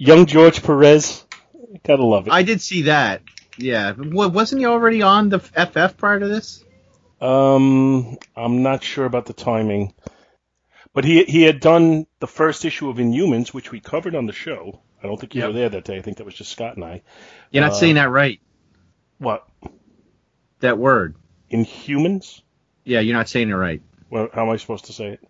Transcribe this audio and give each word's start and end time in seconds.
young 0.00 0.26
George 0.26 0.62
Perez. 0.62 1.24
Gotta 1.84 2.04
love 2.04 2.26
it. 2.26 2.32
I 2.32 2.42
did 2.42 2.60
see 2.60 2.82
that. 2.82 3.22
Yeah, 3.58 3.92
wasn't 3.96 4.60
he 4.60 4.66
already 4.66 5.02
on 5.02 5.28
the 5.28 5.38
FF 5.38 5.96
prior 5.96 6.18
to 6.18 6.26
this? 6.28 6.64
Um, 7.20 8.16
I'm 8.34 8.62
not 8.62 8.82
sure 8.82 9.04
about 9.04 9.26
the 9.26 9.34
timing, 9.34 9.92
but 10.94 11.04
he 11.04 11.24
he 11.24 11.42
had 11.42 11.60
done 11.60 12.06
the 12.20 12.26
first 12.26 12.64
issue 12.64 12.88
of 12.88 12.96
Inhumans, 12.96 13.48
which 13.52 13.70
we 13.70 13.80
covered 13.80 14.14
on 14.14 14.26
the 14.26 14.32
show. 14.32 14.80
I 15.02 15.06
don't 15.06 15.20
think 15.20 15.34
you 15.34 15.42
Yep. 15.42 15.48
were 15.48 15.58
there 15.58 15.68
that 15.68 15.84
day. 15.84 15.98
I 15.98 16.02
think 16.02 16.16
that 16.16 16.24
was 16.24 16.34
just 16.34 16.52
Scott 16.52 16.76
and 16.76 16.84
I. 16.84 17.02
You're 17.50 17.62
not 17.62 17.72
Uh, 17.72 17.76
saying 17.76 17.94
that 17.96 18.10
right. 18.10 18.40
What 19.18 19.46
That 20.60 20.78
word. 20.78 21.16
Inhumans? 21.52 22.40
Yeah, 22.84 23.00
you're 23.00 23.16
not 23.16 23.28
saying 23.28 23.50
it 23.50 23.54
right. 23.54 23.82
Well, 24.08 24.28
how 24.32 24.44
am 24.44 24.50
I 24.50 24.56
supposed 24.56 24.86
to 24.86 24.92
say 24.92 25.18
it? 25.18 25.20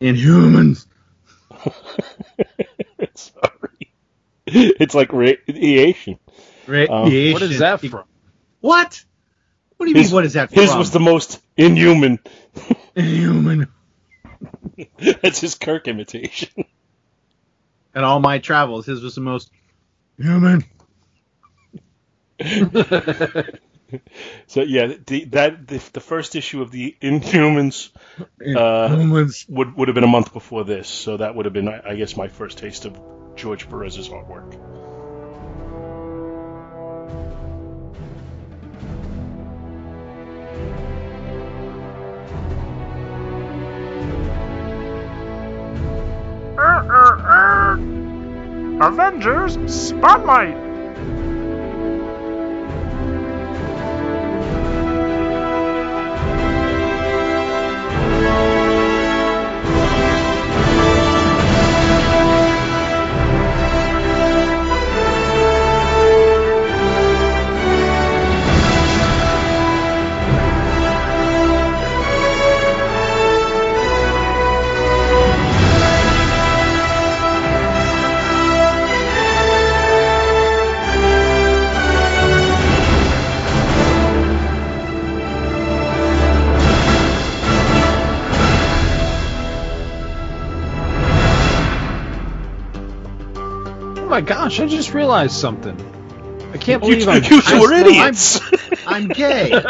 Inhumans. 0.00 0.86
Sorry. 3.14 3.69
It's 4.80 4.94
like 4.94 5.12
radiation. 5.12 6.18
Radiation. 6.66 7.32
What 7.32 7.42
is 7.42 7.58
that 7.60 7.80
from? 7.80 8.04
What? 8.60 9.04
What 9.76 9.86
do 9.86 9.92
you 9.92 9.96
His- 9.96 10.08
mean? 10.08 10.14
What 10.14 10.24
is 10.24 10.32
that 10.34 10.50
From? 10.50 10.62
His 10.62 10.74
was 10.74 10.90
the 10.90 11.00
most 11.00 11.40
inhuman. 11.56 12.18
inhuman. 12.94 13.68
That's 15.22 15.40
his 15.40 15.54
Kirk 15.54 15.88
imitation. 15.88 16.64
And 17.94 18.04
all 18.04 18.20
my 18.20 18.38
travels, 18.38 18.86
his 18.86 19.02
was 19.02 19.14
the 19.14 19.20
most 19.20 19.50
human. 20.18 20.64
So 24.46 24.62
yeah, 24.62 24.92
the, 25.06 25.24
that 25.26 25.66
the, 25.66 25.82
the 25.92 26.00
first 26.00 26.36
issue 26.36 26.62
of 26.62 26.70
the 26.70 26.96
Inhumans 27.02 27.90
uh, 28.56 29.26
would 29.48 29.76
would 29.76 29.88
have 29.88 29.94
been 29.94 30.04
a 30.04 30.08
month 30.08 30.32
before 30.32 30.62
this, 30.64 30.88
so 30.88 31.16
that 31.16 31.34
would 31.34 31.44
have 31.46 31.52
been, 31.52 31.68
I 31.68 31.80
I 31.90 31.94
guess, 31.96 32.16
my 32.16 32.28
first 32.28 32.58
taste 32.58 32.84
of 32.84 32.96
George 33.40 33.70
Perez's 33.70 34.10
artwork. 34.10 34.54
Uh, 46.58 46.62
uh, 46.92 47.16
uh. 48.82 48.86
Avengers 48.86 49.56
Spotlight. 49.72 50.69
My 94.10 94.20
gosh! 94.20 94.60
I 94.60 94.66
just 94.66 94.92
realized 94.94 95.34
something. 95.34 95.78
I 96.52 96.58
can't 96.58 96.82
You, 96.84 96.96
believe 96.96 97.08
I'm. 97.08 97.22
you 97.22 97.40
two 97.42 97.62
are 97.64 97.72
I- 97.72 97.80
idiots. 97.80 98.40
I'm 98.86 99.08
gay. 99.08 99.52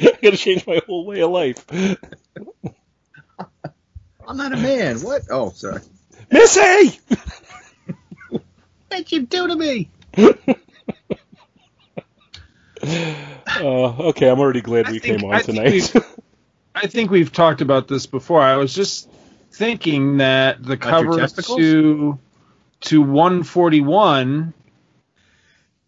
I 0.00 0.12
gotta 0.22 0.36
change 0.36 0.66
my 0.66 0.80
whole 0.86 1.04
way 1.06 1.20
of 1.22 1.30
life. 1.30 1.64
I'm 4.26 4.36
not 4.36 4.52
a 4.52 4.56
man. 4.56 5.00
What? 5.00 5.22
Oh, 5.30 5.50
sorry. 5.50 5.80
Missy! 6.30 7.00
What'd 8.90 9.10
you 9.12 9.22
do 9.26 9.48
to 9.48 9.56
me? 9.56 9.90
Uh, 12.80 13.96
okay, 14.10 14.28
I'm 14.30 14.38
already 14.38 14.60
glad 14.60 14.86
I 14.86 14.92
we 14.92 14.98
think- 15.00 15.20
came 15.20 15.30
on 15.30 15.40
think 15.40 15.56
tonight. 15.58 15.72
we've- 15.72 16.00
I 16.74 16.86
think 16.86 17.10
we've 17.10 17.32
talked 17.32 17.60
about 17.60 17.88
this 17.88 18.06
before. 18.06 18.40
I 18.40 18.56
was 18.56 18.72
just 18.72 19.08
thinking 19.52 20.18
that 20.18 20.62
the 20.62 20.74
About 20.74 20.88
cover 20.88 21.16
testicles? 21.18 21.58
to 21.58 22.18
to 22.80 23.02
141 23.02 24.54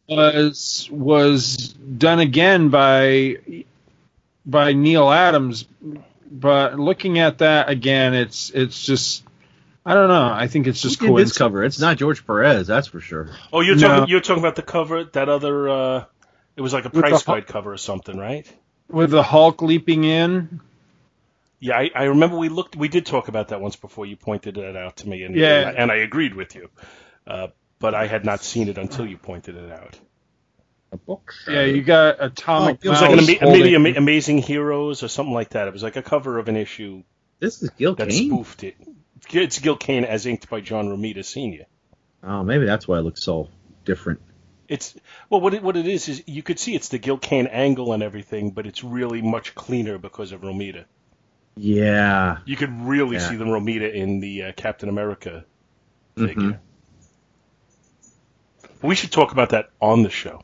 was 0.09 0.89
was 0.91 1.57
done 1.57 2.19
again 2.21 2.69
by 2.71 3.37
by 4.45 4.73
Neil 4.73 5.11
Adams, 5.11 5.67
but 6.31 6.79
looking 6.79 7.19
at 7.19 7.39
that 7.39 7.69
again, 7.69 8.15
it's 8.15 8.51
it's 8.51 8.85
just 8.85 9.23
I 9.87 9.95
don't 9.95 10.09
know. 10.09 10.31
I 10.33 10.49
think 10.49 10.67
it's 10.67 10.81
just 10.83 11.01
Who 11.01 11.17
did 11.17 11.27
this 11.27 11.39
cover? 11.39 11.65
It's 11.65 11.79
not 11.79 11.97
George 11.97 12.27
Perez, 12.27 12.67
that's 12.67 12.89
for 12.89 13.01
sure. 13.01 13.31
oh, 13.53 13.61
you're 13.61 13.77
No. 13.77 13.89
talking 13.89 14.09
you're 14.09 14.21
talking 14.21 14.43
about 14.43 14.57
the 14.57 14.63
cover 14.63 15.05
that 15.05 15.29
other 15.29 15.69
uh 15.69 16.05
it 16.57 16.61
was 16.61 16.73
like 16.73 16.85
a 16.85 16.91
price 16.91 17.23
guide 17.23 17.47
cover 17.47 17.73
or 17.73 17.79
something, 17.79 18.17
right? 18.17 18.51
with 18.89 19.11
the 19.11 19.23
Hulk 19.23 19.63
leaping 19.63 20.03
in. 20.03 20.61
Yeah, 21.61 21.79
I, 21.79 21.91
I 21.95 22.05
remember 22.05 22.37
we 22.39 22.49
looked 22.49 22.75
we 22.75 22.89
did 22.89 23.05
talk 23.07 23.29
about 23.29 23.49
that 23.49 23.61
once 23.61 23.77
before 23.77 24.07
you 24.07 24.17
pointed 24.17 24.57
it 24.57 24.77
out 24.77 24.97
to 24.99 25.09
me 25.09 25.23
and 25.25 25.37
Yeah. 25.37 25.61
and, 25.61 25.69
I, 25.69 25.73
and 25.83 25.93
I 25.93 25.97
agreed 25.97 26.35
with 26.35 26.55
you. 26.55 26.71
Uh, 27.27 27.49
but 27.79 27.95
I 27.95 28.07
had 28.07 28.25
not 28.25 28.43
seen 28.43 28.69
it 28.69 28.79
until 28.79 29.07
you 29.07 29.17
pointed 29.19 29.57
it 29.57 29.71
out. 29.71 29.99
A 30.93 30.97
book. 30.97 31.35
Yeah, 31.47 31.65
you 31.65 31.83
got 31.83 32.17
Atomic 32.23 32.81
Oh, 32.85 32.89
It 32.89 32.91
was 32.91 33.01
like 33.01 33.11
an 33.13 33.19
ama- 33.19 33.27
maybe 33.27 33.39
holding- 33.73 33.75
ama- 33.75 33.97
Amazing 33.99 34.39
Heroes 34.39 35.03
or 35.03 35.09
something 35.09 35.35
like 35.35 35.51
that. 35.51 35.69
It 35.69 35.73
was 35.73 35.83
like 35.83 35.97
a 35.97 36.03
cover 36.03 36.39
of 36.39 36.49
an 36.49 36.57
issue 36.57 37.03
This 37.39 37.63
is 37.63 37.71
Gil 37.71 37.95
that 37.95 38.09
Kane. 38.09 38.29
spoofed 38.31 38.65
it. 38.65 38.75
It's 39.33 39.59
Gil 39.61 39.77
Kane 39.77 40.05
as 40.05 40.27
inked 40.27 40.49
by 40.51 40.61
John 40.61 40.89
Romita 40.89 41.25
Sr. 41.25 41.67
Oh, 42.25 42.43
maybe 42.43 42.65
that's 42.67 42.89
why 42.89 42.99
it 42.99 43.03
looks 43.03 43.23
so 43.23 43.49
different. 43.85 44.21
It's 44.67 44.95
well, 45.29 45.41
what 45.41 45.55
it, 45.55 45.63
what 45.63 45.77
it 45.77 45.87
is 45.87 46.09
is 46.09 46.23
you 46.27 46.43
could 46.43 46.59
see 46.59 46.75
it's 46.75 46.89
the 46.89 46.99
Gil 46.99 47.19
Kane 47.19 47.47
angle 47.47 47.93
and 47.93 48.03
everything, 48.03 48.51
but 48.51 48.67
it's 48.67 48.83
really 48.83 49.21
much 49.23 49.55
cleaner 49.55 49.99
because 49.99 50.33
of 50.33 50.41
Romita. 50.43 50.85
Yeah. 51.57 52.39
You 52.47 52.57
could 52.57 52.71
really 52.83 53.17
Yeah. 53.17 53.29
see 53.29 53.37
the 53.37 53.45
Romita 53.45 53.93
in 53.93 54.21
the 54.21 54.45
uh, 54.45 54.53
Captain 54.53 54.89
America 54.89 55.45
figure. 56.17 56.35
Mhm. 56.43 56.59
We 58.83 58.95
should 58.95 59.13
talk 59.13 59.33
about 59.33 59.51
that 59.51 59.71
on 59.81 60.03
the 60.03 60.11
show. 60.11 60.43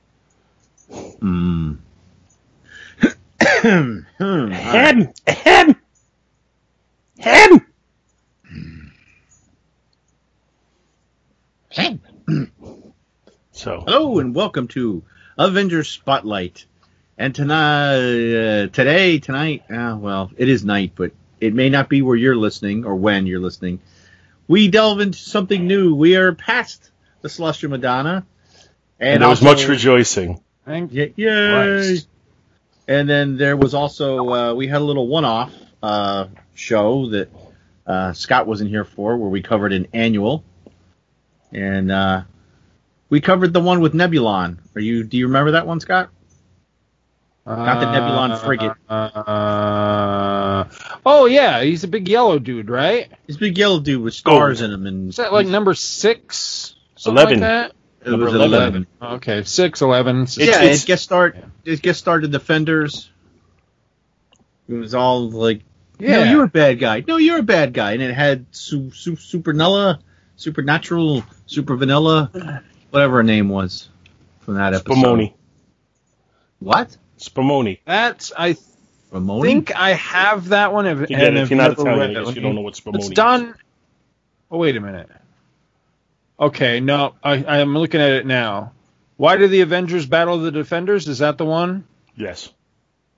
Mm. 0.91 1.79
Hmm, 3.41 3.99
all 4.21 4.39
right. 4.47 4.53
Hem, 4.53 5.13
hem, 5.27 5.77
hem. 7.19 7.67
So 13.53 13.81
Hello 13.87 14.19
and 14.19 14.35
welcome 14.35 14.69
to 14.69 15.03
Avengers 15.39 15.89
Spotlight. 15.89 16.67
And 17.19 17.35
tonight, 17.35 17.95
uh, 17.97 18.67
today, 18.69 19.19
tonight, 19.19 19.65
uh, 19.71 19.97
well, 19.99 20.31
it 20.37 20.49
is 20.49 20.65
night, 20.65 20.93
but 20.95 21.13
it 21.41 21.55
may 21.55 21.71
not 21.71 21.89
be 21.89 22.03
where 22.03 22.17
you're 22.17 22.37
listening 22.37 22.85
or 22.85 22.95
when 22.95 23.27
you're 23.27 23.41
listening. 23.41 23.81
We 24.49 24.69
delve 24.69 25.01
into 25.01 25.19
something 25.19 25.67
new. 25.67 25.95
We 25.95 26.17
are 26.17 26.35
past 26.35 26.91
the 27.23 27.29
Celestial 27.31 27.71
Madonna, 27.71 28.27
and 29.01 29.23
there 29.23 29.29
was 29.29 29.41
also- 29.41 29.51
much 29.63 29.69
rejoicing. 29.69 30.41
Thank 30.67 30.93
Yeah, 30.93 31.07
yay! 31.17 31.53
Christ. 31.53 32.09
And 32.89 33.09
then 33.09 33.37
there 33.37 33.57
was 33.57 33.73
also 33.73 34.29
uh, 34.31 34.55
we 34.55 34.67
had 34.67 34.81
a 34.81 34.85
little 34.85 35.07
one-off 35.07 35.53
uh, 35.83 36.27
show 36.55 37.09
that 37.11 37.31
uh, 37.87 38.13
Scott 38.13 38.47
wasn't 38.47 38.71
here 38.71 38.85
for, 38.85 39.17
where 39.17 39.31
we 39.31 39.43
covered 39.43 39.73
an 39.73 39.87
annual, 39.93 40.45
and 41.53 41.91
uh, 41.91 42.23
we 43.09 43.21
covered 43.21 43.53
the 43.53 43.61
one 43.61 43.81
with 43.81 43.95
Nebulon. 43.95 44.59
Are 44.75 44.81
you? 44.81 45.03
Do 45.05 45.17
you 45.17 45.29
remember 45.29 45.53
that 45.53 45.67
one, 45.67 45.81
Scott? 45.81 46.11
Not 47.47 47.79
the 47.81 47.87
Nebulon 47.87 48.39
frigate. 48.45 48.73
Uh, 48.89 50.65
oh 51.05 51.27
yeah, 51.27 51.63
he's 51.63 51.85
a 51.85 51.89
big 51.89 52.09
yellow 52.09 52.39
dude, 52.41 52.69
right? 52.69 53.09
This 53.27 53.37
big 53.37 53.57
yellow 53.57 53.79
dude 53.81 54.03
with 54.03 54.15
stars 54.15 54.61
Gold. 54.61 54.73
in 54.73 54.81
him, 54.81 54.87
and 54.87 55.09
Is 55.11 55.17
that 55.17 55.33
like 55.33 55.47
number 55.47 55.75
six? 55.75 56.75
Eleven. 57.05 57.35
Like 57.35 57.41
that? 57.41 57.73
it 58.05 58.11
number 58.11 58.25
was 58.27 58.35
11. 58.35 58.53
eleven. 58.55 58.87
Okay, 59.01 59.43
six, 59.45 59.81
eleven. 59.81 60.23
It's- 60.23 60.39
yeah, 60.39 60.63
it's- 60.63 60.83
it 60.83 60.87
guest 60.87 61.05
start. 61.05 61.37
It 61.65 61.83
guest 61.83 61.99
started 62.01 62.33
Defenders. 62.33 63.11
It 64.69 64.75
was 64.75 64.95
all 64.95 65.31
like 65.31 65.63
No, 66.01 66.25
you're 66.25 66.45
a 66.45 66.49
bad 66.49 66.81
guy. 66.81 67.05
No, 67.07 67.17
you're 67.17 67.39
a 67.39 67.43
bad 67.45 67.73
guy. 67.73 67.93
And 67.93 68.03
it 68.03 68.13
had 68.13 68.47
su- 68.51 68.91
su- 68.91 69.13
Supernella, 69.17 70.01
Supernatural, 70.35 71.23
Super 71.47 71.77
Vanilla, 71.77 72.63
whatever 72.91 73.19
her 73.19 73.23
name 73.23 73.49
was 73.49 73.89
from 74.41 74.55
that 74.55 74.75
episode. 74.75 74.97
Spumoni. 74.97 75.35
What? 76.59 76.97
Spumoni. 77.19 77.79
That's 77.85 78.33
I 78.37 78.57
Ramoni? 79.13 79.43
think 79.43 79.77
I 79.77 79.93
have 79.93 80.49
that 80.49 80.73
one. 80.73 80.87
If, 80.87 81.01
Again, 81.03 81.21
and 81.21 81.37
if 81.37 81.41
have 81.43 81.51
you're 81.51 81.57
not 81.59 81.73
Italian, 81.73 82.17
I 82.17 82.25
guess 82.25 82.35
you 82.35 82.43
don't 82.43 82.55
know 82.55 82.61
what 82.61 82.75
Spumoni 82.75 82.97
It's 82.97 83.05
is. 83.07 83.11
done. 83.11 83.55
Oh 84.51 84.59
wait 84.59 84.77
a 84.77 84.81
minute. 84.81 85.09
Okay, 86.39 86.81
no, 86.81 87.15
I, 87.23 87.43
I'm 87.45 87.77
looking 87.77 88.01
at 88.01 88.13
it 88.13 88.27
now. 88.27 88.73
Why 89.17 89.39
do 89.39 89.49
the 89.49 89.63
Avengers 89.63 90.05
battle 90.05 90.39
the 90.39 90.51
Defenders? 90.53 91.09
Is 91.09 91.19
that 91.21 91.39
the 91.39 91.47
one? 91.47 91.85
Yes. 92.15 92.51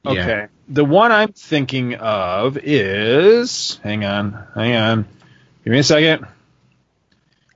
Yeah. 0.04 0.12
Okay. 0.12 0.46
The 0.68 0.84
one 0.84 1.10
I'm 1.10 1.32
thinking 1.32 1.94
of 1.96 2.56
is. 2.58 3.80
Hang 3.82 4.04
on, 4.04 4.46
hang 4.54 4.76
on. 4.76 5.06
Give 5.64 5.72
me 5.72 5.80
a 5.80 5.82
second. 5.82 6.26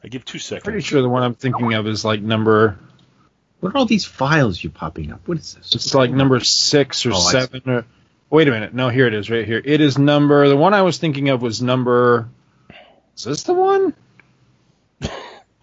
I 0.02 0.08
give 0.08 0.24
two 0.24 0.40
seconds. 0.40 0.64
Pretty 0.64 0.80
sure 0.80 1.00
the 1.00 1.08
one 1.08 1.22
I'm 1.22 1.34
thinking 1.34 1.74
of 1.74 1.86
is 1.86 2.04
like 2.04 2.20
number. 2.20 2.76
What 3.62 3.74
are 3.74 3.78
all 3.78 3.86
these 3.86 4.04
files 4.04 4.62
you 4.62 4.70
popping 4.70 5.12
up? 5.12 5.20
What 5.28 5.38
is 5.38 5.54
this? 5.54 5.72
It's 5.74 5.94
like 5.94 6.10
number 6.10 6.40
six 6.40 7.06
or 7.06 7.12
Oh, 7.12 7.16
I 7.16 7.18
see. 7.20 7.30
seven 7.30 7.62
or. 7.66 7.84
Wait 8.28 8.48
a 8.48 8.50
minute. 8.50 8.74
No, 8.74 8.88
here 8.88 9.06
it 9.06 9.14
is, 9.14 9.30
right 9.30 9.46
here. 9.46 9.62
It 9.64 9.80
is 9.80 9.96
number. 9.98 10.48
The 10.48 10.56
one 10.56 10.74
I 10.74 10.82
was 10.82 10.98
thinking 10.98 11.28
of 11.28 11.42
was 11.42 11.62
number. 11.62 12.28
Is 13.16 13.22
this 13.24 13.44
the 13.44 13.54
one? 13.54 13.94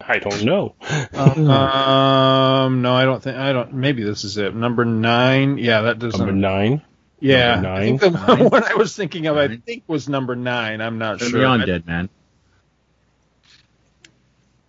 I 0.00 0.18
don't 0.18 0.44
know. 0.44 0.74
Um, 1.14 2.80
no, 2.82 2.94
I 2.94 3.04
don't 3.04 3.22
think. 3.22 3.36
I 3.36 3.52
don't. 3.52 3.74
Maybe 3.74 4.02
this 4.02 4.24
is 4.24 4.38
it. 4.38 4.54
Number 4.54 4.84
nine. 4.86 5.58
Yeah, 5.58 5.82
that 5.82 5.98
doesn't. 5.98 6.18
Number 6.18 6.32
nine. 6.32 6.80
yeah, 7.20 7.56
number 7.56 7.68
I 7.70 7.80
think 7.80 8.02
nine. 8.02 8.12
the 8.26 8.34
Nine. 8.36 8.48
one 8.50 8.64
I 8.64 8.74
was 8.74 8.96
thinking 8.96 9.26
of, 9.26 9.36
I 9.36 9.48
think 9.56 9.82
was 9.86 10.08
number 10.08 10.34
nine. 10.36 10.80
I'm 10.80 10.96
not 10.98 11.18
Turn 11.20 11.28
sure. 11.30 11.40
me 11.40 11.44
on, 11.44 11.60
dead 11.66 11.86
man. 11.86 12.08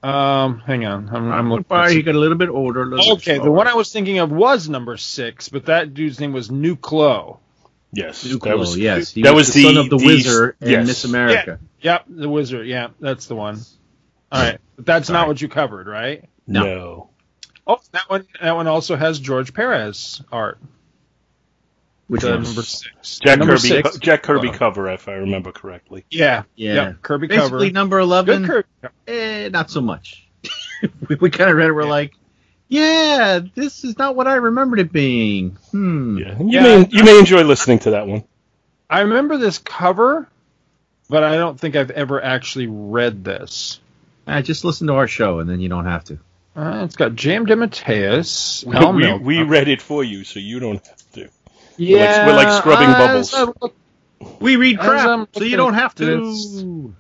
Um, 0.04 0.60
hang 0.60 0.86
on. 0.86 1.10
I'm, 1.10 1.32
I'm 1.32 1.50
looking. 1.50 1.66
Why 1.68 1.88
at 1.88 1.96
you 1.96 2.04
got 2.04 2.16
a 2.16 2.20
little 2.20 2.38
bit 2.38 2.50
older. 2.50 2.82
a 2.82 2.86
little 2.86 3.16
bit 3.18 3.28
Okay, 3.28 3.38
the 3.38 3.52
one 3.52 3.68
I 3.68 3.76
was 3.76 3.92
thinking 3.92 4.20
of 4.20 4.32
was 4.32 4.68
number 4.68 4.98
six, 4.98 5.50
but 5.50 5.66
that 5.66 5.94
dude's 5.94 6.20
name 6.20 6.34
was 6.34 6.50
Nuklo. 6.50 7.38
Yes. 7.94 8.24
Duclo, 8.24 8.46
that 8.46 8.58
was 8.58 8.78
yes, 8.78 9.12
he 9.12 9.24
that 9.24 9.34
was, 9.34 9.48
was 9.48 9.56
the, 9.56 9.64
son 9.64 9.78
of 9.78 9.90
the, 9.90 9.98
the- 9.98 10.06
Whizzer 10.06 10.56
and 10.62 10.72
yes. 10.72 10.88
Miss 10.88 11.04
America. 11.04 11.60
Yep, 11.82 12.06
the 12.08 12.30
Whizzer. 12.30 12.64
Yeah, 12.64 12.90
that's 13.00 13.28
the 13.28 13.36
one. 13.36 13.60
All 14.32 14.42
right, 14.42 14.60
but 14.76 14.86
that's 14.86 15.08
Sorry. 15.08 15.20
not 15.20 15.28
what 15.28 15.42
you 15.42 15.50
covered, 15.50 15.88
right? 15.88 16.24
No. 16.48 16.64
no. 16.64 17.10
Oh, 17.68 17.80
that 17.92 18.10
one. 18.10 18.28
That 18.42 18.56
one 18.56 18.68
also 18.68 18.96
has 18.96 19.20
George 19.20 19.54
Perez 19.54 20.22
art. 20.32 20.60
Which 22.12 22.22
the 22.24 22.32
one? 22.32 22.44
number 22.44 22.62
six. 22.64 23.20
Jack 23.20 23.40
number 23.40 23.56
Kirby. 23.56 23.68
six. 23.70 23.98
Jack 24.00 24.24
Kirby 24.24 24.50
Oh. 24.50 24.54
cover, 24.54 24.90
if 24.90 25.08
I 25.08 25.14
remember 25.14 25.52
correctly. 25.52 26.04
Yeah. 26.12 26.44
Yeah. 26.56 26.74
Yep, 26.74 27.02
Kirby 27.02 27.28
Basically, 27.28 27.68
cover. 27.70 27.72
number 27.72 27.98
Good 28.00 28.04
eleven. 28.04 28.46
Kirby. 28.48 28.68
Eh, 29.08 29.50
not 29.50 29.70
so 29.72 29.80
much. 29.82 30.28
we 31.10 31.16
we 31.16 31.30
kind 31.30 31.50
of 31.50 31.56
read 31.56 31.70
it. 31.70 31.74
We're 31.74 31.84
Yeah. 31.84 31.90
like, 31.90 32.14
yeah, 32.68 33.40
this 33.56 33.84
is 33.86 33.98
not 33.98 34.16
what 34.16 34.28
I 34.28 34.36
remembered 34.36 34.80
it 34.80 34.92
being. 34.92 35.58
Hmm. 35.72 36.18
Yeah. 36.18 36.38
You 36.40 36.50
Yeah. 36.50 36.62
may 36.64 36.88
you 36.92 37.04
may 37.04 37.18
enjoy 37.20 37.44
listening 37.44 37.80
to 37.80 37.92
that 37.92 38.08
one. 38.08 38.24
I 38.90 39.02
remember 39.02 39.38
this 39.38 39.58
cover, 39.58 40.28
but 41.10 41.24
I 41.24 41.38
don't 41.38 41.58
think 41.58 41.78
I've 41.78 41.92
ever 41.92 42.22
actually 42.22 42.68
read 42.68 43.24
this. 43.24 43.80
I 44.28 44.42
just 44.42 44.66
listen 44.66 44.88
to 44.88 44.94
our 44.96 45.08
show, 45.08 45.40
and 45.40 45.50
then 45.50 45.62
you 45.62 45.70
don't 45.70 45.86
have 45.86 46.04
to. 46.06 46.20
Uh, 46.58 46.82
it's 46.84 46.98
got 46.98 47.16
J.M. 47.16 47.46
DeMatteis, 47.46 48.68
Al 48.74 48.92
we, 48.94 49.14
we 49.18 49.44
read 49.44 49.70
it 49.70 49.82
for 49.82 50.04
you, 50.04 50.26
so 50.26 50.40
you 50.40 50.60
don't 50.60 50.82
have 51.72 51.78
to. 51.78 51.84
yeah, 51.84 52.28
we're 52.28 52.34
like 52.36 52.58
scrubbing 52.62 52.88
as 52.90 52.96
bubbles. 52.98 53.34
I 53.34 53.44
look- 53.62 53.76
We 54.42 54.56
read 54.56 54.80
crap, 54.80 55.08
I'm 55.08 55.28
so 55.34 55.44
you 55.44 55.58
don't 55.58 55.74
have 55.74 55.96
to. 55.96 56.94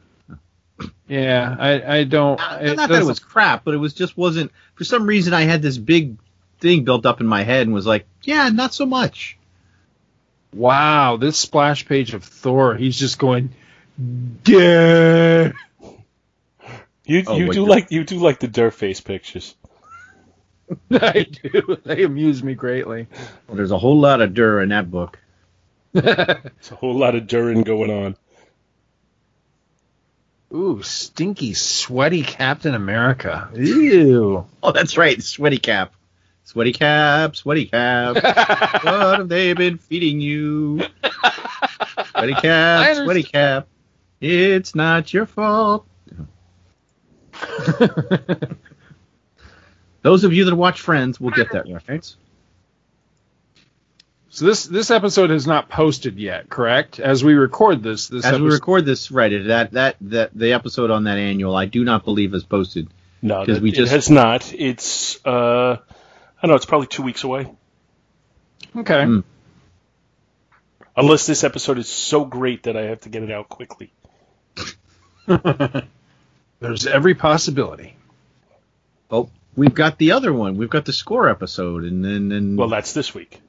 yeah, 1.07 1.55
I, 1.59 1.97
I 1.97 2.03
don't. 2.03 2.37
Not, 2.39 2.65
it 2.65 2.75
not 2.75 2.89
that 2.89 3.01
it 3.01 3.05
was 3.05 3.19
crap, 3.19 3.63
but 3.63 3.73
it 3.73 3.77
was 3.77 3.93
just 3.93 4.17
wasn't. 4.17 4.51
For 4.75 4.83
some 4.83 5.05
reason, 5.05 5.33
I 5.33 5.41
had 5.43 5.61
this 5.61 5.77
big 5.77 6.17
thing 6.59 6.83
built 6.83 7.05
up 7.05 7.21
in 7.21 7.27
my 7.27 7.43
head 7.43 7.67
and 7.67 7.73
was 7.73 7.85
like, 7.85 8.05
yeah, 8.23 8.49
not 8.49 8.73
so 8.73 8.85
much. 8.85 9.37
Wow, 10.53 11.17
this 11.17 11.37
splash 11.37 11.85
page 11.85 12.13
of 12.13 12.23
Thor, 12.23 12.75
he's 12.75 12.97
just 12.99 13.17
going, 13.19 13.51
yeah. 14.45 15.51
You 17.05 17.23
Oh, 17.27 17.37
you 17.37 17.51
do 17.51 17.59
you're- 17.61 17.69
like 17.69 17.91
you 17.91 18.03
do 18.03 18.17
like 18.17 18.39
the 18.39 18.47
dirt 18.47 18.73
face 18.73 19.01
pictures. 19.01 19.55
I 20.91 21.23
do. 21.23 21.77
They 21.83 22.03
amuse 22.03 22.43
me 22.43 22.53
greatly. 22.55 23.07
Well, 23.47 23.57
there's 23.57 23.71
a 23.71 23.77
whole 23.77 23.99
lot 23.99 24.21
of 24.21 24.33
dur 24.33 24.61
in 24.61 24.69
that 24.69 24.89
book. 24.91 25.19
It's 25.93 26.71
a 26.71 26.75
whole 26.75 26.95
lot 26.97 27.15
of 27.15 27.27
Durin 27.27 27.63
going 27.63 27.91
on. 27.91 28.15
Ooh, 30.53 30.81
stinky, 30.83 31.53
sweaty 31.53 32.23
Captain 32.23 32.75
America. 32.75 33.49
Ew. 33.55 34.45
Oh, 34.63 34.71
that's 34.71 34.95
right, 34.97 35.21
sweaty 35.21 35.57
cap, 35.57 35.93
sweaty 36.43 36.71
cap, 36.71 37.35
sweaty 37.35 37.65
cap. 37.65 38.15
what 38.83 39.17
have 39.19 39.27
they 39.29 39.53
been 39.53 39.77
feeding 39.77 40.21
you? 40.21 40.81
Sweaty 42.11 42.33
I 42.35 42.41
cap, 42.41 42.79
understand. 42.79 43.05
sweaty 43.05 43.23
cap. 43.23 43.67
It's 44.21 44.75
not 44.75 45.13
your 45.13 45.25
fault. 45.25 45.85
Those 50.01 50.23
of 50.23 50.33
you 50.33 50.45
that 50.45 50.55
watch 50.55 50.81
Friends 50.81 51.19
will 51.19 51.31
get 51.31 51.51
that 51.51 51.67
reference. 51.71 52.15
so 54.29 54.45
this 54.45 54.65
this 54.65 54.89
episode 54.91 55.29
has 55.29 55.45
not 55.45 55.69
posted 55.69 56.17
yet, 56.17 56.49
correct? 56.49 56.99
As 56.99 57.23
we 57.23 57.33
record 57.33 57.83
this, 57.83 58.07
this 58.07 58.25
As 58.25 58.39
we 58.39 58.49
record 58.49 58.85
this, 58.85 59.11
right? 59.11 59.45
That 59.47 59.71
that 59.73 59.97
that 60.01 60.31
the 60.33 60.53
episode 60.53 60.89
on 60.91 61.03
that 61.03 61.17
annual, 61.17 61.55
I 61.55 61.65
do 61.65 61.83
not 61.83 62.03
believe 62.05 62.33
is 62.33 62.43
posted. 62.43 62.87
No, 63.21 63.45
'Cause 63.45 63.55
that- 63.55 63.61
we 63.63 63.69
it 63.69 63.75
just- 63.75 63.91
has 63.91 64.09
not. 64.09 64.51
It's 64.53 65.23
uh, 65.25 65.77
I 65.77 66.41
don't 66.41 66.49
know. 66.49 66.55
It's 66.55 66.65
probably 66.65 66.87
two 66.87 67.03
weeks 67.03 67.23
away. 67.23 67.51
Okay. 68.75 69.03
Mm. 69.03 69.23
Unless 70.95 71.25
this 71.27 71.43
episode 71.43 71.77
is 71.77 71.87
so 71.87 72.25
great 72.25 72.63
that 72.63 72.75
I 72.75 72.83
have 72.83 73.01
to 73.01 73.09
get 73.09 73.21
it 73.23 73.31
out 73.31 73.47
quickly. 73.49 73.91
There's 76.59 76.85
every 76.87 77.15
possibility. 77.15 77.95
Oh, 79.09 79.29
we've 79.55 79.73
got 79.73 79.97
the 79.97 80.11
other 80.13 80.33
one. 80.33 80.57
We've 80.57 80.69
got 80.69 80.85
the 80.85 80.93
score 80.93 81.29
episode, 81.29 81.83
and 81.83 82.03
then 82.03 82.31
and 82.31 82.57
Well, 82.57 82.69
that's 82.69 82.93
this 82.93 83.13
week. 83.13 83.39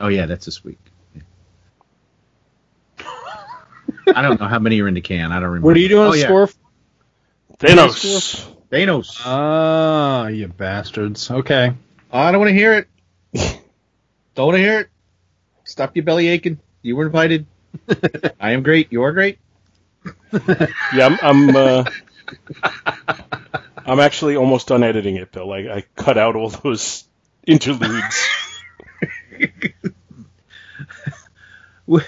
oh 0.00 0.08
yeah, 0.08 0.26
that's 0.26 0.46
this 0.46 0.64
week. 0.64 0.78
I 4.14 4.22
don't 4.22 4.40
know 4.40 4.46
how 4.46 4.58
many 4.58 4.80
are 4.80 4.88
in 4.88 4.94
the 4.94 5.00
can. 5.00 5.32
I 5.32 5.34
don't 5.34 5.50
remember. 5.50 5.66
What 5.66 5.76
are 5.76 5.80
you 5.80 5.88
doing? 5.88 6.08
Oh, 6.08 6.14
yeah. 6.14 6.24
Score? 6.24 6.48
Thanos. 7.58 8.50
Thanos. 8.70 9.20
Ah, 9.24 10.28
you 10.28 10.48
bastards. 10.48 11.30
Okay. 11.30 11.74
I 12.10 12.32
don't 12.32 12.40
want 12.40 12.48
to 12.48 12.54
hear 12.54 12.74
it. 12.74 12.88
don't 14.34 14.46
want 14.46 14.56
to 14.56 14.62
hear 14.62 14.80
it. 14.80 14.88
Stop 15.64 15.94
your 15.96 16.04
belly 16.04 16.28
aching. 16.28 16.58
You 16.82 16.96
were 16.96 17.04
invited. 17.06 17.46
I 18.40 18.52
am 18.52 18.62
great. 18.62 18.90
You 18.90 19.02
are 19.02 19.12
great. 19.12 19.38
Yeah, 20.32 21.16
I'm. 21.22 21.50
I'm, 21.50 21.56
uh, 21.56 21.84
I'm 23.88 24.00
actually 24.00 24.36
almost 24.36 24.68
done 24.68 24.82
editing 24.82 25.16
it, 25.16 25.32
Bill. 25.32 25.52
I, 25.52 25.58
I 25.58 25.84
cut 25.96 26.18
out 26.18 26.36
all 26.36 26.50
those 26.50 27.04
interludes. 27.46 28.28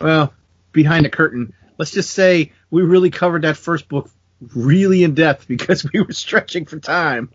Well, 0.00 0.32
behind 0.70 1.04
the 1.04 1.10
curtain, 1.10 1.52
let's 1.76 1.90
just 1.90 2.10
say 2.12 2.52
we 2.70 2.82
really 2.82 3.10
covered 3.10 3.42
that 3.42 3.56
first 3.56 3.88
book 3.88 4.08
really 4.54 5.02
in 5.02 5.14
depth 5.14 5.48
because 5.48 5.84
we 5.92 6.00
were 6.00 6.12
stretching 6.12 6.66
for 6.66 6.78
time. 6.78 7.30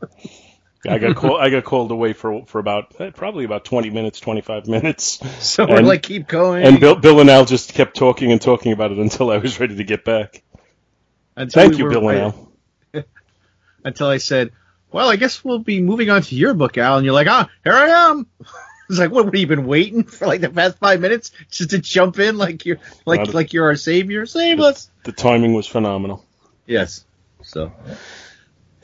I 0.87 0.97
got 0.97 1.17
call, 1.17 1.37
I 1.37 1.49
got 1.49 1.65
called 1.65 1.91
away 1.91 2.13
for 2.13 2.45
for 2.45 2.59
about 2.59 2.95
eh, 3.01 3.09
probably 3.09 3.43
about 3.43 3.65
20 3.65 3.89
minutes, 3.89 4.21
25 4.21 4.67
minutes, 4.67 5.19
So 5.45 5.65
we're 5.67 5.79
And- 5.79 5.87
like, 5.87 6.03
keep 6.03 6.25
going. 6.27 6.63
and 6.63 6.79
Bill, 6.79 6.95
Bill 6.95 7.19
and 7.19 7.29
Al 7.29 7.43
just 7.43 7.73
kept 7.73 7.97
talking 7.97 8.31
and 8.31 8.41
talking 8.41 8.71
about 8.71 8.91
it 8.93 8.97
until 8.97 9.29
I 9.29 9.37
was 9.37 9.59
ready 9.59 9.75
to 9.75 9.83
get 9.83 10.05
back. 10.05 10.41
until 11.35 11.63
Thank 11.63 11.73
we 11.73 11.79
you, 11.79 11.83
were 11.85 11.89
Bill 11.89 11.99
and 11.99 12.07
ready- 12.07 12.21
Al. 12.21 12.51
Until 13.83 14.07
I 14.07 14.17
said, 14.17 14.51
well, 14.91 15.09
I 15.09 15.15
guess 15.15 15.43
we'll 15.43 15.59
be 15.59 15.81
moving 15.81 16.09
on 16.09 16.21
to 16.21 16.35
your 16.35 16.53
book, 16.53 16.77
Al. 16.77 16.97
And 16.97 17.05
you're 17.05 17.13
like, 17.13 17.27
ah, 17.27 17.49
here 17.63 17.73
I 17.73 18.09
am. 18.09 18.27
It's 18.89 18.99
like, 18.99 19.11
what? 19.11 19.23
What 19.25 19.33
have 19.33 19.39
you 19.41 19.47
been 19.47 19.65
waiting 19.65 20.03
for 20.03 20.27
like 20.27 20.41
the 20.41 20.49
past 20.49 20.77
five 20.77 20.99
minutes 20.99 21.31
just 21.49 21.69
to 21.69 21.79
jump 21.79 22.19
in, 22.19 22.37
like 22.37 22.65
you're 22.65 22.79
like 23.05 23.29
a- 23.29 23.31
like 23.31 23.53
you're 23.53 23.65
our 23.67 23.77
savior? 23.77 24.25
Save 24.25 24.59
us. 24.59 24.89
The 25.05 25.13
timing 25.13 25.53
was 25.53 25.65
phenomenal. 25.65 26.23
Yes. 26.67 27.05
So 27.43 27.71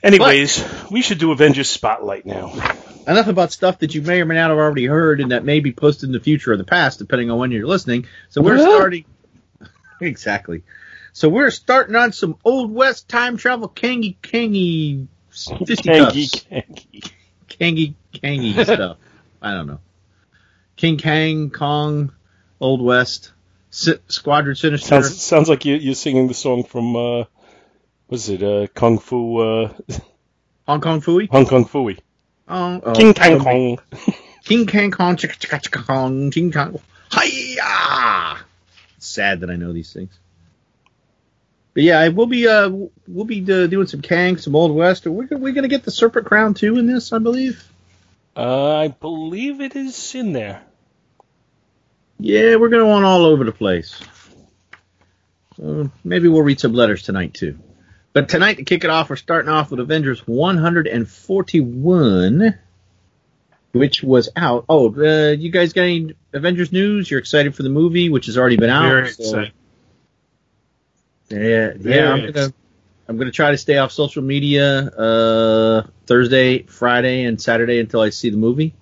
Anyways, 0.02 0.64
we 0.90 1.02
should 1.02 1.18
do 1.20 1.32
Avengers 1.34 1.70
Spotlight 1.70 2.26
now. 2.26 2.54
enough 3.08 3.28
about 3.28 3.52
stuff 3.52 3.80
that 3.80 3.94
you 3.94 4.02
may 4.02 4.22
or 4.22 4.26
may 4.26 4.36
not 4.36 4.50
have 4.50 4.58
already 4.58 4.86
heard 4.86 5.20
and 5.20 5.32
that 5.32 5.44
may 5.44 5.60
be 5.60 5.74
posted 5.74 6.08
in 6.08 6.14
the 6.14 6.20
future 6.22 6.54
or 6.54 6.58
the 6.58 6.64
past, 6.64 7.00
depending 7.00 7.30
on 7.30 7.38
when 7.38 7.52
you're 7.52 7.68
listening. 7.68 8.06
So 8.30 8.42
we're 8.42 8.58
What? 8.58 8.70
starting 8.78 9.06
exactly. 10.02 10.64
So 11.20 11.28
we're 11.28 11.52
starting 11.52 11.98
on 11.98 12.14
some 12.14 12.38
old 12.46 12.72
west 12.72 13.10
time 13.10 13.36
travel 13.36 13.68
kangy 13.68 14.16
kangy 14.22 15.08
fisticuffs. 15.30 16.46
Kangy, 16.46 17.12
kangy. 17.50 17.94
kangy 18.14 18.54
kangy 18.54 18.64
stuff. 18.64 18.96
I 19.42 19.52
don't 19.52 19.68
know. 19.68 19.82
King 20.78 20.98
Kang 20.98 21.50
Kong, 21.50 22.14
Old 22.62 22.82
West, 22.82 23.34
Si- 23.70 24.00
Squadron 24.08 24.56
Sinister. 24.56 24.88
Sounds 24.88 25.22
sounds 25.22 25.50
like 25.50 25.66
you, 25.66 25.76
you're 25.76 25.94
singing 25.94 26.30
the 26.30 26.34
song 26.34 26.64
from 26.64 26.96
uh, 26.96 27.26
was 28.08 28.30
it 28.30 28.42
uh, 28.42 28.68
Kung 28.74 28.98
Fu 28.98 29.40
uh, 29.40 29.74
Hong 30.70 30.80
Kong 30.80 31.02
Phooey. 31.02 31.30
Hong 31.30 31.46
Kong 31.46 31.66
Phooey 31.66 32.00
Oh, 32.48 32.80
oh, 32.82 32.94
King 32.94 33.14
Kang 33.14 33.40
Kong. 33.40 33.80
King 34.46 34.66
Kang 34.68 34.92
Kong, 34.92 35.18
chicka 35.18 35.38
chicka 35.38 35.62
chicka 35.62 35.86
Kong, 35.86 36.32
King 36.32 36.54
Kong. 36.54 36.80
Hiya! 37.12 38.38
Sad 39.00 39.42
that 39.42 39.50
I 39.50 39.58
know 39.58 39.74
these 39.74 39.92
things. 39.92 40.18
But 41.74 41.84
yeah, 41.84 42.08
we'll 42.10 42.26
be 42.26 42.48
uh 42.48 42.70
we'll 43.08 43.26
be 43.26 43.42
uh, 43.42 43.68
doing 43.68 43.88
some 43.88 44.02
Kang, 44.02 44.38
some 44.38 44.56
Old 44.56 44.76
West. 44.76 45.06
We're 45.06 45.28
we're 45.32 45.54
gonna 45.54 45.68
get 45.68 45.84
the 45.84 45.92
Serpent 45.92 46.26
Crown 46.26 46.54
too 46.54 46.78
in 46.78 46.88
this, 46.88 47.14
I 47.14 47.20
believe. 47.20 47.66
Uh, 48.36 48.76
I 48.76 48.88
believe 48.88 49.62
it 49.62 49.76
is 49.76 50.16
in 50.16 50.34
there. 50.34 50.62
Yeah, 52.20 52.56
we're 52.56 52.70
gonna 52.70 52.86
want 52.86 53.06
all 53.06 53.26
over 53.26 53.44
the 53.44 53.52
place. 53.52 54.00
So 55.58 55.92
maybe 56.04 56.28
we'll 56.28 56.42
read 56.42 56.60
some 56.60 56.74
letters 56.74 57.04
tonight 57.04 57.34
too. 57.34 57.60
But 58.14 58.30
tonight 58.30 58.56
to 58.56 58.64
kick 58.64 58.84
it 58.84 58.90
off, 58.90 59.10
we're 59.10 59.18
starting 59.18 59.50
off 59.50 59.72
with 59.72 59.80
Avengers 59.80 60.26
141, 60.26 62.58
which 63.72 64.02
was 64.02 64.30
out. 64.36 64.66
Oh, 64.68 64.92
uh, 64.96 65.32
you 65.32 65.52
guys 65.52 65.74
got 65.74 65.84
any 65.84 66.16
Avengers 66.34 66.72
news? 66.72 67.12
You're 67.12 67.20
excited 67.20 67.56
for 67.56 67.62
the 67.62 67.70
movie, 67.70 68.10
which 68.10 68.26
has 68.26 68.36
already 68.38 68.58
been 68.58 68.72
out. 68.72 68.90
Very 68.90 69.12
so- 69.12 69.24
excited. 69.24 69.52
Yeah, 71.30 71.74
yeah. 71.80 72.14
I'm 72.14 72.32
gonna 72.32 72.54
I'm 73.08 73.18
gonna 73.18 73.32
try 73.32 73.52
to 73.52 73.58
stay 73.58 73.78
off 73.78 73.92
social 73.92 74.24
media 74.24 74.80
uh, 74.88 75.88
Thursday, 76.08 76.64
Friday, 76.64 77.26
and 77.26 77.42
Saturday 77.42 77.80
until 77.80 78.02
I 78.02 78.10
see 78.10 78.30
the 78.30 78.38
movie, 78.38 78.74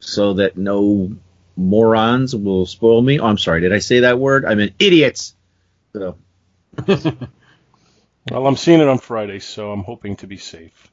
so 0.00 0.34
that 0.34 0.56
no 0.56 1.12
morons 1.56 2.34
will 2.34 2.66
spoil 2.66 3.00
me. 3.02 3.20
Oh, 3.20 3.26
I'm 3.26 3.38
sorry. 3.38 3.60
Did 3.60 3.72
I 3.72 3.78
say 3.78 4.00
that 4.00 4.18
word? 4.18 4.44
I 4.44 4.54
meant 4.54 4.74
idiots. 4.78 5.34
So 5.92 6.16
Well, 6.86 8.46
I'm 8.46 8.56
seeing 8.56 8.80
it 8.80 8.88
on 8.88 8.98
Friday, 8.98 9.38
so 9.38 9.72
I'm 9.72 9.84
hoping 9.84 10.16
to 10.16 10.26
be 10.26 10.36
safe. 10.36 10.90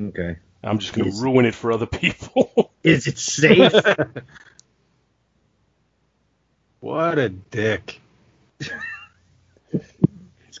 okay. 0.00 0.36
I'm 0.62 0.78
just 0.78 0.92
going 0.92 1.08
Is- 1.08 1.18
to 1.18 1.24
ruin 1.24 1.46
it 1.46 1.54
for 1.54 1.72
other 1.72 1.86
people. 1.86 2.72
Is 2.84 3.06
it 3.06 3.18
safe? 3.18 3.72
what 6.80 7.18
a 7.18 7.28
dick. 7.28 8.00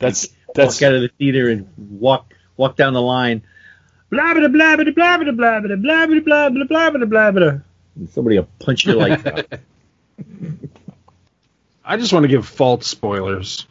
That's 0.00 0.28
that's 0.54 0.80
walk 0.80 0.82
out 0.82 0.94
of 0.94 1.02
the 1.02 1.10
theater 1.18 1.48
and 1.48 1.68
walk 1.76 2.32
walk 2.56 2.76
down 2.76 2.92
the 2.92 3.02
line. 3.02 3.42
Blah 4.10 4.34
blah 4.34 4.48
blah 4.48 4.76
blah 4.76 4.84
blah 4.84 4.92
blah 4.92 5.32
blah 5.32 5.60
blah 5.60 5.76
blah 5.76 6.06
blah 6.06 6.20
blah 6.20 6.50
blah 6.50 6.64
blah 6.64 6.90
blah 6.90 7.06
blah 7.06 7.30
blah. 7.30 7.58
Somebody 8.12 8.38
will 8.38 8.48
punch 8.58 8.84
your 8.84 8.96
lights 8.96 9.26
out. 9.26 9.46
I 11.84 11.96
just 11.96 12.12
want 12.12 12.24
to 12.24 12.28
give 12.28 12.46
false 12.46 12.86
spoilers. 12.86 13.66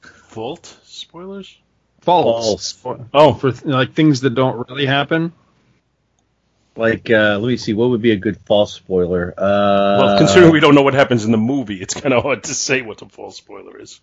fault 0.00 0.76
spoilers. 0.84 1.58
False. 2.02 2.84
Oh, 3.14 3.34
For 3.34 3.52
like 3.64 3.94
things 3.94 4.20
that 4.22 4.30
don't 4.30 4.68
really 4.68 4.86
happen. 4.86 5.32
Like, 6.74 7.10
uh, 7.10 7.38
let 7.38 7.48
me 7.48 7.56
see, 7.58 7.74
what 7.74 7.90
would 7.90 8.00
be 8.00 8.12
a 8.12 8.16
good 8.16 8.38
false 8.46 8.72
spoiler? 8.72 9.34
Uh, 9.36 9.98
well, 9.98 10.18
considering 10.18 10.52
we 10.52 10.60
don't 10.60 10.74
know 10.74 10.82
what 10.82 10.94
happens 10.94 11.24
in 11.24 11.30
the 11.30 11.36
movie, 11.36 11.76
it's 11.76 11.94
kind 11.94 12.14
of 12.14 12.22
hard 12.22 12.44
to 12.44 12.54
say 12.54 12.80
what 12.80 13.02
a 13.02 13.08
false 13.08 13.36
spoiler 13.36 13.78
is. 13.78 14.00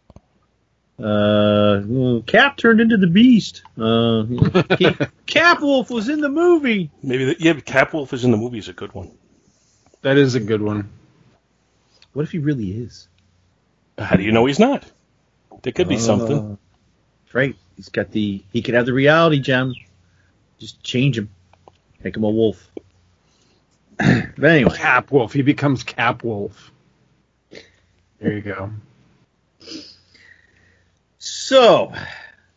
Uh, 1.03 2.21
Cap 2.25 2.57
turned 2.57 2.81
into 2.81 2.97
the 2.97 3.07
Beast. 3.07 3.63
Uh, 3.77 4.25
Cap 5.25 5.61
Wolf 5.61 5.89
was 5.89 6.09
in 6.09 6.21
the 6.21 6.29
movie. 6.29 6.91
Maybe 7.01 7.25
the, 7.25 7.35
yeah, 7.39 7.53
but 7.53 7.65
Capwolf 7.65 8.11
is 8.13 8.25
in 8.25 8.31
the 8.31 8.37
movie 8.37 8.59
is 8.59 8.67
a 8.67 8.73
good 8.73 8.93
one. 8.93 9.11
That 10.01 10.17
is 10.17 10.35
a 10.35 10.39
good 10.39 10.61
one. 10.61 10.89
What 12.13 12.23
if 12.23 12.31
he 12.31 12.39
really 12.39 12.71
is? 12.71 13.07
How 13.97 14.15
do 14.15 14.23
you 14.23 14.31
know 14.31 14.45
he's 14.45 14.59
not? 14.59 14.89
There 15.61 15.73
could 15.73 15.89
be 15.89 15.97
something. 15.97 16.37
Uh, 16.37 16.55
that's 17.25 17.35
right. 17.35 17.55
He's 17.75 17.89
got 17.89 18.11
the. 18.11 18.43
He 18.51 18.61
could 18.61 18.73
have 18.73 18.85
the 18.85 18.93
reality 18.93 19.39
gem. 19.39 19.75
Just 20.57 20.81
change 20.83 21.17
him. 21.17 21.29
Make 22.03 22.15
him 22.15 22.23
a 22.23 22.29
wolf. 22.29 22.71
but 23.97 24.43
anyway. 24.43 24.75
Cap 24.75 25.11
Wolf. 25.11 25.33
He 25.33 25.41
becomes 25.41 25.83
Cap 25.83 26.23
Wolf. 26.23 26.71
There 28.19 28.33
you 28.33 28.41
go. 28.41 28.71
So, 31.21 31.91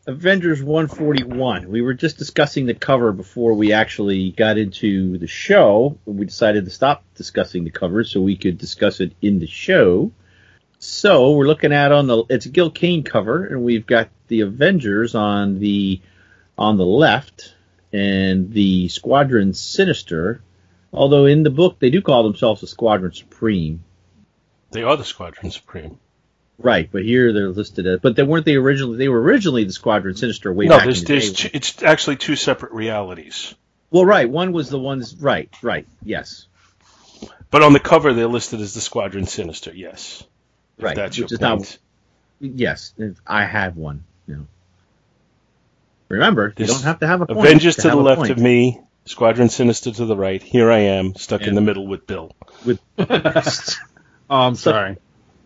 Avengers 0.06 0.62
141. 0.62 1.68
We 1.68 1.82
were 1.82 1.94
just 1.94 2.16
discussing 2.16 2.66
the 2.66 2.74
cover 2.74 3.10
before 3.10 3.54
we 3.54 3.72
actually 3.72 4.30
got 4.30 4.56
into 4.56 5.18
the 5.18 5.26
show. 5.26 5.98
We 6.04 6.26
decided 6.26 6.66
to 6.66 6.70
stop 6.70 7.02
discussing 7.16 7.64
the 7.64 7.72
cover 7.72 8.04
so 8.04 8.20
we 8.20 8.36
could 8.36 8.58
discuss 8.58 9.00
it 9.00 9.14
in 9.20 9.40
the 9.40 9.48
show. 9.48 10.12
So, 10.78 11.32
we're 11.32 11.48
looking 11.48 11.72
at 11.72 11.90
on 11.90 12.06
the 12.06 12.22
it's 12.30 12.46
a 12.46 12.50
Gil 12.50 12.70
Kane 12.70 13.02
cover 13.02 13.44
and 13.44 13.64
we've 13.64 13.86
got 13.86 14.10
the 14.28 14.42
Avengers 14.42 15.16
on 15.16 15.58
the 15.58 16.00
on 16.56 16.76
the 16.76 16.86
left 16.86 17.56
and 17.92 18.52
the 18.52 18.86
Squadron 18.90 19.54
Sinister. 19.54 20.40
Although 20.92 21.26
in 21.26 21.42
the 21.42 21.50
book 21.50 21.80
they 21.80 21.90
do 21.90 22.00
call 22.00 22.22
themselves 22.22 22.60
the 22.60 22.68
Squadron 22.68 23.12
Supreme. 23.12 23.82
They 24.70 24.84
are 24.84 24.96
the 24.96 25.04
Squadron 25.04 25.50
Supreme. 25.50 25.98
Right, 26.62 26.88
but 26.90 27.02
here 27.02 27.32
they're 27.32 27.48
listed 27.48 27.86
as. 27.86 28.00
But 28.00 28.14
they 28.14 28.22
weren't 28.22 28.44
they 28.44 28.54
originally? 28.54 28.96
They 28.96 29.08
were 29.08 29.20
originally 29.20 29.64
the 29.64 29.72
Squadron 29.72 30.14
Sinister 30.14 30.52
way 30.52 30.66
no, 30.66 30.76
back 30.76 30.84
there's 30.84 31.00
in 31.00 31.04
the 31.06 31.12
there's 31.12 31.32
day. 31.32 31.48
two, 31.48 31.50
it's 31.54 31.82
actually 31.82 32.16
two 32.16 32.36
separate 32.36 32.72
realities. 32.72 33.54
Well, 33.90 34.04
right, 34.04 34.28
one 34.28 34.52
was 34.52 34.70
the 34.70 34.78
ones. 34.78 35.16
Right, 35.16 35.52
right, 35.60 35.86
yes, 36.02 36.46
But 37.50 37.62
on 37.62 37.72
the 37.72 37.80
cover, 37.80 38.12
they're 38.12 38.28
listed 38.28 38.60
as 38.60 38.74
the 38.74 38.80
Squadron 38.80 39.26
Sinister. 39.26 39.74
Yes, 39.74 40.24
right. 40.78 40.94
That's 40.94 41.18
your 41.18 41.26
which 41.26 41.40
point. 41.40 41.60
not. 41.60 41.78
Yes, 42.40 42.94
I 43.26 43.44
have 43.44 43.76
one. 43.76 44.04
You 44.28 44.36
know. 44.36 44.46
Remember, 46.08 46.54
you 46.56 46.66
don't 46.66 46.82
have 46.82 47.00
to 47.00 47.06
have 47.06 47.22
a 47.22 47.26
point 47.26 47.40
Avengers 47.40 47.76
to, 47.76 47.88
have 47.88 47.98
the 47.98 48.04
left 48.04 48.20
point. 48.20 48.30
of 48.30 48.38
me, 48.38 48.80
Squadron 49.04 49.48
Sinister 49.48 49.90
to 49.90 50.04
the 50.04 50.16
right. 50.16 50.42
Here 50.42 50.70
I 50.70 50.78
am, 50.78 51.16
stuck 51.16 51.42
in 51.42 51.56
the 51.56 51.60
middle 51.60 51.88
with 51.88 52.06
Bill. 52.06 52.32
With. 52.64 52.80
oh, 52.98 53.06
I'm 54.30 54.54
sorry. 54.54 54.98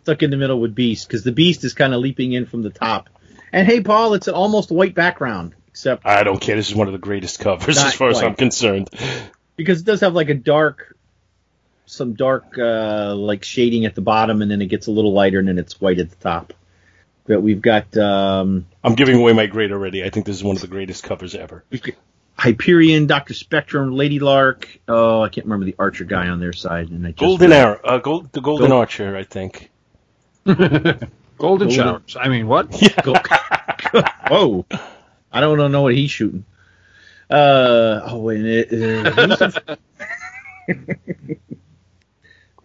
Stuck 0.07 0.23
in 0.23 0.31
the 0.31 0.37
middle 0.37 0.61
with 0.61 0.73
Beast 0.73 1.09
because 1.09 1.25
the 1.25 1.33
Beast 1.33 1.65
is 1.65 1.75
kind 1.75 1.93
of 1.93 1.99
leaping 2.01 2.33
in 2.33 2.47
from 2.47 2.63
the 2.63 2.71
top. 2.71 3.09
And 3.53 3.67
hey, 3.67 3.81
Paul, 3.81 4.15
it's 4.15 4.29
an 4.29 4.35
almost 4.35 4.71
white 4.71 4.95
background, 4.95 5.55
except 5.67 6.07
I 6.07 6.23
don't 6.23 6.41
care. 6.41 6.55
This 6.55 6.69
is 6.69 6.77
one 6.77 6.87
of 6.87 6.93
the 6.93 6.99
greatest 7.01 7.41
covers 7.41 7.77
as 7.77 7.93
far 7.95 8.11
as. 8.11 8.23
I'm 8.23 8.37
concerned. 8.37 8.89
because 9.57 9.81
it 9.81 9.85
does 9.85 10.03
have 10.03 10.15
like 10.15 10.29
a 10.29 10.35
dark, 10.35 10.97
some 11.87 12.13
dark 12.13 12.57
uh, 12.57 13.17
like 13.17 13.43
shading 13.43 13.85
at 13.85 13.97
the 13.97 14.01
bottom, 14.01 14.43
and 14.43 14.51
then 14.51 14.63
it 14.63 14.67
gets 14.67 14.87
a 14.87 14.93
little 14.93 15.13
lighter, 15.13 15.41
and 15.41 15.49
then 15.49 15.59
it's 15.59 15.81
white 15.81 15.99
at 15.99 16.09
the 16.11 16.17
top. 16.17 16.53
But 17.27 17.41
we've 17.43 17.61
got 17.61 17.97
um, 17.97 18.67
I'm 18.85 18.95
giving 18.95 19.17
away 19.17 19.33
my 19.33 19.47
grade 19.47 19.73
already. 19.73 20.05
I 20.05 20.11
think 20.11 20.25
this 20.27 20.37
is 20.37 20.45
one 20.45 20.55
of 20.55 20.63
the 20.63 20.69
greatest 20.69 21.03
covers 21.03 21.35
ever. 21.35 21.65
Hyperion, 22.39 23.09
Doctor 23.09 23.35
Spectrum, 23.35 23.91
Lady 23.91 24.21
Lark. 24.21 24.79
Oh, 24.87 25.23
I 25.23 25.31
can't 25.31 25.47
remember 25.47 25.65
the 25.67 25.75
Archer 25.81 26.05
guy 26.05 26.29
on 26.29 26.39
their 26.39 26.53
side, 26.53 26.91
and 26.91 27.05
I 27.05 27.11
just 27.11 27.19
Golden 27.19 27.53
Arrow, 27.53 27.81
uh, 27.83 27.99
gold, 27.99 28.31
the 28.33 28.41
Golden 28.41 28.69
Gold- 28.69 28.79
Archer, 28.79 29.17
I 29.17 29.25
think. 29.25 29.71
Golden, 30.47 31.09
Golden- 31.39 31.71
showers. 31.71 32.17
I 32.19 32.29
mean, 32.29 32.47
what? 32.47 32.69
Yeah. 32.83 33.03
Go- 33.03 33.15
Whoa, 34.29 34.67
I 35.33 35.41
don't 35.41 35.73
know 35.73 35.83
what 35.83 35.95
he's 35.95 36.11
shooting. 36.11 36.45
Uh 37.29 38.01
oh, 38.05 38.19
wait, 38.19 38.73
uh, 38.73 39.57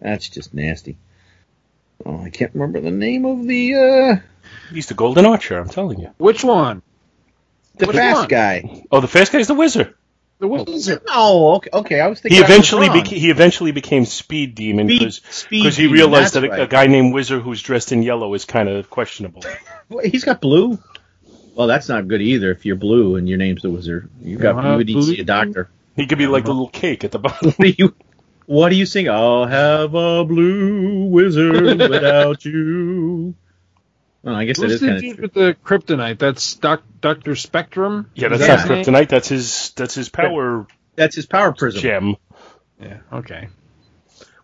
that's 0.00 0.28
just 0.28 0.54
nasty. 0.54 0.96
Oh, 2.04 2.22
I 2.22 2.30
can't 2.30 2.54
remember 2.54 2.80
the 2.80 2.90
name 2.90 3.24
of 3.24 3.46
the 3.46 3.74
uh 3.74 4.16
He's 4.72 4.86
the 4.86 4.94
Golden 4.94 5.26
Archer. 5.26 5.58
I'm 5.58 5.68
telling 5.68 6.00
you. 6.00 6.10
Which 6.18 6.42
one? 6.44 6.82
the 7.76 7.86
Which 7.86 7.96
fast 7.96 8.18
one? 8.20 8.28
guy. 8.28 8.84
Oh, 8.90 9.00
the 9.00 9.08
fast 9.08 9.32
guy's 9.32 9.46
the 9.48 9.54
Whizzer. 9.54 9.94
The 10.42 10.48
Whizzer. 10.48 11.00
Oh, 11.06 11.54
okay, 11.54 11.70
okay. 11.72 12.00
I 12.00 12.08
was 12.08 12.20
thinking 12.20 12.36
He 12.38 12.42
I 12.42 12.46
was 12.46 12.50
eventually 12.50 12.88
wrong. 12.88 12.96
beca- 12.98 13.16
he 13.16 13.30
eventually 13.30 13.70
became 13.70 14.04
Speed 14.04 14.56
Demon 14.56 14.88
Speed- 15.12 15.22
because 15.62 15.76
he 15.76 15.86
realized 15.86 16.34
that's 16.34 16.48
that 16.50 16.58
a, 16.58 16.62
a 16.64 16.66
guy 16.66 16.88
named 16.88 17.14
Whizzer 17.14 17.38
who's 17.38 17.62
dressed 17.62 17.92
in 17.92 18.02
yellow 18.02 18.34
is 18.34 18.44
kind 18.44 18.68
of 18.68 18.90
questionable. 18.90 19.44
Well, 19.88 20.04
He's 20.04 20.24
got 20.24 20.40
blue. 20.40 20.80
Well, 21.54 21.68
that's 21.68 21.88
not 21.88 22.08
good 22.08 22.22
either. 22.22 22.50
If 22.50 22.64
you're 22.66 22.74
blue 22.74 23.14
and 23.16 23.28
your 23.28 23.38
name's 23.38 23.62
the 23.62 23.68
Whizzer, 23.70 24.08
you 24.20 24.36
got 24.36 24.56
Uh, 24.56 24.62
blue. 24.62 24.78
You 24.78 24.84
need 24.84 24.94
to 24.94 25.02
see 25.04 25.20
a 25.20 25.24
doctor. 25.24 25.68
He 25.94 26.06
could 26.06 26.18
be 26.18 26.26
like 26.26 26.44
the 26.44 26.50
little 26.50 26.68
cake 26.68 27.04
at 27.04 27.12
the 27.12 27.18
bottom. 27.20 27.50
What 27.50 27.58
do 27.60 27.74
you? 27.78 27.94
What 28.46 28.70
do 28.70 28.74
you 28.76 28.86
sing? 28.86 29.08
I'll 29.08 29.46
have 29.46 29.94
a 29.94 30.24
blue 30.24 31.04
Whizzer 31.08 31.52
without 31.88 32.44
you. 32.44 33.34
Well, 34.22 34.34
I 34.36 34.44
guess 34.44 34.58
that 34.58 34.66
Who's 34.66 34.74
is 34.74 34.80
the 34.80 34.86
kind 34.86 34.96
of 34.96 35.02
dude 35.02 35.20
with 35.20 35.34
the 35.34 35.56
kryptonite? 35.64 36.18
That's 36.18 36.54
Doc, 36.54 36.82
Doctor 37.00 37.34
Spectrum. 37.34 38.10
Yeah, 38.14 38.28
that's 38.28 38.42
Is 38.42 38.48
not 38.48 38.60
his 38.60 38.86
kryptonite. 38.86 39.08
That's 39.08 39.28
his 39.28 39.70
that's 39.76 39.94
his 39.94 40.08
power 40.08 40.66
That's 40.94 41.16
his 41.16 41.26
power 41.26 41.52
prism. 41.52 41.80
gem. 41.82 42.16
Yeah. 42.80 42.98
Okay. 43.12 43.48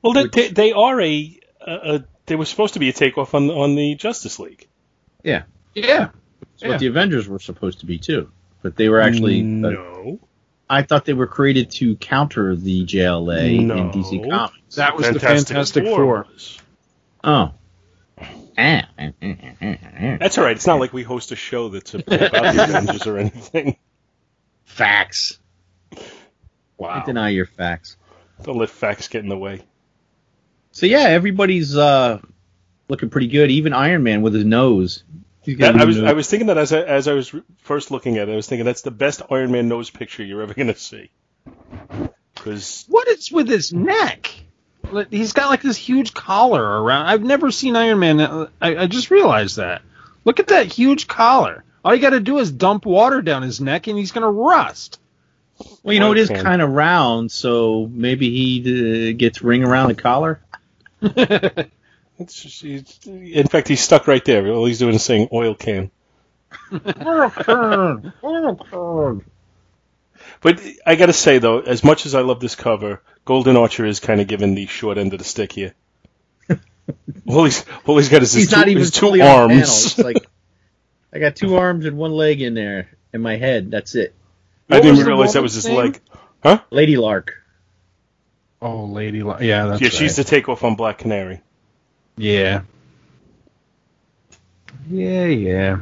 Well, 0.03 0.13
they, 0.15 0.27
they, 0.27 0.49
they 0.49 0.73
are 0.73 1.01
a, 1.01 1.41
a, 1.61 1.73
a 1.73 2.05
they 2.27 2.35
were 2.37 2.45
supposed 2.45 2.75
to 2.75 2.81
be 2.81 2.89
a 2.89 2.93
takeoff 2.93 3.35
on 3.35 3.51
on 3.51 3.75
the 3.77 3.95
Justice 3.95 4.39
League. 4.39 4.67
Yeah. 5.23 5.43
That's 5.75 5.87
Yeah. 6.63 6.69
what 6.69 6.81
the 6.81 6.87
Avengers 6.89 7.29
were 7.29 7.39
supposed 7.39 7.81
to 7.81 7.87
be 7.87 7.99
too. 7.99 8.31
But 8.63 8.75
they 8.77 8.89
were 8.89 9.01
actually. 9.01 9.41
uh, 9.41 9.45
no. 9.45 10.21
I 10.71 10.83
thought 10.83 11.05
they 11.05 11.15
were 11.15 11.27
created 11.29 11.71
to 11.73 11.97
counter 11.97 12.55
the 12.55 12.85
JLA 12.85 13.65
No. 13.65 13.77
in 13.77 13.91
DC 13.91 14.29
Comics. 14.29 14.75
That 14.75 14.97
was 14.97 15.09
the 15.09 15.19
Fantastic 15.21 15.85
Four. 15.85 16.05
was. 16.07 16.59
Oh. 17.25 17.53
That's 18.57 20.39
all 20.39 20.45
right. 20.45 20.57
It's 20.57 20.67
not 20.67 20.81
like 20.81 20.93
we 20.93 21.03
host 21.03 21.33
a 21.33 21.37
show 21.37 21.69
that's 21.69 21.95
about 21.95 22.07
the 22.07 22.65
Avengers 22.65 23.07
or 23.07 23.19
anything. 23.19 23.77
Facts. 24.65 25.39
Wow. 26.77 27.03
deny 27.05 27.31
your 27.31 27.47
facts. 27.47 27.97
Don't 28.43 28.59
let 28.59 28.71
facts 28.71 29.09
get 29.09 29.23
in 29.23 29.29
the 29.29 29.37
way. 29.39 29.63
So 30.71 30.87
yeah, 30.87 31.01
everybody's 31.09 31.77
uh, 31.77 32.21
looking 32.89 33.11
pretty 33.11 33.27
good. 33.29 33.51
Even 33.51 33.73
Iron 33.73 34.03
Man 34.05 34.23
with 34.23 34.35
his 34.35 34.45
nose. 34.45 35.03
He's 35.43 35.59
That- 35.59 35.75
a 35.77 35.79
I 35.81 35.85
was 35.85 35.97
nose. 35.97 36.11
I 36.11 36.13
was 36.13 36.29
thinking 36.31 36.47
that 36.49 36.59
as 36.59 36.73
I, 36.73 36.81
as 36.83 37.09
I 37.09 37.15
was 37.15 37.35
first 37.63 37.91
looking 37.91 38.19
at 38.19 38.29
it, 38.29 38.33
I 38.33 38.37
was 38.37 38.47
thinking 38.47 38.65
that's 38.65 38.83
the 38.83 38.91
best 38.93 39.23
Iron 39.31 39.51
Man 39.51 39.67
nose 39.69 39.91
picture 39.91 40.23
you're 40.23 40.43
ever 40.43 40.55
going 40.55 40.69
to 40.69 40.77
see. 40.79 41.11
Because 42.35 42.85
What 42.89 43.09
is 43.09 43.33
with 43.33 43.49
his 43.49 43.73
neck? 43.73 44.31
Like, 44.93 45.11
He's 45.11 45.33
got 45.33 45.51
like 45.51 45.63
this 45.63 45.77
huge 45.77 46.15
collar 46.15 46.63
around. 46.63 47.07
I've 47.07 47.23
never 47.23 47.51
seen 47.51 47.77
Iron 47.77 47.99
Man. 47.99 48.21
I, 48.21 48.49
I 48.61 48.87
just 48.87 49.11
realized 49.11 49.57
that. 49.57 49.83
Look 50.25 50.41
at 50.41 50.49
that 50.49 50.73
huge 50.73 51.07
collar. 51.07 51.65
All 51.85 51.95
you 51.95 52.03
got 52.03 52.11
to 52.11 52.21
do 52.21 52.39
is 52.39 52.51
dump 52.51 52.85
water 52.85 53.23
down 53.23 53.43
his 53.43 53.61
neck, 53.61 53.87
and 53.87 53.97
he's 53.97 54.13
gonna 54.13 54.31
rust. 54.31 54.99
well, 55.83 55.95
you 55.95 56.01
know, 56.01 56.13
it 56.13 56.19
is 56.19 56.29
kind 56.29 56.61
of 56.61 56.71
round, 56.71 57.31
so 57.31 57.89
maybe 57.91 58.31
he 58.31 59.11
uh, 59.11 59.17
gets 59.17 59.43
ring 59.43 59.65
around 59.65 59.89
the 59.89 59.95
collar. 59.95 60.41
it's 61.01 62.43
just, 62.43 62.63
he's, 62.63 62.99
in 63.07 63.47
fact, 63.47 63.69
he's 63.69 63.81
stuck 63.81 64.07
right 64.07 64.25
there. 64.25 64.47
All 64.49 64.67
he's 64.67 64.81
doing 64.81 64.95
is 64.95 65.03
saying 65.05 65.29
oil 65.33 65.55
can. 65.55 65.91
oil 67.07 67.31
can, 67.31 68.13
oil 68.23 68.57
can. 68.57 69.25
But 70.41 70.63
I 70.87 70.95
got 70.95 71.07
to 71.07 71.13
say 71.13 71.39
though, 71.39 71.61
as 71.61 71.83
much 71.83 72.07
as 72.07 72.15
I 72.15 72.21
love 72.21 72.41
this 72.41 72.55
cover, 72.55 73.03
Golden 73.25 73.57
Archer 73.57 73.85
is 73.85 74.01
kind 74.01 74.21
of 74.21 74.27
given 74.27 74.55
the 74.55 74.67
short 74.67 74.99
end 74.99 75.13
of 75.13 75.19
the 75.19 75.25
stick 75.25 75.53
here. 75.53 75.75
all 77.27 77.45
he's 77.45 77.65
all 77.85 77.97
he's 77.97 78.09
got 78.09 78.23
is 78.23 78.33
his 78.33 78.35
arms. 78.35 78.35
He's 78.35 78.51
two, 78.51 78.57
not 78.57 78.69
even 78.69 78.81
his 78.81 78.91
two 78.91 79.01
fully 79.07 79.21
on 79.21 79.49
panel. 79.49 79.57
arms. 79.59 79.99
Like 79.99 80.17
I 81.13 81.19
got 81.19 81.37
two 81.37 81.57
arms 81.57 81.87
and 81.87 81.97
one 81.97 82.13
leg 82.13 82.41
in 82.41 82.55
there 82.55 82.89
in 83.13 83.21
my 83.21 83.37
head. 83.37 83.71
That's 83.71 83.95
it. 83.95 84.15
I 84.71 84.81
didn't 84.81 84.99
was 84.99 85.07
realize 85.07 85.33
that 85.33 85.43
was 85.43 85.55
his 85.55 85.67
name? 85.67 85.77
leg. 85.77 86.01
Huh? 86.43 86.61
Lady 86.71 86.97
Lark. 86.97 87.35
Oh, 88.61 88.85
Lady, 88.85 89.23
Lo- 89.23 89.39
yeah, 89.41 89.67
that's 89.67 89.81
yeah, 89.81 89.89
she's 89.89 90.17
the 90.17 90.25
takeoff 90.25 90.65
on 90.65 90.75
Black 90.75 90.99
Canary. 90.99 91.41
yeah, 92.17 92.63
yeah, 94.91 95.27
yeah. 95.27 95.79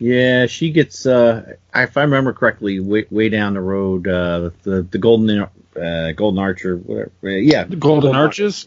Yeah, 0.00 0.46
she 0.46 0.70
gets. 0.70 1.04
Uh, 1.04 1.56
if 1.74 1.96
I 1.98 2.02
remember 2.02 2.32
correctly, 2.32 2.80
way, 2.80 3.04
way 3.10 3.28
down 3.28 3.52
the 3.52 3.60
road, 3.60 4.08
uh, 4.08 4.48
the 4.62 4.80
the 4.82 4.96
golden 4.96 5.46
uh, 5.76 6.12
golden 6.12 6.38
archer, 6.38 6.76
whatever. 6.78 7.12
uh, 7.22 7.28
yeah, 7.28 7.64
The 7.64 7.76
Golden 7.76 8.16
Arches. 8.16 8.66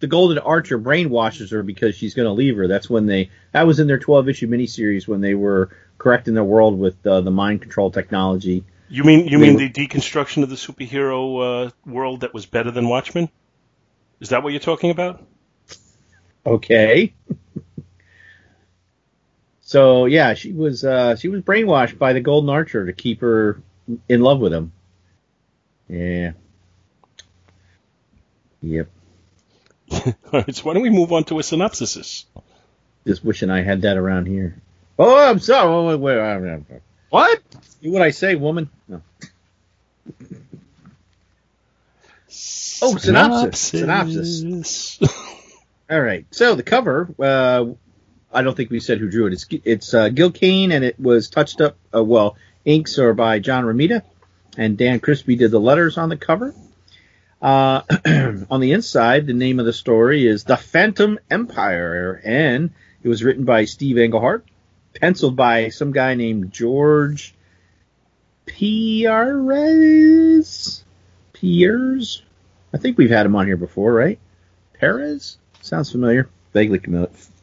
the 0.00 0.06
golden 0.06 0.36
archer 0.38 0.78
brainwashes 0.78 1.50
her 1.52 1.62
because 1.62 1.94
she's 1.94 2.12
going 2.12 2.26
to 2.26 2.32
leave 2.32 2.58
her. 2.58 2.68
That's 2.68 2.90
when 2.90 3.06
they. 3.06 3.30
That 3.52 3.66
was 3.66 3.80
in 3.80 3.86
their 3.86 3.98
twelve 3.98 4.28
issue 4.28 4.48
miniseries 4.48 5.08
when 5.08 5.22
they 5.22 5.34
were 5.34 5.70
correcting 5.96 6.34
the 6.34 6.44
world 6.44 6.78
with 6.78 7.06
uh, 7.06 7.22
the 7.22 7.30
mind 7.30 7.62
control 7.62 7.90
technology. 7.90 8.62
You 8.90 9.04
mean 9.04 9.28
you 9.28 9.38
They 9.38 9.46
mean 9.46 9.54
were- 9.54 9.60
the 9.60 9.70
deconstruction 9.70 10.42
of 10.42 10.50
the 10.50 10.56
superhero 10.56 11.68
uh, 11.68 11.70
world 11.86 12.20
that 12.20 12.34
was 12.34 12.44
better 12.44 12.70
than 12.70 12.86
Watchmen? 12.86 13.30
Is 14.20 14.28
that 14.28 14.42
what 14.42 14.52
you're 14.52 14.60
talking 14.60 14.90
about? 14.90 15.24
Okay. 16.44 17.14
so 19.70 20.06
yeah, 20.06 20.34
she 20.34 20.50
was 20.50 20.82
uh, 20.82 21.14
she 21.14 21.28
was 21.28 21.42
brainwashed 21.42 21.96
by 21.96 22.12
the 22.12 22.20
golden 22.20 22.50
archer 22.50 22.86
to 22.86 22.92
keep 22.92 23.20
her 23.20 23.62
in 24.08 24.20
love 24.20 24.40
with 24.40 24.52
him. 24.52 24.72
Yeah. 25.88 26.32
Yep. 28.62 28.88
All 29.92 30.12
right, 30.32 30.52
so 30.52 30.64
why 30.64 30.74
don't 30.74 30.82
we 30.82 30.90
move 30.90 31.12
on 31.12 31.22
to 31.26 31.38
a 31.38 31.44
synopsis? 31.44 32.26
Just 33.06 33.24
wishing 33.24 33.48
I 33.48 33.62
had 33.62 33.82
that 33.82 33.96
around 33.96 34.26
here. 34.26 34.60
Oh, 34.98 35.16
I'm 35.16 35.38
sorry. 35.38 35.68
Oh, 35.68 35.96
wait, 35.96 36.16
wait, 36.16 36.40
wait. 36.40 36.82
What? 37.10 37.40
Do 37.80 37.92
what 37.92 38.02
I 38.02 38.10
say, 38.10 38.34
woman. 38.34 38.70
No. 38.88 39.02
Oh, 42.82 42.96
synopsis. 42.96 43.60
Synopsis. 43.60 44.98
All 45.88 46.00
right. 46.00 46.26
So 46.32 46.56
the 46.56 46.64
cover, 46.64 47.14
uh, 47.20 47.66
I 48.32 48.42
don't 48.42 48.56
think 48.56 48.70
we 48.70 48.80
said 48.80 48.98
who 48.98 49.10
drew 49.10 49.26
it. 49.26 49.32
It's 49.32 49.46
it's 49.64 49.94
uh, 49.94 50.08
Gil 50.08 50.30
Kane, 50.30 50.72
and 50.72 50.84
it 50.84 50.98
was 51.00 51.28
touched 51.28 51.60
up. 51.60 51.76
Uh, 51.94 52.04
well, 52.04 52.36
inks 52.64 52.98
are 52.98 53.14
by 53.14 53.40
John 53.40 53.64
Romita, 53.64 54.02
and 54.56 54.78
Dan 54.78 55.00
Crespi 55.00 55.36
did 55.36 55.50
the 55.50 55.58
letters 55.58 55.98
on 55.98 56.08
the 56.08 56.16
cover. 56.16 56.54
Uh, 57.42 57.82
on 58.50 58.60
the 58.60 58.72
inside, 58.72 59.26
the 59.26 59.32
name 59.32 59.58
of 59.58 59.66
the 59.66 59.72
story 59.72 60.26
is 60.26 60.44
The 60.44 60.56
Phantom 60.56 61.18
Empire, 61.30 62.20
and 62.22 62.70
it 63.02 63.08
was 63.08 63.24
written 63.24 63.44
by 63.44 63.64
Steve 63.64 63.98
Englehart, 63.98 64.44
penciled 64.94 65.36
by 65.36 65.70
some 65.70 65.90
guy 65.92 66.14
named 66.14 66.52
George 66.52 67.34
Pierres. 68.46 69.24
Piers? 71.32 72.22
I 72.72 72.78
think 72.78 72.98
we've 72.98 73.10
had 73.10 73.26
him 73.26 73.34
on 73.34 73.46
here 73.46 73.56
before, 73.56 73.92
right? 73.92 74.18
Perez? 74.74 75.38
Sounds 75.62 75.90
familiar. 75.90 76.28
Vaguely 76.52 76.78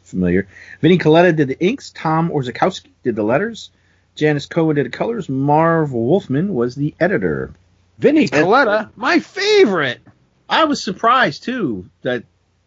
familiar. 0.08 0.48
Vinnie 0.80 0.98
Colletta 0.98 1.34
did 1.34 1.48
the 1.48 1.60
inks. 1.60 1.90
Tom 1.90 2.30
Orzechowski 2.30 2.90
did 3.04 3.16
the 3.16 3.22
letters. 3.22 3.70
Janice 4.14 4.46
Cohen 4.46 4.76
did 4.76 4.86
the 4.86 4.90
colors. 4.90 5.28
Marv 5.28 5.92
Wolfman 5.92 6.52
was 6.52 6.74
the 6.74 6.94
editor. 6.98 7.52
Vinnie 7.98 8.28
Colletta, 8.28 8.90
my 8.96 9.20
favorite. 9.20 10.00
I 10.48 10.64
was 10.64 10.82
surprised 10.82 11.44
too 11.44 11.88
that 12.02 12.24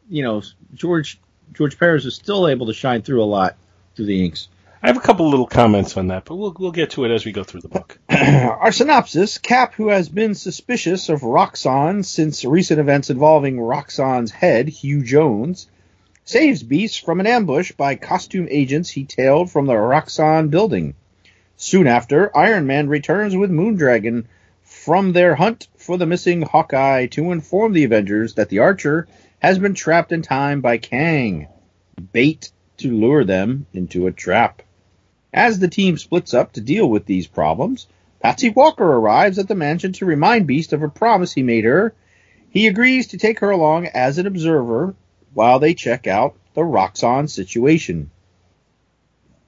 you 0.10 0.24
know 0.24 0.42
George 0.74 1.20
George 1.54 1.78
Perez 1.78 2.06
was 2.06 2.16
still 2.16 2.48
able 2.48 2.68
to 2.68 2.74
shine 2.74 3.02
through 3.02 3.24
a 3.24 3.26
lot 3.26 3.58
through 3.96 4.06
the 4.06 4.24
inks. 4.24 4.48
I 4.84 4.88
have 4.88 4.98
a 4.98 5.02
couple 5.02 5.30
little 5.30 5.46
comments 5.46 5.96
on 5.96 6.08
that, 6.08 6.26
but 6.26 6.36
we'll 6.36 6.56
we'll 6.58 6.72
get 6.72 6.92
to 6.92 7.06
it 7.06 7.12
as 7.12 7.26
we 7.26 7.32
go 7.32 7.44
through 7.44 7.62
the 7.62 7.68
book. 7.68 8.00
Our 8.10 8.72
synopsis 8.72 9.38
Cap, 9.38 9.74
who 9.76 9.90
has 9.90 10.10
been 10.10 10.36
suspicious 10.36 11.10
of 11.10 11.22
Roxxon 11.22 12.04
since 12.04 12.44
recent 12.46 12.80
events 12.80 13.10
involving 13.10 13.58
Roxxon's 13.58 14.32
head, 14.32 14.68
Hugh 14.68 15.04
Jones, 15.04 15.68
saves 16.24 16.62
Beast 16.62 17.04
from 17.04 17.20
an 17.20 17.28
ambush 17.28 17.72
by 17.72 17.96
costume 17.96 18.48
agents 18.52 18.90
he 18.90 19.04
tailed 19.04 19.50
from 19.50 19.66
the 19.66 19.74
Roxxon 19.74 20.50
building. 20.50 20.94
Soon 21.58 21.88
after, 21.88 22.36
Iron 22.38 22.68
Man 22.68 22.88
returns 22.88 23.36
with 23.36 23.50
Moondragon 23.50 24.26
from 24.62 25.14
their 25.14 25.36
hunt 25.36 25.68
for 25.78 25.98
the 25.98 26.06
missing 26.06 26.44
Hawkeye 26.44 27.08
to 27.08 27.32
inform 27.32 27.74
the 27.74 27.84
Avengers 27.84 28.36
that 28.36 28.50
the 28.50 28.60
Archer 28.60 29.08
has 29.40 29.58
been 29.58 29.74
trapped 29.74 30.12
in 30.12 30.22
time 30.22 30.62
by 30.62 30.78
Kang. 30.78 31.48
Bait 32.14 32.52
to 32.78 32.96
lure 32.96 33.24
them 33.24 33.66
into 33.74 34.08
a 34.08 34.12
trap. 34.12 34.62
As 35.34 35.60
the 35.60 35.68
team 35.68 35.98
splits 35.98 36.34
up 36.34 36.54
to 36.54 36.62
deal 36.62 36.90
with 36.90 37.06
these 37.06 37.28
problems, 37.28 37.88
Patsy 38.22 38.50
Walker 38.50 38.86
arrives 38.86 39.40
at 39.40 39.48
the 39.48 39.56
mansion 39.56 39.94
to 39.94 40.06
remind 40.06 40.46
Beast 40.46 40.74
of 40.74 40.84
a 40.84 40.90
promise 40.90 41.34
he 41.34 41.42
made 41.42 41.64
her. 41.64 41.94
He 42.50 42.68
agrees 42.68 43.08
to 43.08 43.18
take 43.18 43.40
her 43.40 43.50
along 43.50 43.88
as 43.88 44.18
an 44.18 44.28
observer 44.28 44.96
while 45.34 45.60
they 45.60 45.74
check 45.74 46.08
out 46.08 46.36
the 46.54 46.62
Roxxon 46.62 47.30
situation. 47.30 48.12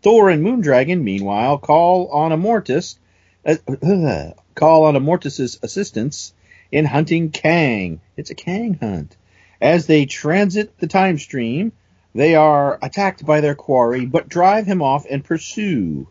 Thor 0.02 0.30
and 0.30 0.44
Moondragon, 0.44 1.02
meanwhile, 1.02 1.58
call 1.58 2.08
on 2.08 2.32
Immortus, 2.32 2.98
uh, 3.46 3.56
call 4.56 4.86
on 4.86 4.96
Immortus's 4.96 5.60
assistance 5.64 6.34
in 6.72 6.86
hunting 6.86 7.32
Kang. 7.32 8.02
It's 8.18 8.30
a 8.30 8.36
Kang 8.36 8.76
hunt. 8.76 9.16
As 9.62 9.88
they 9.88 10.06
transit 10.06 10.78
the 10.80 10.88
time 10.88 11.18
stream, 11.18 11.72
they 12.14 12.36
are 12.36 12.78
attacked 12.82 13.26
by 13.26 13.42
their 13.42 13.56
quarry, 13.56 14.06
but 14.06 14.28
drive 14.28 14.66
him 14.66 14.82
off 14.82 15.06
and 15.10 15.24
pursue. 15.24 16.08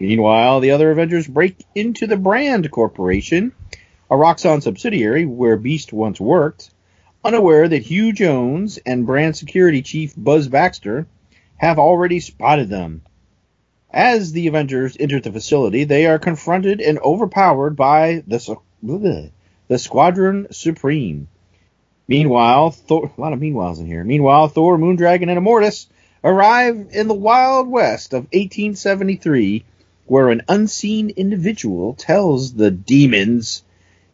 Meanwhile, 0.00 0.60
the 0.60 0.72
other 0.72 0.90
Avengers 0.90 1.26
break 1.26 1.64
into 1.74 2.06
the 2.06 2.16
Brand 2.16 2.70
Corporation, 2.70 3.52
a 4.10 4.16
Roxxon 4.16 4.62
subsidiary 4.62 5.24
where 5.24 5.56
Beast 5.56 5.92
once 5.92 6.20
worked, 6.20 6.70
unaware 7.24 7.68
that 7.68 7.82
Hugh 7.82 8.12
Jones 8.12 8.78
and 8.84 9.06
Brand 9.06 9.36
Security 9.36 9.82
Chief 9.82 10.14
Buzz 10.16 10.48
Baxter 10.48 11.06
have 11.56 11.78
already 11.78 12.20
spotted 12.20 12.68
them. 12.68 13.02
As 13.92 14.32
the 14.32 14.46
Avengers 14.46 14.96
enter 14.98 15.20
the 15.20 15.32
facility, 15.32 15.84
they 15.84 16.06
are 16.06 16.18
confronted 16.18 16.80
and 16.80 16.98
overpowered 17.00 17.76
by 17.76 18.22
the, 18.26 19.30
the 19.68 19.78
Squadron 19.78 20.46
Supreme. 20.50 21.28
Meanwhile, 22.08 22.70
Thor, 22.70 23.10
a 23.16 23.20
lot 23.20 23.32
of 23.32 23.40
meanwhiles 23.40 23.78
in 23.78 23.86
here. 23.86 24.02
Meanwhile, 24.04 24.48
Thor, 24.48 24.78
Moondragon, 24.78 25.28
and 25.28 25.38
Immortus 25.38 25.86
arrive 26.24 26.88
in 26.92 27.08
the 27.08 27.14
Wild 27.14 27.68
West 27.68 28.12
of 28.12 28.24
1873, 28.32 29.64
where 30.06 30.30
an 30.30 30.42
unseen 30.48 31.10
individual 31.10 31.94
tells 31.94 32.54
the 32.54 32.70
demons 32.70 33.62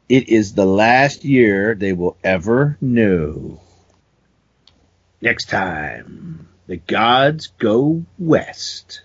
it 0.08 0.28
is 0.28 0.54
the 0.54 0.66
last 0.66 1.24
year 1.24 1.74
they 1.74 1.92
will 1.92 2.16
ever 2.22 2.76
know. 2.80 3.60
Next 5.20 5.48
time, 5.48 6.48
the 6.66 6.76
gods 6.76 7.48
go 7.58 8.04
west. 8.18 9.02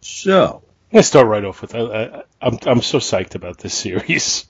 So, 0.00 0.62
I 0.92 1.00
start 1.00 1.26
right 1.26 1.44
off 1.44 1.60
with 1.60 1.74
I, 1.74 1.80
I, 1.80 2.22
I'm 2.40 2.58
I'm 2.66 2.82
so 2.82 2.98
psyched 2.98 3.34
about 3.34 3.58
this 3.58 3.74
series. 3.74 4.46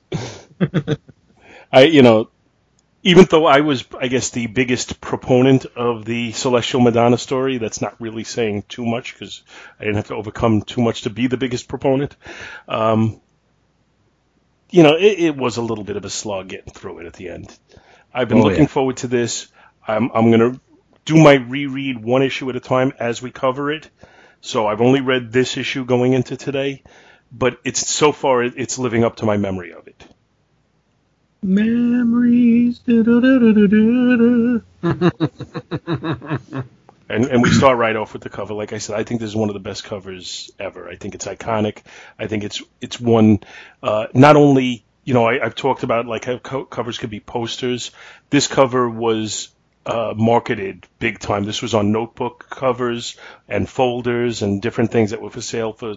I 1.73 1.85
you 1.85 2.03
know, 2.03 2.29
even 3.03 3.27
though 3.31 3.47
I 3.47 3.61
was 3.61 3.85
I 3.99 4.09
guess 4.09 4.31
the 4.31 4.47
biggest 4.47 5.01
proponent 5.01 5.65
of 5.77 6.05
the 6.05 6.33
Celestial 6.33 6.81
Madonna 6.81 7.19
story, 7.19 7.59
that's 7.59 7.81
not 7.81 8.01
really 8.01 8.25
saying 8.25 8.65
too 8.69 8.85
much 8.85 9.15
because 9.15 9.43
I 9.81 9.85
didn't 9.85 9.97
have 9.97 10.09
to 10.09 10.17
overcome 10.17 10.63
too 10.63 10.83
much 10.83 11.03
to 11.03 11.11
be 11.11 11.29
the 11.29 11.37
biggest 11.37 11.67
proponent. 11.67 12.15
Um, 12.69 13.21
you 14.75 14.85
know, 14.85 14.97
it, 14.97 15.21
it 15.21 15.37
was 15.37 15.59
a 15.59 15.63
little 15.63 15.85
bit 15.85 15.99
of 15.99 16.07
a 16.07 16.11
slog 16.11 16.51
getting 16.51 16.75
through 16.75 17.01
it 17.01 17.07
at 17.07 17.15
the 17.15 17.31
end. 17.31 17.59
I've 18.15 18.29
been 18.29 18.41
Oh, 18.41 18.43
looking 18.43 18.51
yeah. 18.51 18.57
forward 18.69 18.99
to 18.99 19.09
this. 19.09 19.49
I'm 19.89 20.13
I'm 20.15 20.33
gonna 20.33 20.61
do 21.07 21.17
my 21.17 21.35
reread 21.35 22.05
one 22.05 22.23
issue 22.23 22.51
at 22.51 22.57
a 22.57 22.61
time 22.61 22.95
as 23.01 23.23
we 23.23 23.33
cover 23.33 23.73
it. 23.73 23.91
So 24.43 24.69
I've 24.69 24.83
only 24.83 25.03
read 25.03 25.33
this 25.33 25.59
issue 25.59 25.87
going 25.87 26.15
into 26.15 26.37
today, 26.37 26.85
but 27.33 27.59
it's 27.65 27.89
so 27.89 28.13
far 28.13 28.45
it's 28.45 28.79
living 28.79 29.05
up 29.05 29.19
to 29.19 29.27
my 29.27 29.39
memory 29.39 29.75
of 29.75 29.89
it. 29.89 30.07
Memories. 31.43 32.81
And 37.09 37.27
and 37.27 37.43
we 37.43 37.51
start 37.51 37.77
right 37.77 37.95
off 37.95 38.15
with 38.15 38.23
the 38.23 38.31
cover. 38.31 38.55
Like 38.55 38.73
I 38.73 38.79
said, 38.79 38.99
I 38.99 39.05
think 39.05 39.21
this 39.21 39.29
is 39.29 39.37
one 39.37 39.51
of 39.51 39.55
the 39.55 39.61
best 39.61 39.85
covers 39.85 40.51
ever. 40.59 40.89
I 40.89 40.97
think 40.97 41.15
it's 41.15 41.27
iconic. 41.27 41.83
I 42.19 42.27
think 42.27 42.45
it's 42.45 42.63
it's 42.81 42.99
one 42.99 43.41
uh, 43.83 44.07
not 44.15 44.37
only 44.37 44.85
you 45.05 45.13
know 45.13 45.27
I, 45.27 45.45
I've 45.45 45.55
talked 45.55 45.83
about 45.83 46.07
like 46.07 46.25
how 46.25 46.39
co- 46.39 46.65
covers 46.65 46.99
could 46.99 47.11
be 47.11 47.21
posters. 47.21 47.91
This 48.31 48.47
cover 48.47 48.89
was 48.89 49.51
uh, 49.85 50.15
marketed 50.17 50.87
big 50.99 51.19
time. 51.19 51.45
This 51.45 51.61
was 51.61 51.75
on 51.75 51.93
notebook 51.93 52.49
covers 52.49 53.17
and 53.49 53.69
folders 53.69 54.43
and 54.43 54.63
different 54.63 54.91
things 54.91 55.11
that 55.11 55.21
were 55.21 55.31
for 55.31 55.43
sale 55.43 55.75
for 55.75 55.97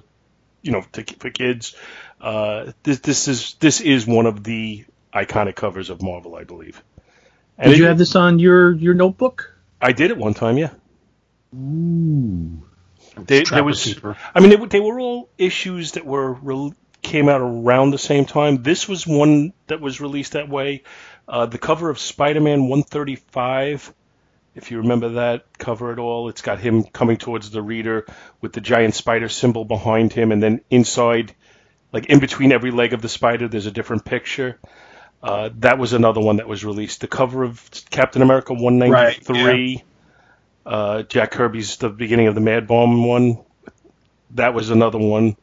you 0.61 0.71
know 0.73 0.83
to, 0.91 1.03
for 1.19 1.29
kids. 1.29 1.75
Uh, 2.19 2.73
this 2.83 2.99
this 2.99 3.27
is 3.29 3.55
this 3.59 3.79
is 3.79 4.05
one 4.05 4.25
of 4.25 4.43
the 4.43 4.83
iconic 5.13 5.55
covers 5.55 5.89
of 5.89 6.01
Marvel, 6.01 6.35
I 6.35 6.43
believe. 6.43 6.83
And 7.57 7.71
Did 7.71 7.79
you 7.79 7.85
have 7.85 7.97
this 7.97 8.15
on 8.15 8.39
your 8.39 8.73
your 8.73 8.93
notebook? 8.93 9.53
I 9.81 9.91
did 9.91 10.11
it 10.11 10.17
one 10.17 10.33
time, 10.33 10.57
yeah. 10.57 10.71
Ooh. 11.55 12.63
They, 13.17 13.43
there 13.43 13.63
was, 13.63 13.83
Keeper. 13.83 14.17
I 14.35 14.39
mean, 14.39 14.49
they, 14.49 14.55
were- 14.57 14.67
they 14.67 14.79
were 14.79 14.99
all 14.99 15.29
issues 15.37 15.93
that 15.93 16.05
were 16.05 16.33
re- 16.33 16.73
came 17.01 17.29
out 17.29 17.41
around 17.41 17.91
the 17.91 17.97
same 17.97 18.25
time. 18.25 18.63
This 18.63 18.87
was 18.87 19.07
one 19.07 19.53
that 19.67 19.81
was 19.81 20.01
released 20.01 20.33
that 20.33 20.49
way. 20.49 20.83
Uh, 21.27 21.45
the 21.45 21.57
cover 21.57 21.89
of 21.89 21.99
Spider-Man 21.99 22.61
135, 22.69 23.93
if 24.55 24.71
you 24.71 24.79
remember 24.79 25.09
that 25.09 25.45
cover 25.57 25.91
at 25.91 25.99
all, 25.99 26.29
it's 26.29 26.41
got 26.41 26.59
him 26.59 26.83
coming 26.83 27.17
towards 27.17 27.49
the 27.49 27.61
reader 27.61 28.05
with 28.41 28.53
the 28.53 28.61
giant 28.61 28.95
spider 28.95 29.29
symbol 29.29 29.65
behind 29.65 30.13
him, 30.13 30.31
and 30.31 30.41
then 30.41 30.61
inside, 30.69 31.35
like 31.91 32.05
in 32.07 32.19
between 32.19 32.51
every 32.51 32.71
leg 32.71 32.93
of 32.93 33.01
the 33.01 33.09
spider, 33.09 33.47
there's 33.47 33.65
a 33.65 33.71
different 33.71 34.05
picture. 34.05 34.59
Uh, 35.21 35.49
that 35.57 35.77
was 35.79 35.93
another 35.93 36.21
one 36.21 36.37
that 36.37 36.47
was 36.47 36.63
released. 36.63 37.01
The 37.01 37.07
cover 37.07 37.43
of 37.43 37.69
Captain 37.89 38.21
America 38.21 38.53
193, 38.53 39.83
uh, 40.67 41.03
Jack 41.03 41.31
Kirby's 41.31 41.77
the 41.77 41.89
beginning 41.89 42.27
of 42.27 42.35
the 42.35 42.41
Mad 42.41 42.67
Bomb 42.67 43.05
one. 43.05 43.39
That 44.31 44.53
was 44.53 44.69
another 44.69 44.99
one. 44.99 45.37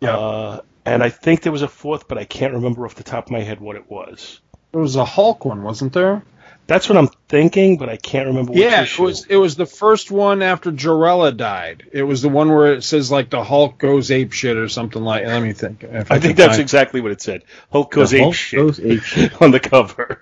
Yeah. 0.00 0.16
Uh, 0.16 0.60
and 0.84 1.02
I 1.02 1.10
think 1.10 1.42
there 1.42 1.52
was 1.52 1.62
a 1.62 1.68
fourth, 1.68 2.08
but 2.08 2.18
I 2.18 2.24
can't 2.24 2.54
remember 2.54 2.84
off 2.84 2.94
the 2.94 3.04
top 3.04 3.26
of 3.26 3.30
my 3.30 3.40
head 3.40 3.60
what 3.60 3.76
it 3.76 3.90
was. 3.90 4.40
There 4.72 4.80
was 4.80 4.96
a 4.96 5.04
Hulk 5.04 5.44
one, 5.44 5.62
wasn't 5.62 5.92
there? 5.92 6.22
That's 6.66 6.88
what 6.88 6.98
I'm 6.98 7.08
thinking, 7.28 7.78
but 7.78 7.88
I 7.88 7.96
can't 7.96 8.26
remember 8.26 8.52
which 8.52 8.60
Yeah, 8.60 8.82
it 8.82 8.98
was. 8.98 9.24
It 9.26 9.36
was 9.36 9.56
the 9.56 9.64
first 9.64 10.10
one 10.10 10.42
after 10.42 10.70
Jarella 10.70 11.34
died. 11.34 11.88
It 11.92 12.02
was 12.02 12.20
the 12.20 12.28
one 12.28 12.50
where 12.50 12.74
it 12.74 12.84
says 12.84 13.10
like 13.10 13.30
the 13.30 13.42
Hulk 13.42 13.78
goes 13.78 14.10
ape 14.10 14.32
shit 14.32 14.56
or 14.58 14.68
something 14.68 15.02
like. 15.02 15.24
Let 15.24 15.42
me 15.42 15.54
think. 15.54 15.82
if 15.84 16.10
I 16.10 16.18
think 16.18 16.36
that's 16.36 16.52
find- 16.52 16.60
exactly 16.60 17.00
what 17.00 17.12
it 17.12 17.22
said. 17.22 17.44
Hulk 17.72 17.90
goes 17.90 18.12
ape 18.12 18.20
Hulk 18.22 18.34
shit 18.34 18.58
goes 18.58 18.80
ape 18.80 19.02
shit. 19.04 19.40
on 19.40 19.50
the 19.50 19.60
cover. 19.60 20.20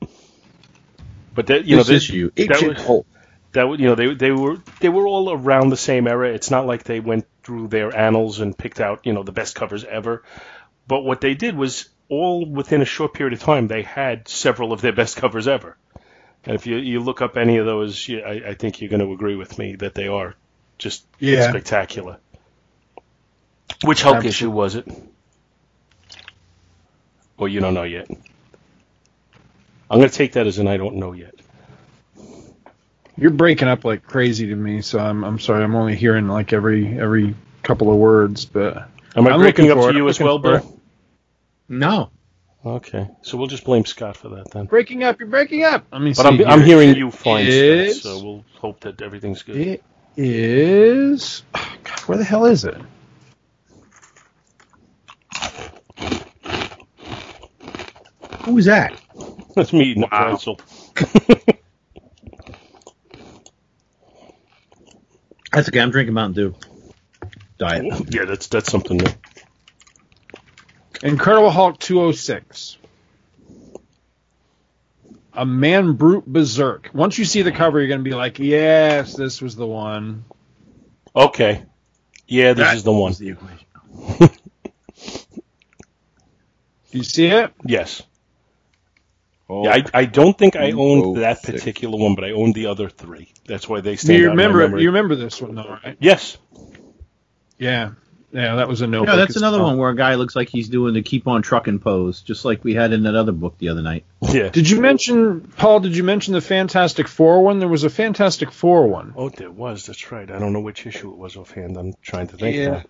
but 1.34 1.46
that 1.46 1.64
you 1.66 1.76
this 1.76 1.88
know 1.88 1.94
this 1.94 2.04
issue. 2.04 2.30
Ape 2.36 2.54
shit 2.54 2.68
was- 2.76 2.82
Hulk. 2.84 3.06
That 3.58 3.80
you 3.80 3.86
know 3.86 3.96
they 3.96 4.14
they 4.14 4.30
were 4.30 4.58
they 4.80 4.88
were 4.88 5.06
all 5.08 5.32
around 5.32 5.70
the 5.70 5.76
same 5.76 6.06
era. 6.06 6.30
It's 6.30 6.50
not 6.50 6.66
like 6.66 6.84
they 6.84 7.00
went 7.00 7.26
through 7.42 7.68
their 7.68 7.94
annals 7.96 8.40
and 8.40 8.56
picked 8.56 8.80
out 8.80 9.04
you 9.04 9.12
know 9.12 9.24
the 9.24 9.32
best 9.32 9.56
covers 9.56 9.84
ever. 9.84 10.22
But 10.86 11.02
what 11.02 11.20
they 11.20 11.34
did 11.34 11.56
was 11.56 11.88
all 12.08 12.46
within 12.50 12.82
a 12.82 12.86
short 12.86 13.14
period 13.14 13.34
of 13.34 13.40
time 13.40 13.68
they 13.68 13.82
had 13.82 14.28
several 14.28 14.72
of 14.72 14.80
their 14.80 14.92
best 14.92 15.16
covers 15.16 15.48
ever. 15.48 15.76
And 16.46 16.54
if 16.54 16.66
you 16.66 16.76
you 16.76 17.00
look 17.00 17.20
up 17.20 17.36
any 17.36 17.58
of 17.58 17.66
those, 17.66 18.08
you, 18.08 18.20
I, 18.20 18.50
I 18.50 18.54
think 18.54 18.80
you're 18.80 18.90
going 18.90 19.06
to 19.06 19.12
agree 19.12 19.36
with 19.36 19.58
me 19.58 19.76
that 19.76 19.94
they 19.94 20.08
are 20.08 20.34
just 20.78 21.04
Yeah. 21.18 21.50
spectacular. 21.50 22.18
Which 23.82 24.02
Hulk 24.02 24.24
Absolutely. 24.24 24.24
issue 24.24 24.50
was 24.50 24.76
it? 24.76 24.86
Or 27.38 27.48
you 27.48 27.60
don't 27.60 27.74
know 27.74 27.84
yet? 27.84 28.08
I'm 29.90 29.98
going 29.98 30.10
to 30.10 30.14
take 30.16 30.32
that 30.34 30.46
as 30.46 30.58
an 30.58 30.68
I 30.68 30.76
don't 30.76 30.96
know 30.96 31.12
yet. 31.12 31.34
You're 33.18 33.30
breaking 33.32 33.68
up 33.68 33.84
like 33.84 34.04
crazy 34.04 34.46
to 34.48 34.54
me, 34.56 34.80
so 34.82 34.98
I'm 34.98 35.24
I'm 35.24 35.38
sorry. 35.40 35.64
I'm 35.64 35.74
only 35.74 35.96
hearing 35.96 36.28
like 36.28 36.52
every 36.52 36.98
every 36.98 37.34
couple 37.64 37.90
of 37.90 37.98
words, 37.98 38.44
but 38.44 38.88
Am 39.16 39.26
I 39.26 39.32
I'm 39.32 39.40
breaking 39.40 39.66
looking 39.66 39.78
up 39.78 39.84
for 39.84 39.90
to 39.90 39.96
you 39.96 40.04
I'm 40.04 40.08
as 40.08 40.20
well, 40.20 40.38
for 40.38 40.60
Bill? 40.60 40.80
No. 41.68 42.10
Okay, 42.64 43.08
so 43.22 43.36
we'll 43.38 43.46
just 43.46 43.64
blame 43.64 43.84
Scott 43.84 44.16
for 44.16 44.28
that 44.30 44.50
then. 44.50 44.66
breaking 44.66 45.04
up. 45.04 45.18
You're 45.20 45.28
breaking 45.28 45.64
up. 45.64 45.86
Let 45.92 46.02
me 46.02 46.12
But 46.14 46.26
see. 46.26 46.44
I'm, 46.44 46.50
I'm 46.50 46.62
hearing 46.62 46.90
It 46.90 46.98
you 46.98 47.10
fine, 47.10 47.46
is- 47.46 48.02
Scott, 48.02 48.02
so 48.02 48.18
we'll 48.18 48.44
hope 48.60 48.80
that 48.80 49.00
everything's 49.02 49.42
good. 49.42 49.56
It 49.56 49.84
is. 50.16 51.42
oh, 51.54 51.76
God, 51.84 52.00
where 52.00 52.18
the 52.18 52.24
hell 52.24 52.46
is 52.46 52.64
it? 52.64 52.76
Who's 58.42 58.66
that? 58.66 58.94
That's 59.54 59.72
me 59.72 59.84
eating 59.86 60.02
Wow. 60.02 60.08
a 60.12 60.26
pretzel. 60.30 60.60
That's 65.52 65.68
okay. 65.68 65.80
I'm 65.80 65.90
drinking 65.90 66.14
Mountain 66.14 66.34
Dew. 66.34 66.54
Diet. 67.58 67.84
Yeah, 68.14 68.24
that's 68.24 68.46
that's 68.48 68.70
something 68.70 68.98
new. 68.98 69.10
Incredible 71.02 71.50
Hulk 71.50 71.78
206. 71.78 72.76
A 75.34 75.46
man 75.46 75.92
brute 75.92 76.26
berserk. 76.26 76.90
Once 76.92 77.18
you 77.18 77.24
see 77.24 77.42
the 77.42 77.52
cover, 77.52 77.78
you're 77.80 77.88
gonna 77.88 78.02
be 78.02 78.14
like, 78.14 78.38
"Yes, 78.38 79.14
this 79.14 79.40
was 79.40 79.54
the 79.56 79.66
one." 79.66 80.24
Okay. 81.14 81.62
Yeah, 82.26 82.52
this 82.52 82.66
That 82.66 82.76
is 82.76 82.82
the 82.84 82.92
one. 82.92 83.12
the 83.14 83.30
equation. 83.30 83.66
Do 84.18 84.28
you 86.98 87.04
see 87.04 87.26
it? 87.26 87.52
Yes. 87.64 88.02
Oh, 89.50 89.64
Yeah, 89.64 89.76
I, 89.76 89.84
I 90.00 90.04
don't 90.04 90.36
think 90.36 90.56
I 90.56 90.72
owned 90.72 91.04
Oh, 91.04 91.14
that 91.20 91.38
six. 91.42 91.60
particular 91.60 91.96
one, 91.98 92.14
but 92.14 92.24
I 92.24 92.32
owned 92.32 92.54
the 92.54 92.66
other 92.66 92.88
three. 92.90 93.32
That's 93.46 93.68
why 93.68 93.80
they 93.80 93.96
stand 93.96 94.18
You 94.18 94.26
out 94.28 94.30
in 94.32 94.36
my 94.36 94.44
remember? 94.44 94.78
You 94.78 94.88
remember 94.88 95.14
this 95.16 95.40
one 95.40 95.54
though, 95.54 95.78
right? 95.82 95.96
Yes. 96.00 96.36
Yeah, 97.58 97.92
yeah. 98.30 98.56
That 98.56 98.68
was 98.68 98.82
a 98.82 98.86
no. 98.86 99.04
yeah, 99.04 99.16
that's 99.16 99.36
another 99.36 99.60
one 99.62 99.78
where 99.78 99.90
a 99.90 99.96
guy 99.96 100.14
looks 100.14 100.36
like 100.36 100.48
he's 100.48 100.68
doing 100.68 100.94
the 100.94 101.02
keep 101.02 101.26
on 101.26 101.42
trucking 101.42 101.80
pose, 101.80 102.20
just 102.20 102.44
like 102.44 102.62
we 102.62 102.74
had 102.74 102.92
in 102.92 103.02
that 103.04 103.14
other 103.16 103.32
book 103.32 103.56
the 103.58 103.70
other 103.70 103.82
night. 103.82 104.04
Yeah. 104.28 104.50
Did 104.50 104.68
you 104.68 104.80
mention 104.80 105.40
Paul? 105.56 105.80
Did 105.80 105.96
you 105.96 106.04
mention 106.04 106.34
the 106.34 106.40
Fantastic 106.42 107.08
Four 107.08 107.42
one? 107.42 107.58
There 107.58 107.68
was 107.68 107.84
a 107.84 107.90
Fantastic 107.90 108.52
Four 108.52 108.86
one. 108.88 109.14
Oh, 109.16 109.28
there 109.30 109.50
was. 109.50 109.86
That's 109.86 110.12
right. 110.12 110.30
I 110.30 110.38
don't 110.38 110.52
know 110.52 110.60
which 110.60 110.86
issue 110.86 111.10
it 111.10 111.16
was 111.16 111.36
offhand. 111.36 111.76
I'm 111.78 111.94
trying 112.02 112.26
to 112.28 112.36
think. 112.36 112.54
Yeah. 112.56 112.68
now. 112.70 112.82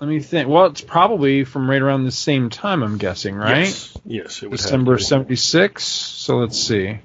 Let 0.00 0.08
me 0.08 0.20
think. 0.20 0.48
Well, 0.48 0.66
it's 0.66 0.80
probably 0.80 1.44
from 1.44 1.68
right 1.68 1.82
around 1.82 2.04
the 2.04 2.12
same 2.12 2.50
time. 2.50 2.82
I'm 2.82 2.98
guessing, 2.98 3.34
right? 3.34 3.66
Yes. 3.66 3.98
Yes. 4.04 4.42
It 4.42 4.50
would 4.50 4.60
have 4.60 4.66
December 4.66 4.98
'76. 4.98 5.82
So 5.84 6.38
let's 6.38 6.58
see. 6.58 6.98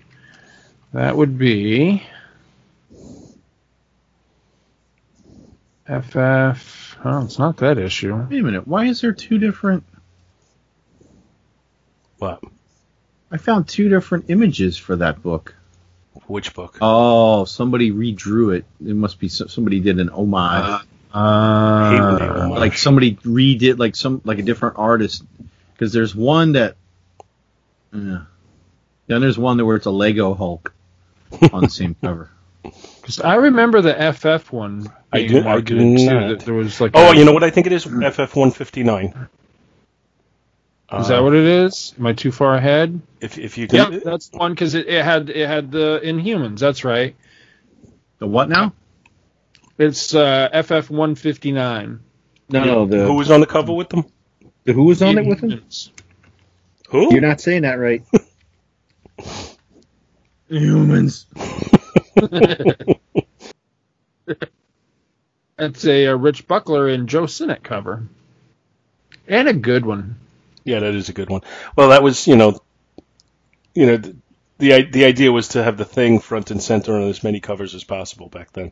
That 0.94 1.18
would 1.18 1.40
be 1.40 2.04
FF. 5.88 6.98
Oh, 7.06 7.24
it's 7.26 7.40
not 7.40 7.58
that 7.58 7.78
issue. 7.80 8.16
Wait 8.16 8.40
a 8.40 8.44
minute. 8.44 8.68
Why 8.68 8.86
is 8.86 9.02
there 9.02 9.12
two 9.12 9.40
different? 9.40 9.84
What? 12.20 12.44
I 13.32 13.38
found 13.38 13.68
two 13.68 13.90
different 13.90 14.26
images 14.30 14.78
for 14.78 14.98
that 14.98 15.22
book. 15.24 15.56
Which 16.28 16.54
book? 16.54 16.78
Oh, 16.80 17.46
somebody 17.46 17.92
redrew 17.92 18.56
it. 18.56 18.66
It 18.80 18.96
must 18.96 19.20
be 19.20 19.30
somebody 19.30 19.80
did 19.80 20.00
an 20.00 20.10
homage. 20.10 20.64
Uh, 20.64 20.80
Uh, 21.14 21.92
Hate 21.92 22.00
when 22.02 22.16
they 22.16 22.26
homage. 22.28 22.60
like 22.60 22.78
somebody 22.78 23.16
redid 23.18 23.78
like 23.78 23.96
some 23.96 24.22
like 24.26 24.40
a 24.40 24.42
different 24.42 24.78
artist 24.80 25.24
because 25.74 25.94
there's 25.94 26.16
one 26.16 26.54
that 26.54 26.76
yeah 27.94 28.24
then 29.08 29.22
there's 29.22 29.38
one 29.38 29.58
that 29.58 29.66
where 29.66 29.76
it's 29.76 29.86
a 29.86 29.92
lego 29.92 30.34
hulk 30.34 30.74
on 31.52 31.62
the 31.62 31.70
same 31.70 31.96
cover 32.02 32.32
Because 32.64 33.20
I 33.20 33.36
remember 33.36 33.82
the 33.82 33.94
FF 34.14 34.52
one. 34.52 34.92
I 35.12 35.18
being 35.20 35.30
do- 35.32 35.40
I 35.42 35.44
marketed, 35.44 35.78
do 35.78 35.98
too, 35.98 36.06
that 36.30 36.40
There 36.46 36.54
was 36.56 36.80
like. 36.82 36.92
Oh, 36.96 37.12
a- 37.12 37.16
you 37.16 37.26
know 37.26 37.34
what 37.34 37.44
I 37.44 37.50
think 37.52 37.68
it 37.68 37.74
is? 37.74 37.84
FF 37.84 37.92
159. 38.36 39.28
Is 41.00 41.08
that 41.10 41.22
what 41.24 41.34
it 41.34 41.44
is? 41.46 41.94
Am 42.00 42.06
I 42.08 42.14
too 42.14 42.32
far 42.32 42.56
ahead? 42.56 43.02
If, 43.20 43.38
if 43.40 43.58
you 43.58 43.68
can. 43.68 43.94
Yeah, 43.94 44.00
that's 44.04 44.30
the 44.30 44.38
one 44.38 44.54
because 44.54 44.74
it, 44.76 44.88
it 44.88 45.04
had 45.04 45.30
it 45.30 45.48
had 45.48 45.72
the 45.72 46.00
Inhumans. 46.04 46.60
That's 46.60 46.84
right. 46.84 47.16
the 48.20 48.28
what 48.28 48.48
now 48.50 48.74
It's 49.78 50.14
uh, 50.14 50.50
FF 50.64 50.90
one 50.90 51.16
fifty 51.16 51.52
nine. 51.52 52.00
no 52.50 52.64
no 52.64 52.86
the 52.86 53.06
Who 53.06 53.16
was 53.16 53.32
on 53.32 53.40
the 53.40 53.46
cover 53.48 53.74
with 53.74 53.90
them? 53.90 54.06
the 54.66 54.74
who 54.74 54.84
was 54.86 55.02
on 55.02 55.18
it 55.18 55.26
with 55.26 55.42
them? 55.42 55.62
Who? 56.90 57.12
you're 57.12 57.22
not 57.22 57.42
saying 57.42 57.64
that 57.64 57.80
right 57.80 58.04
humans 60.48 61.26
That's 65.58 65.86
a, 65.86 66.08
uh 66.08 66.16
Rich 66.16 66.48
Buckler 66.48 66.88
and 66.90 67.08
Joe 67.08 67.26
Sinnott 67.26 67.64
cover, 67.64 68.04
and 69.28 69.48
a 69.48 69.54
good 69.54 69.86
one. 69.86 70.16
Yeah, 70.64 70.80
that 70.80 70.96
is 70.96 71.10
a 71.10 71.14
good 71.14 71.30
one. 71.30 71.42
Well, 71.76 71.90
that 71.90 72.02
was 72.04 72.28
you 72.28 72.36
know, 72.36 72.60
you 73.76 73.86
know, 73.86 73.98
the 73.98 74.16
the, 74.58 74.84
the 74.84 75.06
idea 75.06 75.32
was 75.32 75.50
to 75.50 75.64
have 75.64 75.78
the 75.78 75.86
thing 75.86 76.20
front 76.20 76.52
and 76.52 76.62
center 76.62 76.96
on 76.96 77.04
as 77.04 77.24
many 77.24 77.40
covers 77.40 77.76
as 77.76 77.84
possible 77.84 78.30
back 78.30 78.52
then. 78.54 78.72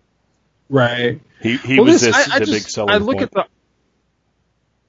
Right. 0.72 1.20
He 1.42 1.58
he 1.58 1.76
Well, 1.76 1.86
was 1.86 2.02
this- 2.02 2.16
this 2.16 2.30
I- 2.30 2.36
I 2.36 2.40
the 2.40 2.46
just- 2.46 2.52
big 2.66 2.70
selling 2.72 2.90
I 2.96 2.98
look 2.98 3.18
point. 3.18 3.24
at 3.24 3.32
the. 3.32 3.46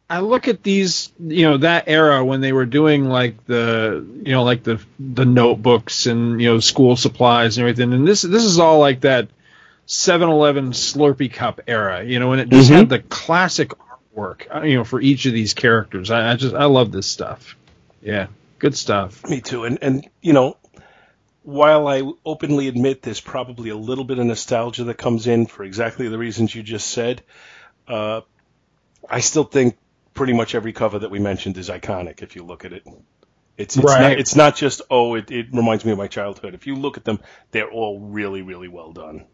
I 0.09 0.21
look 0.21 0.47
at 0.47 0.63
these, 0.63 1.11
you 1.19 1.45
know, 1.49 1.57
that 1.59 1.85
era 1.87 2.23
when 2.23 2.43
they 2.43 2.53
were 2.53 2.67
doing 2.67 3.07
like 3.09 3.47
the, 3.47 4.05
you 4.25 4.33
know, 4.33 4.45
like 4.45 4.63
the 4.63 4.79
the 5.01 5.25
notebooks 5.25 6.07
and 6.07 6.41
you 6.41 6.49
know 6.49 6.61
school 6.61 6.97
supplies 6.97 7.57
and 7.57 7.63
everything, 7.63 7.93
and 7.93 8.07
this 8.07 8.23
this 8.23 8.45
is 8.45 8.59
all 8.59 8.79
like 8.79 9.01
that 9.03 9.29
7-Eleven 9.87 10.71
Slurpee 10.73 11.33
cup 11.33 11.61
era, 11.67 12.05
you 12.05 12.21
know, 12.21 12.29
when 12.29 12.39
it 12.39 12.49
just 12.51 12.71
Mhm. 12.71 12.75
had 12.77 12.89
the 12.91 12.99
classic 13.01 13.73
artwork, 14.17 14.43
uh, 14.55 14.63
you 14.63 14.75
know, 14.77 14.85
for 14.85 15.01
each 15.01 15.27
of 15.27 15.33
these 15.33 15.55
characters. 15.55 16.11
I, 16.11 16.33
I 16.33 16.37
just 16.37 16.55
I 16.55 16.67
love 16.67 16.93
this 16.93 17.07
stuff. 17.07 17.57
Yeah, 18.03 18.27
good 18.59 18.77
stuff. 18.77 19.27
Me 19.29 19.41
too. 19.41 19.65
And 19.65 19.79
and 19.81 20.07
you 20.21 20.35
know, 20.35 20.57
while 21.43 21.89
I 21.89 22.03
openly 22.25 22.69
admit 22.69 23.03
there's 23.03 23.21
probably 23.21 23.71
a 23.71 23.77
little 23.77 24.05
bit 24.05 24.19
of 24.19 24.27
nostalgia 24.27 24.85
that 24.85 24.95
comes 24.95 25.27
in 25.27 25.47
for 25.47 25.65
exactly 25.65 26.09
the 26.09 26.19
reasons 26.19 26.55
you 26.55 26.63
just 26.63 26.89
said, 26.89 27.23
uh, 27.89 28.21
I 29.09 29.21
still 29.21 29.45
think 29.45 29.77
pretty 30.15 30.33
much 30.33 30.55
every 30.55 30.73
cover 30.73 31.01
that 31.01 31.11
we 31.11 31.19
mentioned 31.19 31.57
is 31.59 31.69
iconic. 31.69 32.23
If 32.23 32.37
you 32.37 32.45
look 32.45 32.65
at 32.65 32.73
it, 32.73 32.87
it's 33.57 33.77
it's, 33.77 33.85
not, 33.85 34.13
it's 34.13 34.37
not 34.37 34.57
just 34.57 34.83
oh 34.91 35.15
it, 35.17 35.31
it 35.31 35.47
reminds 35.53 35.85
me 35.85 35.93
of 35.93 35.99
my 35.99 36.07
childhood. 36.07 36.55
If 36.55 36.67
you 36.67 36.77
look 36.77 36.97
at 36.97 37.05
them, 37.05 37.21
they're 37.51 37.71
all 37.71 37.99
really 38.01 38.43
really 38.43 38.69
well 38.69 38.93
done. 38.93 39.27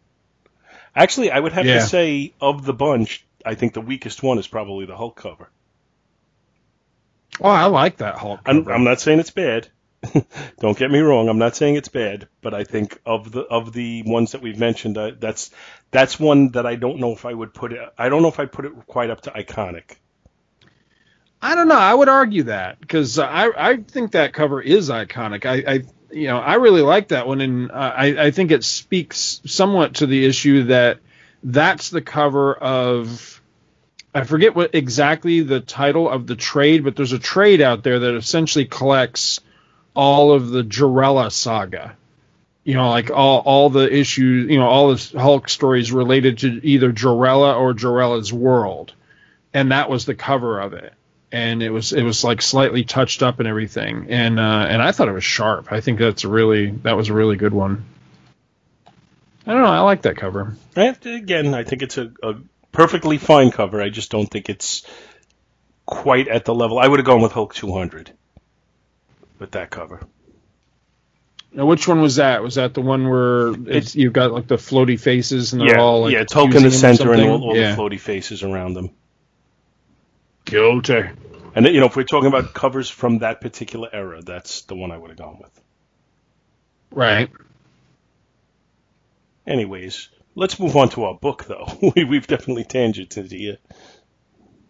Actually, 0.95 1.31
I 1.31 1.39
would 1.39 1.53
have 1.53 1.65
Yeah. 1.65 1.75
to 1.75 1.81
say 1.81 2.33
of 2.41 2.65
the 2.65 2.73
bunch, 2.73 3.25
I 3.45 3.55
think 3.55 3.73
the 3.73 3.81
weakest 3.81 4.23
one 4.23 4.39
is 4.39 4.47
probably 4.47 4.85
the 4.85 4.97
Hulk 4.97 5.15
cover. 5.15 5.49
Oh, 7.39 7.49
I 7.49 7.65
like 7.65 7.97
that 7.97 8.15
Hulk. 8.15 8.41
I'm, 8.45 8.63
cover. 8.63 8.73
I'm 8.73 8.83
not 8.83 8.99
saying 8.99 9.19
it's 9.19 9.31
bad. 9.31 9.67
Don't 10.59 10.77
get 10.77 10.91
me 10.91 10.99
wrong. 10.99 11.27
I'm 11.27 11.37
not 11.37 11.55
saying 11.55 11.75
it's 11.75 11.89
bad, 11.89 12.27
but 12.41 12.53
I 12.53 12.63
think 12.63 12.99
of 13.05 13.31
the 13.31 13.41
of 13.41 13.73
the 13.73 14.03
ones 14.03 14.31
that 14.31 14.41
we've 14.41 14.57
mentioned, 14.57 14.97
uh, 14.97 15.11
that's 15.19 15.51
that's 15.91 16.19
one 16.19 16.49
that 16.51 16.65
I 16.65 16.75
don't 16.75 16.99
know 16.99 17.11
if 17.11 17.25
I 17.25 17.33
would 17.33 17.53
put 17.53 17.73
it. 17.73 17.81
I 17.97 18.09
don't 18.09 18.21
know 18.21 18.29
if 18.29 18.39
I 18.39 18.45
put 18.45 18.65
it 18.65 18.71
quite 18.87 19.09
up 19.09 19.21
to 19.21 19.31
iconic. 19.31 19.97
I 21.41 21.55
don't 21.55 21.67
know. 21.67 21.77
I 21.77 21.93
would 21.93 22.09
argue 22.09 22.43
that 22.43 22.79
because 22.79 23.19
I 23.19 23.49
I 23.57 23.77
think 23.77 24.11
that 24.11 24.33
cover 24.33 24.61
is 24.61 24.89
iconic. 24.89 25.45
I, 25.45 25.73
I 25.73 25.83
you 26.11 26.27
know 26.27 26.39
I 26.39 26.55
really 26.55 26.81
like 26.81 27.09
that 27.09 27.27
one, 27.27 27.41
and 27.41 27.71
I 27.71 28.27
I 28.27 28.31
think 28.31 28.51
it 28.51 28.63
speaks 28.63 29.41
somewhat 29.45 29.95
to 29.95 30.05
the 30.05 30.25
issue 30.25 30.63
that 30.65 30.99
that's 31.43 31.89
the 31.89 32.01
cover 32.01 32.53
of. 32.53 33.35
I 34.11 34.23
forget 34.23 34.55
what 34.55 34.73
exactly 34.73 35.41
the 35.41 35.59
title 35.59 36.09
of 36.09 36.25
the 36.25 36.35
trade, 36.35 36.83
but 36.83 36.95
there's 36.95 37.13
a 37.13 37.19
trade 37.19 37.61
out 37.61 37.83
there 37.83 37.99
that 37.99 38.15
essentially 38.15 38.65
collects 38.65 39.39
all 39.93 40.31
of 40.31 40.49
the 40.49 40.63
Jarella 40.63 41.31
saga. 41.31 41.95
You 42.63 42.75
know, 42.75 42.89
like 42.89 43.09
all 43.09 43.39
all 43.39 43.69
the 43.69 43.91
issues, 43.91 44.49
you 44.49 44.59
know, 44.59 44.67
all 44.67 44.93
the 44.93 45.19
Hulk 45.19 45.49
stories 45.49 45.91
related 45.91 46.39
to 46.39 46.59
either 46.63 46.91
Jarella 46.91 47.57
or 47.59 47.73
Jarella's 47.73 48.31
world, 48.31 48.93
and 49.53 49.71
that 49.71 49.89
was 49.89 50.05
the 50.05 50.15
cover 50.15 50.59
of 50.59 50.73
it. 50.73 50.93
And 51.31 51.63
it 51.63 51.69
was 51.71 51.93
it 51.93 52.03
was 52.03 52.23
like 52.23 52.41
slightly 52.41 52.83
touched 52.83 53.23
up 53.23 53.39
and 53.39 53.47
everything. 53.47 54.07
And 54.09 54.39
uh 54.39 54.67
and 54.69 54.81
i 54.81 54.91
thought 54.91 55.07
it 55.07 55.13
was 55.13 55.23
sharp. 55.23 55.71
I 55.71 55.81
think 55.81 55.99
that's 55.99 56.25
really 56.25 56.71
that 56.83 56.97
was 56.97 57.09
a 57.09 57.13
really 57.13 57.37
good 57.37 57.53
one. 57.53 57.85
I 59.47 59.53
don't 59.53 59.63
know. 59.63 59.67
I 59.67 59.79
like 59.79 60.03
that 60.03 60.17
cover. 60.17 60.55
And 60.75 60.97
again, 61.05 61.53
I 61.55 61.63
think 61.63 61.81
it's 61.81 61.97
a, 61.97 62.11
a 62.21 62.35
perfectly 62.71 63.17
fine 63.17 63.51
cover. 63.51 63.81
I 63.81 63.89
just 63.89 64.11
don't 64.11 64.27
think 64.27 64.49
it's 64.49 64.85
quite 65.87 66.27
at 66.27 66.45
the 66.45 66.53
level. 66.53 66.77
I 66.77 66.87
would 66.87 66.99
have 66.99 67.05
gone 67.05 67.21
with 67.21 67.31
Hulk 67.31 67.55
200 67.55 68.11
with 69.39 69.51
that 69.51 69.69
cover. 69.69 70.01
now 71.51 71.65
which 71.65 71.87
one 71.87 72.01
was 72.01 72.17
that 72.17 72.43
was 72.43 72.55
that 72.55 72.73
the 72.73 72.81
one 72.81 73.07
where 73.09 73.53
it's 73.67 73.95
you've 73.95 74.13
got 74.13 74.31
like 74.31 74.47
the 74.47 74.57
floaty 74.57 74.99
faces 74.99 75.53
and 75.53 75.61
they're 75.61 75.75
yeah, 75.75 75.81
all 75.81 76.01
like 76.03 76.13
yeah, 76.13 76.21
it's 76.21 76.33
Hulk 76.33 76.53
in 76.53 76.63
the 76.63 76.69
using 76.69 76.81
them 76.81 76.91
or 76.91 76.95
center 76.95 77.13
and 77.13 77.23
all, 77.23 77.43
all 77.49 77.55
yeah. 77.55 77.75
the 77.75 77.81
floaty 77.81 77.99
faces 77.99 78.43
around 78.43 78.73
them. 78.73 78.91
guilty 80.45 81.09
And 81.55 81.65
you 81.65 81.79
know, 81.79 81.87
if 81.87 81.95
we're 81.95 82.03
talking 82.03 82.27
about 82.27 82.53
covers 82.53 82.89
from 82.89 83.19
that 83.19 83.41
particular 83.41 83.89
era, 83.91 84.21
that's 84.21 84.61
the 84.63 84.75
one 84.75 84.91
I 84.91 84.97
would 84.97 85.09
have 85.09 85.17
gone 85.17 85.39
with. 85.39 85.61
right 86.91 87.29
Anyways, 89.49 90.09
let's 90.35 90.59
move 90.59 90.77
on 90.77 90.89
to 90.89 91.05
our 91.05 91.15
book, 91.15 91.45
though. 91.45 91.67
we, 91.95 92.03
we've 92.03 92.27
definitely 92.27 92.65
tangented 92.65 93.31
here. 93.31 93.57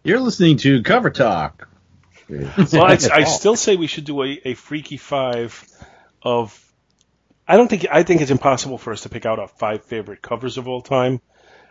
You're 0.04 0.22
listening 0.22 0.56
to 0.60 0.82
Cover 0.84 1.10
Talk. 1.10 1.68
Well, 2.30 2.84
I, 2.84 2.98
I 3.12 3.24
still 3.24 3.56
say 3.56 3.76
we 3.76 3.88
should 3.88 4.06
do 4.06 4.24
a, 4.24 4.42
a 4.46 4.54
Freaky 4.54 4.98
Five 4.98 5.64
of. 6.22 6.66
I 7.48 7.58
don't 7.58 7.68
think 7.68 7.88
I 7.92 8.04
think 8.04 8.22
it's 8.22 8.32
impossible 8.32 8.78
for 8.78 8.94
us 8.94 9.02
to 9.02 9.10
pick 9.10 9.26
out 9.26 9.40
our 9.40 9.48
five 9.48 9.84
favorite 9.84 10.22
covers 10.22 10.58
of 10.58 10.68
all 10.68 10.82
time, 10.82 11.20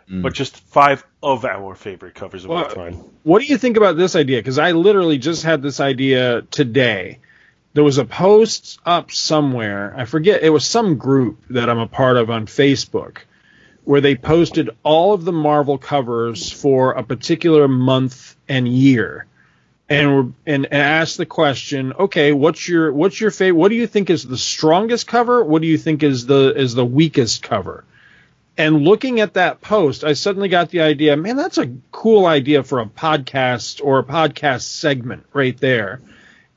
mm. 0.09 0.21
but 0.21 0.33
just 0.33 0.57
five 0.57 1.05
of 1.23 1.45
our 1.45 1.75
favorite 1.75 2.15
covers 2.15 2.43
of 2.43 2.51
all 2.51 2.65
time. 2.65 2.95
What 3.23 3.39
do 3.39 3.45
you 3.45 3.57
think 3.57 3.77
about 3.77 3.95
this 3.95 4.15
idea? 4.15 4.39
Because 4.39 4.59
I 4.59 4.73
literally 4.73 5.17
just 5.17 5.43
had 5.43 5.61
this 5.61 5.79
idea 5.79 6.41
today. 6.41 7.19
There 7.73 7.83
was 7.83 7.97
a 7.97 8.05
post 8.05 8.79
up 8.85 9.11
somewhere. 9.11 9.93
I 9.95 10.05
forget. 10.05 10.43
It 10.43 10.49
was 10.49 10.65
some 10.65 10.97
group 10.97 11.43
that 11.51 11.69
I'm 11.69 11.79
a 11.79 11.87
part 11.87 12.17
of 12.17 12.29
on 12.29 12.45
Facebook 12.45 13.19
where 13.85 14.01
they 14.01 14.15
posted 14.15 14.69
all 14.83 15.13
of 15.13 15.23
the 15.23 15.31
Marvel 15.31 15.77
covers 15.77 16.51
for 16.51 16.91
a 16.91 17.03
particular 17.03 17.67
month 17.67 18.35
and 18.47 18.67
year. 18.67 19.25
And, 19.89 20.35
and 20.45 20.65
and 20.67 20.67
asked 20.67 21.17
the 21.17 21.25
question, 21.25 21.93
okay, 21.93 22.31
what's 22.31 22.67
your 22.67 22.93
what's 22.93 23.19
your 23.19 23.31
favorite? 23.31 23.59
What 23.59 23.69
do 23.69 23.75
you 23.75 23.87
think 23.87 24.11
is 24.11 24.23
the 24.23 24.37
strongest 24.37 25.07
cover? 25.07 25.43
What 25.43 25.63
do 25.63 25.67
you 25.67 25.79
think 25.79 26.03
is 26.03 26.27
the 26.27 26.53
is 26.55 26.75
the 26.75 26.85
weakest 26.85 27.41
cover? 27.41 27.83
And 28.55 28.83
looking 28.83 29.19
at 29.19 29.35
that 29.35 29.61
post, 29.61 30.03
I 30.03 30.13
suddenly 30.13 30.49
got 30.49 30.69
the 30.69 30.81
idea, 30.81 31.15
man, 31.15 31.37
that's 31.37 31.57
a 31.57 31.73
cool 31.91 32.25
idea 32.25 32.61
for 32.61 32.81
a 32.81 32.85
podcast 32.85 33.79
or 33.83 33.99
a 33.99 34.03
podcast 34.03 34.63
segment 34.63 35.25
right 35.33 35.57
there, 35.57 36.01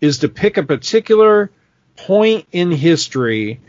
is 0.00 0.18
to 0.18 0.28
pick 0.28 0.56
a 0.56 0.64
particular 0.64 1.50
point 1.96 2.48
in 2.50 2.70
history 2.72 3.60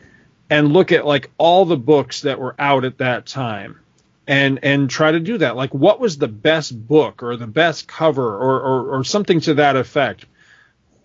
and 0.49 0.73
look 0.73 0.91
at 0.91 1.06
like 1.06 1.30
all 1.38 1.65
the 1.65 1.78
books 1.78 2.21
that 2.21 2.39
were 2.39 2.56
out 2.58 2.86
at 2.86 2.97
that 2.97 3.28
time 3.28 3.80
and 4.28 4.60
and 4.64 4.90
try 4.90 5.12
to 5.12 5.20
do 5.20 5.38
that. 5.40 5.56
Like 5.56 5.74
what 5.74 6.00
was 6.00 6.18
the 6.18 6.28
best 6.28 6.88
book 6.88 7.24
or 7.24 7.36
the 7.36 7.48
best 7.48 7.88
cover 7.88 8.26
or 8.26 8.60
or, 8.62 8.98
or 9.00 9.04
something 9.04 9.42
to 9.42 9.56
that 9.56 9.76
effect. 9.76 10.26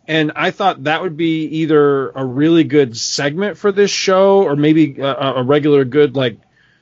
And 0.07 0.33
I 0.37 0.53
thought 0.53 0.85
that 0.85 1.03
would 1.03 1.17
be 1.19 1.45
either 1.45 2.11
a 2.11 2.25
really 2.25 2.65
good 2.65 2.97
segment 2.97 3.59
for 3.59 3.73
this 3.73 3.91
show 3.91 4.43
or 4.43 4.57
maybe 4.57 4.99
a, 5.01 5.37
a 5.37 5.43
regular 5.43 5.85
good 5.85 6.17
like 6.17 6.39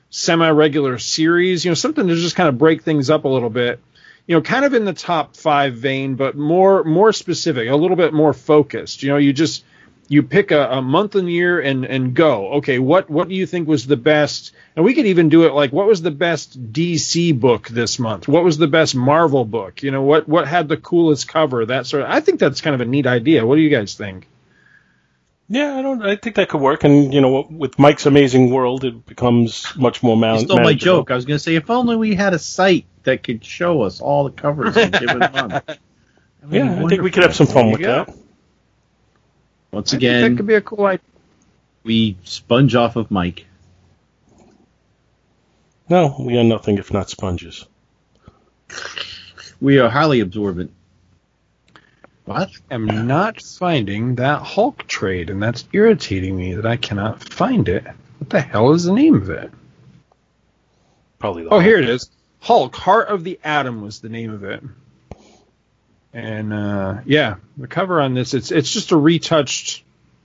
semi-regular 0.09 0.97
series, 0.97 1.65
you 1.65 1.71
know, 1.71 1.75
something 1.75 2.07
to 2.07 2.15
just 2.15 2.37
kind 2.37 2.47
of 2.47 2.57
break 2.57 2.83
things 2.83 3.09
up 3.09 3.25
a 3.25 3.27
little 3.27 3.49
bit. 3.49 3.81
You 4.27 4.35
know, 4.35 4.41
kind 4.41 4.65
of 4.65 4.73
in 4.73 4.85
the 4.85 4.93
top 4.93 5.35
five 5.35 5.75
vein, 5.75 6.15
but 6.15 6.35
more 6.35 6.83
more 6.83 7.13
specific, 7.13 7.69
a 7.69 7.75
little 7.75 7.97
bit 7.97 8.13
more 8.13 8.33
focused. 8.33 9.03
You 9.03 9.09
know, 9.09 9.17
you 9.17 9.33
just 9.33 9.63
you 10.09 10.23
pick 10.23 10.51
a, 10.51 10.69
a 10.69 10.81
month 10.81 11.15
and 11.15 11.29
year 11.29 11.59
and 11.59 11.85
and 11.85 12.13
go. 12.13 12.53
Okay, 12.53 12.79
what 12.79 13.09
what 13.09 13.27
do 13.29 13.35
you 13.35 13.45
think 13.45 13.67
was 13.67 13.85
the 13.87 13.97
best? 13.97 14.53
And 14.75 14.85
we 14.85 14.93
could 14.93 15.05
even 15.07 15.29
do 15.29 15.45
it 15.45 15.53
like 15.53 15.71
what 15.73 15.87
was 15.87 16.01
the 16.01 16.11
best 16.11 16.71
DC 16.73 17.39
book 17.39 17.67
this 17.67 17.99
month? 17.99 18.27
What 18.27 18.43
was 18.43 18.57
the 18.57 18.67
best 18.67 18.95
Marvel 18.95 19.45
book? 19.45 19.83
You 19.83 19.91
know, 19.91 20.01
what 20.03 20.27
what 20.27 20.47
had 20.47 20.67
the 20.69 20.77
coolest 20.77 21.27
cover? 21.27 21.65
That 21.65 21.85
sort 21.87 22.03
of. 22.03 22.09
I 22.09 22.19
think 22.21 22.39
that's 22.39 22.61
kind 22.61 22.73
of 22.73 22.81
a 22.81 22.85
neat 22.85 23.07
idea. 23.07 23.45
What 23.45 23.55
do 23.55 23.61
you 23.61 23.69
guys 23.69 23.95
think? 23.95 24.27
Yeah, 25.49 25.77
I 25.77 25.81
don't. 25.81 26.01
I 26.03 26.17
think 26.17 26.35
that 26.35 26.49
could 26.49 26.59
work. 26.61 26.83
And 26.83 27.13
you 27.13 27.21
know, 27.21 27.47
with 27.49 27.79
Mike's 27.79 28.05
Amazing 28.05 28.51
World, 28.51 28.83
it 28.83 29.05
becomes 29.05 29.73
much 29.77 30.03
more 30.03 30.15
You 30.15 30.21
mount. 30.21 30.41
stole 30.41 30.59
my 30.61 30.73
joke. 30.73 31.09
I 31.09 31.15
was 31.15 31.25
going 31.25 31.37
to 31.37 31.43
say, 31.43 31.55
if 31.55 31.69
only 31.69 31.95
we 31.95 32.15
had 32.15 32.33
a 32.33 32.39
site 32.39 32.85
that 33.03 33.23
could 33.23 33.45
show 33.45 33.83
us 33.83 34.01
all 34.01 34.25
the 34.25 34.31
covers 34.31 34.75
in 34.75 34.93
a 34.93 34.99
given 34.99 35.19
month. 35.19 35.63
That 36.41 36.49
would 36.49 36.51
be 36.51 36.57
Yeah, 36.57 36.83
I 36.83 36.87
think 36.87 37.01
we 37.01 37.11
could 37.11 37.23
have 37.23 37.35
some 37.35 37.47
fun 37.47 37.71
with 37.71 37.81
There 37.81 37.89
you 37.99 38.05
that. 38.05 38.15
Go. 39.71 39.77
Once 39.77 39.93
I 39.93 39.99
think 39.99 40.01
that 40.01 40.37
could 40.37 40.47
be 40.47 40.55
a 40.55 40.61
cool 40.61 40.85
idea. 40.85 41.01
we 41.83 42.17
sponge 42.23 42.75
off 42.75 42.95
of 42.95 43.11
Mike. 43.11 43.45
No, 45.89 46.15
we 46.19 46.37
are 46.37 46.43
nothing 46.43 46.77
if 46.77 46.91
not 46.91 47.09
sponges. 47.09 47.65
We 49.61 49.79
are 49.79 49.89
highly 49.89 50.19
absorbent. 50.19 50.71
What? 52.25 52.49
am 52.69 53.07
not 53.07 53.41
finding 53.41 54.15
that 54.15 54.41
Hulk 54.41 54.85
trade, 54.87 55.29
and 55.29 55.41
that's 55.41 55.65
irritating 55.71 56.35
me 56.35 56.55
that 56.55 56.65
I 56.65 56.75
cannot 56.75 57.23
find 57.23 57.69
it. 57.69 57.85
What 58.19 58.29
the 58.29 58.41
hell 58.41 58.73
is 58.73 58.83
the 58.83 58.91
name 58.91 59.15
of 59.15 59.29
it? 59.29 59.49
Probably. 61.19 61.43
The 61.43 61.49
Oh, 61.53 61.59
here 61.59 61.77
it 61.77 61.87
is. 61.87 62.09
Hulk, 62.39 62.75
Heart 62.75 63.07
of 63.07 63.23
the 63.23 63.39
Atom 63.45 63.81
was 63.81 64.01
the 64.01 64.09
name 64.09 64.33
of 64.33 64.43
it. 64.43 64.61
And 66.13 66.53
uh, 66.53 66.99
yeah, 67.05 67.35
the 67.57 67.67
cover 67.67 68.01
on 68.01 68.13
this 68.13 68.33
it's 68.33 68.51
it's 68.51 68.71
just 68.71 68.91
a 68.91 68.97
retouched 68.97 69.83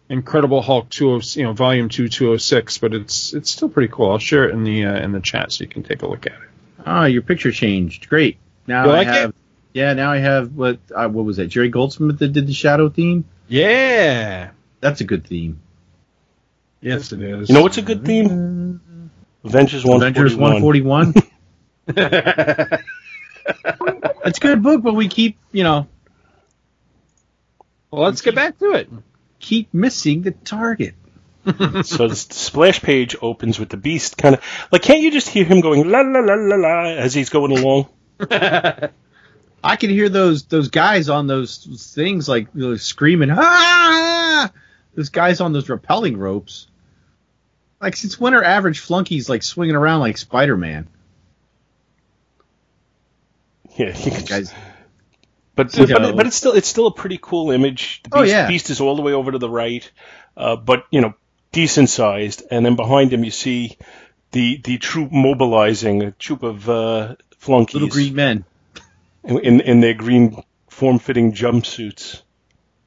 Incredible 0.08 0.60
Hulk 0.60 0.90
20, 0.90 1.40
you 1.40 1.46
know, 1.46 1.52
Volume 1.54 1.88
2 1.88 2.08
206, 2.08 2.78
but 2.78 2.92
it's 2.92 3.32
it's 3.32 3.50
still 3.50 3.68
pretty 3.68 3.92
cool. 3.92 4.10
I'll 4.10 4.18
share 4.18 4.48
it 4.48 4.52
in 4.52 4.64
the 4.64 4.84
uh, 4.84 5.00
in 5.00 5.12
the 5.12 5.20
chat 5.20 5.52
so 5.52 5.64
you 5.64 5.68
can 5.68 5.82
take 5.82 6.02
a 6.02 6.06
look 6.06 6.26
at 6.26 6.32
it. 6.34 6.48
Ah, 6.84 7.04
your 7.06 7.22
picture 7.22 7.52
changed. 7.52 8.08
Great. 8.08 8.38
Now 8.66 8.84
You 8.84 8.90
I 8.90 8.94
like 8.94 9.08
it? 9.08 9.14
have 9.14 9.34
Yeah, 9.72 9.94
now 9.94 10.12
I 10.12 10.18
have 10.18 10.54
what 10.54 10.78
uh, 10.94 11.08
what 11.08 11.24
was 11.24 11.38
that? 11.38 11.46
Jerry 11.46 11.68
Goldsmith 11.68 12.18
that 12.18 12.32
did 12.32 12.46
the 12.46 12.52
Shadow 12.52 12.88
theme. 12.88 13.24
Yeah. 13.48 14.50
That's 14.80 15.00
a 15.00 15.04
good 15.04 15.26
theme. 15.26 15.60
Yes, 16.80 17.12
it 17.12 17.22
is. 17.22 17.48
You 17.48 17.54
know 17.54 17.62
what's 17.62 17.78
a 17.78 17.82
good 17.82 18.04
theme? 18.04 19.10
Avengers 19.44 19.84
Avengers 19.84 20.36
141. 20.36 21.14
141. 24.22 24.30
It's 24.30 24.38
a 24.38 24.40
good 24.40 24.62
book, 24.62 24.82
but 24.82 24.94
we 24.94 25.08
keep 25.08 25.38
you 25.52 25.64
know 25.64 25.86
well, 27.90 28.02
let's 28.02 28.22
get 28.22 28.34
back 28.34 28.58
to 28.58 28.72
it. 28.72 28.88
keep 29.38 29.72
missing 29.74 30.22
the 30.22 30.30
target. 30.30 30.94
so 31.82 32.06
the 32.08 32.14
splash 32.14 32.80
page 32.80 33.16
opens 33.20 33.58
with 33.58 33.68
the 33.68 33.76
beast 33.76 34.16
kind 34.16 34.36
of 34.36 34.44
like 34.70 34.82
can't 34.82 35.00
you 35.00 35.10
just 35.10 35.28
hear 35.28 35.44
him 35.44 35.60
going 35.60 35.90
la 35.90 36.00
la 36.00 36.20
la 36.20 36.34
la 36.34 36.56
la 36.56 36.84
as 36.84 37.12
he's 37.12 37.28
going 37.28 37.56
along? 37.56 37.88
I 39.64 39.76
can 39.76 39.90
hear 39.90 40.08
those 40.08 40.44
those 40.44 40.68
guys 40.68 41.08
on 41.08 41.26
those 41.26 41.92
things 41.94 42.28
like 42.28 42.48
you 42.54 42.70
know, 42.70 42.76
screaming 42.76 43.30
ah, 43.30 43.36
ah, 43.36 43.40
ah, 43.40 44.50
ah! 44.50 44.52
Those 44.94 45.08
guys 45.08 45.40
on 45.40 45.52
those 45.52 45.66
rappelling 45.66 46.16
ropes. 46.16 46.68
Like 47.80 47.96
since 47.96 48.18
when 48.18 48.34
are 48.34 48.44
average 48.44 48.80
flunkies 48.80 49.28
like 49.28 49.42
swinging 49.42 49.76
around 49.76 50.00
like 50.00 50.16
Spider 50.16 50.56
Man? 50.56 50.88
Yeah, 53.76 53.96
you 53.96 54.10
could 54.10 54.28
Guys, 54.28 54.52
But 55.54 55.76
You 55.76 55.86
but, 55.86 56.16
but 56.16 56.26
it's 56.26 56.36
still 56.36 56.52
it's 56.52 56.68
still 56.68 56.86
a 56.86 56.94
pretty 56.94 57.18
cool 57.20 57.50
image. 57.50 58.02
The 58.02 58.10
beast, 58.10 58.20
Oh, 58.20 58.22
yeah. 58.22 58.48
beast 58.48 58.70
is 58.70 58.80
all 58.80 58.96
the 58.96 59.02
way 59.02 59.12
over 59.12 59.32
to 59.32 59.38
the 59.38 59.48
right, 59.48 59.88
uh, 60.36 60.56
but 60.56 60.84
you 60.90 61.00
know 61.00 61.14
decent 61.52 61.88
sized, 61.90 62.42
and 62.50 62.64
then 62.64 62.76
behind 62.76 63.12
him 63.12 63.24
you 63.24 63.30
see 63.30 63.76
the 64.32 64.60
the 64.62 64.78
troop 64.78 65.10
mobilizing 65.12 66.02
a 66.02 66.10
troop 66.12 66.42
of 66.42 66.68
uh, 66.68 67.16
flunkies 67.38 67.74
little 67.74 67.88
green 67.88 68.14
men. 68.14 68.44
in 69.24 69.60
in 69.60 69.80
their 69.80 69.94
green 69.94 70.42
form 70.68 70.98
fitting 70.98 71.32
jumpsuits. 71.32 72.22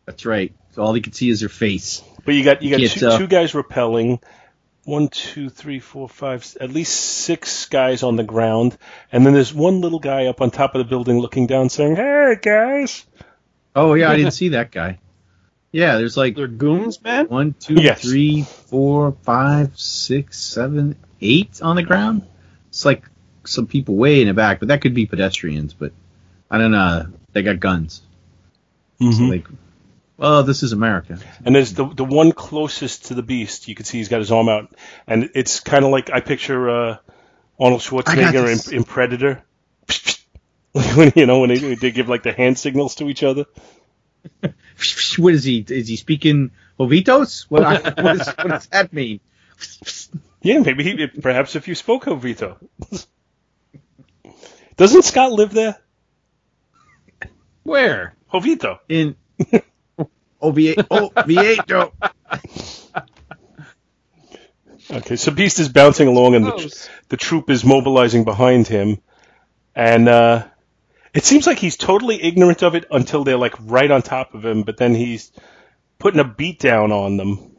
That's 0.06 0.26
right. 0.26 0.54
So 0.74 0.84
all 0.84 0.96
you 0.96 1.02
can 1.02 1.14
see 1.14 1.30
is 1.30 1.40
their 1.40 1.50
face. 1.50 2.04
But 2.26 2.36
you 2.36 2.44
got 2.44 2.62
you 2.62 2.72
got 2.72 2.80
two, 2.92 3.00
tell. 3.00 3.18
two 3.18 3.28
guys 3.28 3.54
rappelling. 3.54 4.22
One, 4.86 5.08
two, 5.08 5.50
three, 5.50 5.80
four, 5.80 6.08
five, 6.08 6.46
at 6.62 6.72
least 6.72 6.94
six 6.96 7.66
guys 7.66 8.04
on 8.04 8.18
the 8.18 8.24
ground, 8.24 8.78
and 9.12 9.26
then 9.26 9.34
there's 9.34 9.52
one 9.54 9.82
little 9.82 9.98
guy 10.00 10.28
up 10.28 10.42
on 10.42 10.52
top 10.52 10.76
of 10.76 10.80
the 10.80 10.86
building 10.86 11.20
looking 11.20 11.48
down, 11.48 11.70
saying, 11.70 11.96
"Hey 11.96 12.36
guys!" 12.40 13.04
Oh 13.76 13.96
yeah, 13.96 14.12
I 14.12 14.16
didn't 14.16 14.34
see 14.34 14.50
that 14.50 14.72
guy. 14.72 15.00
Yeah, 15.72 15.98
there's 15.98 16.16
like 16.16 16.36
They're 16.36 16.48
goons, 16.48 17.04
man. 17.04 17.26
one, 17.28 17.56
two, 17.60 17.74
Yes. 17.74 18.02
three, 18.02 18.44
four, 18.44 19.18
five, 19.24 19.78
six, 19.78 20.40
seven, 20.40 20.96
eight 21.20 21.62
on 21.64 21.76
the 21.76 21.84
ground. 21.84 22.22
It's 22.70 22.86
like 22.86 23.10
some 23.44 23.66
people 23.66 23.96
way 23.96 24.22
in 24.22 24.28
the 24.28 24.34
back, 24.36 24.60
but 24.60 24.68
that 24.70 24.82
could 24.82 24.94
be 24.94 25.08
pedestrians. 25.08 25.74
But 25.74 25.94
I 26.50 26.60
don't 26.60 26.72
know. 26.72 27.08
They 27.34 27.42
got 27.42 27.60
guns. 27.60 28.04
So 29.00 29.06
Mhm. 29.08 29.30
like, 29.30 29.48
well, 30.18 30.44
this 30.44 30.64
is 30.64 30.72
America. 30.72 31.20
And 31.44 31.56
there's 31.56 31.74
the 31.74 31.86
the 31.86 32.06
one 32.06 32.32
closest 32.32 33.06
to 33.06 33.14
the 33.14 33.24
beast. 33.24 33.68
You 33.68 33.76
can 33.76 33.86
see 33.86 33.98
he's 33.98 34.10
got 34.10 34.20
his 34.20 34.32
arm 34.32 34.50
out, 34.50 34.74
and 35.08 35.32
it's 35.36 35.60
kind 35.60 35.84
of 35.84 35.92
like 35.92 36.10
I 36.12 36.22
picture 36.22 36.70
uh, 36.70 36.98
Arnold 37.60 37.82
Schwarzenegger 37.82 38.70
in, 38.70 38.76
in 38.76 38.84
Predator. 38.84 39.44
when 40.96 41.14
you 41.16 41.26
know 41.26 41.40
when 41.40 41.50
they, 41.50 41.76
they 41.76 41.92
give 41.92 42.10
like 42.10 42.24
the 42.24 42.34
hand 42.34 42.58
signals 42.58 42.96
to 42.96 43.10
each 43.10 43.24
other. 43.24 43.46
What 45.18 45.34
is 45.34 45.46
he? 45.46 45.64
Is 45.70 45.88
he 45.88 45.96
speaking 45.96 46.52
Jovitos? 46.78 47.44
What, 47.44 47.64
I, 47.64 47.76
what, 48.02 48.20
is, 48.20 48.28
what 48.28 48.48
does 48.48 48.68
that 48.68 48.92
mean? 48.92 49.20
Yeah, 50.42 50.60
maybe 50.60 50.84
he, 50.84 51.08
perhaps 51.08 51.56
if 51.56 51.68
you 51.68 51.74
spoke 51.74 52.06
Jovito. 52.06 52.58
Doesn't 54.78 55.02
Scott 55.02 55.32
live 55.32 55.52
there? 55.52 55.76
Where? 57.64 58.14
Jovito. 58.32 58.78
In 58.88 59.16
OVA, 60.42 60.86
Oviedo. 60.92 61.94
Okay, 64.92 65.16
so 65.16 65.32
Beast 65.32 65.60
is 65.60 65.70
bouncing 65.70 66.08
along, 66.08 66.36
and 66.36 66.46
the, 66.46 66.90
the 67.10 67.18
troop 67.18 67.50
is 67.50 67.66
mobilizing 67.66 68.24
behind 68.24 68.68
him, 68.68 69.00
and 69.76 70.08
uh, 70.08 70.46
it 71.14 71.26
seems 71.26 71.48
like 71.48 71.58
he's 71.58 71.76
totally 71.76 72.22
ignorant 72.22 72.62
of 72.62 72.76
it 72.76 72.86
until 72.92 73.24
they're 73.24 73.38
like 73.38 73.56
right 73.62 73.90
on 73.90 74.04
top 74.04 74.36
of 74.36 74.46
him, 74.46 74.62
but 74.62 74.78
then 74.78 74.94
he's 74.94 75.32
putting 75.98 76.20
a 76.20 76.24
beat 76.24 76.60
down 76.60 76.92
on 76.92 77.18
them, 77.18 77.56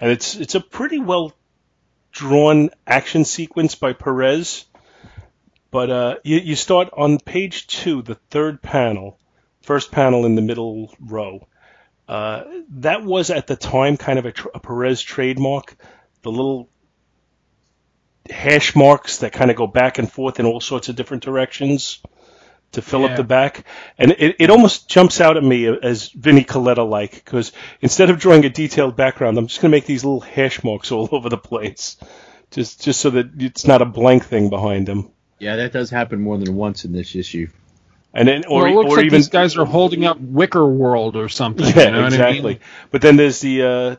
and 0.00 0.10
it's 0.10 0.34
it's 0.34 0.56
a 0.56 0.60
pretty 0.60 0.98
well 0.98 1.32
drawn 2.10 2.70
action 2.86 3.24
sequence 3.24 3.76
by 3.76 3.92
Perez. 3.92 4.64
But 5.70 5.90
uh, 5.90 6.16
you, 6.24 6.38
you 6.38 6.56
start 6.56 6.88
on 6.96 7.18
page 7.20 7.68
two, 7.68 8.02
the 8.02 8.16
third 8.30 8.60
panel, 8.60 9.20
first 9.62 9.92
panel 9.92 10.26
in 10.26 10.34
the 10.34 10.42
middle 10.42 10.92
row. 10.98 11.46
Uh, 12.10 12.42
that 12.70 13.04
was 13.04 13.30
at 13.30 13.46
the 13.46 13.54
time 13.54 13.96
kind 13.96 14.18
of 14.18 14.26
a, 14.26 14.32
a 14.52 14.58
Perez 14.58 15.00
trademark. 15.00 15.76
The 16.22 16.32
little 16.32 16.68
hash 18.28 18.74
marks 18.74 19.18
that 19.18 19.32
kind 19.32 19.48
of 19.48 19.56
go 19.56 19.68
back 19.68 19.98
and 19.98 20.10
forth 20.10 20.40
in 20.40 20.44
all 20.44 20.58
sorts 20.58 20.88
of 20.88 20.96
different 20.96 21.22
directions 21.22 22.02
to 22.72 22.82
fill 22.82 23.04
up 23.04 23.16
the 23.16 23.22
back. 23.22 23.64
And 23.96 24.10
it, 24.10 24.34
it 24.40 24.50
almost 24.50 24.88
jumps 24.88 25.20
out 25.20 25.36
at 25.36 25.44
me 25.44 25.68
as 25.68 26.08
Vinnie 26.08 26.42
Colletta 26.42 26.88
like, 26.88 27.12
because 27.12 27.52
instead 27.80 28.10
of 28.10 28.18
drawing 28.18 28.44
a 28.44 28.50
detailed 28.50 28.96
background, 28.96 29.38
I'm 29.38 29.46
just 29.46 29.60
going 29.60 29.70
to 29.70 29.76
make 29.76 29.86
these 29.86 30.02
little 30.02 30.20
hash 30.20 30.64
marks 30.64 30.90
all 30.90 31.08
over 31.12 31.28
the 31.28 31.38
place. 31.38 31.96
Just, 32.50 32.82
just 32.82 33.00
so 33.00 33.10
that 33.10 33.40
it's 33.40 33.68
not 33.68 33.82
a 33.82 33.86
blank 33.86 34.24
thing 34.24 34.50
behind 34.50 34.88
them. 34.88 35.12
Yeah, 35.38 35.54
that 35.54 35.72
does 35.72 35.90
happen 35.90 36.20
more 36.20 36.38
than 36.38 36.56
once 36.56 36.84
in 36.84 36.90
this 36.92 37.14
issue. 37.14 37.50
And 38.12 38.26
then, 38.26 38.44
or, 38.46 38.64
well, 38.64 38.86
or 38.86 38.96
like 38.96 39.06
even 39.06 39.18
these 39.18 39.28
guys 39.28 39.56
are 39.56 39.64
holding 39.64 40.04
up 40.04 40.18
Wicker 40.20 40.66
World 40.66 41.16
or 41.16 41.28
something. 41.28 41.66
Yeah, 41.66 41.84
you 41.84 41.90
know 41.92 42.02
what 42.02 42.12
I 42.12 42.16
exactly. 42.16 42.52
mean? 42.54 42.60
But 42.90 43.02
then 43.02 43.16
there's 43.16 43.40
the 43.40 43.62
uh, 43.62 43.96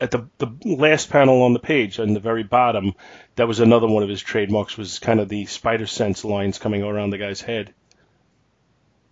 at 0.00 0.10
the 0.10 0.28
the 0.38 0.52
last 0.64 1.10
panel 1.10 1.42
on 1.42 1.52
the 1.52 1.60
page, 1.60 2.00
on 2.00 2.12
the 2.12 2.20
very 2.20 2.42
bottom, 2.42 2.94
that 3.36 3.46
was 3.46 3.60
another 3.60 3.86
one 3.86 4.02
of 4.02 4.08
his 4.08 4.20
trademarks. 4.20 4.76
Was 4.76 4.98
kind 4.98 5.20
of 5.20 5.28
the 5.28 5.46
spider 5.46 5.86
sense 5.86 6.24
lines 6.24 6.58
coming 6.58 6.82
around 6.82 7.10
the 7.10 7.18
guy's 7.18 7.40
head. 7.40 7.72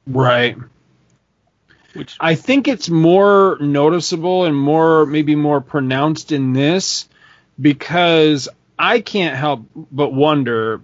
Right. 0.06 0.56
Which 1.94 2.16
I 2.18 2.34
think 2.34 2.66
it's 2.66 2.88
more 2.88 3.56
noticeable 3.60 4.44
and 4.44 4.56
more 4.56 5.06
maybe 5.06 5.36
more 5.36 5.60
pronounced 5.60 6.32
in 6.32 6.52
this 6.52 7.08
because 7.60 8.48
I 8.78 9.00
can't 9.00 9.36
help 9.36 9.66
but 9.74 10.12
wonder 10.12 10.82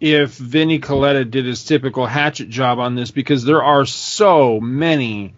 if 0.00 0.30
Vinnie 0.36 0.80
Colletta 0.80 1.30
did 1.30 1.44
his 1.44 1.64
typical 1.64 2.06
hatchet 2.06 2.48
job 2.48 2.78
on 2.78 2.94
this 2.94 3.10
because 3.10 3.44
there 3.44 3.62
are 3.62 3.84
so 3.86 4.58
many 4.60 5.34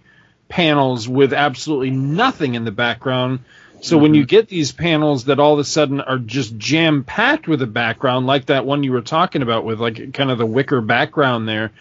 panels 0.48 1.08
with 1.08 1.32
absolutely 1.32 1.90
nothing 1.90 2.54
in 2.54 2.64
the 2.64 2.70
background. 2.70 3.40
So 3.80 3.98
when 3.98 4.14
you 4.14 4.24
get 4.24 4.46
these 4.48 4.70
panels 4.70 5.24
that 5.24 5.40
all 5.40 5.54
of 5.54 5.58
a 5.58 5.64
sudden 5.64 6.00
are 6.00 6.18
just 6.18 6.56
jam 6.56 7.02
packed 7.02 7.48
with 7.48 7.60
a 7.62 7.66
background, 7.66 8.26
like 8.28 8.46
that 8.46 8.64
one 8.64 8.84
you 8.84 8.92
were 8.92 9.00
talking 9.00 9.42
about 9.42 9.64
with 9.64 9.80
like 9.80 10.12
kind 10.14 10.30
of 10.30 10.38
the 10.38 10.46
wicker 10.46 10.80
background 10.80 11.48
there, 11.48 11.72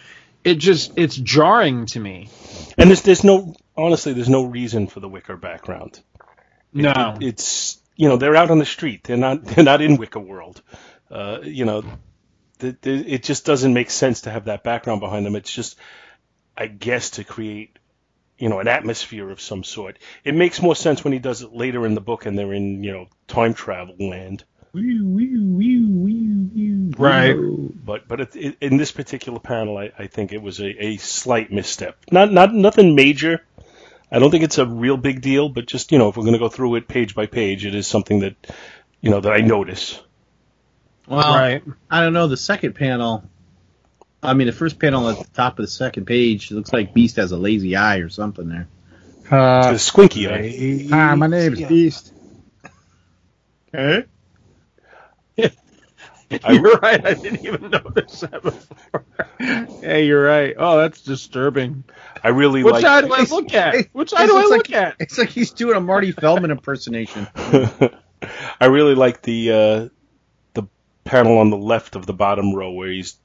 it 0.42 0.56
just 0.56 0.92
it's 0.96 1.14
jarring 1.16 1.86
to 1.86 2.00
me. 2.00 2.28
and 2.76 2.90
there's 2.90 3.02
there's 3.02 3.22
no 3.22 3.54
honestly 3.76 4.12
there's 4.14 4.28
no 4.28 4.42
reason 4.44 4.88
for 4.88 4.98
the 4.98 5.08
wicker 5.08 5.36
background. 5.36 6.00
It- 6.74 6.82
No. 6.82 7.16
it- 7.20 7.26
it's 7.28 7.78
you 7.94 8.08
know 8.08 8.16
they're 8.16 8.34
out 8.34 8.50
on 8.50 8.58
the 8.58 8.64
street. 8.66 9.04
They're 9.04 9.16
not 9.16 9.44
they're 9.44 9.62
not 9.64 9.80
in 9.80 9.96
Wicker 9.96 10.18
World. 10.18 10.60
Uh, 11.08 11.38
you 11.44 11.64
know, 11.66 11.84
it 12.62 13.22
just 13.22 13.44
doesn't 13.44 13.74
make 13.74 13.90
sense 13.90 14.22
to 14.22 14.30
have 14.30 14.46
that 14.46 14.62
background 14.62 15.00
behind 15.00 15.26
them. 15.26 15.36
It's 15.36 15.52
just, 15.52 15.76
I 16.56 16.66
guess, 16.66 17.10
to 17.10 17.24
create 17.24 17.78
you 18.38 18.48
know 18.48 18.58
an 18.58 18.68
atmosphere 18.68 19.30
of 19.30 19.40
some 19.40 19.62
sort. 19.62 19.98
It 20.24 20.34
makes 20.34 20.60
more 20.60 20.74
sense 20.74 21.04
when 21.04 21.12
he 21.12 21.20
does 21.20 21.42
it 21.42 21.52
later 21.52 21.86
in 21.86 21.94
the 21.94 22.00
book 22.00 22.26
and 22.26 22.36
they're 22.36 22.52
in 22.52 22.82
you 22.82 22.92
know 22.92 23.06
time 23.28 23.54
travel 23.54 23.94
land. 23.98 24.44
Right. 26.98 27.36
But 27.84 28.08
but 28.08 28.20
it, 28.20 28.36
it, 28.36 28.56
in 28.60 28.78
this 28.78 28.90
particular 28.90 29.38
panel, 29.38 29.76
I, 29.78 29.92
I 29.98 30.06
think 30.06 30.32
it 30.32 30.42
was 30.42 30.60
a, 30.60 30.84
a 30.84 30.96
slight 30.96 31.52
misstep. 31.52 31.98
Not 32.10 32.32
not 32.32 32.54
nothing 32.54 32.94
major. 32.94 33.44
I 34.10 34.18
don't 34.18 34.30
think 34.30 34.44
it's 34.44 34.58
a 34.58 34.66
real 34.66 34.96
big 34.96 35.20
deal, 35.20 35.48
but 35.48 35.66
just 35.66 35.92
you 35.92 35.98
know, 35.98 36.08
if 36.08 36.16
we're 36.16 36.24
going 36.24 36.34
to 36.34 36.38
go 36.38 36.48
through 36.48 36.74
it 36.76 36.88
page 36.88 37.14
by 37.14 37.26
page, 37.26 37.64
it 37.64 37.74
is 37.74 37.86
something 37.86 38.20
that 38.20 38.34
you 39.00 39.10
know 39.10 39.20
that 39.20 39.32
I 39.32 39.38
notice. 39.38 40.00
Well, 41.06 41.34
right. 41.34 41.62
I 41.90 42.00
don't 42.00 42.12
know. 42.12 42.28
The 42.28 42.36
second 42.36 42.74
panel, 42.74 43.24
I 44.22 44.34
mean, 44.34 44.46
the 44.46 44.52
first 44.52 44.78
panel 44.78 45.08
at 45.08 45.18
the 45.18 45.24
top 45.32 45.58
of 45.58 45.64
the 45.64 45.70
second 45.70 46.06
page 46.06 46.50
it 46.50 46.54
looks 46.54 46.72
like 46.72 46.94
Beast 46.94 47.16
has 47.16 47.32
a 47.32 47.36
lazy 47.36 47.76
eye 47.76 47.98
or 47.98 48.08
something 48.08 48.48
there. 48.48 48.68
uh 49.30 49.72
The 49.72 49.78
squinky 49.78 50.30
eye. 50.30 50.88
Hi, 50.94 51.14
my 51.14 51.26
name's 51.26 51.60
Beast. 51.62 52.12
Okay. 53.74 54.04
you're 56.50 56.76
right. 56.78 57.06
I 57.06 57.14
didn't 57.14 57.44
even 57.44 57.70
notice 57.70 58.20
that 58.20 58.42
before. 58.42 59.04
yeah, 59.40 59.96
you're 59.96 60.22
right. 60.22 60.54
Oh, 60.58 60.76
that's 60.78 61.00
disturbing. 61.00 61.84
I 62.22 62.28
really 62.28 62.62
Which 62.64 62.74
like. 62.74 62.84
eye 62.84 63.00
do 63.00 63.12
I 63.12 63.22
look 63.24 63.54
at? 63.54 63.86
Which 63.92 64.12
eye 64.14 64.26
do 64.26 64.36
I 64.36 64.42
look 64.42 64.68
like- 64.68 64.72
at? 64.72 64.96
It's 65.00 65.16
like 65.16 65.30
he's 65.30 65.52
doing 65.52 65.76
a 65.76 65.80
Marty 65.80 66.12
Feldman 66.12 66.50
impersonation. 66.50 67.26
I 67.34 68.66
really 68.66 68.94
like 68.94 69.22
the 69.22 69.50
uh, 69.50 69.54
the 69.54 69.90
panel 71.04 71.38
on 71.38 71.50
the 71.50 71.56
left 71.56 71.96
of 71.96 72.06
the 72.06 72.12
bottom 72.12 72.54
row 72.54 72.72
where 72.72 72.88
he's 72.88 73.16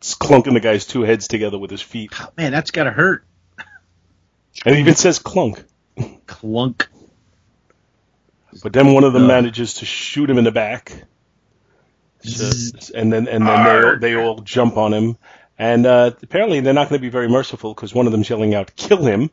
clunking 0.00 0.54
the 0.54 0.60
guy's 0.60 0.86
two 0.86 1.02
heads 1.02 1.28
together 1.28 1.58
with 1.58 1.70
his 1.70 1.82
feet. 1.82 2.12
Oh, 2.20 2.28
man, 2.36 2.52
that's 2.52 2.70
gotta 2.70 2.90
hurt. 2.90 3.24
And 4.64 4.74
it 4.74 4.80
even 4.80 4.94
says 4.94 5.18
clunk. 5.18 5.62
Clunk. 6.26 6.88
But 8.62 8.72
then 8.72 8.92
one 8.94 9.04
of 9.04 9.12
them 9.12 9.26
manages 9.26 9.74
to 9.74 9.84
shoot 9.86 10.30
him 10.30 10.38
in 10.38 10.44
the 10.44 10.52
back. 10.52 11.04
So- 12.22 12.90
and 12.94 13.12
then 13.12 13.28
and 13.28 13.46
then 13.46 13.64
they 13.64 13.88
all, 13.88 13.98
they 13.98 14.16
all 14.16 14.38
jump 14.40 14.76
on 14.76 14.92
him. 14.94 15.16
And 15.58 15.86
uh, 15.86 16.12
apparently 16.22 16.60
they're 16.60 16.74
not 16.74 16.88
going 16.88 16.98
to 17.00 17.02
be 17.02 17.10
very 17.10 17.28
merciful 17.28 17.74
because 17.74 17.94
one 17.94 18.06
of 18.06 18.12
them's 18.12 18.28
yelling 18.28 18.54
out, 18.54 18.74
"Kill 18.76 19.04
him!" 19.04 19.30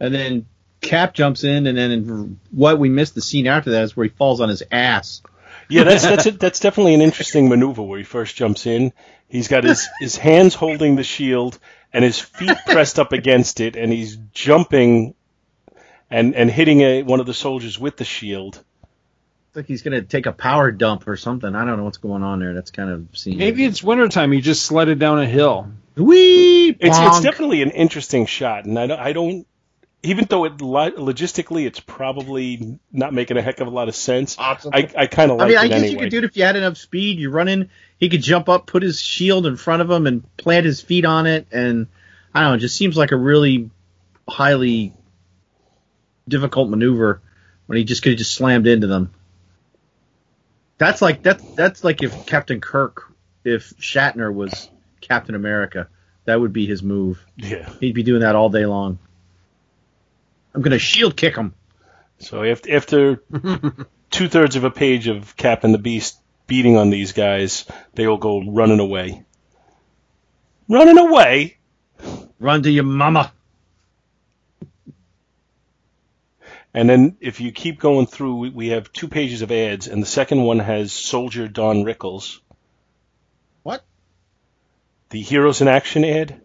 And 0.00 0.14
then 0.14 0.46
Cap 0.80 1.14
jumps 1.14 1.44
in, 1.44 1.66
and 1.66 1.76
then 1.76 1.90
in 1.90 2.40
what 2.50 2.78
we 2.78 2.88
missed 2.88 3.14
the 3.14 3.20
scene 3.22 3.46
after 3.46 3.70
that 3.72 3.82
is 3.82 3.96
where 3.96 4.04
he 4.04 4.10
falls 4.10 4.40
on 4.40 4.48
his 4.48 4.62
ass. 4.70 5.22
Yeah, 5.68 5.84
that's 5.84 6.02
that's 6.02 6.26
it. 6.26 6.40
That's 6.40 6.60
definitely 6.60 6.94
an 6.94 7.00
interesting 7.00 7.48
maneuver 7.48 7.82
where 7.82 7.98
he 7.98 8.04
first 8.04 8.36
jumps 8.36 8.66
in. 8.66 8.92
He's 9.28 9.48
got 9.48 9.64
his 9.64 9.88
his 10.00 10.16
hands 10.16 10.54
holding 10.54 10.96
the 10.96 11.04
shield 11.04 11.58
and 11.92 12.04
his 12.04 12.18
feet 12.18 12.56
pressed 12.66 12.98
up 12.98 13.12
against 13.12 13.60
it, 13.60 13.76
and 13.76 13.92
he's 13.92 14.16
jumping 14.32 15.14
and 16.10 16.34
and 16.34 16.50
hitting 16.50 16.80
a, 16.80 17.02
one 17.02 17.20
of 17.20 17.26
the 17.26 17.34
soldiers 17.34 17.78
with 17.78 17.96
the 17.96 18.04
shield. 18.04 18.62
It's 19.48 19.56
like 19.56 19.66
he's 19.66 19.82
gonna 19.82 20.02
take 20.02 20.26
a 20.26 20.32
power 20.32 20.70
dump 20.70 21.06
or 21.06 21.16
something. 21.16 21.54
I 21.54 21.64
don't 21.64 21.76
know 21.76 21.84
what's 21.84 21.98
going 21.98 22.22
on 22.22 22.40
there. 22.40 22.54
That's 22.54 22.70
kind 22.70 22.90
of 22.90 23.16
scene. 23.16 23.38
Maybe 23.38 23.64
it's 23.64 23.82
wintertime. 23.82 24.32
He 24.32 24.40
just 24.40 24.64
sledded 24.64 24.98
down 24.98 25.20
a 25.20 25.26
hill. 25.26 25.68
Wee. 25.96 26.70
It's 26.70 26.98
it's 26.98 27.20
definitely 27.20 27.62
an 27.62 27.70
interesting 27.70 28.26
shot, 28.26 28.64
and 28.64 28.78
I 28.78 28.86
don't, 28.88 29.00
I 29.00 29.12
don't 29.12 29.46
even 30.04 30.26
though 30.26 30.44
it 30.44 30.60
lo- 30.60 30.90
logistically 30.90 31.66
it's 31.66 31.80
probably 31.80 32.78
not 32.92 33.12
making 33.12 33.36
a 33.36 33.42
heck 33.42 33.60
of 33.60 33.66
a 33.66 33.70
lot 33.70 33.88
of 33.88 33.96
sense. 33.96 34.36
awesome. 34.38 34.70
I, 34.74 34.88
I 34.96 35.06
kind 35.06 35.30
of 35.30 35.38
like. 35.38 35.46
I 35.46 35.46
like 35.46 35.48
mean, 35.48 35.58
I 35.58 35.68
guess 35.68 35.78
anyway. 35.78 35.92
you 35.92 35.98
could 35.98 36.10
do 36.10 36.18
it 36.18 36.24
if 36.24 36.36
you 36.36 36.44
had 36.44 36.56
enough 36.56 36.76
speed. 36.76 37.18
You 37.18 37.30
run 37.30 37.48
in, 37.48 37.70
he 37.98 38.08
could 38.08 38.22
jump 38.22 38.48
up, 38.48 38.66
put 38.66 38.82
his 38.82 39.00
shield 39.00 39.46
in 39.46 39.56
front 39.56 39.82
of 39.82 39.90
him, 39.90 40.06
and 40.06 40.36
plant 40.36 40.66
his 40.66 40.80
feet 40.80 41.04
on 41.04 41.26
it. 41.26 41.46
And 41.50 41.88
I 42.34 42.40
don't 42.40 42.50
know, 42.50 42.54
it 42.56 42.58
just 42.58 42.76
seems 42.76 42.96
like 42.96 43.12
a 43.12 43.16
really 43.16 43.70
highly 44.28 44.92
difficult 46.28 46.68
maneuver 46.68 47.20
when 47.66 47.78
he 47.78 47.84
just 47.84 48.02
could 48.02 48.12
have 48.12 48.18
just 48.18 48.34
slammed 48.34 48.66
into 48.66 48.86
them. 48.86 49.12
That's 50.78 51.00
like 51.00 51.22
that's 51.22 51.42
that's 51.54 51.82
like 51.82 52.02
if 52.02 52.26
Captain 52.26 52.60
Kirk, 52.60 53.10
if 53.44 53.70
Shatner 53.78 54.32
was 54.32 54.68
Captain 55.00 55.34
America, 55.34 55.88
that 56.26 56.40
would 56.40 56.52
be 56.52 56.66
his 56.66 56.82
move. 56.82 57.24
yeah. 57.36 57.70
He'd 57.80 57.94
be 57.94 58.02
doing 58.02 58.20
that 58.20 58.34
all 58.34 58.50
day 58.50 58.66
long. 58.66 58.98
I'm 60.54 60.62
gonna 60.62 60.78
shield 60.78 61.16
kick 61.16 61.36
him. 61.36 61.54
So 62.18 62.42
after, 62.44 62.72
after 62.76 63.22
two 64.10 64.28
thirds 64.28 64.56
of 64.56 64.64
a 64.64 64.70
page 64.70 65.08
of 65.08 65.36
Captain 65.36 65.72
the 65.72 65.78
Beast 65.78 66.16
beating 66.46 66.76
on 66.76 66.90
these 66.90 67.12
guys, 67.12 67.64
they 67.94 68.06
will 68.06 68.18
go 68.18 68.42
running 68.50 68.80
away. 68.80 69.24
Running 70.68 70.98
away? 70.98 71.56
Run 72.38 72.62
to 72.62 72.70
your 72.70 72.84
mama. 72.84 73.32
And 76.72 76.88
then 76.90 77.16
if 77.20 77.40
you 77.40 77.52
keep 77.52 77.78
going 77.78 78.06
through, 78.06 78.36
we- 78.36 78.50
we 78.50 78.68
have 78.68 78.92
two 78.92 79.08
pages 79.08 79.42
of 79.42 79.52
ads, 79.52 79.86
and 79.86 80.02
the 80.02 80.06
second 80.06 80.42
one 80.42 80.58
has 80.58 80.92
Soldier 80.92 81.46
Don 81.46 81.84
Rickles. 81.84 82.40
What? 83.62 83.84
The 85.10 85.20
Heroes 85.22 85.60
in 85.60 85.68
Action 85.68 86.04
ad? 86.04 86.40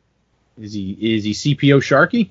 Is 0.59 0.73
he 0.73 0.91
is 0.91 1.23
he 1.23 1.33
CPO 1.33 1.79
Sharky? 1.79 2.29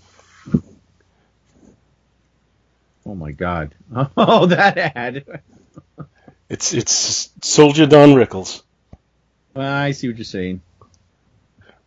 Oh 3.09 3.15
my 3.15 3.33
god. 3.33 3.75
Oh 4.17 4.47
that 4.47 4.77
ad. 4.79 5.43
It's 6.51 6.75
it's 6.75 7.31
Soldier 7.43 7.87
Don 7.87 8.11
Rickles. 8.11 8.63
I 9.57 9.93
see 9.93 10.09
what 10.09 10.19
you're 10.19 10.25
saying. 10.25 10.61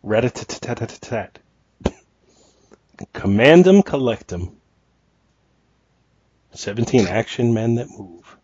Rat-a-tat-tat-tat-tat. 0.02 1.38
Command 3.12 3.68
'em, 3.68 3.82
collect 3.82 4.32
'em. 4.32 4.56
17 6.54 7.06
action 7.06 7.54
men 7.54 7.76
that 7.76 7.88
move. 7.88 8.36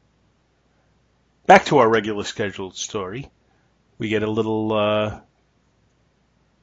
Back 1.47 1.67
to 1.67 1.79
our 1.79 1.89
regular 1.89 2.25
scheduled 2.25 2.77
story. 2.77 3.29
We 3.99 4.09
get 4.09 4.23
a 4.23 4.31
little 4.31 4.73
uh, 4.73 5.21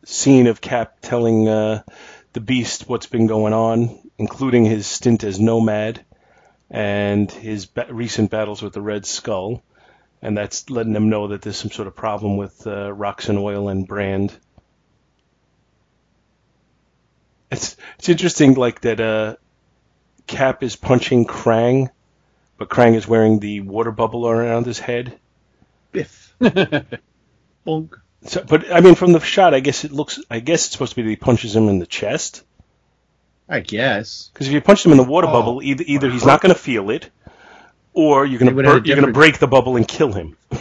scene 0.06 0.48
of 0.48 0.62
Cap 0.62 0.98
telling 1.02 1.48
uh, 1.48 1.84
the 2.34 2.42
Beast 2.42 2.88
what's 2.88 3.08
been 3.08 3.28
going 3.28 3.54
on, 3.54 4.05
including 4.18 4.66
his 4.66 4.88
stint 4.88 5.24
as 5.24 5.40
Nomad 5.40 6.04
and 6.70 7.30
his 7.32 7.66
ba- 7.66 7.88
recent 7.90 8.32
battles 8.32 8.62
with 8.62 8.74
the 8.74 8.82
Red 8.82 9.06
Skull. 9.06 9.64
And 10.22 10.38
that's 10.38 10.70
letting 10.70 10.94
them 10.94 11.10
know 11.10 11.28
that 11.28 11.42
there's 11.42 11.58
some 11.58 11.72
sort 11.72 11.88
of 11.88 11.96
problem 11.96 12.38
with 12.38 12.66
uh, 12.66 12.92
Roxxon 12.92 13.38
Oil 13.38 13.70
and 13.70 13.88
Brand. 13.88 14.36
It's 17.52 17.78
it's 18.00 18.10
interesting, 18.10 18.56
like 18.56 18.82
that. 18.82 19.00
Uh, 19.00 19.36
Cap 20.28 20.64
is 20.64 20.76
punching 20.76 21.26
Krang, 21.26 21.90
but 22.58 22.70
Krang 22.70 22.96
is 22.96 23.08
wearing 23.08 23.40
the 23.40 23.62
water 23.62 23.92
bubble 23.92 24.28
around 24.28 24.66
his 24.66 24.80
head. 24.80 25.18
Biff. 25.92 26.34
Bonk. 26.42 27.94
So, 28.24 28.44
but 28.44 28.74
I 28.74 28.82
mean, 28.82 28.96
from 28.96 29.12
the 29.12 29.20
shot, 29.20 29.54
I 29.54 29.60
guess 29.60 29.86
it 29.86 29.92
looks. 29.92 30.20
I 30.30 30.40
guess 30.40 30.66
it's 30.66 30.74
supposed 30.74 30.94
to 30.94 30.96
be 30.96 31.04
that 31.04 31.10
he 31.10 31.16
punches 31.16 31.56
him 31.56 31.70
in 31.70 31.78
the 31.78 31.86
chest. 31.86 32.44
I 33.50 33.60
guess. 33.62 34.30
Because 34.34 34.48
if 34.48 34.54
you 34.54 34.62
punch 34.62 34.86
him 34.86 34.92
in 34.92 34.98
the 34.98 35.04
water 35.04 35.28
Oh. 35.28 35.32
bubble, 35.32 35.62
either 35.64 35.84
either 35.88 36.10
he's 36.10 36.26
not 36.26 36.42
going 36.42 36.54
to 36.54 36.60
feel 36.60 36.90
it, 36.90 37.10
or 37.94 38.26
you're 38.26 38.40
going 38.40 38.48
They 38.48 38.52
to 38.52 38.56
would 38.56 38.66
have 38.66 38.86
a 38.86 38.88
you're 38.88 38.96
going 38.96 39.08
to 39.08 39.14
break 39.14 39.40
the 39.40 39.48
bubble 39.48 39.76
and 39.78 39.88
kill 39.88 40.12
him. 40.14 40.38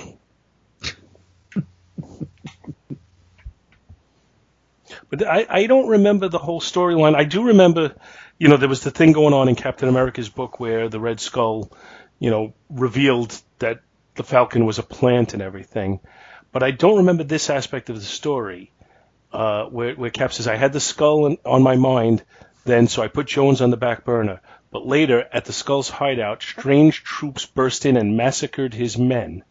but 5.11 5.26
I, 5.26 5.47
I 5.49 5.66
don't 5.66 5.89
remember 5.89 6.28
the 6.28 6.39
whole 6.39 6.61
storyline. 6.61 7.14
I 7.16 7.24
do 7.24 7.45
remember, 7.45 7.95
you 8.39 8.49
know, 8.49 8.57
there 8.57 8.68
was 8.68 8.82
the 8.82 8.91
thing 8.91 9.12
going 9.12 9.35
on 9.35 9.49
in 9.49 9.55
Captain 9.57 9.89
America's 9.89 10.28
book 10.28 10.61
where 10.61 10.89
the 10.89 11.01
Red 11.01 11.20
Skull, 11.20 11.70
you 12.18 12.30
know, 12.30 12.53
revealed 12.70 13.39
that 13.61 13.80
the 14.16 14.24
Falcon 14.24 14.66
was 14.66 14.78
a 14.78 14.82
plant 14.82 15.35
and 15.35 15.43
everything. 15.43 16.01
But 16.53 16.62
I 16.62 16.70
don't 16.70 16.99
remember 16.99 17.24
this 17.24 17.51
aspect 17.51 17.91
of 17.91 17.97
the 17.97 18.03
story, 18.03 18.70
uh, 19.32 19.64
where, 19.66 19.95
where 19.95 20.11
Cap 20.11 20.32
says, 20.32 20.47
"I 20.49 20.57
had 20.57 20.72
the 20.72 20.80
skull 20.80 21.26
in, 21.26 21.39
on 21.45 21.62
my 21.62 21.76
mind, 21.76 22.22
then 22.65 22.89
so 22.89 23.03
I 23.03 23.09
put 23.09 23.27
Jones 23.27 23.61
on 23.61 23.71
the 23.71 23.77
back 23.77 24.05
burner. 24.05 24.41
But 24.71 24.87
later, 24.87 25.27
at 25.33 25.45
the 25.45 25.53
skull's 25.53 25.89
hideout, 25.89 26.43
strange 26.43 27.05
troops 27.05 27.47
burst 27.47 27.87
in 27.87 27.97
and 27.97 28.17
massacred 28.17 28.75
his 28.75 28.99
men." 28.99 29.45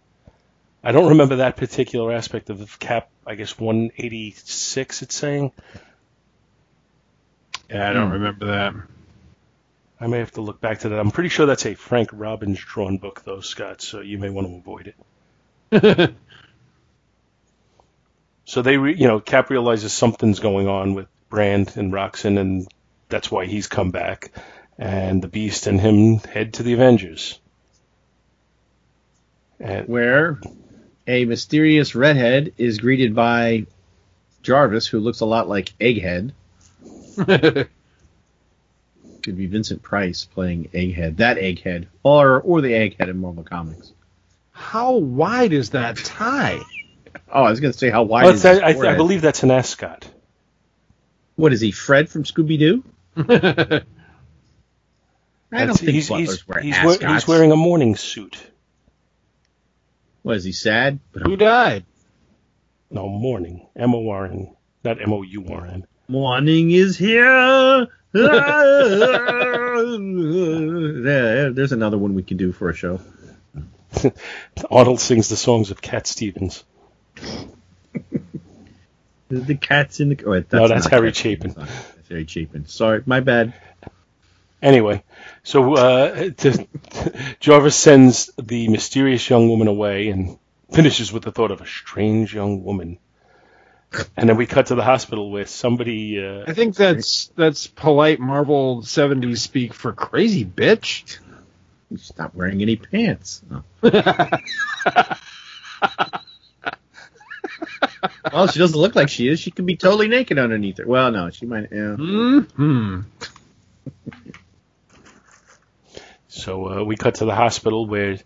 I 0.83 0.91
don't 0.91 1.09
remember 1.09 1.37
that 1.37 1.55
particular 1.55 2.11
aspect 2.11 2.49
of 2.49 2.77
Cap. 2.77 3.09
I 3.25 3.35
guess 3.35 3.57
186. 3.57 5.01
It's 5.01 5.15
saying. 5.15 5.53
Yeah, 7.69 7.89
I 7.89 7.93
don't 7.93 8.11
remember 8.11 8.47
that. 8.47 8.73
I 9.99 10.07
may 10.07 10.19
have 10.19 10.31
to 10.31 10.41
look 10.41 10.59
back 10.59 10.79
to 10.79 10.89
that. 10.89 10.99
I'm 10.99 11.11
pretty 11.11 11.29
sure 11.29 11.45
that's 11.45 11.65
a 11.65 11.75
Frank 11.75 12.09
Robbins 12.11 12.59
drawn 12.59 12.97
book, 12.97 13.23
though, 13.23 13.39
Scott. 13.39 13.81
So 13.81 14.01
you 14.01 14.17
may 14.17 14.29
want 14.29 14.47
to 14.47 14.55
avoid 14.55 14.93
it. 15.71 16.13
So 18.45 18.61
they, 18.61 18.77
re, 18.77 18.95
you 18.95 19.07
know, 19.07 19.19
Cap 19.19 19.49
realizes 19.49 19.93
something's 19.93 20.39
going 20.39 20.67
on 20.67 20.93
with 20.93 21.07
Brand 21.29 21.75
and 21.77 21.91
Roxxon, 21.93 22.37
and 22.37 22.67
that's 23.13 23.29
why 23.29 23.45
he's 23.45 23.67
come 23.67 23.91
back. 23.91 24.31
And 24.79 25.21
the 25.21 25.27
Beast 25.27 25.67
and 25.67 25.79
him 25.79 26.17
head 26.17 26.55
to 26.55 26.63
the 26.63 26.73
Avengers. 26.73 27.39
And 29.59 29.87
Where 29.87 30.41
a 31.07 31.25
mysterious 31.25 31.93
redhead 31.93 32.53
is 32.57 32.79
greeted 32.79 33.13
by 33.13 33.67
Jarvis, 34.41 34.87
who 34.87 34.99
looks 34.99 35.19
a 35.19 35.25
lot 35.25 35.47
like 35.47 35.77
Egghead. 35.79 36.31
Could 39.21 39.37
be 39.37 39.45
Vincent 39.45 39.83
Price 39.83 40.25
playing 40.25 40.69
Egghead, 40.73 41.17
that 41.17 41.37
Egghead, 41.37 41.85
or 42.01 42.41
or 42.41 42.61
the 42.61 42.71
Egghead 42.73 43.09
in 43.09 43.19
Marvel 43.19 43.43
Comics. 43.43 43.93
How 44.51 44.93
wide 44.93 45.53
is 45.53 45.69
that 45.71 45.97
tie? 45.97 46.59
Oh, 47.35 47.43
I 47.43 47.49
was 47.49 47.59
going 47.59 47.71
to 47.71 47.77
say 47.77 47.89
how 47.89 48.03
wide 48.03 48.25
Oh, 48.25 48.29
is 48.29 48.43
it's- 48.45 48.75
his 48.75 48.85
I, 48.85 48.91
I, 48.93 48.95
believe 48.95 49.21
that's 49.21 49.41
an 49.43 49.49
ascot. 49.49 50.07
What 51.35 51.51
is 51.53 51.61
he, 51.61 51.71
Fred 51.71 52.07
from 52.09 52.23
Scooby 52.25 52.59
Doo? 52.59 52.83
I 53.15 53.83
don't 55.51 55.77
think 55.77 55.91
he's, 55.91 56.07
he's, 56.07 56.47
wear 56.47 56.61
he's, 56.61 56.83
wear- 56.83 57.13
he's 57.13 57.27
wearing 57.27 57.51
a 57.51 57.55
morning 57.55 57.95
suit. 57.95 58.37
Was 60.23 60.43
he 60.43 60.51
sad? 60.51 60.99
Who 61.11 61.35
died? 61.35 61.85
No, 62.89 63.09
morning. 63.09 63.67
M 63.75 63.93
O 63.93 64.09
R 64.09 64.25
N, 64.25 64.55
not 64.83 65.01
M 65.01 65.13
O 65.13 65.21
U 65.21 65.45
R 65.49 65.65
N. 65.65 65.85
Morning 66.07 66.71
is 66.71 66.97
here. 66.97 67.87
there, 68.13 68.21
there's 71.51 71.71
another 71.71 71.97
one 71.97 72.13
we 72.13 72.23
can 72.23 72.37
do 72.37 72.51
for 72.51 72.69
a 72.69 72.75
show. 72.75 72.99
Arnold 74.69 74.99
sings 74.99 75.29
the 75.29 75.35
songs 75.35 75.71
of 75.71 75.81
Cat 75.81 76.07
Stevens. 76.07 76.63
The, 79.29 79.55
cat's 79.55 79.99
in 79.99 80.09
the. 80.09 80.23
Oh, 80.25 80.31
wait, 80.31 80.53
No, 80.53 80.67
that's 80.67 80.85
Harry 80.85 81.07
Cat 81.07 81.15
Chapin. 81.15 81.51
Stevens. 81.51 81.71
That's 82.03 82.09
Harry 82.09 82.27
Chapin. 82.27 82.67
Sorry, 82.67 83.01
my 83.05 83.21
bad. 83.21 83.53
Anyway, 84.61 85.03
so 85.43 85.75
uh, 85.75 86.31
to, 86.31 86.67
Jarvis 87.39 87.77
sends 87.77 88.29
the 88.37 88.67
mysterious 88.67 89.29
young 89.29 89.47
woman 89.47 89.69
away 89.69 90.09
and 90.09 90.37
finishes 90.71 91.13
with 91.13 91.23
the 91.23 91.31
thought 91.31 91.51
of 91.51 91.61
a 91.61 91.65
strange 91.65 92.33
young 92.33 92.65
woman. 92.65 92.97
and 94.17 94.27
then 94.27 94.35
we 94.35 94.45
cut 94.45 94.65
to 94.67 94.75
the 94.75 94.83
hospital 94.83 95.31
where 95.31 95.45
somebody. 95.45 96.21
Uh, 96.21 96.43
I 96.45 96.53
think 96.53 96.75
that's 96.75 97.27
that's 97.37 97.67
polite 97.67 98.19
Marvel 98.19 98.81
'70s 98.81 99.37
speak 99.37 99.73
for 99.73 99.93
crazy 99.93 100.43
bitch. 100.43 101.19
She's 101.89 102.11
not 102.17 102.35
wearing 102.35 102.61
any 102.61 102.75
pants. 102.75 103.41
well, 108.33 108.47
she 108.51 108.59
doesn't 108.59 108.79
look 108.79 108.95
like 108.95 109.09
she 109.09 109.27
is. 109.27 109.39
She 109.39 109.51
could 109.51 109.65
be 109.65 109.75
totally 109.75 110.07
naked 110.07 110.37
underneath 110.39 110.77
her. 110.79 110.87
Well, 110.87 111.11
no, 111.11 111.29
she 111.29 111.45
might. 111.45 111.69
Yeah. 111.71 111.95
Hmm. 111.95 113.01
so 116.27 116.79
uh, 116.79 116.83
we 116.83 116.95
cut 116.95 117.15
to 117.15 117.25
the 117.25 117.35
hospital 117.35 117.85
where 117.85 118.17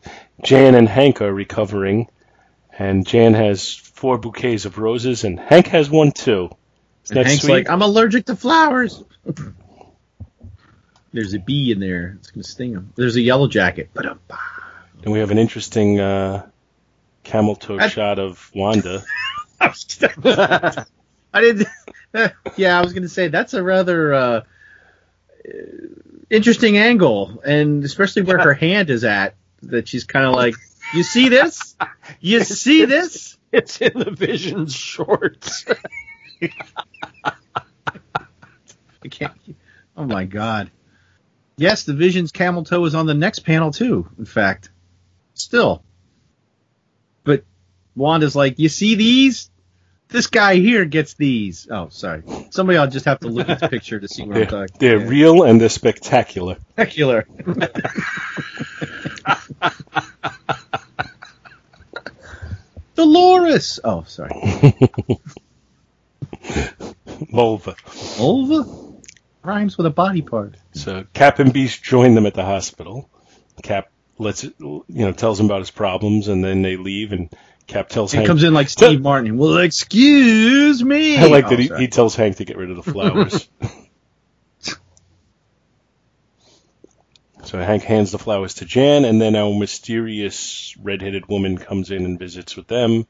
Jan 0.44 0.76
and 0.76 0.88
Hank 0.88 1.22
are 1.22 1.34
recovering, 1.34 2.08
and 2.78 3.06
Jan 3.06 3.34
has 3.34 3.74
four 3.74 4.18
bouquets 4.18 4.66
of 4.66 4.78
roses, 4.78 5.24
and 5.24 5.40
Hank 5.40 5.68
has 5.68 5.90
one 5.90 6.12
too. 6.12 6.50
Isn't 7.06 7.18
And 7.18 7.28
Hank's 7.28 7.44
sweet? 7.44 7.54
like, 7.54 7.70
I'm 7.70 7.82
allergic 7.82 8.26
to 8.28 8.36
flowers. 8.36 9.04
There's 11.14 11.34
a 11.34 11.40
bee 11.40 11.72
in 11.72 11.80
there. 11.80 12.18
It's 12.20 12.32
gonna 12.32 12.44
sting 12.44 12.72
him. 12.74 12.94
There's 12.96 13.16
a 13.16 13.22
yellow 13.22 13.48
jacket. 13.48 13.90
But 13.94 14.06
and 15.04 15.14
we 15.14 15.20
have 15.20 15.32
an 15.32 15.38
interesting 15.38 16.00
uh, 16.00 16.46
camel 17.24 17.56
toe 17.56 17.78
I- 17.80 17.88
shot 17.88 18.20
of 18.20 18.52
Wanda. 18.54 19.04
I 19.62 21.42
didn't. 21.42 21.68
yeah, 22.58 22.78
I 22.78 22.82
was 22.82 22.94
gonna 22.94 23.10
say 23.10 23.28
that's 23.28 23.54
a 23.54 23.64
rather 23.64 24.14
uh, 24.14 24.42
interesting 26.30 26.78
angle, 26.78 27.42
and 27.46 27.84
especially 27.84 28.22
where 28.24 28.38
her 28.40 28.54
hand 28.54 28.90
is 28.90 29.04
at. 29.04 29.36
That 29.64 29.88
she's 29.88 30.04
kind 30.04 30.26
of 30.26 30.36
like, 30.36 30.54
you 30.94 31.02
see 31.04 31.30
this? 31.30 31.76
You 32.20 32.44
see 32.44 32.86
this? 32.86 33.38
It's 33.52 33.82
in 33.82 33.98
the 33.98 34.12
Vision's 34.12 34.76
shorts. 34.76 35.66
I 39.04 39.08
can't. 39.10 39.34
Oh 39.96 40.06
my 40.06 40.26
god. 40.26 40.70
Yes, 41.58 41.84
the 41.84 41.94
Vision's 41.94 42.32
camel 42.32 42.64
toe 42.64 42.86
is 42.86 42.94
on 42.94 43.08
the 43.08 43.16
next 43.16 43.40
panel 43.40 43.72
too. 43.72 44.08
In 44.20 44.26
fact, 44.26 44.70
still. 45.34 45.84
But 47.24 47.44
Wanda's 47.98 48.36
like, 48.36 48.60
you 48.60 48.70
see 48.70 48.96
these? 48.96 49.50
This 50.10 50.28
guy 50.28 50.56
here 50.56 50.86
gets 50.86 51.16
these. 51.16 51.68
Oh, 51.70 51.90
sorry. 51.90 52.24
Somebody 52.52 52.78
I'll 52.78 52.90
just 52.90 53.06
have 53.06 53.20
to 53.22 53.28
look 53.28 53.50
at 53.50 53.60
the 53.60 53.68
picture 53.68 54.00
to 54.00 54.08
see 54.08 54.22
what 54.24 54.38
I'm 54.38 54.44
They're, 54.44 54.68
talking. 54.68 54.78
they're 54.80 55.00
yeah. 55.00 55.08
real 55.10 55.44
and 55.44 55.60
they're 55.60 55.68
spectacular. 55.68 56.56
spectacular. 56.74 57.28
Dolores. 62.96 63.80
Oh, 63.84 64.04
sorry. 64.08 64.32
Vulva. 67.32 67.76
Vulva 68.18 68.94
rhymes 69.44 69.78
with 69.78 69.86
a 69.88 69.92
body 69.92 70.22
part. 70.22 70.56
So 70.74 71.06
Cap 71.14 71.40
and 71.40 71.54
Beast 71.54 71.84
join 71.84 72.16
them 72.16 72.26
at 72.26 72.34
the 72.34 72.46
hospital. 72.46 73.10
Cap 73.64 73.90
lets 74.18 74.44
it, 74.44 74.54
you 74.60 74.84
know, 74.88 75.12
tells 75.12 75.40
him 75.40 75.48
about 75.48 75.60
his 75.60 75.72
problems, 75.72 76.28
and 76.28 76.44
then 76.44 76.62
they 76.62 76.78
leave. 76.78 77.12
And 77.12 77.30
Cap 77.68 77.90
tells 77.90 78.12
He 78.12 78.18
Hank. 78.18 78.28
comes 78.28 78.44
in 78.44 78.54
like 78.54 78.70
Steve 78.70 79.02
Martin. 79.02 79.38
Well, 79.38 79.58
excuse 79.58 80.82
me. 80.84 81.18
I 81.18 81.26
like 81.28 81.46
Oh, 81.46 81.50
that 81.50 81.60
he, 81.60 81.70
he 81.78 81.88
tells 81.88 82.16
Hank 82.16 82.38
to 82.38 82.46
get 82.46 82.58
rid 82.58 82.70
of 82.72 82.78
the 82.78 82.92
flowers. 82.92 83.48
so 87.44 87.58
Hank 87.60 87.84
hands 87.84 88.12
the 88.12 88.18
flowers 88.20 88.56
to 88.56 88.66
Jan, 88.66 89.06
and 89.06 89.22
then 89.22 89.36
our 89.36 89.54
mysterious 89.54 90.76
red-headed 90.82 91.28
woman 91.28 91.58
comes 91.58 91.92
in 91.92 92.06
and 92.06 92.18
visits 92.20 92.56
with 92.56 92.68
them. 92.68 93.06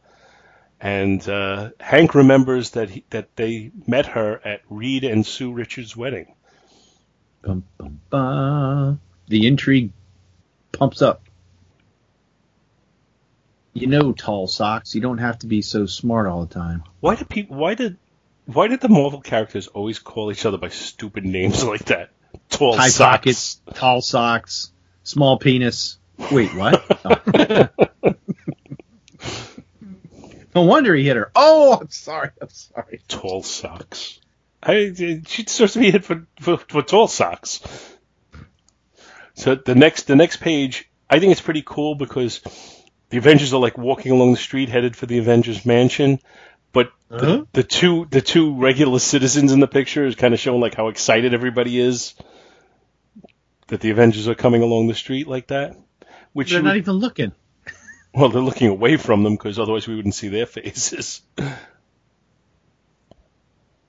And 0.80 1.28
uh, 1.28 1.72
Hank 1.80 2.14
remembers 2.14 2.72
that 2.72 2.90
he, 2.92 3.04
that 3.10 3.36
they 3.36 3.72
met 3.88 4.06
her 4.08 4.40
at 4.46 4.62
Reed 4.70 5.04
and 5.04 5.26
Sue 5.26 5.52
Richards' 5.52 5.98
wedding. 5.98 6.36
Bum, 7.42 7.64
bum, 7.78 8.00
bum. 8.10 9.02
The 9.28 9.48
intrigue 9.48 9.92
pumps 10.72 11.02
up. 11.02 11.22
You 13.78 13.86
know, 13.86 14.12
tall 14.12 14.48
socks. 14.48 14.96
You 14.96 15.02
don't 15.02 15.20
have 15.20 15.38
to 15.40 15.48
be 15.48 15.62
so 15.62 15.86
smart 15.86 16.26
all 16.26 16.44
the 16.46 16.54
time. 16.54 16.84
Why 17.00 17.14
did 17.14 17.30
people? 17.30 17.58
Why 17.58 17.76
did? 17.76 17.98
Why 18.46 18.68
did 18.68 18.82
the 18.82 18.90
Marvel 18.90 19.22
characters 19.22 19.68
always 19.68 20.00
call 20.00 20.32
each 20.32 20.46
other 20.46 20.58
by 20.58 20.70
stupid 20.70 21.26
names 21.26 21.64
like 21.74 21.86
that? 21.86 22.10
Tall 22.50 22.76
High 22.76 22.88
socks. 22.88 23.18
pockets, 23.18 23.62
tall 23.76 24.02
socks, 24.02 24.72
small 25.04 25.38
penis. 25.38 26.00
Wait, 26.32 26.56
what? 26.56 26.84
Oh. 27.06 27.68
no 30.56 30.64
wonder 30.64 30.96
he 30.96 31.06
hit 31.06 31.16
her. 31.16 31.32
Oh, 31.36 31.78
I'm 31.80 31.92
sorry. 31.92 32.32
I'm 32.42 32.50
sorry. 32.50 33.02
Tall 33.08 33.44
socks. 33.44 34.20
I, 34.64 34.92
she 35.28 35.44
deserves 35.44 35.74
to 35.74 35.80
be 35.80 35.92
hit 35.92 36.04
for, 36.04 36.26
for 36.42 36.58
for 36.58 36.82
tall 36.82 37.08
socks. 37.08 37.62
So 39.36 39.54
the 39.54 39.76
next 39.76 40.08
the 40.08 40.16
next 40.16 40.38
page, 40.38 40.90
I 41.08 41.20
think 41.20 41.32
it's 41.32 41.42
pretty 41.42 41.64
cool 41.64 41.94
because 41.94 42.42
the 43.10 43.18
Avengers 43.18 43.54
are 43.54 43.60
like 43.60 43.78
walking 43.78 44.12
along 44.12 44.32
the 44.32 44.38
street 44.38 44.70
headed 44.70 44.96
for 44.96 45.06
the 45.06 45.18
Avengers 45.20 45.66
mansion, 45.66 46.20
but 46.74 46.92
Huh? 47.10 47.18
the, 47.18 47.26
uh-huh. 47.34 47.46
the 47.54 47.64
two 47.64 48.06
the 48.12 48.22
two 48.22 48.56
regular 48.56 49.00
citizens 49.00 49.54
in 49.54 49.62
the 49.62 49.68
picture 49.68 50.06
is 50.06 50.16
kind 50.16 50.34
of 50.34 50.40
showing 50.42 50.60
like 50.60 50.76
how 50.76 50.90
excited 50.90 51.34
everybody 51.34 51.80
is 51.80 52.14
that 53.68 53.80
the 53.80 53.92
Avengers 53.92 54.28
are 54.28 54.36
coming 54.36 54.62
along 54.62 54.88
the 54.88 54.94
street 54.96 55.28
like 55.28 55.48
that. 55.48 55.78
Which 56.34 56.52
They're 56.52 56.62
not 56.62 56.72
would- 56.74 56.78
even 56.80 56.96
looking. 56.96 57.32
well, 58.14 58.28
they're 58.30 58.42
looking 58.42 58.68
away 58.70 58.98
from 58.98 59.24
them 59.24 59.36
because 59.36 59.58
otherwise 59.58 59.88
we 59.88 59.96
wouldn't 59.96 60.16
see 60.16 60.28
their 60.28 60.46
faces. 60.46 61.22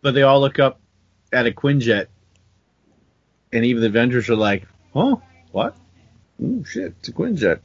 But 0.00 0.14
they 0.14 0.22
all 0.22 0.40
look 0.40 0.58
up 0.58 0.80
at 1.32 1.46
a 1.46 1.50
Quinjet, 1.50 2.06
and 3.52 3.64
even 3.64 3.80
the 3.82 3.88
Avengers 3.88 4.30
are 4.30 4.36
like, 4.36 4.64
"Oh, 4.94 5.20
what? 5.50 5.76
Oh 6.42 6.62
shit, 6.64 6.94
it's 7.00 7.08
a 7.08 7.12
Quinjet." 7.12 7.60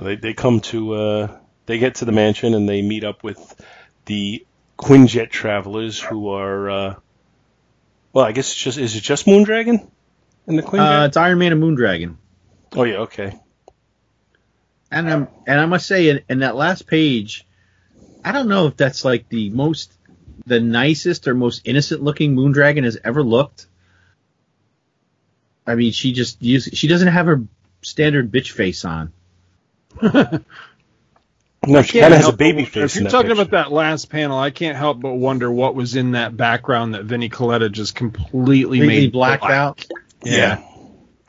So 0.00 0.06
they, 0.06 0.16
they 0.16 0.32
come 0.32 0.60
to 0.60 0.94
uh, 0.94 1.38
they 1.66 1.78
get 1.78 1.96
to 1.96 2.06
the 2.06 2.12
mansion 2.12 2.54
and 2.54 2.66
they 2.66 2.80
meet 2.80 3.04
up 3.04 3.22
with 3.22 3.38
the 4.06 4.46
Quinjet 4.78 5.28
travelers 5.28 6.00
who 6.00 6.30
are 6.30 6.70
uh, 6.70 6.94
well, 8.14 8.24
I 8.24 8.32
guess 8.32 8.50
it's 8.50 8.56
just 8.56 8.78
is 8.78 8.96
it 8.96 9.02
just 9.02 9.26
Moondragon 9.26 9.86
in 10.46 10.56
the 10.56 10.66
Uh, 10.66 11.04
it's 11.04 11.18
Iron 11.18 11.38
Man 11.38 11.52
and 11.52 11.62
Moondragon. 11.62 12.16
oh 12.76 12.84
yeah, 12.84 12.96
okay. 13.00 13.38
And 14.90 15.10
I'm 15.10 15.28
and 15.46 15.60
I 15.60 15.66
must 15.66 15.86
say, 15.86 16.08
in, 16.08 16.22
in 16.30 16.38
that 16.38 16.56
last 16.56 16.86
page, 16.86 17.46
I 18.24 18.32
don't 18.32 18.48
know 18.48 18.68
if 18.68 18.78
that's 18.78 19.04
like 19.04 19.28
the 19.28 19.50
most, 19.50 19.92
the 20.46 20.60
nicest 20.60 21.28
or 21.28 21.34
most 21.34 21.60
innocent 21.66 22.02
looking 22.02 22.34
Moondragon 22.34 22.84
has 22.84 22.96
ever 23.04 23.22
looked. 23.22 23.66
I 25.66 25.74
mean, 25.74 25.92
she 25.92 26.14
just 26.14 26.42
use 26.42 26.70
she 26.72 26.88
doesn't 26.88 27.08
have 27.08 27.26
her 27.26 27.42
standard 27.82 28.32
bitch 28.32 28.50
face 28.52 28.86
on. 28.86 29.12
No, 31.66 31.82
she 31.82 32.00
kind 32.00 32.14
of 32.14 32.20
has 32.20 32.28
a 32.28 32.32
baby 32.32 32.64
face. 32.64 32.96
If 32.96 33.02
you're 33.02 33.04
that 33.04 33.10
talking 33.10 33.28
picture. 33.28 33.42
about 33.42 33.50
that 33.68 33.72
last 33.72 34.08
panel, 34.08 34.38
I 34.38 34.50
can't 34.50 34.78
help 34.78 34.98
but 35.00 35.12
wonder 35.12 35.50
what 35.52 35.74
was 35.74 35.94
in 35.94 36.12
that 36.12 36.34
background 36.34 36.94
that 36.94 37.04
Vinnie 37.04 37.28
Colletta 37.28 37.70
just 37.70 37.94
completely, 37.94 38.78
Completely 38.78 38.86
made 38.86 39.12
blacked 39.12 39.42
black. 39.42 39.52
out. 39.52 39.86
yeah, 40.24 40.62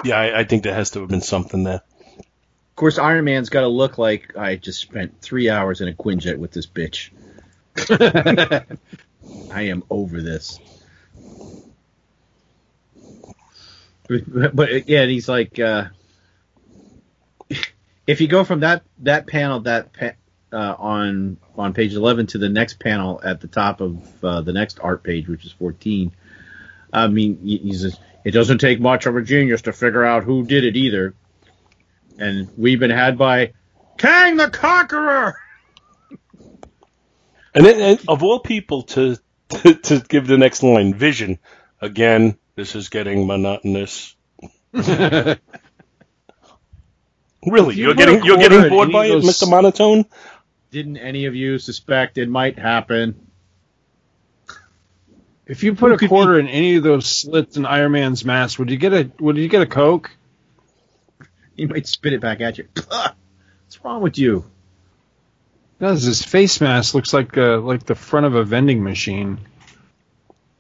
yeah, 0.05 0.15
I, 0.17 0.39
I 0.39 0.43
think 0.45 0.63
there 0.63 0.73
has 0.73 0.91
to 0.91 1.01
have 1.01 1.09
been 1.09 1.21
something 1.21 1.63
there. 1.65 1.81
Of 2.17 2.75
course, 2.77 2.97
Iron 2.97 3.25
Man's 3.25 3.49
got 3.49 3.61
to 3.61 3.67
look 3.67 3.97
like 3.97 4.37
I 4.37 4.55
just 4.55 4.79
spent 4.79 5.19
three 5.21 5.49
hours 5.49 5.81
in 5.81 5.89
a 5.89 5.93
Quinjet 5.93 6.37
with 6.37 6.51
this 6.51 6.65
bitch. 6.65 7.09
I 9.53 9.61
am 9.63 9.83
over 9.89 10.21
this. 10.21 10.59
But, 14.07 14.55
but 14.55 14.71
again, 14.71 15.09
he's 15.09 15.29
like, 15.29 15.59
uh, 15.59 15.85
if 18.07 18.21
you 18.21 18.27
go 18.27 18.43
from 18.43 18.61
that 18.61 18.83
that 18.99 19.27
panel 19.27 19.61
that 19.61 19.93
pa- 19.93 20.11
uh, 20.51 20.75
on 20.77 21.37
on 21.57 21.73
page 21.73 21.93
eleven 21.93 22.27
to 22.27 22.37
the 22.37 22.49
next 22.49 22.79
panel 22.79 23.21
at 23.23 23.41
the 23.41 23.47
top 23.47 23.81
of 23.81 23.99
uh, 24.23 24.41
the 24.41 24.53
next 24.53 24.79
art 24.81 25.03
page, 25.03 25.27
which 25.27 25.45
is 25.45 25.51
fourteen. 25.51 26.11
I 26.93 27.07
mean, 27.07 27.39
he- 27.41 27.57
he's 27.57 27.81
just, 27.81 27.99
it 28.25 28.31
doesn't 28.31 28.57
take 28.57 28.79
much 28.81 29.05
of 29.05 29.15
a 29.15 29.21
genius 29.21 29.61
to 29.63 29.71
figure 29.73 30.03
out 30.03 30.23
who 30.25 30.45
did 30.45 30.65
it 30.65 30.75
either, 30.75 31.13
and 32.17 32.49
we've 32.57 32.79
been 32.79 32.91
had 32.91 33.17
by 33.17 33.53
Kang 33.97 34.37
the 34.37 34.49
Conqueror. 34.49 35.35
And, 37.53 37.65
then, 37.65 37.81
and 37.81 37.99
of 38.07 38.23
all 38.23 38.39
people 38.39 38.83
to, 38.83 39.17
to 39.49 39.73
to 39.73 39.99
give 39.99 40.25
the 40.25 40.37
next 40.37 40.63
line, 40.63 40.93
Vision. 40.93 41.37
Again, 41.81 42.37
this 42.55 42.75
is 42.75 42.87
getting 42.87 43.27
monotonous. 43.27 44.15
Really, 47.45 47.75
you 47.75 47.85
you 47.85 47.91
are 47.91 47.95
getting 47.95 48.23
you're 48.23 48.37
getting 48.37 48.69
bored 48.69 48.91
by 48.91 49.07
it, 49.07 49.23
Mr. 49.23 49.49
Monotone? 49.49 50.05
Didn't 50.69 50.97
any 50.97 51.25
of 51.25 51.35
you 51.35 51.57
suspect 51.59 52.17
it 52.17 52.29
might 52.29 52.57
happen? 52.59 53.27
If 55.47 55.63
you 55.63 55.75
put 55.75 55.89
Who 55.89 55.95
a 55.95 55.97
could 55.97 56.09
quarter 56.09 56.39
in 56.39 56.47
any 56.47 56.75
of 56.75 56.83
those 56.83 57.05
slits 57.05 57.57
in 57.57 57.65
Iron 57.65 57.93
Man's 57.93 58.23
mask, 58.23 58.59
would 58.59 58.69
you 58.69 58.77
get 58.77 58.93
a 58.93 59.11
would 59.19 59.37
you 59.37 59.49
get 59.49 59.61
a 59.61 59.65
Coke? 59.65 60.11
He 61.57 61.65
might 61.65 61.87
spit 61.87 62.13
it 62.13 62.21
back 62.21 62.41
at 62.41 62.57
you. 62.57 62.67
What's 62.87 63.83
wrong 63.83 64.01
with 64.01 64.17
you? 64.17 64.45
Does 65.79 66.03
his 66.03 66.23
face 66.23 66.61
mask 66.61 66.93
looks 66.93 67.11
like 67.11 67.37
uh, 67.37 67.59
like 67.59 67.85
the 67.85 67.95
front 67.95 68.27
of 68.27 68.35
a 68.35 68.43
vending 68.43 68.83
machine? 68.83 69.39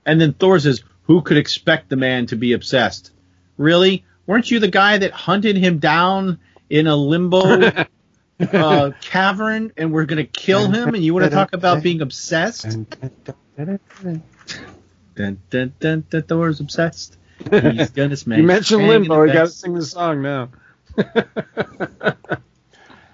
And 0.03 0.19
then 0.19 0.33
Thor 0.33 0.59
says, 0.59 0.83
"Who 1.03 1.21
could 1.21 1.37
expect 1.37 1.89
the 1.89 1.95
man 1.95 2.25
to 2.27 2.35
be 2.35 2.53
obsessed? 2.53 3.11
Really? 3.57 4.03
Weren't 4.25 4.49
you 4.49 4.59
the 4.59 4.67
guy 4.67 4.97
that 4.97 5.11
hunted 5.11 5.57
him 5.57 5.77
down 5.77 6.39
in 6.71 6.87
a 6.87 6.95
limbo 6.95 7.39
uh, 8.39 8.91
cavern 9.01 9.73
and 9.77 9.91
we're 9.91 10.05
gonna 10.05 10.23
kill 10.23 10.71
him? 10.71 10.95
And 10.95 11.03
you 11.03 11.13
want 11.13 11.25
to 11.25 11.29
talk 11.29 11.53
about 11.53 11.83
being 11.83 12.01
obsessed? 12.01 12.63
Dun, 12.63 13.77
dun, 15.49 15.73
dun, 15.79 16.05
dun, 16.09 16.23
Thor's 16.23 16.61
obsessed. 16.61 17.17
He's 17.37 17.89
gonna 17.95 18.15
smash. 18.15 18.37
You 18.37 18.43
mentioned 18.43 18.87
Limbo. 18.87 19.21
the 19.21 19.27
You 19.27 19.33
got 19.33 19.45
to 19.45 19.51
sing 19.51 19.73
the 19.73 19.85
song 19.85 20.21
now. 20.21 20.49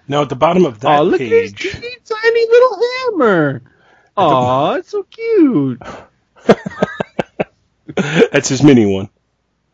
Now 0.09 0.21
at 0.21 0.29
the 0.29 0.37
bottom 0.37 0.63
of 0.63 0.79
that 0.79 0.87
page. 0.87 0.99
oh, 0.99 1.03
look 1.03 1.19
at 1.19 1.27
his 1.27 1.51
teeny 1.51 1.95
tiny 2.05 2.47
little 2.47 2.79
hammer. 3.11 3.61
Oh, 4.15 4.75
it's 4.75 4.89
so 4.89 5.03
cute. 5.03 5.81
that's 8.31 8.47
his 8.47 8.63
mini 8.63 8.85
one. 8.85 9.09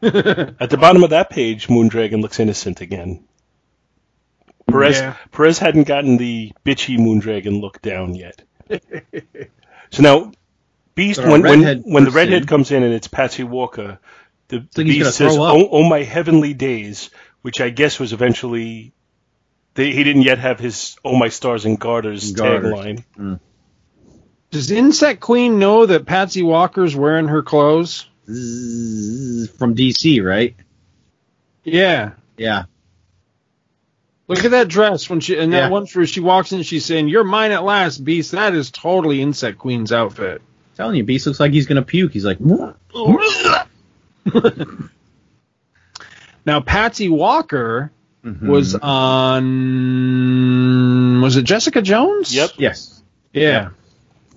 At 0.01 0.71
the 0.71 0.77
bottom 0.81 1.03
of 1.03 1.11
that 1.11 1.29
page, 1.29 1.67
Moondragon 1.67 2.21
looks 2.21 2.39
innocent 2.39 2.81
again. 2.81 3.23
Perez 4.73 4.99
Yeah. 4.99 5.15
Perez 5.31 5.59
hadn't 5.59 5.87
gotten 5.87 6.17
the 6.17 6.51
bitchy 6.65 6.97
Moondragon 6.97 7.61
look 7.61 7.81
down 7.81 8.15
yet. 8.15 8.41
so 9.91 10.01
now, 10.01 10.31
Beast 10.95 11.19
when 11.23 11.41
when, 11.41 11.81
when 11.83 12.03
the 12.05 12.11
redhead 12.11 12.47
comes 12.47 12.71
in 12.71 12.83
and 12.83 12.93
it's 12.93 13.07
Patsy 13.07 13.43
Walker, 13.43 13.99
the, 14.49 14.65
the 14.75 14.83
Beast 14.83 15.15
says, 15.15 15.35
"Oh, 15.37 15.69
oh 15.71 15.83
my 15.89 16.03
heavenly 16.03 16.53
days," 16.53 17.09
which 17.41 17.61
I 17.61 17.69
guess 17.69 17.99
was 17.99 18.13
eventually. 18.13 18.93
They, 19.75 19.91
he 19.91 20.03
didn't 20.03 20.21
yet 20.21 20.37
have 20.37 20.59
his 20.59 20.97
"Oh 21.03 21.15
my 21.15 21.29
stars 21.29 21.65
and 21.65 21.79
garters" 21.79 22.31
Garters. 22.31 22.73
tagline. 22.73 23.39
Does 24.51 24.69
Insect 24.69 25.19
Queen 25.19 25.57
know 25.57 25.87
that 25.87 26.05
Patsy 26.05 26.43
Walker's 26.43 26.95
wearing 26.95 27.27
her 27.27 27.41
clothes? 27.41 28.07
From 28.25 29.75
DC, 29.75 30.23
right? 30.23 30.55
Yeah. 31.63 32.11
Yeah. 32.37 32.65
Look 34.27 34.45
at 34.45 34.51
that 34.51 34.67
dress 34.69 35.09
when 35.09 35.19
she 35.19 35.37
and 35.37 35.51
Yeah. 35.51 35.61
that 35.61 35.71
one 35.71 35.85
where 35.93 36.05
she 36.05 36.19
walks 36.21 36.53
in, 36.53 36.63
she's 36.63 36.85
saying, 36.85 37.09
"You're 37.09 37.23
mine 37.25 37.51
at 37.51 37.63
last, 37.63 38.03
Beast." 38.03 38.31
That 38.31 38.53
is 38.55 38.71
totally 38.71 39.21
Insect 39.21 39.57
Queen's 39.59 39.91
outfit. 39.91 40.41
telling 40.77 40.95
you, 40.95 41.03
Beast 41.03 41.27
looks 41.27 41.39
like 41.39 41.51
he's 41.53 41.67
gonna 41.67 41.81
puke. 41.83 42.13
He's 42.13 42.25
like, 42.25 42.39
Now 46.45 46.59
Patsy 46.61 47.09
Walker 47.09 47.91
Mhm. 48.25 48.47
was 48.47 48.75
on. 48.75 49.51
Was 51.21 51.35
it 51.37 51.43
Jessica 51.43 51.81
Jones? 51.81 52.33
Yep. 52.35 52.51
yes, 52.57 53.01
Yeah. 53.33 53.69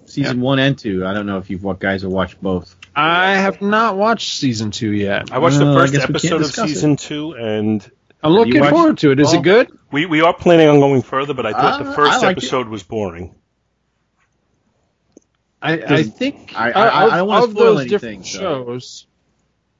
season 0.06 0.40
one 0.40 0.58
and 0.58 0.76
two. 0.78 1.04
I 1.06 1.14
don't 1.14 1.26
know 1.26 1.38
if 1.38 1.48
you've 1.50 1.62
what 1.64 1.78
guys 1.78 2.02
have 2.02 2.10
watched 2.10 2.40
both. 2.42 2.74
I 2.94 3.32
have 3.34 3.60
not 3.62 3.96
watched 3.96 4.38
season 4.38 4.70
two 4.70 4.90
yet. 4.92 5.30
I 5.32 5.38
watched 5.38 5.58
the 5.58 5.64
Well, 5.66 5.76
I 5.76 5.80
first 5.80 5.92
guess 5.92 6.02
we 6.02 6.06
can't 6.14 6.16
episode 6.16 6.36
of 6.36 6.42
discuss 6.48 6.70
it. 6.70 6.74
season 6.74 6.96
two, 6.96 7.32
and 7.32 7.88
I'm 8.26 8.32
looking 8.32 8.60
watched- 8.60 8.70
forward 8.72 8.98
to 8.98 9.10
it. 9.12 9.20
Is 9.20 9.28
well, 9.28 9.36
it 9.40 9.42
good? 9.42 9.78
we 9.92 10.06
we 10.06 10.20
are 10.20 10.34
planning 10.34 10.68
on 10.68 10.80
going 10.80 11.02
further. 11.02 11.34
But 11.34 11.46
I 11.46 11.52
thought 11.52 11.80
Uh, 11.80 11.84
the 11.84 11.92
first 11.92 12.12
I 12.12 12.16
liked 12.26 12.38
it. 12.38 12.44
episode 12.44 12.68
was 12.68 12.82
boring. 12.82 13.34
I, 15.62 15.72
I 15.72 16.02
think 16.02 16.52
I- 16.54 16.70
I- 16.70 16.88
I 16.88 17.04
of, 17.04 17.10
don't 17.12 17.28
wanna 17.28 17.44
of 17.44 17.50
spoil 17.50 17.64
those 17.64 17.80
anything, 17.80 18.20
different 18.20 18.26
so. 18.26 18.38
shows. 18.38 19.06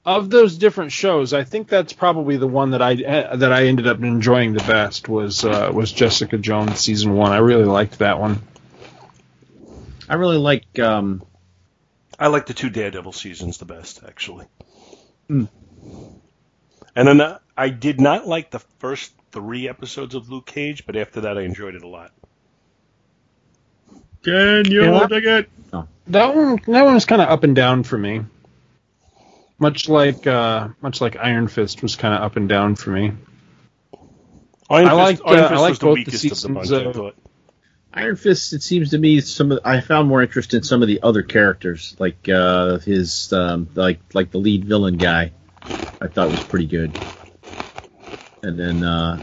Of 0.05 0.31
those 0.31 0.57
different 0.57 0.93
shows, 0.93 1.33
I 1.35 1.43
think 1.43 1.67
that's 1.69 1.93
probably 1.93 2.37
the 2.37 2.47
one 2.47 2.71
that 2.71 2.81
I 2.81 2.93
eh, 2.95 3.37
that 3.37 3.53
I 3.53 3.67
ended 3.67 3.89
up 3.89 4.01
enjoying 4.01 4.53
the 4.53 4.63
best 4.63 5.09
was 5.09 5.45
uh, 5.45 5.71
was 5.75 5.91
Jessica 5.91 6.39
Jones 6.39 6.79
season 6.79 7.15
one. 7.15 7.33
I 7.33 7.39
really 7.39 7.65
liked 7.65 7.99
that 7.99 8.21
one. 8.21 8.41
I 10.09 10.15
really 10.15 10.39
like. 10.39 10.79
Um, 10.79 11.25
I 12.21 12.29
like 12.29 12.47
the 12.47 12.55
two 12.55 12.71
Daredevil 12.71 13.13
seasons 13.13 13.59
the 13.59 13.65
best, 13.65 14.01
actually. 14.07 14.47
Hmm. 15.27 15.47
And 16.97 17.07
then 17.07 17.21
uh, 17.21 17.39
I 17.57 17.69
did 17.69 18.01
not 18.01 18.27
like 18.27 18.51
the 18.51 18.59
first 18.79 19.13
three 19.31 19.69
episodes 19.69 20.15
of 20.15 20.31
Luke 20.31 20.47
Cage, 20.47 20.87
but 20.87 20.97
after 20.97 21.21
that 21.23 21.37
I 21.37 21.43
enjoyed 21.43 21.75
it 21.75 21.83
a 21.83 21.89
lot. 21.89 22.11
Can 24.25 24.71
you 24.71 24.83
Yeah. 24.83 25.07
dig 25.07 25.25
it? 25.25 25.51
That 26.09 26.35
one 26.35 26.61
that 26.67 26.85
one 26.85 26.95
was 26.95 27.05
kind 27.05 27.21
of 27.21 27.29
up 27.29 27.45
and 27.45 27.55
down 27.55 27.83
for 27.83 27.99
me. 27.99 28.23
Much 29.59 29.89
like 29.89 30.27
uh, 30.27 30.69
much 30.81 31.01
like 31.01 31.17
Iron 31.17 31.49
Fist 31.49 31.83
was 31.83 31.97
kind 31.97 32.15
of 32.15 32.23
up 32.23 32.37
and 32.37 32.49
down 32.49 32.77
for 32.77 32.91
me. 32.91 33.13
Iron 34.71 34.89
I 34.89 34.93
like, 34.93 35.21
uh, 35.21 35.31
I 35.31 35.49
Fist 35.49 35.61
liked 35.61 35.81
the 35.81 35.87
both 35.87 35.95
the 35.97 36.01
weakest 36.01 36.25
of 36.33 36.41
the 36.41 36.49
bunch, 36.49 36.69
seasons, 36.69 36.97
uh. 36.97 37.11
Iron 37.93 38.17
Fist. 38.17 38.53
It 38.53 38.63
seems 38.63 38.91
to 38.91 38.99
me 38.99 39.21
some 39.21 39.53
of 39.53 39.61
I 39.65 39.81
found 39.81 40.09
more 40.09 40.23
interest 40.23 40.55
in 40.55 40.63
some 40.63 40.83
of 40.83 40.89
the 40.89 41.03
other 41.03 41.23
characters, 41.23 41.95
like 41.99 42.29
uh, 42.29 42.79
his 42.79 43.33
um, 43.33 43.69
like 43.75 44.01
like 44.15 44.31
the 44.31 44.39
lead 44.39 44.65
villain 44.65 44.97
guy. 44.97 45.33
I 46.01 46.09
thought 46.09 46.31
was 46.31 46.43
pretty 46.43 46.67
good, 46.67 46.93
and 48.43 48.59
then 48.59 48.83
uh, 48.83 49.23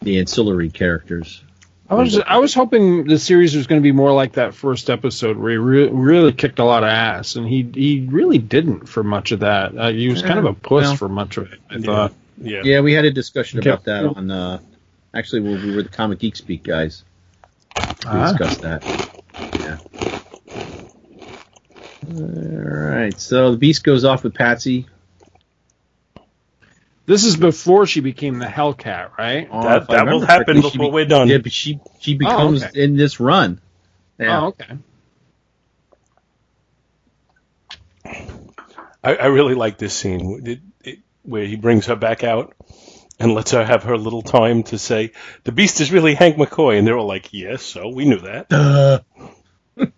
the 0.00 0.18
ancillary 0.18 0.70
characters. 0.70 1.42
I 1.88 1.94
was 1.94 2.18
I 2.18 2.38
was 2.38 2.54
hoping 2.54 3.04
the 3.06 3.18
series 3.18 3.54
was 3.54 3.66
going 3.66 3.80
to 3.80 3.82
be 3.82 3.92
more 3.92 4.12
like 4.12 4.32
that 4.34 4.54
first 4.54 4.88
episode 4.88 5.36
where 5.36 5.50
he 5.52 5.56
re- 5.58 5.88
really 5.90 6.32
kicked 6.32 6.58
a 6.58 6.64
lot 6.64 6.82
of 6.84 6.88
ass, 6.88 7.36
and 7.36 7.46
he 7.46 7.68
he 7.74 8.06
really 8.10 8.38
didn't 8.38 8.88
for 8.88 9.02
much 9.04 9.30
of 9.32 9.40
that. 9.40 9.76
Uh, 9.76 9.90
he 9.90 10.08
was 10.08 10.22
kind 10.22 10.38
of 10.38 10.46
a 10.46 10.54
puss 10.54 10.84
well, 10.84 10.96
for 10.96 11.08
much 11.08 11.36
of 11.36 11.52
it. 11.52 11.58
I 11.70 11.74
Yeah. 11.76 11.80
thought. 11.86 12.14
Yeah. 12.38 12.62
Yeah, 12.64 12.80
we 12.80 12.94
had 12.94 13.04
a 13.04 13.10
discussion 13.10 13.58
Okay. 13.60 13.70
about 13.70 13.84
that 13.84 14.04
on. 14.06 14.30
Uh, 14.30 14.58
actually, 15.14 15.40
when 15.42 15.62
we 15.62 15.74
were 15.76 15.82
the 15.82 15.88
Comic 15.90 16.18
Geek 16.20 16.34
Speak 16.36 16.62
guys. 16.64 17.04
We 17.76 17.84
Ah. 18.06 18.28
discussed 18.30 18.62
that. 18.62 18.82
Yeah. 19.60 19.78
All 22.08 22.14
right. 22.14 23.18
So 23.20 23.50
the 23.52 23.56
Beast 23.58 23.84
goes 23.84 24.04
off 24.04 24.24
with 24.24 24.34
Patsy. 24.34 24.86
This 27.04 27.24
is 27.24 27.36
before 27.36 27.86
she 27.86 28.00
became 28.00 28.38
the 28.38 28.46
Hellcat, 28.46 29.18
right? 29.18 29.48
Oh, 29.50 29.62
That, 29.62 29.82
if 29.82 29.88
that 29.88 30.06
will 30.06 30.20
happen 30.20 30.60
before 30.60 30.86
be- 30.86 30.90
we're 30.90 31.04
done. 31.04 31.28
Yeah, 31.28 31.38
but 31.38 31.52
she 31.52 31.80
she 32.00 32.14
becomes 32.14 32.62
okay. 32.62 32.82
in 32.84 32.96
this 32.96 33.18
run. 33.18 33.60
Yeah. 34.18 34.40
Oh, 34.40 34.46
okay. 34.48 34.78
I, 39.04 39.16
I 39.16 39.26
really 39.26 39.54
like 39.54 39.78
this 39.78 39.94
scene 39.94 40.42
it, 40.46 40.60
it, 40.84 40.98
where 41.22 41.44
he 41.44 41.56
brings 41.56 41.86
her 41.86 41.96
back 41.96 42.22
out 42.22 42.54
and 43.18 43.34
lets 43.34 43.50
her 43.50 43.64
have 43.64 43.82
her 43.82 43.98
little 43.98 44.22
time 44.22 44.62
to 44.64 44.78
say, 44.78 45.12
"The 45.42 45.52
Beast 45.52 45.80
is 45.80 45.90
really 45.90 46.14
Hank 46.14 46.36
McCoy," 46.36 46.78
and 46.78 46.86
they're 46.86 46.96
all 46.96 47.08
like, 47.08 47.32
"Yes, 47.32 47.62
so 47.62 47.88
we 47.88 48.04
knew 48.04 48.20
that." 48.20 48.48
Duh. 48.48 49.00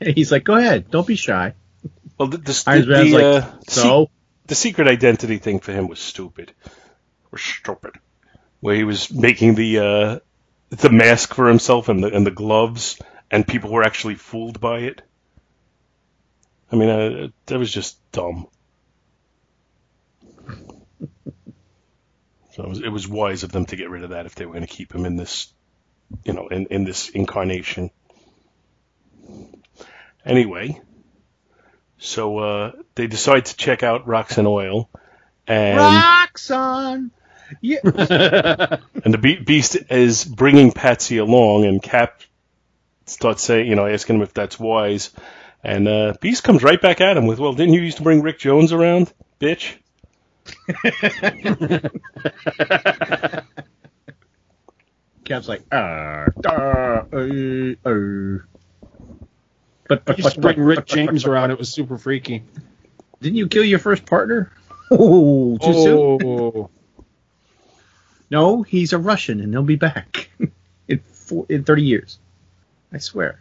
He's 0.00 0.30
like, 0.30 0.44
go 0.44 0.54
ahead, 0.54 0.90
don't 0.90 1.06
be 1.06 1.16
shy. 1.16 1.54
Well, 2.18 2.28
the, 2.28 2.38
the, 2.38 2.64
Iron 2.66 2.82
the, 2.82 2.86
Man's 2.88 3.12
like, 3.12 3.24
uh, 3.24 3.40
se- 3.68 3.80
So 3.82 4.10
the 4.46 4.54
secret 4.54 4.88
identity 4.88 5.38
thing 5.38 5.60
for 5.60 5.72
him 5.72 5.88
was 5.88 5.98
stupid. 5.98 6.52
Or 7.32 7.38
stupid. 7.38 7.94
Where 8.60 8.74
he 8.74 8.84
was 8.84 9.12
making 9.12 9.54
the 9.54 9.78
uh, 9.78 10.18
the 10.70 10.90
mask 10.90 11.34
for 11.34 11.48
himself 11.48 11.88
and 11.88 12.02
the 12.02 12.14
and 12.14 12.26
the 12.26 12.30
gloves, 12.30 13.00
and 13.30 13.46
people 13.46 13.70
were 13.70 13.84
actually 13.84 14.14
fooled 14.14 14.60
by 14.60 14.80
it. 14.80 15.02
I 16.70 16.76
mean, 16.76 16.88
uh, 16.88 17.28
that 17.46 17.58
was 17.58 17.72
just 17.72 17.98
dumb. 18.12 18.48
So 22.56 22.62
it 22.62 22.68
was, 22.68 22.80
it 22.80 22.88
was 22.88 23.06
wise 23.06 23.42
of 23.42 23.52
them 23.52 23.66
to 23.66 23.76
get 23.76 23.90
rid 23.90 24.02
of 24.02 24.10
that 24.10 24.24
if 24.24 24.34
they 24.34 24.46
were 24.46 24.54
going 24.54 24.66
to 24.66 24.72
keep 24.74 24.94
him 24.94 25.04
in 25.04 25.16
this, 25.16 25.52
you 26.24 26.32
know, 26.32 26.48
in, 26.48 26.66
in 26.70 26.84
this 26.84 27.10
incarnation. 27.10 27.90
Anyway, 30.24 30.80
so 31.98 32.38
uh, 32.38 32.72
they 32.94 33.06
decide 33.06 33.46
to 33.46 33.56
check 33.56 33.82
out 33.82 34.06
Roxxon 34.06 34.46
Oil, 34.46 34.88
and 35.46 35.78
Roxanne. 35.78 37.10
Yeah. 37.60 37.78
and 37.84 39.14
the 39.14 39.18
Be- 39.20 39.40
Beast 39.40 39.76
is 39.90 40.24
bringing 40.24 40.72
Patsy 40.72 41.18
along, 41.18 41.64
and 41.64 41.82
Cap 41.82 42.20
starts 43.06 43.44
saying, 43.44 43.68
you 43.68 43.76
know, 43.76 43.86
asking 43.86 44.16
him 44.16 44.22
if 44.22 44.34
that's 44.34 44.58
wise, 44.58 45.10
and 45.62 45.88
uh, 45.88 46.14
Beast 46.20 46.44
comes 46.44 46.62
right 46.62 46.80
back 46.80 47.00
at 47.00 47.16
him 47.16 47.26
with, 47.26 47.38
"Well, 47.38 47.52
didn't 47.52 47.74
you 47.74 47.80
used 47.80 47.98
to 47.98 48.02
bring 48.02 48.22
Rick 48.22 48.38
Jones 48.38 48.72
around, 48.72 49.12
bitch?" 49.40 49.74
Cap's 55.24 55.48
like, 55.48 55.62
uh, 55.72 56.26
uh, 56.44 57.02
uh, 57.12 57.74
uh. 57.84 58.38
But, 59.88 60.04
but, 60.04 60.14
I 60.14 60.22
used 60.22 60.34
to 60.34 60.40
bring 60.40 60.60
Rick 60.60 60.86
James 60.86 61.24
around. 61.26 61.50
It 61.50 61.58
was 61.58 61.68
super 61.68 61.96
freaky. 61.98 62.42
Didn't 63.20 63.36
you 63.36 63.48
kill 63.48 63.64
your 63.64 63.78
first 63.78 64.04
partner? 64.06 64.52
Oh, 64.88 65.58
too 65.58 65.72
soon. 65.72 66.18
Oh, 66.24 66.70
No, 68.30 68.62
he's 68.62 68.92
a 68.92 68.98
Russian, 68.98 69.40
and 69.40 69.52
he'll 69.52 69.64
be 69.64 69.74
back 69.74 70.30
in 70.88 71.00
four, 71.00 71.44
in 71.48 71.64
thirty 71.64 71.82
years. 71.82 72.20
I 72.92 72.98
swear. 72.98 73.40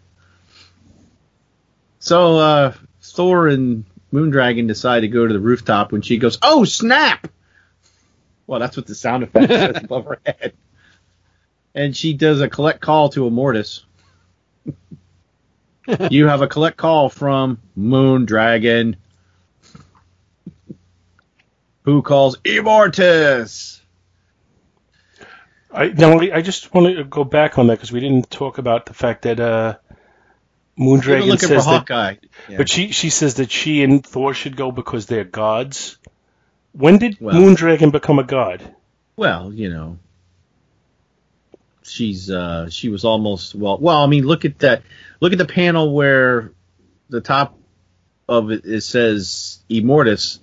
So 2.00 2.38
uh, 2.40 2.74
Thor 3.04 3.48
and 3.48 3.86
Moondragon 4.12 4.68
decide 4.68 5.02
to 5.02 5.08
go 5.08 5.28
to 5.28 5.34
the 5.34 5.40
rooftop 5.40 5.92
when 5.92 6.02
she 6.02 6.18
goes, 6.18 6.40
"Oh 6.42 6.66
snap!" 6.66 7.28
Well, 8.48 8.60
that's 8.60 8.76
what 8.76 8.88
the 8.88 8.96
sound 8.96 9.22
effect 9.22 9.48
says 9.52 9.84
above 9.84 10.06
her 10.06 10.20
head. 10.26 10.54
and 11.76 11.96
she 11.96 12.14
does 12.14 12.42
a 12.42 12.50
collect 12.50 12.82
call 12.82 13.10
to 13.10 13.22
Immortus. 13.30 13.84
You 16.10 16.28
have 16.28 16.42
a 16.42 16.48
collect 16.48 16.78
call 16.78 17.10
from 17.10 17.60
Moondragon, 17.78 18.96
who 21.84 22.02
calls 22.02 22.38
Immortus. 22.38 23.80
I 25.72 25.90
now 25.90 26.20
I 26.20 26.42
just 26.42 26.74
want 26.74 26.96
to 26.96 27.04
go 27.04 27.24
back 27.24 27.58
on 27.60 27.68
that 27.68 27.76
because 27.76 27.92
we 27.92 28.00
didn't 28.00 28.30
talk 28.32 28.58
about 28.58 28.86
the 28.86 28.94
fact 28.94 29.24
that 29.24 29.40
uh, 29.40 29.76
Moondragon 30.80 31.28
looking 31.28 31.38
for 31.38 31.56
says 31.56 31.66
that, 31.66 31.72
Hawkeye. 31.72 32.16
Yeah. 32.50 32.58
but 32.58 32.70
she 32.70 32.92
she 32.92 33.10
says 33.10 33.36
that 33.36 33.52
she 33.52 33.84
and 33.84 34.06
Thor 34.06 34.34
should 34.34 34.56
go 34.56 34.72
because 34.72 35.06
they're 35.06 35.24
gods. 35.24 35.98
When 36.72 36.98
did 36.98 37.18
Well- 37.20 37.36
Moondragon 37.36 37.92
become 37.92 38.20
a 38.20 38.24
god? 38.24 38.76
Well, 39.18 39.54
you 39.54 39.70
know, 39.70 39.98
she's 41.86 42.30
uh 42.30 42.70
she 42.70 42.90
was 42.90 43.06
almost 43.06 43.56
well. 43.56 43.78
Well, 43.78 43.98
I 43.98 44.08
mean, 44.08 44.26
look 44.26 44.46
at 44.46 44.60
that. 44.60 44.84
Look 45.22 45.32
at 45.32 45.38
the 45.38 45.46
panel 45.46 45.94
where 45.94 46.52
the 47.10 47.22
top 47.22 47.58
of 48.28 48.52
it, 48.52 48.66
it 48.66 48.82
says 48.82 49.60
Immortus. 49.70 50.40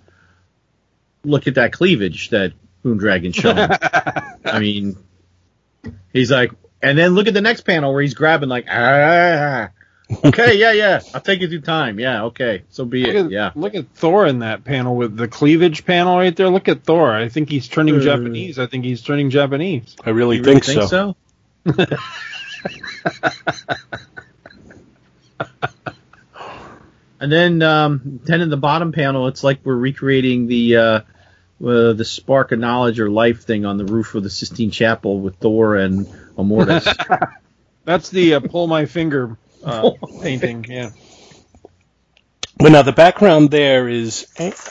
Look 1.25 1.47
at 1.47 1.55
that 1.57 1.73
cleavage 1.73 2.31
that 2.31 2.53
Moondragon 2.85 3.35
showing. 3.35 3.59
I 4.45 4.59
mean, 4.59 4.97
he's 6.13 6.31
like, 6.31 6.53
and 6.83 6.99
then 6.99 7.15
look 7.15 7.27
at 7.29 7.35
the 7.35 7.41
next 7.41 7.61
panel 7.63 7.93
where 7.93 8.03
he's 8.03 8.15
grabbing 8.15 8.49
like, 8.49 8.67
ah, 8.69 9.71
okay, 10.25 10.55
yeah, 10.59 10.73
yeah, 10.73 11.01
I'll 11.15 11.21
take 11.21 11.41
you 11.41 11.49
through 11.49 11.61
time. 11.61 12.01
Yeah, 12.01 12.25
okay, 12.25 12.65
so 12.71 12.85
be 12.85 13.05
Look 13.07 13.15
it. 13.15 13.25
at, 13.27 13.31
Yeah. 13.31 13.51
look 13.55 13.77
at 13.77 13.87
Thor 13.95 14.27
in 14.27 14.41
that 14.41 14.65
panel 14.65 14.97
with 14.97 15.17
the 15.17 15.29
cleavage 15.29 15.85
panel 15.85 16.17
right 16.17 16.35
there. 16.35 16.49
Look 16.49 16.69
at 16.69 16.83
Thor. 16.83 17.13
I 17.13 17.29
think 17.29 17.51
he's 17.51 17.69
turning 17.69 17.97
Uh, 17.97 18.01
Japanese. 18.01 18.59
I 18.59 18.67
think 18.67 18.85
he's 18.85 19.03
turning 19.03 19.31
Japanese. 19.31 19.95
I 20.05 20.11
really 20.11 20.39
You 20.39 20.43
really 20.43 20.61
think, 20.61 20.83
so. 20.83 21.17
And 27.23 27.31
then, 27.31 27.63
um, 27.63 28.21
then 28.25 28.41
in 28.41 28.51
the 28.51 28.57
bottom 28.57 28.91
panel, 28.91 29.29
it's 29.29 29.45
like 29.45 29.61
we're 29.63 29.77
recreating 29.77 30.49
the 30.49 30.77
uh, 30.77 31.01
uh, 31.65 31.93
the 31.93 32.05
spark 32.05 32.51
of 32.51 32.59
knowledge 32.59 32.99
or 32.99 33.09
life 33.09 33.45
thing 33.45 33.65
on 33.65 33.77
the 33.77 33.85
roof 33.85 34.17
of 34.17 34.25
the 34.25 34.31
Sistine 34.31 34.73
Chapel 34.73 35.21
with 35.21 35.37
Thor 35.37 35.77
and 35.77 36.07
Immortus. 36.37 36.93
That's 37.85 38.11
the 38.11 38.35
uh, 38.35 38.41
pull 38.41 38.67
my 38.67 38.87
finger 38.87 39.37
uh, 39.65 39.93
painting. 40.21 40.67
Yeah. 40.69 40.91
But 42.57 42.73
now 42.73 42.83
the 42.83 42.93
background 42.93 43.53
there 43.53 43.89
is, 43.89 44.27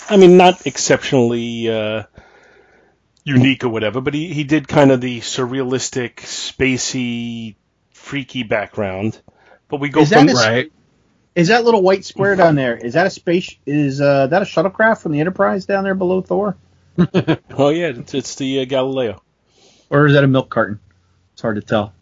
I 0.09 0.17
mean, 0.17 0.35
not 0.35 0.67
exceptionally 0.67 1.69
uh, 1.69 2.03
unique 3.23 3.63
or 3.63 3.69
whatever, 3.69 4.01
but 4.01 4.13
he, 4.13 4.33
he 4.33 4.43
did 4.43 4.67
kind 4.67 4.91
of 4.91 5.01
the 5.01 5.19
surrealistic, 5.21 6.15
spacey, 6.17 7.55
freaky 7.91 8.43
background. 8.43 9.21
But 9.67 9.79
we 9.79 9.89
go 9.89 10.01
Is 10.01 10.09
that 10.09 10.19
from 10.19 10.29
a- 10.29 10.33
Right. 10.33 10.71
is 11.35 11.47
that 11.49 11.63
little 11.63 11.81
white 11.81 12.03
square 12.05 12.35
down 12.35 12.55
there? 12.55 12.75
Is 12.75 12.93
that 12.93 13.07
a 13.07 13.09
space? 13.09 13.55
Is 13.65 14.01
uh, 14.01 14.27
that 14.27 14.41
a 14.41 14.45
shuttlecraft 14.45 15.01
from 15.01 15.11
the 15.13 15.19
Enterprise 15.19 15.65
down 15.65 15.83
there 15.83 15.95
below 15.95 16.21
Thor, 16.21 16.57
oh 17.57 17.69
yeah, 17.69 17.87
it's, 17.87 18.13
it's 18.13 18.35
the 18.35 18.61
uh, 18.61 18.65
Galileo. 18.65 19.21
or 19.89 20.07
is 20.07 20.13
that 20.13 20.23
a 20.23 20.27
milk 20.27 20.49
carton? 20.49 20.79
It's 21.33 21.41
hard 21.41 21.55
to 21.55 21.61
tell. 21.61 21.93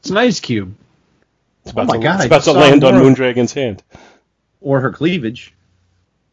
It's 0.00 0.10
an 0.10 0.16
ice 0.16 0.40
cube. 0.40 0.74
It's 1.64 1.72
about 1.72 1.84
Oh 1.84 1.88
my 1.88 1.96
to, 1.98 2.02
God, 2.02 2.16
it's 2.16 2.26
about 2.26 2.42
to 2.44 2.52
land 2.52 2.84
on 2.84 2.94
more. 2.94 3.02
Moondragon's 3.04 3.52
hand. 3.52 3.82
Or 4.60 4.80
her 4.80 4.92
cleavage. 4.92 5.52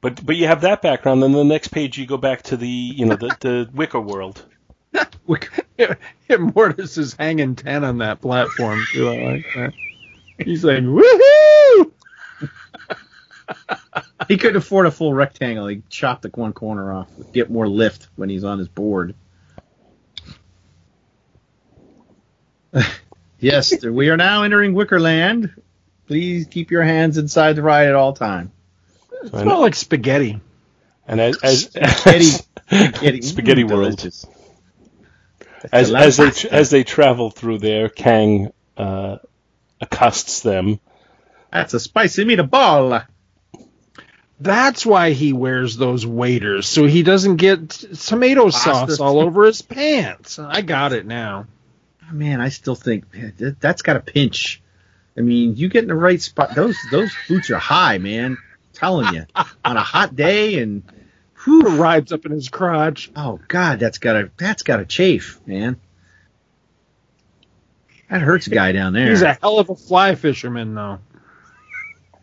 But 0.00 0.24
but 0.24 0.36
you 0.36 0.46
have 0.46 0.60
that 0.62 0.82
background, 0.82 1.22
then 1.22 1.32
the 1.32 1.44
next 1.44 1.68
page 1.68 1.98
you 1.98 2.06
go 2.06 2.16
back 2.16 2.42
to 2.44 2.56
the 2.56 2.68
you 2.68 3.06
know 3.06 3.16
the, 3.16 3.36
the 3.40 3.70
Wicker 3.74 4.00
world. 4.00 4.44
Mortis 6.38 6.98
is 6.98 7.14
hanging 7.14 7.56
ten 7.56 7.84
on 7.84 7.98
that 7.98 8.20
platform 8.20 8.86
too. 8.86 9.08
I 9.10 9.14
like 9.14 9.46
that. 9.54 9.74
He's 10.38 10.64
like, 10.64 10.82
woohoo! 10.84 11.92
He 14.28 14.36
couldn't 14.36 14.56
afford 14.56 14.86
a 14.86 14.90
full 14.90 15.14
rectangle. 15.14 15.66
He 15.66 15.82
chopped 15.88 16.22
the 16.22 16.30
one 16.34 16.52
corner 16.52 16.92
off. 16.92 17.14
to 17.16 17.24
Get 17.32 17.50
more 17.50 17.68
lift 17.68 18.08
when 18.16 18.28
he's 18.28 18.44
on 18.44 18.58
his 18.58 18.68
board. 18.68 19.16
yes, 23.38 23.82
we 23.84 24.10
are 24.10 24.16
now 24.16 24.42
entering 24.42 24.74
Wickerland. 24.74 25.54
Please 26.06 26.46
keep 26.46 26.70
your 26.70 26.84
hands 26.84 27.18
inside 27.18 27.54
the 27.54 27.62
ride 27.62 27.88
at 27.88 27.94
all 27.94 28.12
time. 28.12 28.52
It's 29.22 29.32
more 29.32 29.58
like 29.60 29.74
spaghetti. 29.74 30.40
And 31.06 31.20
as 31.20 31.38
as 31.42 31.62
Spaghetti, 31.64 32.24
spaghetti, 32.70 33.22
Spaghetti 33.22 33.64
Mm, 33.64 33.70
world. 33.70 33.96
delicious. 33.96 34.26
as, 35.72 35.92
as 35.94 36.16
they 36.18 36.26
pasta. 36.26 36.52
as 36.54 36.70
they 36.70 36.84
travel 36.84 37.30
through 37.30 37.58
there, 37.58 37.88
Kang 37.88 38.52
uh, 38.76 39.16
accosts 39.80 40.40
them. 40.40 40.78
That's 41.52 41.72
a 41.74 41.80
spicy 41.80 42.24
meatball. 42.24 43.06
That's 44.40 44.86
why 44.86 45.10
he 45.12 45.32
wears 45.32 45.76
those 45.76 46.06
waders, 46.06 46.68
so 46.68 46.86
he 46.86 47.02
doesn't 47.02 47.36
get 47.36 47.70
tomato 47.70 48.44
Pasta. 48.50 48.60
sauce 48.92 49.00
all 49.00 49.18
over 49.18 49.46
his 49.46 49.62
pants. 49.62 50.38
I 50.38 50.60
got 50.60 50.92
it 50.92 51.06
now. 51.06 51.46
Man, 52.12 52.40
I 52.40 52.50
still 52.50 52.76
think 52.76 53.12
man, 53.12 53.32
that- 53.38 53.60
that's 53.60 53.82
got 53.82 53.96
a 53.96 54.00
pinch. 54.00 54.62
I 55.16 55.22
mean, 55.22 55.56
you 55.56 55.68
get 55.68 55.82
in 55.82 55.88
the 55.88 55.94
right 55.96 56.20
spot. 56.22 56.54
Those 56.54 56.76
those 56.92 57.10
boots 57.28 57.50
are 57.50 57.58
high, 57.58 57.98
man. 57.98 58.36
Telling 58.78 59.14
you, 59.14 59.26
on 59.64 59.76
a 59.76 59.82
hot 59.82 60.14
day 60.16 60.60
and 60.60 60.82
Who 61.34 61.62
rides 61.62 62.12
up 62.12 62.24
in 62.26 62.32
his 62.32 62.48
crotch? 62.48 63.10
Oh 63.16 63.40
God, 63.48 63.80
that's 63.80 63.98
gotta 63.98 64.30
that's 64.36 64.62
gotta 64.62 64.84
chafe, 64.84 65.40
man. 65.46 65.78
That 68.08 68.22
hurts 68.22 68.46
a 68.46 68.50
guy 68.50 68.72
down 68.72 68.92
there. 68.94 69.10
He's 69.10 69.22
a 69.22 69.34
hell 69.34 69.58
of 69.58 69.68
a 69.68 69.74
fly 69.76 70.14
fisherman, 70.14 70.74
though. 70.74 70.98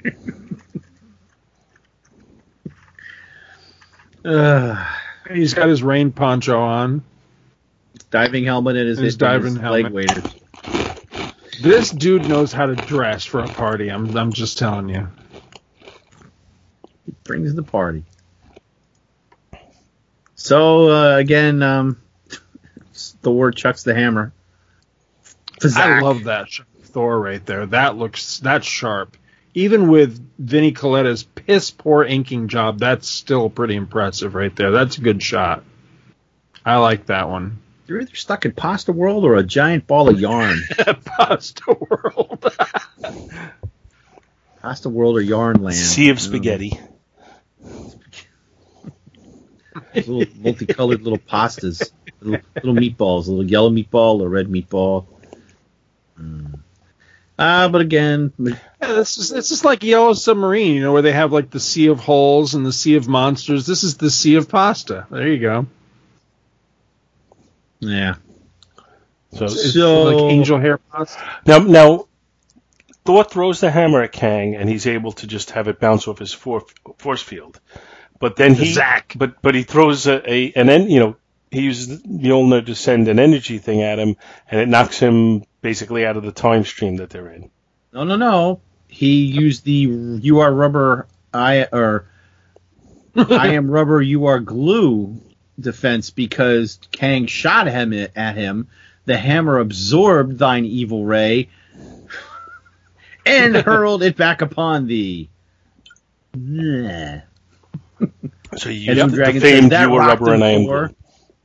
Ugh. 0.06 0.14
Uh, 4.26 4.84
he's 5.32 5.54
got 5.54 5.70
his 5.70 5.84
rain 5.84 6.12
poncho 6.12 6.60
on. 6.60 7.04
diving 8.10 8.44
helmet 8.44 8.76
and 8.76 8.88
his, 8.88 8.98
His 8.98 9.06
his 9.06 9.18
diving 9.18 9.54
leg 9.56 9.62
helmet. 9.86 9.92
waders. 9.94 10.36
This 11.62 11.92
dude 11.92 12.28
knows 12.28 12.52
how 12.52 12.66
to 12.66 12.76
dress 12.76 13.24
for 13.24 13.42
a 13.42 13.48
party. 13.48 13.90
I'm 13.90 14.18
I'm 14.18 14.34
just 14.34 14.58
telling 14.58 14.90
you. 14.90 15.08
Brings 17.24 17.54
the 17.54 17.64
party. 17.64 18.04
So 20.36 20.90
uh, 20.90 21.18
again, 21.18 21.64
um, 21.64 22.02
Thor 22.94 23.52
chucks 23.52 23.84
the 23.84 23.96
hammer. 23.96 24.32
I 25.76 26.02
love 26.02 26.26
that 26.26 26.48
Thor 26.84 27.20
right 27.20 27.46
there. 27.46 27.66
That 27.66 27.98
looks 27.98 28.40
that's 28.40 28.68
sharp. 28.68 29.18
Even 29.54 29.88
with 29.88 30.20
Vinnie 30.38 30.74
Colletta's 30.74 31.24
piss 31.24 31.72
poor 31.72 32.04
inking 32.04 32.50
job, 32.50 32.80
that's 32.80 33.08
still 33.08 33.50
pretty 33.50 33.76
impressive 33.76 34.36
right 34.36 34.54
there. 34.56 34.72
That's 34.72 34.98
a 34.98 35.02
good 35.02 35.24
shot. 35.24 35.64
I 36.66 36.78
like 36.78 37.06
that 37.08 37.30
one. 37.30 37.60
You're 37.88 38.02
either 38.02 38.16
stuck 38.16 38.46
in 38.46 38.52
pasta 38.52 38.92
world 38.92 39.24
or 39.26 39.36
a 39.36 39.44
giant 39.44 39.88
ball 39.88 40.10
of 40.10 40.20
yarn. 40.20 40.60
Pasta 41.06 41.78
World. 41.80 42.52
pasta 44.62 44.90
world 44.90 45.18
or 45.18 45.22
yarn 45.22 45.62
land. 45.62 45.78
Sea 45.78 46.10
of 46.10 46.20
Spaghetti. 46.20 46.70
don't 46.70 46.82
know. 46.82 46.95
Spaghetti. 47.66 48.28
little 50.12 50.26
multicolored 50.42 51.02
little 51.02 51.20
pastas, 51.20 51.92
little, 52.22 52.46
little 52.56 52.74
meatballs, 52.76 53.28
a 53.28 53.32
little 53.32 53.44
yellow 53.50 53.70
meatball, 53.70 54.22
a 54.24 54.28
red 54.28 54.48
meatball. 54.48 55.06
Mm. 56.20 56.60
Ah, 57.38 57.68
but 57.70 57.82
again, 57.82 58.32
Yeah, 58.40 58.56
this 58.80 59.18
is 59.18 59.32
it's 59.34 59.50
just 59.50 59.66
like 59.66 59.84
Yellow 59.84 60.14
Submarine, 60.14 60.76
you 60.76 60.82
know, 60.82 60.94
where 60.94 61.02
they 61.02 61.12
have 61.12 61.34
like 61.34 61.50
the 61.50 61.60
Sea 61.60 61.88
of 61.88 62.00
Holes 62.00 62.54
and 62.56 62.66
the 62.66 62.72
Sea 62.72 62.96
of 62.96 63.10
Monsters. 63.10 63.66
This 63.66 63.84
is 63.84 63.98
the 63.98 64.10
Sea 64.10 64.36
of 64.36 64.48
Pasta. 64.48 65.06
There 65.12 65.28
you 65.28 65.40
go. 65.40 65.66
yeah. 67.80 68.16
So 69.34 69.46
It's 69.46 69.74
So- 69.74 70.04
like 70.04 70.32
angel 70.32 70.60
hair 70.60 70.78
pasta. 70.78 71.22
now 71.46 71.58
now 71.60 72.08
Thor 73.06 73.24
throws 73.24 73.62
the 73.62 73.70
hammer 73.70 74.02
at 74.02 74.12
Kang, 74.12 74.56
and 74.56 74.68
he's 74.68 74.88
able 74.88 75.12
to 75.14 75.28
just 75.28 75.52
have 75.52 75.68
it 75.68 75.80
bounce 75.80 76.08
off 76.08 76.18
his 76.18 76.34
for, 76.34 76.66
force 76.98 77.22
field. 77.22 77.62
But 78.20 78.36
then 78.36 78.56
he 78.56 78.74
Zack. 78.74 79.14
but 79.16 79.42
but 79.42 79.54
he 79.54 79.64
throws 79.64 80.08
a, 80.08 80.32
a 80.32 80.54
an 80.54 80.70
en, 80.70 80.90
you 80.90 81.00
know 81.00 81.16
he 81.52 81.62
uses 81.62 82.02
the 82.02 82.08
Mjolnir 82.08 82.66
to 82.66 82.76
send 82.76 83.08
an 83.08 83.20
energy 83.20 83.60
thing 83.60 83.82
at 83.82 84.00
him, 84.00 84.16
and 84.50 84.60
it 84.60 84.68
knocks 84.68 84.98
him 84.98 85.44
basically 85.62 86.06
out 86.06 86.18
of 86.18 86.24
the 86.24 86.32
time 86.32 86.66
stream 86.66 86.98
that 86.98 87.10
they're 87.12 87.30
in. 87.30 87.52
No, 87.94 88.04
no, 88.04 88.16
no. 88.16 88.62
He 88.88 89.26
used 89.26 89.66
the 89.66 89.72
"You 89.74 90.40
are 90.40 90.52
rubber, 90.52 91.08
I 91.34 91.68
or 91.72 92.08
I 93.16 93.50
am 93.50 93.70
rubber, 93.70 94.02
you 94.02 94.26
are 94.26 94.40
glue" 94.40 95.22
defense 95.60 96.10
because 96.10 96.80
Kang 96.92 97.28
shot 97.28 97.68
him 97.68 97.94
at 97.94 98.36
him. 98.36 98.68
The 99.06 99.18
hammer 99.18 99.60
absorbed 99.60 100.40
thine 100.40 100.66
evil 100.66 101.06
ray 101.06 101.50
and 103.26 103.56
hurled 103.56 104.04
it 104.04 104.18
back 104.18 104.42
upon 104.42 104.88
thee. 104.88 105.30
So 108.56 108.70
you 108.70 108.82
And 108.88 109.00
use 109.00 109.06
the 109.06 109.12
the, 109.12 109.18
dragon 109.18 109.42
says, 109.44 109.70
"That 109.70 109.90
"You 109.90 109.96
are 109.96 110.04
rubber 110.04 110.34
and 110.34 110.44
I 110.44 110.52
am 110.52 110.66
him, 110.66 110.68
glue," 110.68 110.96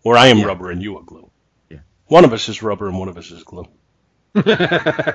or 0.05 0.17
"I 0.19 0.29
am 0.29 0.43
Yeah. 0.43 0.45
rubber 0.45 0.71
and 0.71 0.83
you 0.83 0.97
are 0.99 1.05
glue." 1.05 1.31
Yeah. 1.71 1.81
One 2.07 2.25
of 2.25 2.33
us 2.33 2.49
is 2.49 2.63
rubber 2.63 2.89
and 2.89 2.99
one 2.99 3.09
of 3.09 3.19
us 3.19 3.31
is 3.31 3.45
glue. 3.45 3.67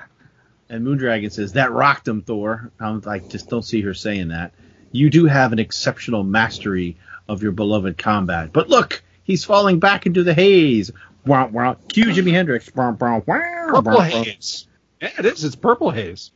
And 0.70 0.86
Moondragon 0.86 1.32
says 1.32 1.53
that 1.53 1.72
rocked 1.72 2.07
him, 2.07 2.24
Thor. 2.24 2.72
I'm 2.80 3.01
like, 3.01 3.30
just 3.30 3.49
don't 3.49 3.63
see 3.63 3.82
her 3.84 3.95
saying 3.95 4.30
that. 4.30 4.53
You 4.91 5.09
do 5.11 5.26
have 5.28 5.53
an 5.53 5.59
exceptional 5.59 6.24
mastery 6.24 6.97
of 7.30 7.43
your 7.43 7.53
beloved 7.53 7.97
combat, 7.97 8.53
but 8.53 8.70
look, 8.70 9.03
he's 9.24 9.45
falling 9.45 9.80
back 9.80 10.07
into 10.07 10.24
the 10.24 10.34
haze. 10.34 10.91
Wah, 11.26 11.47
wah. 11.47 11.76
Cue 11.89 12.05
Jimi 12.07 12.32
Hendrix. 12.32 12.72
Wah, 12.76 12.91
wah, 12.99 13.22
wah, 13.26 13.41
Purple 13.68 13.84
wah, 13.84 14.05
wah. 14.11 14.26
haze. 14.26 14.68
Yeah, 15.01 15.11
it 15.20 15.26
is. 15.26 15.43
It's 15.45 15.55
purple 15.55 15.91
haze. 15.91 16.32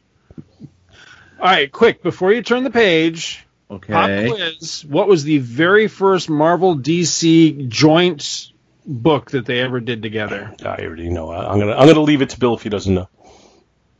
All 1.39 1.45
right, 1.45 1.71
quick 1.71 2.03
before 2.03 2.33
you 2.33 2.41
turn 2.41 2.63
the 2.63 2.69
page. 2.71 3.45
Okay. 3.71 3.93
Pop 3.93 4.09
Okay. 4.09 4.29
quiz. 4.29 4.83
What 4.87 5.07
was 5.07 5.23
the 5.23 5.37
very 5.37 5.87
first 5.87 6.29
Marvel 6.29 6.75
DC 6.75 7.67
joint 7.69 8.51
book 8.85 9.31
that 9.31 9.45
they 9.45 9.59
ever 9.59 9.79
did 9.79 10.01
together? 10.01 10.53
I 10.65 10.77
already 10.83 11.09
know. 11.09 11.29
I- 11.29 11.51
I'm 11.51 11.59
gonna 11.59 11.73
I'm 11.75 11.87
gonna 11.87 12.01
leave 12.01 12.21
it 12.21 12.31
to 12.31 12.39
Bill 12.39 12.55
if 12.55 12.63
he 12.63 12.69
doesn't 12.69 12.93
know. 12.93 13.07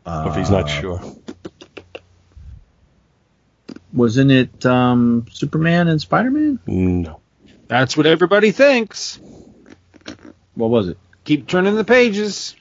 if 0.06 0.36
he's 0.36 0.50
not 0.50 0.64
Uh, 0.64 0.68
sure. 0.68 1.02
Wasn't 3.94 4.32
it 4.32 4.66
um, 4.66 5.26
Superman 5.32 5.88
and 5.88 6.00
Spider 6.02 6.32
Man? 6.32 6.60
No. 6.68 7.20
That's 7.68 7.96
what 7.98 8.06
everybody 8.06 8.52
thinks. 8.52 9.20
What 10.56 10.70
was 10.70 10.90
it? 10.90 10.98
Keep 11.24 11.48
turning 11.48 11.76
the 11.76 11.84
pages. 11.84 12.56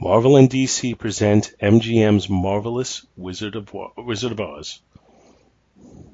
Marvel 0.00 0.36
and 0.36 0.50
DC 0.50 0.98
present 0.98 1.54
MGM's 1.62 2.28
marvelous 2.28 3.06
Wizard 3.16 3.54
of 3.54 3.72
Wizard 3.96 4.32
of 4.32 4.40
Oz. 4.40 4.80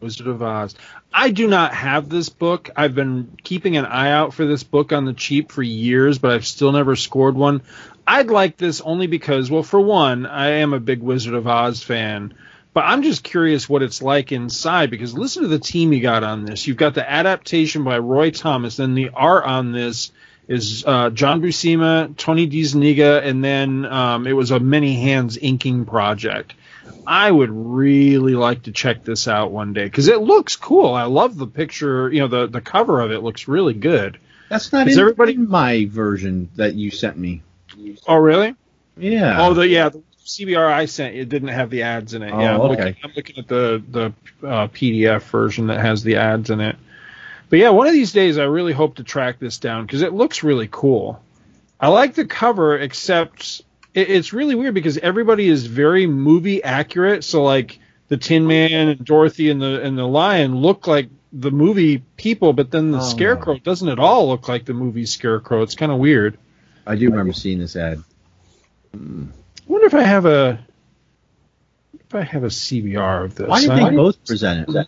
Wizard 0.00 0.26
of 0.26 0.42
Oz. 0.42 0.74
I 1.12 1.30
do 1.30 1.46
not 1.46 1.74
have 1.74 2.08
this 2.08 2.28
book. 2.28 2.70
I've 2.76 2.94
been 2.94 3.38
keeping 3.42 3.76
an 3.76 3.86
eye 3.86 4.10
out 4.10 4.34
for 4.34 4.44
this 4.44 4.62
book 4.62 4.92
on 4.92 5.06
the 5.06 5.14
cheap 5.14 5.50
for 5.50 5.62
years, 5.62 6.18
but 6.18 6.32
I've 6.32 6.46
still 6.46 6.72
never 6.72 6.94
scored 6.94 7.36
one. 7.36 7.62
I'd 8.06 8.28
like 8.28 8.58
this 8.58 8.80
only 8.82 9.06
because, 9.06 9.50
well, 9.50 9.62
for 9.62 9.80
one, 9.80 10.26
I 10.26 10.48
am 10.60 10.74
a 10.74 10.80
big 10.80 11.00
Wizard 11.00 11.34
of 11.34 11.46
Oz 11.46 11.82
fan, 11.82 12.34
but 12.74 12.84
I'm 12.84 13.02
just 13.02 13.24
curious 13.24 13.68
what 13.68 13.82
it's 13.82 14.02
like 14.02 14.30
inside 14.30 14.90
because 14.90 15.14
listen 15.14 15.42
to 15.42 15.48
the 15.48 15.58
team 15.58 15.92
you 15.92 16.00
got 16.00 16.22
on 16.22 16.44
this. 16.44 16.66
You've 16.66 16.76
got 16.76 16.94
the 16.94 17.10
adaptation 17.10 17.84
by 17.84 17.98
Roy 17.98 18.30
Thomas, 18.30 18.78
and 18.78 18.96
the 18.96 19.10
art 19.10 19.44
on 19.44 19.72
this 19.72 20.12
is 20.50 20.84
uh, 20.86 21.10
John 21.10 21.40
Buscema, 21.40 22.14
Tony 22.16 22.46
DeZuniga, 22.48 23.24
and 23.24 23.42
then 23.42 23.86
um, 23.86 24.26
it 24.26 24.32
was 24.32 24.50
a 24.50 24.58
many 24.60 25.00
hands 25.00 25.38
inking 25.40 25.86
project. 25.86 26.54
I 27.06 27.30
would 27.30 27.50
really 27.50 28.34
like 28.34 28.64
to 28.64 28.72
check 28.72 29.04
this 29.04 29.26
out 29.28 29.52
one 29.52 29.72
day 29.72 29.84
because 29.84 30.08
it 30.08 30.20
looks 30.20 30.56
cool. 30.56 30.92
I 30.92 31.04
love 31.04 31.36
the 31.36 31.46
picture. 31.46 32.12
You 32.12 32.20
know, 32.20 32.28
the 32.28 32.46
the 32.48 32.60
cover 32.60 33.00
of 33.00 33.10
it 33.12 33.20
looks 33.22 33.48
really 33.48 33.74
good. 33.74 34.18
That's 34.48 34.72
not 34.72 34.88
Is 34.88 34.96
in, 34.96 35.00
everybody- 35.00 35.34
in 35.34 35.48
my 35.48 35.86
version 35.86 36.50
that 36.56 36.74
you 36.74 36.90
sent 36.90 37.16
me. 37.16 37.42
Oh, 38.06 38.16
really? 38.16 38.56
Yeah. 38.96 39.36
Oh, 39.46 39.54
the 39.54 39.66
yeah, 39.68 39.88
the 39.90 40.02
CBR 40.26 40.66
I 40.70 40.86
sent 40.86 41.14
it 41.14 41.28
didn't 41.28 41.48
have 41.48 41.70
the 41.70 41.82
ads 41.82 42.12
in 42.14 42.22
it. 42.22 42.28
yeah, 42.28 42.56
Oh, 42.56 42.64
I'm, 42.64 42.70
okay. 42.72 42.84
looking, 42.86 42.96
I'm 43.04 43.12
looking 43.16 43.38
at 43.38 43.48
the 43.48 43.82
the 43.88 44.04
uh, 44.46 44.66
PDF 44.68 45.22
version 45.22 45.68
that 45.68 45.80
has 45.80 46.02
the 46.02 46.16
ads 46.16 46.50
in 46.50 46.60
it. 46.60 46.76
But 47.50 47.58
yeah, 47.58 47.70
one 47.70 47.86
of 47.88 47.92
these 47.92 48.12
days 48.12 48.38
I 48.38 48.44
really 48.44 48.72
hope 48.72 48.94
to 48.96 49.04
track 49.04 49.38
this 49.38 49.58
down 49.58 49.84
because 49.84 50.02
it 50.02 50.14
looks 50.14 50.42
really 50.42 50.68
cool. 50.70 51.22
I 51.80 51.88
like 51.88 52.14
the 52.14 52.24
cover, 52.24 52.78
except 52.78 53.62
it, 53.92 54.08
it's 54.08 54.32
really 54.32 54.54
weird 54.54 54.72
because 54.74 54.96
everybody 54.98 55.48
is 55.48 55.66
very 55.66 56.06
movie 56.06 56.62
accurate. 56.62 57.24
So 57.24 57.42
like 57.42 57.78
the 58.08 58.16
Tin 58.16 58.46
Man 58.46 58.88
and 58.88 59.04
Dorothy 59.04 59.50
and 59.50 59.60
the 59.60 59.82
and 59.82 59.98
the 59.98 60.06
Lion 60.06 60.56
look 60.56 60.86
like 60.86 61.08
the 61.32 61.50
movie 61.50 61.98
people, 62.16 62.52
but 62.52 62.70
then 62.70 62.90
the 62.92 62.98
Oh. 62.98 63.02
Scarecrow 63.02 63.58
doesn't 63.58 63.88
at 63.88 63.98
all 63.98 64.28
look 64.28 64.48
like 64.48 64.64
the 64.64 64.74
movie 64.74 65.06
Scarecrow. 65.06 65.62
It's 65.62 65.74
kind 65.74 65.90
of 65.92 65.98
weird. 65.98 66.38
I 66.86 66.96
do 66.96 67.10
remember 67.10 67.32
seeing 67.32 67.58
this 67.58 67.76
ad. 67.76 68.02
Hmm. 68.94 69.26
I 69.68 69.72
wonder 69.72 69.86
if 69.86 69.94
I 69.94 70.02
have 70.02 70.26
a 70.26 70.58
if 71.98 72.14
I 72.14 72.22
have 72.22 72.42
a 72.44 72.48
CBR 72.50 73.24
of 73.24 73.34
this. 73.34 73.48
Why 73.48 73.60
did 73.60 73.70
I- 73.70 73.90
they 73.90 73.96
both 73.96 74.24
present 74.24 74.68
it? 74.68 74.86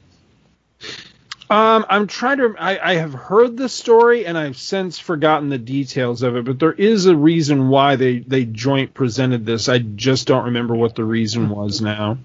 Um, 1.52 1.84
I'm 1.90 2.06
trying 2.06 2.38
to. 2.38 2.54
I, 2.58 2.92
I 2.92 2.94
have 2.94 3.12
heard 3.12 3.58
the 3.58 3.68
story 3.68 4.24
and 4.24 4.38
I've 4.38 4.56
since 4.56 4.98
forgotten 4.98 5.50
the 5.50 5.58
details 5.58 6.22
of 6.22 6.34
it, 6.34 6.46
but 6.46 6.58
there 6.58 6.72
is 6.72 7.04
a 7.04 7.14
reason 7.14 7.68
why 7.68 7.96
they 7.96 8.20
they 8.20 8.46
joint 8.46 8.94
presented 8.94 9.44
this. 9.44 9.68
I 9.68 9.80
just 9.80 10.26
don't 10.26 10.46
remember 10.46 10.74
what 10.74 10.94
the 10.94 11.04
reason 11.04 11.50
was 11.50 11.82
now. 11.82 12.16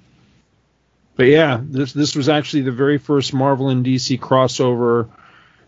But 1.18 1.26
yeah, 1.26 1.60
this 1.62 1.92
this 1.92 2.16
was 2.16 2.30
actually 2.30 2.62
the 2.62 2.72
very 2.72 3.00
first 3.00 3.34
Marvel 3.34 3.68
and 3.68 3.86
DC 3.86 4.18
crossover. 4.18 5.10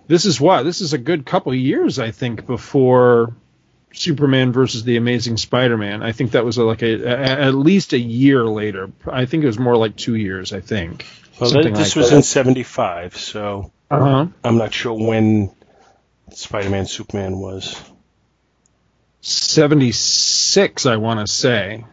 This 0.07 0.23
is 0.23 0.39
what 0.39 0.63
this 0.63 0.79
is 0.79 0.93
a 0.93 0.97
good 0.97 1.25
couple 1.25 1.53
years, 1.53 1.99
I 1.99 2.11
think, 2.11 2.47
before 2.47 3.33
Superman 3.91 4.53
versus 4.53 4.85
the 4.85 4.95
Amazing 4.95 5.35
Spider-Man. 5.35 6.01
I 6.01 6.13
think 6.13 6.31
that 6.31 6.45
was 6.45 6.57
like 6.57 6.81
a, 6.81 7.03
a 7.03 7.17
at 7.47 7.55
least 7.55 7.91
a 7.91 7.99
year 7.99 8.45
later. 8.45 8.89
I 9.05 9.25
think 9.25 9.43
it 9.43 9.47
was 9.47 9.59
more 9.59 9.75
like 9.75 9.97
two 9.97 10.15
years. 10.15 10.53
I 10.53 10.61
think. 10.61 11.05
Well, 11.39 11.49
Something 11.49 11.73
this 11.73 11.95
like 11.95 12.01
was 12.03 12.09
that. 12.11 12.17
in 12.17 12.23
'75, 12.23 13.17
so 13.17 13.71
Uh 13.89 13.99
huh. 13.99 14.27
I'm 14.43 14.57
not 14.57 14.73
sure 14.73 14.93
when 14.93 15.51
Spider-Man 16.31 16.85
Superman 16.85 17.39
was. 17.39 17.81
76, 19.21 20.85
I 20.85 20.95
want 20.97 21.19
to 21.25 21.27
say. 21.33 21.85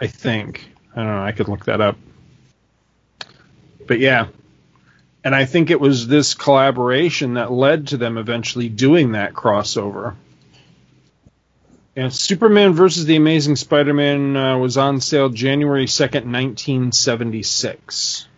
I 0.00 0.06
think. 0.06 0.68
I 0.94 0.96
don't 0.96 1.06
know. 1.06 1.22
I 1.22 1.32
could 1.32 1.48
look 1.48 1.66
that 1.66 1.80
up. 1.80 1.96
But 3.86 3.98
yeah. 4.00 4.28
And 5.24 5.34
I 5.34 5.44
think 5.44 5.70
it 5.70 5.80
was 5.80 6.06
this 6.06 6.34
collaboration 6.34 7.34
that 7.34 7.50
led 7.52 7.88
to 7.88 7.96
them 7.96 8.18
eventually 8.18 8.68
doing 8.68 9.12
that 9.12 9.32
crossover. 9.34 10.14
Yeah, 11.98 12.10
Superman 12.10 12.74
versus 12.74 13.06
the 13.06 13.16
Amazing 13.16 13.56
Spider-Man 13.56 14.36
uh, 14.36 14.56
was 14.56 14.76
on 14.76 15.00
sale 15.00 15.30
January 15.30 15.86
2nd, 15.86 16.30
1976. 16.30 18.28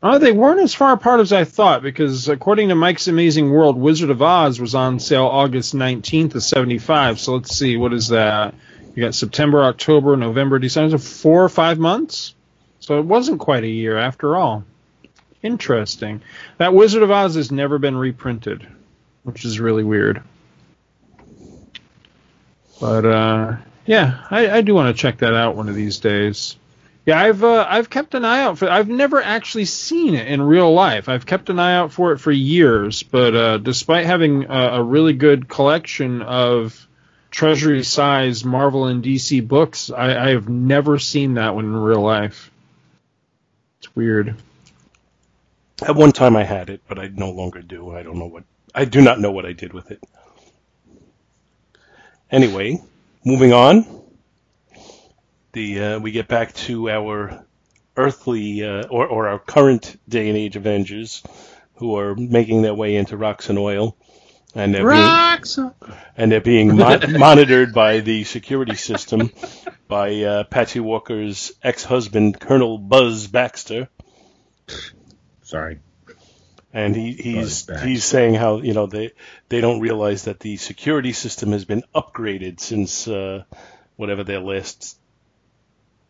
Uh, 0.00 0.18
they 0.18 0.30
weren't 0.30 0.60
as 0.60 0.74
far 0.74 0.92
apart 0.92 1.18
as 1.18 1.32
I 1.32 1.42
thought 1.42 1.82
because 1.82 2.28
according 2.28 2.68
to 2.68 2.76
Mike's 2.76 3.08
Amazing 3.08 3.50
World, 3.50 3.76
Wizard 3.76 4.10
of 4.10 4.22
Oz 4.22 4.60
was 4.60 4.76
on 4.76 5.00
sale 5.00 5.26
August 5.26 5.74
19th 5.74 6.36
of 6.36 6.44
75. 6.44 7.18
So 7.18 7.34
let's 7.34 7.56
see, 7.56 7.76
what 7.76 7.92
is 7.92 8.06
that? 8.10 8.54
You 8.94 9.02
got 9.02 9.16
September, 9.16 9.64
October, 9.64 10.16
November, 10.16 10.60
December, 10.60 10.96
so 10.96 10.98
four 10.98 11.42
or 11.42 11.48
five 11.48 11.80
months? 11.80 12.36
So 12.78 13.00
it 13.00 13.04
wasn't 13.04 13.40
quite 13.40 13.64
a 13.64 13.68
year 13.68 13.98
after 13.98 14.36
all. 14.36 14.62
Interesting. 15.42 16.22
That 16.58 16.72
Wizard 16.72 17.02
of 17.02 17.10
Oz 17.10 17.34
has 17.34 17.50
never 17.50 17.80
been 17.80 17.96
reprinted, 17.96 18.64
which 19.24 19.44
is 19.44 19.58
really 19.58 19.82
weird. 19.82 20.22
But 22.80 23.04
uh, 23.04 23.56
yeah, 23.86 24.24
I, 24.30 24.50
I 24.50 24.60
do 24.60 24.74
want 24.74 24.94
to 24.94 25.00
check 25.00 25.18
that 25.18 25.34
out 25.34 25.56
one 25.56 25.68
of 25.68 25.74
these 25.74 25.98
days. 25.98 26.56
Yeah, 27.06 27.20
I've 27.20 27.42
uh, 27.42 27.66
I've 27.68 27.88
kept 27.88 28.14
an 28.14 28.24
eye 28.24 28.42
out 28.42 28.58
for. 28.58 28.68
I've 28.68 28.88
never 28.88 29.22
actually 29.22 29.64
seen 29.64 30.14
it 30.14 30.28
in 30.28 30.42
real 30.42 30.72
life. 30.74 31.08
I've 31.08 31.24
kept 31.24 31.48
an 31.48 31.58
eye 31.58 31.74
out 31.74 31.90
for 31.92 32.12
it 32.12 32.18
for 32.18 32.30
years, 32.30 33.02
but 33.02 33.34
uh, 33.34 33.58
despite 33.58 34.04
having 34.04 34.44
a, 34.44 34.68
a 34.74 34.82
really 34.82 35.14
good 35.14 35.48
collection 35.48 36.20
of 36.20 36.86
treasury 37.30 37.82
size 37.82 38.44
Marvel 38.44 38.86
and 38.86 39.02
DC 39.02 39.46
books, 39.46 39.90
I, 39.90 40.26
I 40.26 40.28
have 40.30 40.48
never 40.48 40.98
seen 40.98 41.34
that 41.34 41.54
one 41.54 41.64
in 41.64 41.76
real 41.76 42.02
life. 42.02 42.50
It's 43.78 43.96
weird. 43.96 44.36
At 45.80 45.94
one 45.94 46.12
time 46.12 46.36
I 46.36 46.44
had 46.44 46.68
it, 46.68 46.82
but 46.88 46.98
I 46.98 47.08
no 47.08 47.30
longer 47.30 47.62
do. 47.62 47.94
I 47.96 48.02
don't 48.02 48.18
know 48.18 48.26
what. 48.26 48.44
I 48.74 48.84
do 48.84 49.00
not 49.00 49.18
know 49.18 49.30
what 49.30 49.46
I 49.46 49.52
did 49.52 49.72
with 49.72 49.90
it. 49.90 50.02
Anyway, 52.30 52.82
moving 53.24 53.52
on. 53.52 53.86
The 55.52 55.80
uh, 55.80 55.98
we 56.00 56.10
get 56.10 56.28
back 56.28 56.52
to 56.54 56.90
our 56.90 57.44
earthly 57.96 58.64
uh, 58.64 58.86
or 58.88 59.06
or 59.06 59.28
our 59.28 59.38
current 59.38 59.98
day 60.08 60.28
and 60.28 60.36
age 60.36 60.56
Avengers, 60.56 61.22
who 61.76 61.96
are 61.96 62.14
making 62.14 62.62
their 62.62 62.74
way 62.74 62.96
into 62.96 63.16
Roxxon 63.16 63.58
Oil, 63.58 63.96
and 64.54 64.74
they're 64.74 64.84
being, 64.88 65.00
and 66.16 66.30
they're 66.30 66.40
being 66.40 66.76
mon- 66.76 67.18
monitored 67.18 67.72
by 67.72 68.00
the 68.00 68.24
security 68.24 68.76
system 68.76 69.30
by 69.88 70.22
uh, 70.22 70.44
Patsy 70.44 70.80
Walker's 70.80 71.52
ex-husband, 71.62 72.38
Colonel 72.38 72.76
Buzz 72.76 73.26
Baxter 73.26 73.88
Sorry. 75.42 75.78
And 76.78 76.94
he, 76.96 77.12
he's 77.12 77.66
he's 77.82 78.04
saying 78.04 78.34
how 78.34 78.58
you 78.58 78.72
know 78.74 78.86
they 78.86 79.10
they 79.48 79.60
don't 79.60 79.80
realize 79.80 80.24
that 80.24 80.38
the 80.40 80.56
security 80.56 81.12
system 81.12 81.52
has 81.52 81.64
been 81.64 81.82
upgraded 81.94 82.60
since 82.60 83.08
uh, 83.08 83.42
whatever 83.96 84.22
their 84.24 84.40
last 84.40 84.96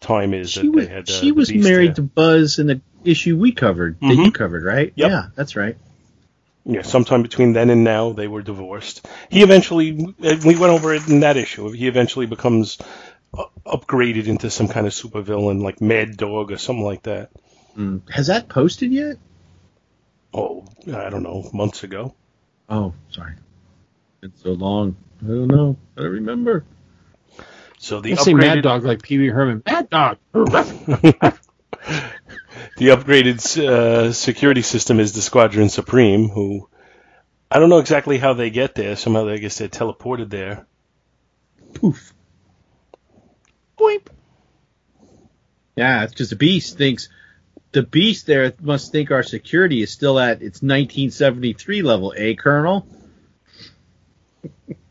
time 0.00 0.34
is 0.34 0.50
She 0.50 0.62
that 0.62 0.70
was 0.72 0.86
they 0.86 0.92
had. 0.92 1.08
Uh, 1.08 1.12
she 1.12 1.26
the 1.26 1.32
was 1.32 1.52
married 1.54 1.88
there. 1.90 1.94
to 1.96 2.02
Buzz 2.02 2.58
in 2.58 2.66
the 2.66 2.80
issue 3.04 3.36
we 3.36 3.52
covered 3.52 3.98
that 4.00 4.06
Mhm. 4.06 4.26
you 4.26 4.32
covered, 4.32 4.64
right? 4.64 4.92
Yep. 4.94 5.10
Yeah, 5.10 5.22
that's 5.34 5.56
right. 5.56 5.76
Yeah, 6.64 6.82
sometime 6.82 7.22
between 7.22 7.54
then 7.54 7.70
and 7.70 7.82
now 7.82 8.12
they 8.12 8.28
were 8.28 8.42
divorced. 8.42 9.06
He 9.30 9.42
eventually 9.42 9.92
we 9.92 10.56
went 10.56 10.72
over 10.72 10.92
it 10.94 11.08
in 11.08 11.20
that 11.20 11.36
issue. 11.38 11.70
He 11.70 11.88
eventually 11.88 12.26
becomes 12.26 12.78
uh, 13.32 13.44
upgraded 13.66 14.26
into 14.26 14.50
some 14.50 14.68
kind 14.68 14.86
of 14.86 14.92
supervillain 14.92 15.62
like 15.62 15.80
Mad 15.80 16.16
Dog 16.16 16.52
or 16.52 16.58
something 16.58 16.84
like 16.84 17.04
that. 17.04 17.30
Mm. 17.76 18.02
Has 18.10 18.26
that 18.26 18.48
posted 18.48 18.92
yet? 18.92 19.16
Oh, 20.35 20.64
I 20.87 21.11
don't 21.11 21.22
know, 21.22 21.49
months 21.53 21.85
ago. 21.85 22.14
Oh, 22.68 22.95
sorry. 23.11 23.35
It's 24.22 24.43
so 24.43 24.53
long. 24.53 24.97
I 25.22 25.26
don't 25.26 25.49
know. 25.49 25.76
I 25.97 26.03
don't 26.03 26.12
remember. 26.12 26.64
So 27.79 28.01
the 28.01 28.11
You 28.11 28.16
say 28.16 28.35
Mad 28.35 28.62
Dog 28.62 28.85
like 28.85 29.03
Pee 29.03 29.18
Wee 29.18 29.29
Herman. 29.29 29.62
Mad 29.64 29.89
Dog. 29.89 30.18
the 30.33 31.33
upgraded 32.79 33.64
uh, 33.64 34.12
security 34.12 34.62
system 34.62 35.01
is 35.01 35.12
the 35.12 35.22
Squadron 35.22 35.68
Supreme, 35.68 36.29
who 36.29 36.68
I 37.51 37.59
don't 37.61 37.70
know 37.70 37.79
exactly 37.79 38.18
how 38.18 38.35
they 38.35 38.51
get 38.51 38.74
there. 38.74 38.97
Somehow, 38.97 39.29
I 39.29 39.39
guess 39.39 39.59
they're 39.59 39.68
teleported 39.68 40.29
there. 40.29 40.66
Poof. 41.74 42.12
Boink. 43.79 44.09
Yeah, 45.76 46.03
it's 46.03 46.12
because 46.12 46.31
the 46.31 46.37
beast 46.37 46.76
thinks 46.76 47.09
the 47.72 47.82
beast 47.82 48.26
there 48.26 48.52
must 48.60 48.92
think 48.92 49.10
our 49.10 49.22
security 49.22 49.82
is 49.82 49.90
still 49.90 50.18
at 50.18 50.42
its 50.42 50.62
1973 50.62 51.82
level, 51.82 52.14
eh, 52.16 52.34
Colonel? 52.34 52.86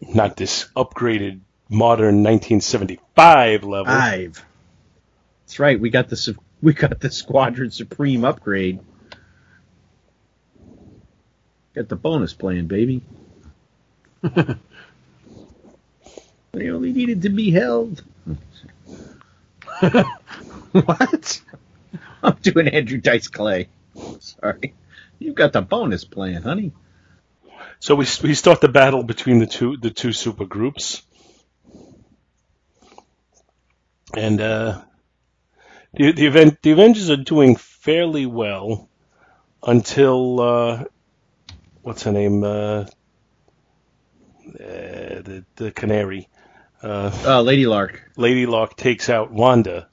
Not 0.02 0.38
this 0.38 0.70
upgraded 0.76 1.42
modern 1.70 2.24
1975 2.24 3.64
level. 3.64 3.94
Five. 3.94 4.44
That's 5.46 5.60
right. 5.60 5.80
We 5.80 5.90
got 5.90 6.10
the 6.10 6.38
we 6.62 6.74
got 6.74 7.00
the 7.00 7.10
Squadron 7.12 7.72
Supreme 7.72 8.26
upgrade. 8.26 8.80
Got 11.74 11.90
the 11.90 11.96
bonus 11.96 12.34
plan, 12.34 12.68
baby. 12.68 13.02
they 16.52 16.70
only 16.70 16.92
needed 16.92 17.22
to 17.24 17.30
be 17.30 17.52
held. 17.52 18.04
what? 20.72 21.42
I'm 22.28 22.38
doing 22.42 22.68
Andrew 22.70 23.00
Dice 23.00 23.30
Clay. 23.30 23.70
Sorry. 24.20 24.76
You've 25.20 25.36
got 25.36 25.54
the 25.54 25.62
bonus 25.62 26.06
plan, 26.06 26.44
honey. 26.44 26.74
So 27.80 27.96
we 27.96 28.06
we 28.24 28.34
start 28.36 28.62
the 28.62 28.70
battle 28.70 29.04
between 29.04 29.40
the 29.40 29.48
two 29.48 29.78
the 29.78 29.92
two 29.92 30.14
super 30.14 30.46
groups, 30.46 31.04
and 34.16 34.42
uh, 34.42 34.82
the 35.94 36.12
the 36.12 36.28
event 36.28 36.62
the 36.64 36.72
Avengers 36.72 37.10
are 37.10 37.18
doing 37.18 37.56
fairly 37.56 38.26
well 38.26 38.90
until 39.64 40.42
uh, 40.42 40.84
what's 41.82 42.04
her 42.04 42.12
name 42.12 42.44
uh, 42.44 42.82
uh, 42.82 42.86
the 44.60 45.46
the 45.56 45.72
Canary 45.72 46.30
uh, 46.84 47.12
Uh, 47.26 47.42
Lady 47.42 47.66
Lark. 47.68 48.12
Lady 48.18 48.46
Lark 48.46 48.76
takes 48.78 49.10
out 49.10 49.32
Wanda, 49.32 49.90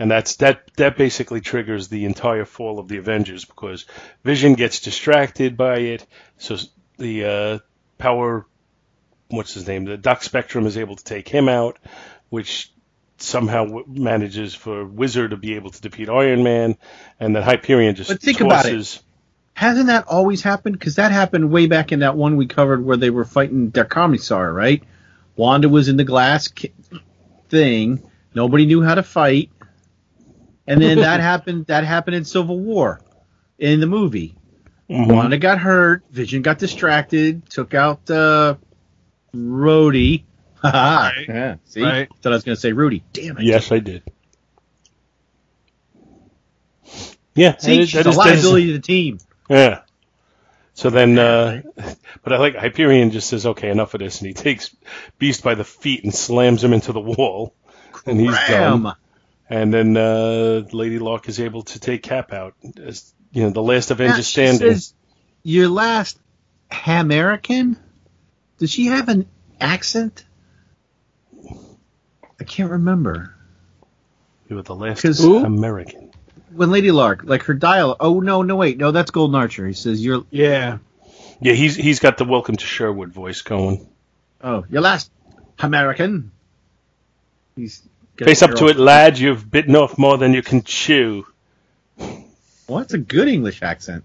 and 0.00 0.10
that's 0.10 0.36
that 0.36 0.62
that 0.76 0.96
basically 0.96 1.42
triggers 1.42 1.88
the 1.88 2.06
entire 2.06 2.46
fall 2.46 2.80
of 2.80 2.88
the 2.88 2.96
Avengers 2.96 3.44
because 3.44 3.84
Vision 4.24 4.54
gets 4.54 4.80
distracted 4.80 5.56
by 5.58 5.76
it, 5.76 6.06
so 6.38 6.56
the 6.96 7.24
uh, 7.24 7.58
power, 7.98 8.46
what's 9.28 9.52
his 9.54 9.68
name, 9.68 9.84
the 9.84 9.98
Doc 9.98 10.22
Spectrum 10.22 10.66
is 10.66 10.78
able 10.78 10.96
to 10.96 11.04
take 11.04 11.28
him 11.28 11.50
out, 11.50 11.78
which 12.30 12.72
somehow 13.18 13.66
w- 13.66 13.84
manages 13.86 14.54
for 14.54 14.84
Whizzer 14.84 15.28
to 15.28 15.36
be 15.36 15.56
able 15.56 15.70
to 15.70 15.80
defeat 15.82 16.08
Iron 16.08 16.42
Man, 16.42 16.78
and 17.20 17.36
then 17.36 17.42
Hyperion 17.42 17.94
just 17.94 18.10
But 18.10 18.22
think 18.22 18.40
about 18.40 18.64
it. 18.66 19.02
Hasn't 19.52 19.88
that 19.88 20.06
always 20.06 20.40
happened? 20.40 20.78
Because 20.78 20.96
that 20.96 21.12
happened 21.12 21.50
way 21.50 21.66
back 21.66 21.92
in 21.92 21.98
that 21.98 22.16
one 22.16 22.38
we 22.38 22.46
covered 22.46 22.82
where 22.82 22.96
they 22.96 23.10
were 23.10 23.26
fighting 23.26 23.68
their 23.68 23.84
commissar, 23.84 24.50
right? 24.50 24.82
Wanda 25.36 25.68
was 25.68 25.88
in 25.88 25.98
the 25.98 26.04
glass 26.04 26.48
ki- 26.48 26.72
thing. 27.50 28.02
Nobody 28.34 28.64
knew 28.64 28.80
how 28.80 28.94
to 28.94 29.02
fight, 29.02 29.50
and 30.66 30.80
then 30.80 30.98
that 30.98 31.20
happened. 31.30 31.66
That 31.66 31.84
happened 31.84 32.16
in 32.16 32.24
Civil 32.24 32.58
War, 32.58 33.00
in 33.58 33.80
the 33.80 33.86
movie. 33.86 34.34
Mhm. 34.88 35.12
Wanda 35.14 35.38
got 35.38 35.58
hurt. 35.58 36.02
Vision 36.10 36.42
got 36.42 36.58
distracted. 36.58 37.48
Took 37.48 37.74
out 37.74 38.10
uh, 38.10 38.56
Rhodey. 39.34 40.24
Haha. 40.62 41.08
Right. 41.16 41.28
Yeah. 41.28 41.54
See, 41.64 41.82
Right. 41.82 42.08
thought 42.20 42.32
I 42.32 42.36
was 42.36 42.44
going 42.44 42.56
to 42.56 42.60
say 42.60 42.72
Rudy. 42.72 43.02
Damn 43.12 43.38
it. 43.38 43.44
Yes, 43.44 43.70
I 43.72 43.78
did. 43.78 44.02
Yeah, 47.34 47.56
See, 47.56 47.76
that 47.76 47.82
is- 47.82 47.88
she's 47.90 48.04
that 48.04 48.06
a 48.06 48.10
is- 48.10 48.16
that 48.16 48.26
is- 48.26 48.44
liability 48.44 48.66
to 48.68 48.72
the 48.74 48.78
team. 48.80 49.18
Yeah. 49.48 49.82
So 50.74 50.90
then, 50.90 51.18
uh, 51.18 51.62
but 52.22 52.32
I 52.32 52.38
like 52.38 52.56
Hyperion 52.56 53.10
just 53.10 53.28
says, 53.28 53.44
"Okay, 53.46 53.70
enough 53.70 53.94
of 53.94 54.00
this," 54.00 54.20
and 54.20 54.28
he 54.28 54.34
takes 54.34 54.74
Beast 55.18 55.42
by 55.42 55.54
the 55.54 55.64
feet 55.64 56.04
and 56.04 56.14
slams 56.14 56.64
him 56.64 56.72
into 56.72 56.92
the 56.92 57.00
wall, 57.00 57.54
and 58.06 58.18
he's 58.20 58.30
Bam. 58.34 58.82
done. 58.84 58.94
And 59.50 59.74
then 59.74 59.96
uh, 59.96 60.62
Lady 60.72 60.98
Lark 61.00 61.28
is 61.28 61.40
able 61.40 61.62
to 61.62 61.80
take 61.80 62.04
Cap 62.04 62.32
out 62.32 62.54
as 62.82 63.12
you 63.32 63.42
know 63.42 63.50
the 63.50 63.62
last 63.62 63.90
Avenger 63.90 64.16
Yeah, 64.16 64.22
she 64.22 64.30
standing. 64.30 64.58
says, 64.74 64.94
Your 65.42 65.68
last 65.68 66.18
American? 66.86 67.76
Does 68.58 68.70
she 68.70 68.86
have 68.86 69.08
an 69.08 69.28
accent? 69.60 70.24
I 72.40 72.44
can't 72.44 72.70
remember. 72.70 73.34
you 74.48 74.56
were 74.56 74.62
the 74.62 74.74
last 74.74 75.04
American. 75.04 76.12
When 76.52 76.70
Lady 76.70 76.90
Lark, 76.90 77.22
like 77.24 77.42
her 77.44 77.54
dial. 77.54 77.96
Oh 78.00 78.20
no, 78.20 78.42
no 78.42 78.56
wait, 78.56 78.78
no, 78.78 78.92
that's 78.92 79.10
Golden 79.10 79.34
Archer. 79.36 79.66
He 79.66 79.72
says, 79.72 80.02
"You're 80.04 80.24
Yeah. 80.30 80.78
Yeah, 81.40 81.52
he's 81.54 81.74
he's 81.76 82.00
got 82.00 82.18
the 82.18 82.24
Welcome 82.24 82.56
to 82.56 82.64
Sherwood 82.66 83.12
voice 83.12 83.42
going. 83.42 83.88
oh, 84.42 84.64
your 84.70 84.80
last 84.82 85.10
American." 85.58 86.32
He's 87.56 87.80
got 87.80 87.99
Face 88.24 88.42
up 88.42 88.54
to 88.56 88.68
it, 88.68 88.76
lad. 88.76 89.18
You've 89.18 89.50
bitten 89.50 89.76
off 89.76 89.96
more 89.98 90.18
than 90.18 90.34
you 90.34 90.42
can 90.42 90.62
chew. 90.62 91.26
Well, 91.98 92.78
that's 92.78 92.94
a 92.94 92.98
good 92.98 93.28
English 93.28 93.62
accent. 93.62 94.04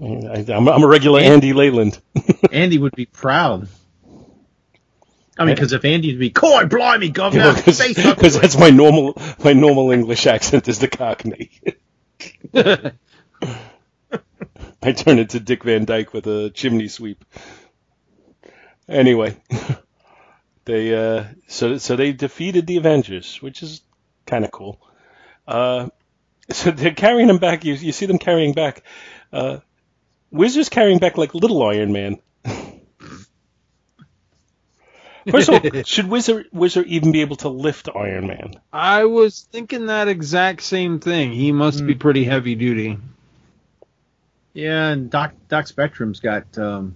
I, 0.00 0.44
I'm, 0.48 0.68
I'm 0.68 0.82
a 0.82 0.86
regular 0.86 1.20
Andy 1.20 1.52
Leyland. 1.52 2.00
Andy 2.52 2.78
would 2.78 2.94
be 2.94 3.06
proud. 3.06 3.68
I 5.38 5.44
mean, 5.46 5.54
because 5.54 5.72
if 5.72 5.84
Andy'd 5.84 6.18
be, 6.18 6.30
"Coy, 6.30 6.66
blimey, 6.66 7.08
governor," 7.08 7.52
face 7.54 7.98
up 8.04 8.16
Because 8.16 8.36
it." 8.36 8.42
that's 8.42 8.58
my 8.58 8.70
normal 8.70 9.14
my 9.42 9.54
normal 9.54 9.90
English 9.90 10.26
accent 10.26 10.68
is 10.68 10.78
the 10.78 10.88
Cockney. 10.88 11.50
I 14.82 14.92
turn 14.92 15.18
into 15.18 15.40
Dick 15.40 15.64
Van 15.64 15.84
Dyke 15.86 16.12
with 16.12 16.26
a 16.26 16.50
chimney 16.50 16.88
sweep. 16.88 17.24
Anyway, 18.88 19.36
they 20.70 20.94
uh, 20.94 21.24
so 21.48 21.78
so 21.78 21.96
they 21.96 22.12
defeated 22.12 22.66
the 22.66 22.76
Avengers, 22.76 23.42
which 23.42 23.62
is 23.62 23.82
kind 24.26 24.44
of 24.44 24.52
cool. 24.52 24.80
Uh, 25.46 25.88
so 26.50 26.70
they're 26.70 26.94
carrying 26.94 27.26
them 27.26 27.38
back. 27.38 27.64
You 27.64 27.74
you 27.74 27.92
see 27.92 28.06
them 28.06 28.18
carrying 28.18 28.52
back. 28.52 28.82
Uh, 29.32 29.58
Whizzer's 30.30 30.68
carrying 30.68 30.98
back 30.98 31.18
like 31.18 31.34
little 31.34 31.62
Iron 31.64 31.92
Man. 31.92 32.18
First 35.28 35.48
of 35.48 35.64
all, 35.64 35.82
should 35.84 36.06
Whizzer 36.06 36.44
Wizard 36.52 36.86
even 36.86 37.12
be 37.12 37.20
able 37.20 37.36
to 37.36 37.48
lift 37.48 37.88
Iron 37.94 38.28
Man? 38.28 38.54
I 38.72 39.04
was 39.06 39.40
thinking 39.52 39.86
that 39.86 40.08
exact 40.08 40.62
same 40.62 41.00
thing. 41.00 41.32
He 41.32 41.52
must 41.52 41.84
be 41.84 41.94
pretty 41.94 42.24
heavy 42.24 42.54
duty. 42.54 42.98
Yeah, 44.54 44.88
and 44.88 45.10
Doc 45.10 45.34
Doc 45.48 45.66
Spectrum's 45.66 46.20
got 46.20 46.56
um, 46.58 46.94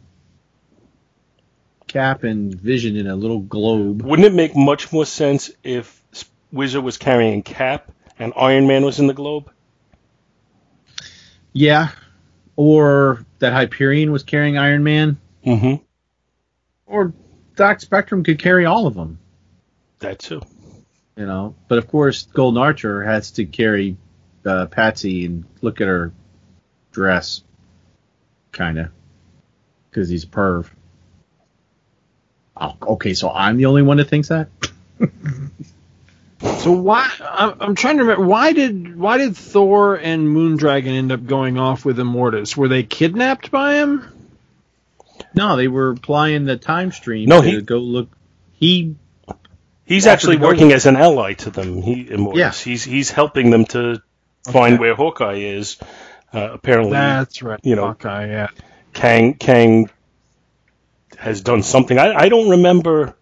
Cap 1.95 2.25
and 2.25 2.53
Vision 2.53 2.97
in 2.97 3.07
a 3.07 3.15
little 3.15 3.39
globe. 3.39 4.03
Wouldn't 4.03 4.27
it 4.27 4.35
make 4.35 4.57
much 4.57 4.93
more 4.93 5.07
sense 5.07 5.53
if 5.63 6.03
Whizzer 6.51 6.81
was 6.81 6.99
carrying 6.99 7.45
Cap 7.45 7.93
and 8.19 8.33
Iron 8.37 8.67
Man 8.67 8.85
was 8.85 8.99
in 8.99 9.07
the 9.07 9.15
globe? 9.15 9.49
Yeah, 11.53 11.91
or 12.57 13.25
that 13.39 13.53
Hyperion 13.53 14.11
was 14.11 14.25
carrying 14.25 14.59
Iron 14.59 14.83
Man, 14.83 15.19
Mm-hmm. 15.47 15.85
or 16.87 17.13
Doc 17.55 17.81
Spectrum 17.81 18.25
could 18.25 18.41
carry 18.41 18.65
all 18.65 18.89
of 18.89 18.95
them. 18.95 19.21
That 20.01 20.19
too. 20.19 20.43
You 21.17 21.27
know, 21.27 21.55
but 21.69 21.79
of 21.79 21.87
course, 21.87 22.25
Golden 22.25 22.61
Archer 22.61 23.05
has 23.05 23.31
to 23.33 23.45
carry 23.45 23.97
uh, 24.45 24.67
Patsy 24.67 25.27
and 25.27 25.45
look 25.63 25.81
at 25.81 25.87
her 25.87 26.13
dress, 26.91 27.45
kind 28.51 28.81
of, 28.81 28.89
because 29.89 30.09
he's 30.09 30.25
a 30.25 30.27
perv. 30.27 30.69
Oh, 32.57 32.75
okay, 32.83 33.15
so 33.15 33.31
I'm 33.31 33.57
the 33.57 33.67
only 33.67 33.83
one 33.83 33.97
that 33.97 34.09
thinks 34.09 34.29
that. 34.29 34.49
So 36.63 36.73
why? 36.73 37.11
I'm, 37.21 37.55
I'm 37.61 37.75
trying 37.75 37.97
to 37.97 38.05
remember. 38.05 38.27
Why 38.27 38.53
did 38.53 38.97
why 38.97 39.19
did 39.19 39.37
Thor 39.37 39.97
and 39.97 40.29
Moondragon 40.29 40.89
end 40.89 41.11
up 41.13 41.25
going 41.27 41.59
off 41.59 41.85
with 41.85 41.99
Immortus? 41.99 42.57
Were 42.57 42.69
they 42.69 42.83
kidnapped 42.83 43.51
by 43.51 43.75
him? 43.77 44.07
No, 45.35 45.57
they 45.57 45.69
were 45.69 45.91
applying 45.91 46.45
the 46.45 46.57
time 46.57 46.93
stream 46.93 47.29
No, 47.29 47.41
to 47.41 47.49
he- 47.49 47.61
go 47.63 47.79
look. 47.79 48.09
He 48.53 48.97
He's 49.87 50.07
actually 50.07 50.37
working 50.39 50.73
as 50.73 50.87
an 50.87 50.97
ally 50.97 51.35
to 51.35 51.51
them. 51.51 51.83
He 51.83 52.05
Immortus. 52.05 52.37
Yeah. 52.37 52.53
He's 52.53 52.85
he's 52.85 53.11
helping 53.11 53.51
them 53.51 53.65
to 53.67 54.03
find 54.45 54.75
Okay. 54.75 54.81
where 54.81 54.95
Hawkeye 54.95 55.37
is. 55.39 55.79
Uh, 56.33 56.51
apparently, 56.53 56.93
That's 56.93 57.43
right. 57.43 57.61
you 57.63 57.77
know- 57.77 57.87
Hawkeye, 57.87 58.27
yeah. 58.27 58.49
Kang 58.93 59.35
Kang 59.35 59.89
has 61.17 61.41
done 61.41 61.63
something. 61.63 61.99
I, 61.99 62.15
I 62.15 62.29
don't 62.29 62.51
remember. 62.51 63.17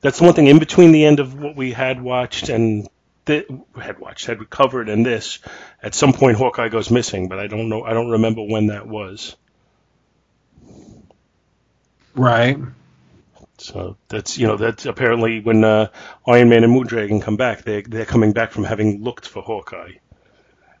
That's 0.00 0.20
one 0.20 0.34
thing 0.34 0.46
in 0.46 0.58
between 0.58 0.92
the 0.92 1.04
end 1.04 1.20
of 1.20 1.34
what 1.40 1.56
we 1.56 1.72
had 1.72 2.00
watched 2.00 2.48
and 2.48 2.88
th- 3.26 3.48
had 3.80 3.98
watched, 3.98 4.26
had 4.26 4.40
recovered, 4.40 4.88
and 4.88 5.04
this 5.04 5.40
at 5.82 5.94
some 5.94 6.12
point 6.12 6.36
Hawkeye 6.38 6.68
goes 6.68 6.90
missing, 6.90 7.28
but 7.28 7.38
I 7.38 7.46
don't 7.46 7.68
know. 7.68 7.82
I 7.84 7.92
don't 7.92 8.10
remember 8.10 8.42
when 8.42 8.68
that 8.68 8.86
was. 8.86 9.36
Right. 12.14 12.58
So 13.58 13.96
that's 14.08 14.38
you 14.38 14.46
know 14.46 14.56
that's 14.56 14.86
apparently 14.86 15.40
when 15.40 15.64
uh, 15.64 15.88
Iron 16.26 16.48
Man 16.48 16.64
and 16.64 16.74
Moondragon 16.74 17.22
come 17.22 17.36
back, 17.36 17.62
they 17.62 17.82
they're 17.82 18.04
coming 18.04 18.32
back 18.32 18.52
from 18.52 18.64
having 18.64 19.02
looked 19.02 19.26
for 19.26 19.42
Hawkeye, 19.42 19.94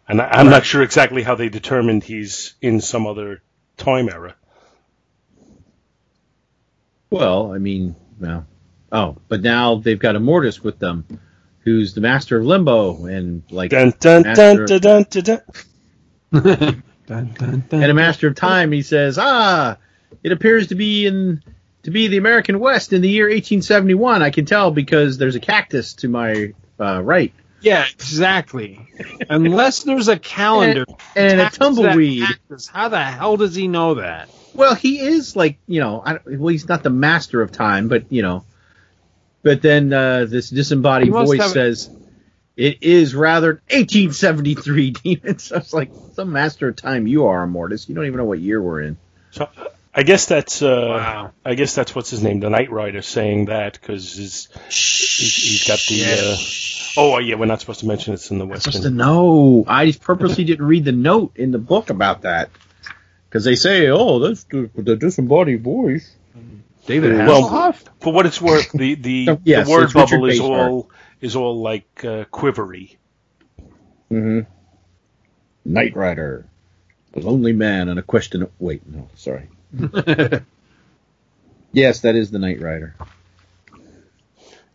and 0.08 0.20
I, 0.20 0.28
I'm 0.28 0.50
not 0.50 0.66
sure 0.66 0.82
exactly 0.82 1.22
how 1.22 1.34
they 1.34 1.48
determined 1.48 2.04
he's 2.04 2.54
in 2.60 2.80
some 2.80 3.06
other 3.06 3.42
time 3.78 4.08
era. 4.08 4.36
Well, 7.10 7.52
I 7.52 7.58
mean, 7.58 7.94
well, 8.18 8.46
oh, 8.90 9.16
but 9.28 9.42
now 9.42 9.76
they've 9.76 9.98
got 9.98 10.16
Immortus 10.16 10.62
with 10.62 10.78
them, 10.78 11.06
who's 11.60 11.94
the 11.94 12.00
master 12.00 12.38
of 12.38 12.44
limbo 12.46 13.06
and 13.06 13.42
like 13.50 13.70
Dun 13.70 13.92
dun 14.00 14.22
dun 14.22 14.66
dun 14.66 14.80
dun 14.80 15.06
dun. 15.10 15.22
dun. 16.32 16.82
Dun, 17.06 17.32
dun, 17.38 17.62
dun. 17.68 17.82
and 17.84 17.90
a 17.92 17.94
master 17.94 18.26
of 18.26 18.34
time. 18.34 18.72
He 18.72 18.82
says, 18.82 19.16
ah, 19.16 19.76
it 20.24 20.32
appears 20.32 20.66
to 20.68 20.74
be 20.74 21.06
in 21.06 21.40
to 21.84 21.92
be 21.92 22.08
the 22.08 22.16
American 22.16 22.58
West 22.58 22.92
in 22.92 23.00
the 23.00 23.08
year 23.08 23.26
1871. 23.26 24.22
I 24.22 24.30
can 24.30 24.44
tell 24.44 24.72
because 24.72 25.16
there's 25.16 25.36
a 25.36 25.40
cactus 25.40 25.94
to 25.94 26.08
my 26.08 26.52
uh, 26.80 27.00
right 27.00 27.32
Yeah, 27.60 27.84
exactly. 27.94 28.88
Unless 29.30 29.84
there's 29.84 30.08
a 30.08 30.18
calendar 30.18 30.84
and 31.14 31.40
a 31.40 31.44
attached 31.46 31.54
to 31.54 31.60
that 31.60 31.64
tumbleweed. 31.64 32.26
cactus, 32.26 32.66
How 32.66 32.88
the 32.88 33.02
hell 33.02 33.36
does 33.36 33.54
he 33.54 33.68
know 33.68 33.94
that? 33.94 34.28
Well, 34.56 34.74
he 34.74 34.98
is 35.00 35.36
like 35.36 35.58
you 35.66 35.80
know, 35.80 36.02
I, 36.04 36.18
well, 36.26 36.48
he's 36.48 36.68
not 36.68 36.82
the 36.82 36.90
master 36.90 37.42
of 37.42 37.52
time, 37.52 37.88
but 37.88 38.10
you 38.10 38.22
know, 38.22 38.44
but 39.42 39.62
then 39.62 39.92
uh, 39.92 40.24
this 40.26 40.50
disembodied 40.50 41.12
voice 41.12 41.40
have- 41.40 41.50
says 41.50 41.90
it 42.56 42.82
is 42.82 43.14
rather 43.14 43.60
1873 43.70 44.90
demons. 45.04 45.52
I 45.52 45.58
was 45.58 45.74
like, 45.74 45.90
some 46.14 46.32
master 46.32 46.68
of 46.68 46.76
time 46.76 47.06
you 47.06 47.26
are, 47.26 47.46
Mortis. 47.46 47.88
You 47.88 47.94
don't 47.94 48.06
even 48.06 48.16
know 48.16 48.24
what 48.24 48.38
year 48.38 48.60
we're 48.62 48.80
in. 48.80 48.96
So 49.32 49.48
I 49.94 50.02
guess 50.02 50.26
that's 50.26 50.62
uh, 50.62 50.86
Wow. 50.88 51.32
I 51.44 51.54
guess 51.54 51.74
that's 51.74 51.94
what's 51.94 52.10
his 52.10 52.22
name, 52.22 52.40
the 52.40 52.50
Knight 52.50 52.70
Rider, 52.70 53.02
saying 53.02 53.46
that 53.46 53.74
because 53.74 54.14
he's, 54.16 54.48
he's 54.68 55.64
got 55.68 55.78
the. 55.88 56.04
Uh, 56.04 57.00
oh 57.00 57.18
yeah, 57.18 57.34
we're 57.36 57.46
not 57.46 57.60
supposed 57.60 57.80
to 57.80 57.86
mention 57.86 58.14
it's 58.14 58.30
in 58.30 58.38
the 58.38 58.44
supposed 58.46 58.64
to 58.64 58.70
Western. 58.78 58.96
know. 58.96 59.64
I 59.68 59.92
purposely 59.92 60.44
didn't 60.44 60.66
read 60.66 60.84
the 60.86 60.92
note 60.92 61.36
in 61.36 61.50
the 61.50 61.58
book 61.58 61.90
about 61.90 62.22
that 62.22 62.50
because 63.36 63.44
they 63.44 63.56
say, 63.56 63.88
"Oh, 63.90 64.18
that's 64.18 64.44
the, 64.44 64.70
the 64.74 64.96
disembodied 64.96 65.62
voice." 65.62 66.16
David 66.86 67.18
Well, 67.18 67.50
Hasselhoff? 67.50 67.84
For 68.00 68.10
what 68.10 68.24
it's 68.24 68.40
worth, 68.40 68.72
the 68.72 68.94
the, 68.94 69.38
Yes, 69.44 69.66
the 69.66 69.72
word 69.72 69.82
it's 69.84 69.94
Richard 69.94 70.16
bubble 70.16 70.26
is 70.30 70.40
Basehart. 70.40 70.70
all 70.70 70.90
is 71.20 71.36
all 71.36 71.60
like 71.60 72.02
uh, 72.02 72.24
quivery. 72.32 72.96
Mm-hmm. 74.10 74.40
Knight 75.66 75.94
Rider, 75.94 76.46
a 77.14 77.20
lonely 77.20 77.52
man 77.52 77.90
on 77.90 77.98
a 77.98 78.02
question. 78.02 78.44
Of, 78.44 78.50
wait, 78.58 78.82
no, 78.88 79.08
sorry. 79.16 79.48
Yes, 81.72 82.00
that 82.00 82.16
is 82.16 82.30
the 82.30 82.38
Knight 82.38 82.62
Rider. 82.62 82.94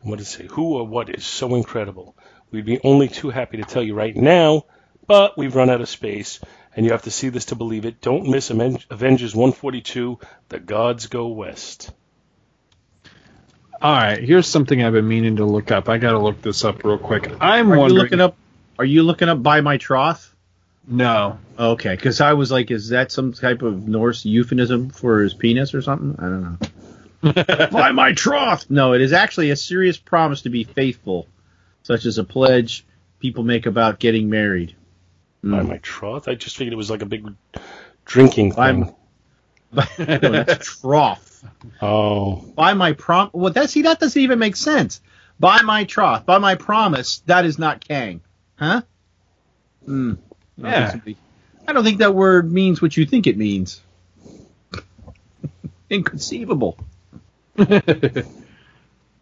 What 0.01 0.19
is 0.19 0.27
it? 0.27 0.37
Say? 0.37 0.47
Who 0.51 0.75
or 0.75 0.85
what 0.85 1.09
is 1.09 1.25
so 1.25 1.55
incredible? 1.55 2.15
We'd 2.51 2.65
be 2.65 2.79
only 2.83 3.07
too 3.07 3.31
happy 3.31 3.57
to 3.57 3.63
tell 3.63 3.81
you 3.81 3.95
right 3.95 4.15
now, 4.15 4.65
but 5.07 5.35
we've 5.35 5.55
run 5.55 5.71
out 5.71 5.81
of 5.81 5.89
space, 5.89 6.39
and 6.75 6.85
you 6.85 6.91
have 6.91 7.03
to 7.03 7.11
see 7.11 7.29
this 7.29 7.45
to 7.45 7.55
believe 7.55 7.85
it. 7.85 8.01
Don't 8.01 8.29
miss 8.29 8.49
Avengers 8.49 9.35
142: 9.35 10.19
The 10.49 10.59
Gods 10.59 11.07
Go 11.07 11.27
West. 11.27 11.91
All 13.81 13.95
right, 13.95 14.23
here's 14.23 14.47
something 14.47 14.83
I've 14.83 14.93
been 14.93 15.07
meaning 15.07 15.37
to 15.37 15.45
look 15.45 15.71
up. 15.71 15.89
I 15.89 15.97
got 15.97 16.11
to 16.11 16.19
look 16.19 16.41
this 16.41 16.63
up 16.63 16.83
real 16.83 16.99
quick. 16.99 17.31
I'm 17.41 17.71
Are 17.71 17.87
you 17.87 17.93
looking 17.95 18.21
up? 18.21 18.35
Are 18.77 18.85
you 18.85 19.01
looking 19.03 19.27
up 19.27 19.41
by 19.41 19.61
my 19.61 19.77
troth? 19.77 20.35
No. 20.87 21.39
Okay, 21.57 21.95
because 21.95 22.21
I 22.21 22.33
was 22.33 22.51
like, 22.51 22.69
is 22.69 22.89
that 22.89 23.11
some 23.11 23.33
type 23.33 23.61
of 23.61 23.87
Norse 23.87 24.25
euphemism 24.25 24.89
for 24.89 25.21
his 25.21 25.33
penis 25.33 25.73
or 25.73 25.81
something? 25.81 26.15
I 26.19 26.23
don't 26.23 26.41
know. 26.41 27.67
by 27.71 27.91
my 27.91 28.13
troth. 28.13 28.69
No, 28.69 28.93
it 28.93 29.01
is 29.01 29.13
actually 29.13 29.51
a 29.51 29.55
serious 29.55 29.97
promise 29.97 30.43
to 30.43 30.49
be 30.49 30.63
faithful, 30.63 31.27
such 31.83 32.05
as 32.05 32.17
a 32.17 32.23
pledge 32.23 32.85
people 33.19 33.43
make 33.43 33.65
about 33.65 33.99
getting 33.99 34.29
married. 34.29 34.75
By 35.43 35.59
Mm. 35.61 35.67
my 35.69 35.77
troth, 35.77 36.27
I 36.27 36.35
just 36.35 36.55
figured 36.57 36.73
it 36.73 36.77
was 36.77 36.91
like 36.91 37.01
a 37.01 37.05
big 37.07 37.27
drinking 38.05 38.51
thing. 38.53 38.93
no, 39.73 39.83
that's 39.97 40.67
troth. 40.81 41.43
Oh, 41.81 42.35
By 42.55 42.73
my 42.75 42.93
prom. 42.93 43.31
Well, 43.33 43.51
that 43.53 43.69
see 43.71 43.81
that 43.83 43.99
doesn't 43.99 44.21
even 44.21 44.37
make 44.39 44.55
sense. 44.55 45.01
By 45.39 45.61
my 45.63 45.85
troth, 45.85 46.25
by 46.27 46.37
my 46.37 46.53
promise, 46.55 47.23
that 47.25 47.45
is 47.45 47.57
not 47.57 47.83
Kang, 47.87 48.21
huh? 48.59 48.83
Hmm. 49.85 50.13
I 50.63 50.69
Yeah. 50.69 50.89
somebody- 50.91 51.17
I 51.67 51.73
don't 51.73 51.83
think 51.83 51.99
that 51.99 52.13
word 52.13 52.51
means 52.51 52.81
what 52.81 52.95
you 52.95 53.05
think 53.07 53.25
it 53.27 53.37
means. 53.37 53.81
Inconceivable. 55.89 56.77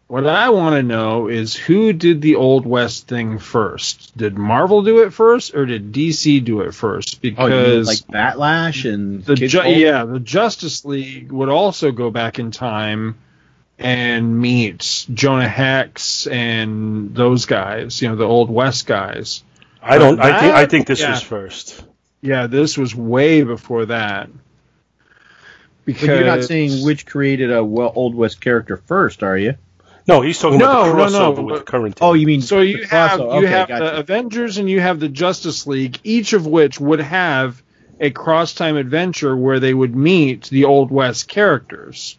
what 0.10 0.26
I 0.26 0.50
want 0.50 0.74
to 0.74 0.82
know 0.82 1.28
is 1.28 1.56
who 1.56 1.94
did 1.94 2.20
the 2.20 2.36
Old 2.36 2.66
West 2.66 3.08
thing 3.08 3.38
first? 3.38 4.18
Did 4.18 4.36
Marvel 4.36 4.82
do 4.82 5.04
it 5.04 5.14
first, 5.14 5.54
or 5.54 5.68
did 5.68 5.92
DC 5.92 6.44
do 6.44 6.62
it 6.62 6.74
first? 6.74 7.18
Oh, 7.18 7.20
Because 7.22 7.86
like 7.86 8.00
Batlash 8.00 8.92
and 8.92 9.24
the 9.24 9.36
ju- 9.36 9.70
yeah, 9.70 10.06
the 10.06 10.20
Justice 10.20 10.84
League 10.84 11.32
would 11.32 11.50
also 11.50 11.92
go 11.92 12.10
back 12.10 12.40
in 12.40 12.50
time 12.50 13.20
and 13.78 14.42
meet 14.42 15.06
Jonah 15.14 15.48
Hex 15.48 16.26
and 16.26 17.14
those 17.14 17.46
guys. 17.46 18.02
You 18.02 18.10
know, 18.10 18.16
the 18.16 18.26
Old 18.28 18.50
West 18.50 18.88
guys. 18.88 19.44
I 19.80 20.00
don't. 20.00 20.20
I 20.20 20.40
think. 20.40 20.56
I 20.56 20.66
think 20.66 20.88
this 20.88 21.02
yeah. 21.02 21.12
was 21.12 21.22
first. 21.22 21.86
Yeah, 22.22 22.48
this 22.48 22.80
was 22.80 22.96
way 22.96 23.44
before 23.44 23.86
that. 23.86 24.32
Because 25.86 26.08
But 26.08 26.16
you're 26.16 26.26
not 26.26 26.44
saying 26.46 26.84
which 26.84 27.06
created 27.06 27.52
a 27.52 27.64
well, 27.64 27.94
Old 27.96 28.16
West 28.16 28.42
character 28.42 28.76
first, 28.76 29.22
are 29.22 29.38
you? 29.38 29.54
No, 30.10 30.22
he's 30.22 30.40
talking 30.40 30.60
about 30.62 30.86
the 30.88 30.94
No, 30.94 30.98
no, 30.98 31.06
crossover 31.06 31.36
no, 31.38 31.42
with 31.44 31.56
but- 31.58 31.66
current. 31.66 31.98
Oh, 32.02 32.14
you 32.14 32.26
mean 32.28 32.42
So 32.42 32.62
you 32.62 32.82
the 32.82 32.88
have 32.88 33.20
crossover. 33.20 33.34
you 33.42 33.46
Okay, 33.46 33.48
have 33.48 33.68
gotcha. 33.68 33.84
the 33.86 33.98
Avengers 33.98 34.58
and 34.58 34.70
you 34.70 34.82
have 34.82 35.00
the 35.00 35.08
Justice 35.10 35.68
League, 35.68 36.00
each 36.04 36.34
of 36.34 36.46
which 36.48 36.80
would 36.80 37.00
have 37.00 37.62
a 38.00 38.10
cross 38.12 38.54
time 38.54 38.76
adventure 38.76 39.36
where 39.38 39.60
they 39.60 39.74
would 39.74 39.96
meet 39.96 40.46
the 40.50 40.66
Old 40.66 40.90
West 40.92 41.28
characters. 41.28 42.18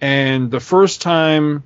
And 0.00 0.50
the 0.50 0.60
first 0.60 1.02
time 1.02 1.62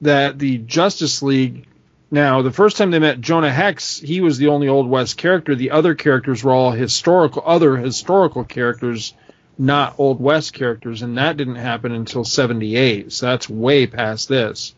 that 0.00 0.38
the 0.38 0.58
Justice 0.58 1.22
League 1.22 1.66
now 2.12 2.42
the 2.42 2.50
first 2.50 2.76
time 2.76 2.90
they 2.90 2.98
met 2.98 3.20
Jonah 3.20 3.52
Hex, 3.52 3.98
he 4.00 4.20
was 4.20 4.36
the 4.38 4.48
only 4.48 4.66
Old 4.68 4.88
West 4.88 5.16
character. 5.16 5.54
The 5.54 5.70
other 5.70 5.94
characters 5.94 6.42
were 6.42 6.52
all 6.52 6.72
historical 6.72 7.42
other 7.46 7.76
historical 7.76 8.42
characters, 8.44 9.14
not 9.60 9.96
Old 9.98 10.20
West 10.20 10.54
characters, 10.54 11.02
and 11.02 11.18
that 11.18 11.36
didn't 11.36 11.56
happen 11.56 11.92
until 11.92 12.24
seventy 12.24 12.76
eight. 12.76 13.12
So 13.12 13.26
that's 13.26 13.48
way 13.48 13.86
past 13.86 14.28
this. 14.28 14.74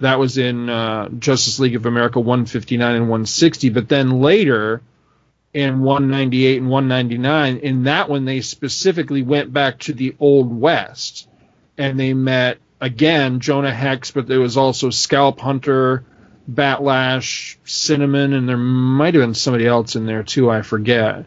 That 0.00 0.18
was 0.18 0.38
in 0.38 0.68
uh, 0.68 1.08
Justice 1.10 1.60
League 1.60 1.76
of 1.76 1.86
America 1.86 2.18
159 2.18 2.94
and 2.94 3.02
160. 3.02 3.68
But 3.68 3.88
then 3.88 4.20
later, 4.20 4.82
in 5.52 5.82
198 5.82 6.58
and 6.58 6.68
199, 6.68 7.58
in 7.58 7.84
that 7.84 8.08
one, 8.08 8.24
they 8.24 8.40
specifically 8.40 9.22
went 9.22 9.52
back 9.52 9.78
to 9.80 9.92
the 9.92 10.16
Old 10.18 10.52
West. 10.52 11.28
And 11.78 11.98
they 11.98 12.12
met, 12.12 12.58
again, 12.80 13.38
Jonah 13.38 13.72
Hex, 13.72 14.10
but 14.10 14.26
there 14.26 14.40
was 14.40 14.56
also 14.56 14.90
Scalp 14.90 15.38
Hunter, 15.38 16.04
Batlash, 16.50 17.56
Cinnamon, 17.64 18.32
and 18.32 18.48
there 18.48 18.56
might 18.56 19.14
have 19.14 19.22
been 19.22 19.34
somebody 19.34 19.66
else 19.66 19.94
in 19.94 20.06
there 20.06 20.24
too, 20.24 20.50
I 20.50 20.62
forget. 20.62 21.24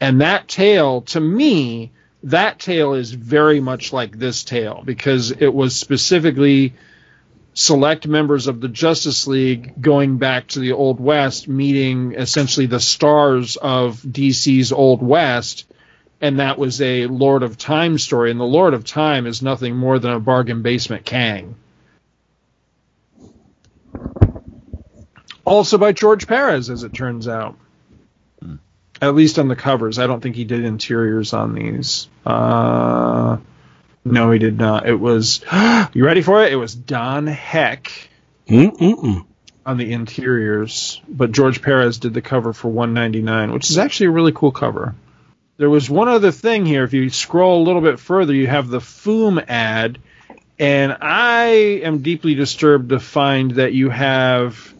And 0.00 0.22
that 0.22 0.48
tale, 0.48 1.02
to 1.02 1.20
me, 1.20 1.92
that 2.24 2.58
tale 2.58 2.94
is 2.94 3.12
very 3.12 3.60
much 3.60 3.92
like 3.92 4.18
this 4.18 4.44
tale 4.44 4.82
because 4.84 5.30
it 5.30 5.52
was 5.52 5.74
specifically 5.74 6.74
select 7.54 8.06
members 8.06 8.46
of 8.46 8.60
the 8.60 8.68
Justice 8.68 9.26
League 9.26 9.74
going 9.80 10.18
back 10.18 10.48
to 10.48 10.60
the 10.60 10.72
Old 10.72 11.00
West, 11.00 11.48
meeting 11.48 12.14
essentially 12.14 12.66
the 12.66 12.80
stars 12.80 13.56
of 13.56 14.00
DC's 14.00 14.72
Old 14.72 15.02
West, 15.02 15.66
and 16.20 16.38
that 16.38 16.58
was 16.58 16.80
a 16.80 17.06
Lord 17.06 17.42
of 17.42 17.58
Time 17.58 17.98
story. 17.98 18.30
And 18.30 18.40
the 18.40 18.44
Lord 18.44 18.74
of 18.74 18.84
Time 18.84 19.26
is 19.26 19.42
nothing 19.42 19.76
more 19.76 19.98
than 19.98 20.12
a 20.12 20.20
bargain 20.20 20.62
basement 20.62 21.04
Kang. 21.04 21.56
Also 25.44 25.76
by 25.76 25.92
George 25.92 26.28
Perez, 26.28 26.70
as 26.70 26.84
it 26.84 26.94
turns 26.94 27.26
out. 27.26 27.56
At 29.02 29.16
least 29.16 29.40
on 29.40 29.48
the 29.48 29.56
covers. 29.56 29.98
I 29.98 30.06
don't 30.06 30.20
think 30.20 30.36
he 30.36 30.44
did 30.44 30.64
interiors 30.64 31.32
on 31.32 31.54
these. 31.54 32.08
Uh, 32.24 33.38
no, 34.04 34.30
he 34.30 34.38
did 34.38 34.56
not. 34.56 34.88
It 34.88 34.94
was. 34.94 35.44
You 35.94 36.06
ready 36.06 36.22
for 36.22 36.42
it? 36.42 36.52
It 36.52 36.56
was 36.56 36.74
Don 36.74 37.26
Heck 37.26 37.92
Mm-mm-mm. 38.48 39.26
on 39.66 39.76
the 39.76 39.92
interiors, 39.92 41.02
but 41.06 41.32
George 41.32 41.60
Perez 41.60 41.98
did 41.98 42.14
the 42.14 42.22
cover 42.22 42.54
for 42.54 42.68
199, 42.68 43.52
which 43.52 43.68
is 43.68 43.76
actually 43.76 44.06
a 44.06 44.10
really 44.12 44.32
cool 44.32 44.52
cover. 44.52 44.94
There 45.58 45.68
was 45.68 45.90
one 45.90 46.08
other 46.08 46.30
thing 46.30 46.64
here. 46.64 46.84
If 46.84 46.94
you 46.94 47.10
scroll 47.10 47.62
a 47.62 47.66
little 47.66 47.82
bit 47.82 48.00
further, 48.00 48.32
you 48.32 48.46
have 48.46 48.68
the 48.68 48.78
Foom 48.78 49.44
ad, 49.48 49.98
and 50.58 50.96
I 51.00 51.80
am 51.82 51.98
deeply 51.98 52.34
disturbed 52.34 52.88
to 52.90 53.00
find 53.00 53.50
that 53.52 53.74
you 53.74 53.90
have 53.90 54.72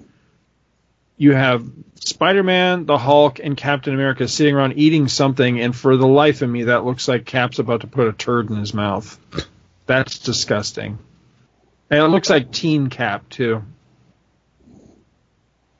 you 1.16 1.32
have 1.34 1.64
Spider-Man, 1.96 2.86
the 2.86 2.98
Hulk, 2.98 3.38
and 3.38 3.56
Captain 3.56 3.94
America 3.94 4.26
sitting 4.26 4.54
around 4.54 4.74
eating 4.76 5.08
something, 5.08 5.60
and 5.60 5.74
for 5.74 5.96
the 5.96 6.06
life 6.06 6.42
of 6.42 6.50
me, 6.50 6.64
that 6.64 6.84
looks 6.84 7.06
like 7.06 7.24
Cap's 7.24 7.58
about 7.58 7.82
to 7.82 7.86
put 7.86 8.08
a 8.08 8.12
turd 8.12 8.50
in 8.50 8.56
his 8.56 8.74
mouth. 8.74 9.18
That's 9.86 10.18
disgusting. 10.18 10.98
And 11.90 12.00
it 12.00 12.08
looks 12.08 12.30
like 12.30 12.50
Teen 12.50 12.88
Cap 12.88 13.28
too. 13.28 13.62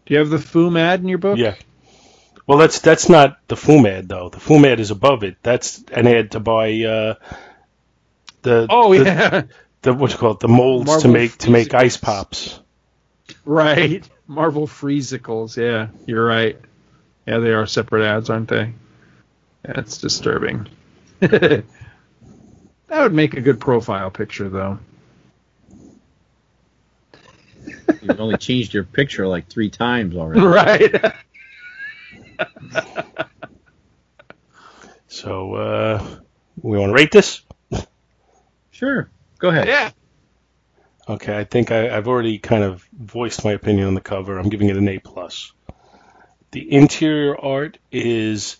Do 0.04 0.14
you 0.14 0.18
have 0.18 0.30
the 0.30 0.36
Foom 0.36 0.78
ad 0.78 1.00
in 1.00 1.08
your 1.08 1.18
book? 1.18 1.38
Yeah. 1.38 1.54
Well, 2.46 2.58
that's 2.58 2.80
that's 2.80 3.08
not 3.08 3.38
the 3.48 3.54
Foom 3.54 3.88
ad 3.88 4.08
though. 4.08 4.28
The 4.28 4.38
Foom 4.38 4.66
ad 4.66 4.80
is 4.80 4.90
above 4.90 5.22
it. 5.24 5.36
That's 5.42 5.82
an 5.92 6.06
ad 6.06 6.32
to 6.32 6.40
buy 6.40 6.72
uh, 6.82 7.14
the 8.42 8.66
Oh 8.68 8.92
the, 8.92 9.04
yeah, 9.04 9.42
the 9.82 9.94
what 9.94 10.10
you 10.12 10.18
call 10.18 10.32
it 10.32 10.40
the 10.40 10.48
molds 10.48 11.02
to 11.02 11.08
make 11.08 11.38
to 11.38 11.50
make 11.50 11.72
ice 11.72 11.96
pops. 11.96 12.60
right. 13.44 14.06
Marvel 14.26 14.66
Freezicles. 14.66 15.56
Yeah, 15.56 15.88
you're 16.06 16.24
right. 16.24 16.58
Yeah, 17.26 17.38
they 17.38 17.52
are 17.52 17.66
separate 17.66 18.04
ads, 18.04 18.30
aren't 18.30 18.48
they? 18.48 18.72
That's 19.62 19.98
disturbing. 19.98 20.68
that 21.20 21.64
would 22.90 23.12
make 23.12 23.34
a 23.34 23.40
good 23.40 23.60
profile 23.60 24.10
picture, 24.10 24.48
though. 24.48 24.78
You've 28.02 28.20
only 28.20 28.38
changed 28.38 28.74
your 28.74 28.84
picture 28.84 29.26
like 29.28 29.48
three 29.48 29.70
times 29.70 30.16
already. 30.16 30.40
Right. 30.46 31.14
So 35.06 35.54
uh, 35.54 36.16
we 36.62 36.78
want 36.78 36.90
to 36.90 36.94
rate 36.94 37.12
this. 37.12 37.42
Sure. 38.70 39.08
Go 39.38 39.50
ahead. 39.50 39.68
yeah. 39.68 39.90
Okay, 41.08 41.36
I 41.36 41.44
think 41.44 41.72
I, 41.72 41.96
I've 41.96 42.06
already 42.06 42.38
kind 42.38 42.62
of 42.62 42.86
voiced 42.92 43.44
my 43.44 43.52
opinion 43.52 43.88
on 43.88 43.94
the 43.94 44.00
cover. 44.00 44.38
I'm 44.38 44.48
giving 44.48 44.68
it 44.68 44.76
an 44.76 44.88
A 44.88 44.98
plus. 44.98 45.52
The 46.52 46.72
interior 46.72 47.38
art 47.38 47.78
is 47.90 48.58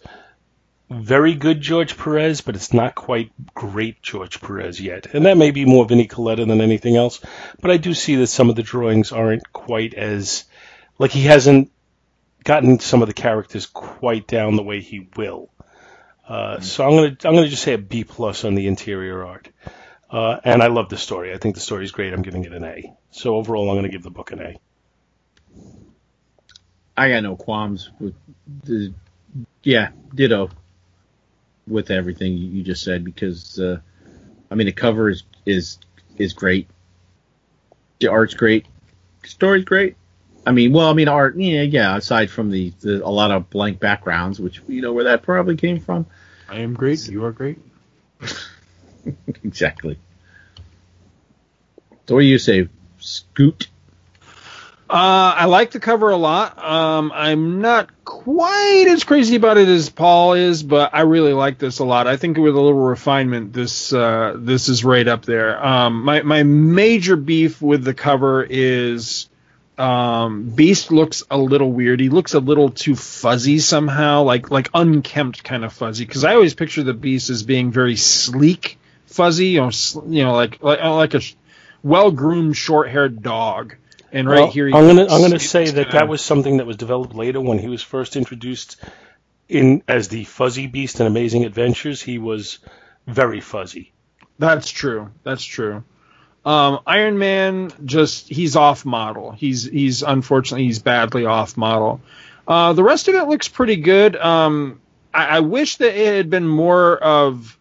very 0.90 1.35
good 1.35 1.60
George 1.60 1.97
Perez, 1.97 2.40
but 2.40 2.56
it's 2.56 2.73
not 2.73 2.94
quite 2.94 3.31
great 3.55 4.02
George 4.02 4.40
Perez 4.40 4.81
yet. 4.81 5.14
And 5.14 5.27
that 5.27 5.36
may 5.36 5.51
be 5.51 5.64
more 5.64 5.85
Vinnie 5.85 6.09
Colletta 6.09 6.47
than 6.47 6.60
anything 6.60 6.97
else. 6.97 7.20
But 7.60 7.70
I 7.70 7.77
do 7.77 7.94
see 7.94 8.16
that 8.16 8.27
some 8.27 8.51
of 8.51 8.56
the 8.56 8.62
drawings 8.62 9.12
aren't 9.12 9.52
quite 9.52 9.94
as 9.94 10.44
like 10.98 11.12
he 11.12 11.23
hasn't 11.23 11.70
gotten 12.44 12.81
some 12.81 13.02
of 13.02 13.09
the 13.09 13.14
characters 13.14 13.66
quite 13.66 14.27
down 14.27 14.56
the 14.56 14.62
way 14.62 14.81
he 14.81 15.09
will. 15.16 15.51
Uh, 16.28 16.60
so 16.60 16.85
I'm 16.85 16.97
gonna 16.97 17.16
I'm 17.24 17.35
gonna 17.35 17.48
just 17.48 17.62
say 17.62 17.74
a 17.74 17.78
B 17.78 18.05
plus 18.05 18.44
on 18.44 18.55
the 18.55 18.66
interior 18.66 19.24
art. 19.24 19.48
Uh, 20.12 20.39
and 20.44 20.62
I 20.62 20.66
love 20.66 20.90
the 20.90 20.98
story. 20.98 21.32
I 21.32 21.39
think 21.39 21.55
the 21.55 21.60
story 21.62 21.84
is 21.84 21.90
great. 21.90 22.12
I'm 22.12 22.20
giving 22.20 22.44
it 22.44 22.52
an 22.52 22.64
A. 22.64 22.94
So 23.10 23.34
overall, 23.34 23.70
I'm 23.70 23.76
going 23.76 23.84
to 23.84 23.89
give 23.89 24.02
the 24.02 24.10
book 24.10 24.30
an 24.30 24.43
A. 24.43 24.56
I 26.94 27.09
got 27.09 27.22
no 27.22 27.34
qualms 27.34 27.90
with 27.98 28.14
the 28.64 28.93
yeah, 29.62 29.89
ditto 30.14 30.51
with 31.66 31.90
everything 31.90 32.36
you 32.36 32.48
you 32.48 32.62
just 32.62 32.82
said 32.82 33.05
because 33.05 33.59
uh, 33.59 33.78
I 34.51 34.55
mean 34.55 34.66
the 34.66 34.72
cover 34.72 35.09
is 35.09 35.22
is 35.47 35.78
is 36.18 36.34
great. 36.34 36.68
The 38.01 38.09
art's 38.09 38.34
great. 38.34 38.66
Story's 39.24 39.64
great. 39.64 39.97
I 40.44 40.51
mean, 40.51 40.72
well, 40.72 40.90
I 40.90 40.93
mean 40.93 41.09
art, 41.09 41.39
yeah, 41.39 41.62
yeah. 41.62 41.97
Aside 41.97 42.28
from 42.28 42.51
the, 42.51 42.72
the 42.80 43.06
a 43.06 43.09
lot 43.09 43.30
of 43.30 43.48
blank 43.48 43.80
backgrounds, 43.80 44.39
which 44.40 44.60
you 44.68 44.82
know 44.82 44.93
where 44.93 45.05
that 45.05 45.22
probably 45.22 45.56
came 45.56 45.80
from. 45.80 46.05
I 46.48 46.59
am 46.59 46.74
great. 46.74 47.09
You 47.09 47.24
are 47.24 47.32
great. 47.32 47.59
exactly. 49.44 49.98
So 52.06 52.16
what 52.16 52.20
do 52.20 52.26
you 52.26 52.38
say, 52.38 52.68
Scoot? 52.98 53.68
Uh, 54.90 55.34
I 55.38 55.44
like 55.46 55.70
the 55.70 55.80
cover 55.80 56.10
a 56.10 56.16
lot. 56.16 56.62
Um, 56.62 57.12
I'm 57.14 57.62
not 57.62 58.04
quite 58.04 58.84
as 58.88 59.04
crazy 59.04 59.36
about 59.36 59.56
it 59.56 59.66
as 59.66 59.88
Paul 59.88 60.34
is, 60.34 60.62
but 60.62 60.90
I 60.92 61.00
really 61.02 61.32
like 61.32 61.56
this 61.56 61.78
a 61.78 61.84
lot. 61.84 62.06
I 62.06 62.18
think 62.18 62.36
with 62.36 62.54
a 62.54 62.60
little 62.60 62.74
refinement, 62.74 63.54
this 63.54 63.92
uh, 63.92 64.34
this 64.36 64.68
is 64.68 64.84
right 64.84 65.08
up 65.08 65.24
there. 65.24 65.64
Um, 65.64 66.04
my 66.04 66.20
my 66.22 66.42
major 66.42 67.16
beef 67.16 67.62
with 67.62 67.84
the 67.84 67.94
cover 67.94 68.44
is 68.44 69.30
um, 69.78 70.50
Beast 70.50 70.92
looks 70.92 71.22
a 71.30 71.38
little 71.38 71.72
weird. 71.72 71.98
He 71.98 72.08
looks 72.08 72.34
a 72.34 72.40
little 72.40 72.70
too 72.70 72.94
fuzzy 72.94 73.58
somehow, 73.58 74.22
like 74.22 74.50
like 74.50 74.68
unkempt 74.74 75.42
kind 75.42 75.64
of 75.64 75.72
fuzzy. 75.72 76.04
Because 76.04 76.24
I 76.24 76.34
always 76.34 76.54
picture 76.54 76.82
the 76.82 76.92
Beast 76.92 77.30
as 77.30 77.42
being 77.42 77.72
very 77.72 77.96
sleek, 77.96 78.78
fuzzy, 79.12 79.48
you 79.48 79.60
know, 79.60 79.70
you 80.09 80.24
know, 80.24 80.32
like 80.34 80.62
like 80.62 80.82
like 80.82 81.14
a 81.14 81.20
well-groomed, 81.82 82.56
short-haired 82.56 83.22
dog. 83.22 83.76
And 84.12 84.28
right 84.28 84.40
Well, 84.40 84.51
here, 84.51 84.68
he 84.68 84.74
I'm 84.74 84.84
going 84.84 84.97
to 84.97 85.12
I'm 85.12 85.20
going 85.20 85.32
to 85.32 85.39
say 85.39 85.64
that 85.64 85.74
kinda- 85.74 85.93
that 85.93 86.09
was 86.09 86.20
something 86.20 86.59
that 86.59 86.66
was 86.66 86.76
developed 86.76 87.14
later 87.14 87.40
when 87.40 87.59
he 87.59 87.68
was 87.68 87.82
first 87.82 88.16
introduced 88.16 88.76
in 89.48 89.82
as 89.89 90.09
the 90.09 90.24
Fuzzy 90.24 90.66
Beast 90.66 91.01
in 91.01 91.06
Amazing 91.06 91.44
Adventures. 91.44 92.02
He 92.02 92.18
was 92.18 92.59
very 93.06 93.40
fuzzy. 93.40 93.93
That's 94.39 94.70
true. 94.70 95.10
That's 95.24 95.44
true. 95.44 95.84
Um, 96.44 96.80
Iron 96.86 97.18
Man 97.18 97.70
just 97.84 98.28
he's 98.28 98.56
off 98.56 98.84
model. 98.84 99.30
He's 99.32 99.64
he's 99.64 100.02
unfortunately 100.02 100.64
he's 100.66 100.80
badly 100.80 101.24
off 101.24 101.56
model. 101.56 102.01
Uh, 102.47 102.72
the 102.72 102.82
rest 102.82 103.09
of 103.09 103.14
it 103.14 103.28
looks 103.28 103.48
pretty 103.48 103.76
good. 103.76 104.16
Um, 104.16 104.80
I, 105.14 105.36
I 105.36 105.40
wish 105.40 105.76
that 105.76 105.94
it 105.94 106.16
had 106.16 106.28
been 106.30 106.48
more 106.48 106.97
of 106.98 107.56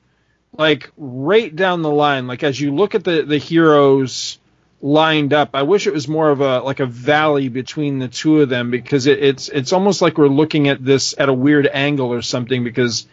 like 0.57 0.91
right 0.97 1.55
down 1.55 1.81
the 1.81 1.91
line. 1.91 2.27
Like 2.27 2.43
as 2.43 2.59
you 2.59 2.73
look 2.73 2.95
at 2.95 3.03
the 3.03 3.23
the 3.23 3.37
heroes 3.37 4.39
lined 4.81 5.33
up, 5.33 5.51
I 5.53 5.63
wish 5.63 5.87
it 5.87 5.93
was 5.93 6.07
more 6.07 6.29
of 6.29 6.41
a 6.41 6.59
like 6.59 6.79
a 6.79 6.85
valley 6.85 7.49
between 7.49 7.99
the 7.99 8.07
two 8.07 8.41
of 8.41 8.49
them 8.49 8.71
because 8.71 9.07
it, 9.07 9.23
it's 9.23 9.49
it's 9.49 9.73
almost 9.73 10.01
like 10.01 10.17
we're 10.17 10.27
looking 10.27 10.67
at 10.67 10.83
this 10.83 11.15
at 11.17 11.29
a 11.29 11.33
weird 11.33 11.67
angle 11.67 12.13
or 12.13 12.21
something 12.21 12.63
because 12.63 13.05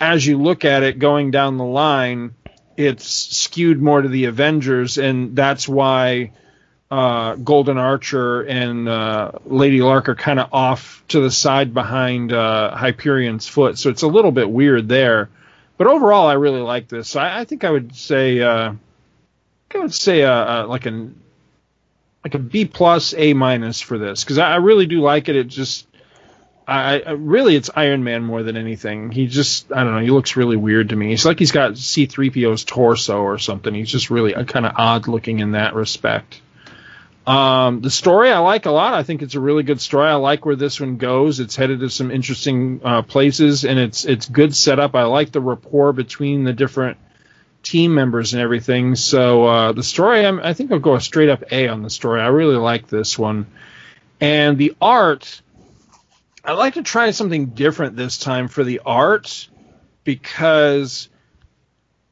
as 0.00 0.26
you 0.26 0.38
look 0.38 0.64
at 0.64 0.82
it 0.82 0.98
going 0.98 1.30
down 1.30 1.58
the 1.58 1.64
line 1.64 2.34
it's 2.76 3.06
skewed 3.36 3.80
more 3.80 4.02
to 4.02 4.08
the 4.08 4.26
Avengers, 4.26 4.98
and 4.98 5.36
that's 5.36 5.68
why 5.68 6.32
uh, 6.90 7.36
Golden 7.36 7.78
Archer 7.78 8.42
and 8.42 8.88
uh, 8.88 9.32
Lady 9.44 9.82
Lark 9.82 10.08
are 10.08 10.14
kind 10.14 10.38
of 10.38 10.52
off 10.52 11.02
to 11.08 11.20
the 11.20 11.30
side 11.30 11.74
behind 11.74 12.32
uh, 12.32 12.74
Hyperion's 12.76 13.48
foot. 13.48 13.78
So 13.78 13.90
it's 13.90 14.02
a 14.02 14.08
little 14.08 14.32
bit 14.32 14.50
weird 14.50 14.88
there. 14.88 15.30
But 15.82 15.90
overall, 15.90 16.28
I 16.28 16.34
really 16.34 16.60
like 16.60 16.86
this. 16.86 17.16
I, 17.16 17.40
I 17.40 17.44
think 17.44 17.64
I 17.64 17.70
would 17.70 17.96
say 17.96 18.38
uh, 18.40 18.72
I 19.74 19.78
would 19.78 19.92
say 19.92 20.22
uh, 20.22 20.30
uh, 20.30 20.66
like 20.68 20.86
an 20.86 21.20
like 22.22 22.36
a 22.36 22.38
B 22.38 22.66
plus 22.66 23.14
A 23.16 23.34
minus 23.34 23.80
for 23.80 23.98
this 23.98 24.22
because 24.22 24.38
I, 24.38 24.52
I 24.52 24.56
really 24.58 24.86
do 24.86 25.00
like 25.00 25.28
it. 25.28 25.34
It 25.34 25.48
just 25.48 25.88
I, 26.68 27.00
I 27.00 27.10
really 27.10 27.56
it's 27.56 27.68
Iron 27.74 28.04
Man 28.04 28.22
more 28.22 28.44
than 28.44 28.56
anything. 28.56 29.10
He 29.10 29.26
just 29.26 29.72
I 29.72 29.82
don't 29.82 29.96
know. 29.96 30.02
He 30.02 30.12
looks 30.12 30.36
really 30.36 30.56
weird 30.56 30.90
to 30.90 30.94
me. 30.94 31.08
He's 31.08 31.26
like 31.26 31.40
he's 31.40 31.50
got 31.50 31.76
C-3PO's 31.76 32.62
torso 32.62 33.20
or 33.20 33.38
something. 33.38 33.74
He's 33.74 33.90
just 33.90 34.08
really 34.08 34.34
kind 34.44 34.66
of 34.66 34.74
odd 34.76 35.08
looking 35.08 35.40
in 35.40 35.50
that 35.50 35.74
respect. 35.74 36.40
Um, 37.26 37.82
the 37.82 37.90
story 37.90 38.30
I 38.30 38.38
like 38.38 38.66
a 38.66 38.72
lot. 38.72 38.94
I 38.94 39.04
think 39.04 39.22
it's 39.22 39.36
a 39.36 39.40
really 39.40 39.62
good 39.62 39.80
story. 39.80 40.08
I 40.08 40.14
like 40.14 40.44
where 40.44 40.56
this 40.56 40.80
one 40.80 40.96
goes. 40.96 41.38
It's 41.38 41.54
headed 41.54 41.80
to 41.80 41.90
some 41.90 42.10
interesting 42.10 42.80
uh, 42.82 43.02
places, 43.02 43.64
and 43.64 43.78
it's 43.78 44.04
it's 44.04 44.28
good 44.28 44.56
setup. 44.56 44.96
I 44.96 45.04
like 45.04 45.30
the 45.30 45.40
rapport 45.40 45.92
between 45.92 46.42
the 46.42 46.52
different 46.52 46.98
team 47.62 47.94
members 47.94 48.32
and 48.32 48.42
everything. 48.42 48.96
So 48.96 49.46
uh, 49.46 49.72
the 49.72 49.84
story, 49.84 50.26
I'm, 50.26 50.40
I 50.40 50.52
think 50.54 50.72
I'll 50.72 50.80
go 50.80 50.96
a 50.96 51.00
straight 51.00 51.28
up 51.28 51.44
A 51.52 51.68
on 51.68 51.82
the 51.82 51.90
story. 51.90 52.20
I 52.20 52.26
really 52.26 52.56
like 52.56 52.88
this 52.88 53.16
one, 53.16 53.46
and 54.20 54.58
the 54.58 54.74
art. 54.80 55.42
I'd 56.44 56.54
like 56.54 56.74
to 56.74 56.82
try 56.82 57.12
something 57.12 57.50
different 57.50 57.94
this 57.94 58.18
time 58.18 58.48
for 58.48 58.64
the 58.64 58.80
art 58.84 59.48
because 60.02 61.08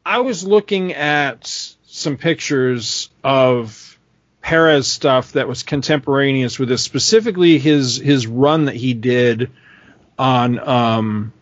I 0.06 0.20
was 0.20 0.44
looking 0.44 0.92
at 0.92 1.48
some 1.86 2.16
pictures 2.16 3.10
of 3.24 3.89
Perez 4.42 4.88
stuff 4.88 5.32
that 5.32 5.48
was 5.48 5.62
contemporaneous 5.62 6.58
with 6.58 6.68
this, 6.68 6.82
specifically 6.82 7.58
his 7.58 7.96
his 7.96 8.26
run 8.26 8.66
that 8.66 8.76
he 8.76 8.94
did 8.94 9.50
on 10.18 10.58
um, 10.58 11.32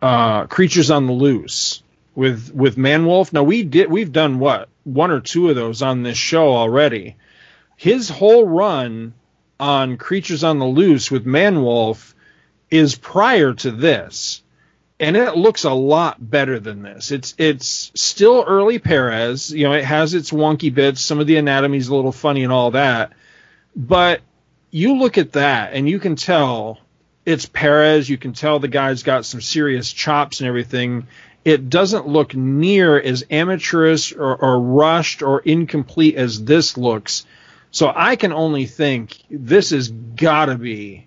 uh, 0.00 0.46
Creatures 0.46 0.90
on 0.90 1.06
the 1.06 1.12
Loose 1.12 1.82
with 2.14 2.52
with 2.54 2.76
Manwolf. 2.76 3.32
Now 3.32 3.42
we 3.42 3.62
did 3.62 3.90
we've 3.90 4.12
done 4.12 4.38
what 4.38 4.68
one 4.84 5.10
or 5.10 5.20
two 5.20 5.48
of 5.48 5.56
those 5.56 5.82
on 5.82 6.02
this 6.02 6.18
show 6.18 6.52
already. 6.52 7.16
His 7.76 8.08
whole 8.08 8.46
run 8.46 9.14
on 9.58 9.96
Creatures 9.96 10.44
on 10.44 10.58
the 10.58 10.66
Loose 10.66 11.10
with 11.10 11.24
Manwolf 11.24 12.14
is 12.70 12.94
prior 12.94 13.54
to 13.54 13.70
this. 13.70 14.42
And 15.00 15.16
it 15.16 15.36
looks 15.36 15.64
a 15.64 15.72
lot 15.72 16.18
better 16.20 16.60
than 16.60 16.82
this. 16.82 17.10
It's 17.10 17.34
it's 17.38 17.90
still 17.94 18.44
early 18.46 18.78
Perez, 18.78 19.50
you 19.50 19.64
know, 19.64 19.72
it 19.72 19.84
has 19.84 20.14
its 20.14 20.30
wonky 20.30 20.72
bits, 20.72 21.00
some 21.00 21.18
of 21.18 21.26
the 21.26 21.38
anatomy's 21.38 21.88
a 21.88 21.94
little 21.94 22.12
funny 22.12 22.44
and 22.44 22.52
all 22.52 22.72
that. 22.72 23.12
But 23.74 24.20
you 24.70 24.98
look 24.98 25.18
at 25.18 25.32
that 25.32 25.72
and 25.72 25.88
you 25.88 25.98
can 25.98 26.16
tell 26.16 26.78
it's 27.24 27.46
Perez, 27.46 28.08
you 28.08 28.18
can 28.18 28.34
tell 28.34 28.58
the 28.58 28.68
guy's 28.68 29.02
got 29.02 29.24
some 29.24 29.40
serious 29.40 29.90
chops 29.92 30.40
and 30.40 30.48
everything. 30.48 31.06
It 31.44 31.70
doesn't 31.70 32.06
look 32.06 32.34
near 32.34 33.00
as 33.00 33.24
amateurish 33.30 34.14
or, 34.14 34.36
or 34.36 34.60
rushed 34.60 35.22
or 35.22 35.40
incomplete 35.40 36.16
as 36.16 36.44
this 36.44 36.76
looks 36.76 37.24
So 37.70 37.92
I 37.94 38.16
can 38.16 38.32
only 38.32 38.66
think 38.66 39.16
this 39.30 39.70
has 39.70 39.88
got 39.88 40.46
to 40.46 40.56
be, 40.56 41.06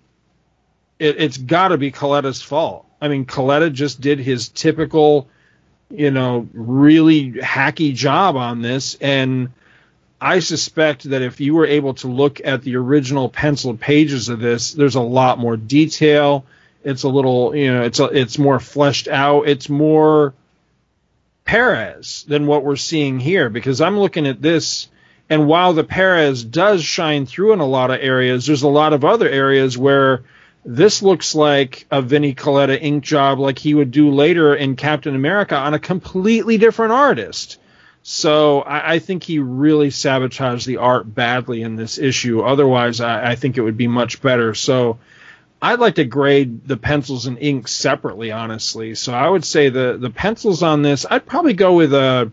it, 0.98 1.22
it's 1.22 1.38
got 1.38 1.70
to 1.70 1.78
be 1.78 1.92
Colletta's 1.92 2.42
fault. 2.42 2.86
I 3.04 3.10
mean, 3.10 3.26
Colletta 3.26 3.74
just 3.74 4.00
did 4.00 4.20
his 4.20 4.48
typical, 4.48 5.28
you 5.90 6.10
know, 6.10 6.48
really 6.54 7.34
hacky 7.34 7.94
job 7.94 8.38
on 8.38 8.62
this, 8.62 8.96
and 8.96 9.52
I 10.22 10.40
suspect 10.40 11.04
that 11.10 11.22
if 11.22 11.42
you 11.42 11.54
were 11.54 11.66
able 11.66 11.96
to 11.96 12.08
look 12.08 12.40
at 12.46 12.62
the 12.62 12.78
original 12.78 13.28
penciled 13.28 13.82
pages 13.82 14.30
of 14.30 14.40
this, 14.40 14.72
there's 14.72 14.96
a 14.96 15.02
lot 15.02 15.38
more 15.38 15.58
detail. 15.58 16.46
It's 16.86 17.04
a 17.04 17.10
little, 17.10 17.54
you 17.54 17.74
know, 17.74 17.82
it's 17.82 18.00
a, 18.00 18.06
it's 18.06 18.38
more 18.38 18.62
fleshed 18.62 19.10
out. 19.10 19.50
It's 19.50 19.68
more 19.68 20.34
Perez 21.44 22.24
than 22.30 22.48
what 22.48 22.64
we're 22.64 22.78
seeing 22.78 23.20
here 23.20 23.50
because 23.50 23.82
I'm 23.82 24.00
looking 24.00 24.28
at 24.28 24.42
this 24.42 24.88
and 25.30 25.48
while 25.48 25.74
the 25.74 25.84
Perez 25.84 26.42
does 26.42 26.86
shine 26.86 27.26
through 27.26 27.52
in 27.52 27.60
a 27.60 27.66
lot 27.66 27.92
of 27.92 28.00
areas, 28.02 28.46
there's 28.46 28.64
a 28.64 28.70
lot 28.70 28.94
of 28.94 29.04
other 29.04 29.28
areas 29.28 29.78
where 29.78 30.24
this 30.66 31.02
looks 31.02 31.36
like 31.36 31.86
a 31.92 32.02
Vinnie 32.02 32.36
Colletta 32.36 32.82
ink 32.82 33.04
job 33.04 33.40
like 33.40 33.60
he 33.60 33.74
would 33.74 33.92
do 33.92 34.12
later 34.12 34.56
in 34.56 34.76
Captain 34.76 35.16
America 35.16 35.56
on 35.56 35.74
a 35.74 35.80
completely 35.80 36.58
different 36.58 36.94
artist. 36.94 37.60
So 38.04 38.62
I, 38.62 38.96
I 38.96 39.00
think 39.00 39.24
he 39.24 39.40
really 39.40 39.90
sabotaged 39.90 40.68
the 40.68 40.78
art 40.78 41.14
badly 41.14 41.62
in 41.62 41.76
this 41.76 41.98
issue. 41.98 42.42
Otherwise, 42.42 43.02
I, 43.02 43.32
I 43.32 43.36
think 43.36 43.58
it 43.58 43.62
would 43.62 43.78
be 43.78 43.88
much 43.88 44.22
better. 44.22 44.54
So 44.54 45.00
I'd 45.62 45.80
like 45.80 45.96
to 45.96 46.04
grade 46.04 46.68
the 46.68 46.76
pencils 46.76 47.26
and 47.26 47.38
inks 47.38 47.72
separately, 47.72 48.32
honestly. 48.32 48.96
So 48.96 49.14
I 49.14 49.28
would 49.30 49.46
say 49.46 49.70
the 49.70 49.98
the 49.98 50.10
pencils 50.10 50.62
on 50.62 50.82
this, 50.82 51.06
I'd 51.10 51.26
probably 51.26 51.54
go 51.54 51.76
with 51.76 51.94
a 51.94 52.32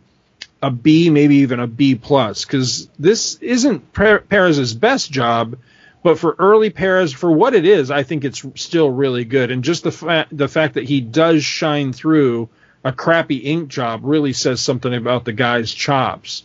a 0.62 0.70
B, 0.70 1.11
maybe 1.11 1.36
even 1.36 1.61
a 1.61 1.66
B 1.66 1.94
plus, 1.94 2.44
because 2.44 2.89
this 2.98 3.36
isn't 3.36 3.93
Perez's 3.93 4.74
best 4.74 5.11
job, 5.11 5.57
but 6.02 6.18
for 6.18 6.35
early 6.39 6.70
Perez, 6.70 7.12
for 7.12 7.31
what 7.31 7.55
it 7.55 7.66
is, 7.66 7.90
I 7.90 8.02
think 8.02 8.24
it's 8.24 8.44
still 8.55 8.90
really 8.90 9.24
good. 9.24 9.51
And 9.51 9.62
just 9.62 9.82
the 9.82 9.93
fa- 9.93 10.27
the 10.32 10.48
fact 10.48 10.74
that 10.74 10.85
he 10.85 11.01
does 11.01 11.44
shine 11.44 11.93
through 11.93 12.48
a 12.82 12.93
crappy 12.93 13.36
ink 13.36 13.68
job 13.68 14.01
really 14.05 14.32
says 14.32 14.60
something 14.60 14.94
about 14.94 15.24
the 15.24 15.32
guy's 15.32 15.72
chops. 15.72 16.44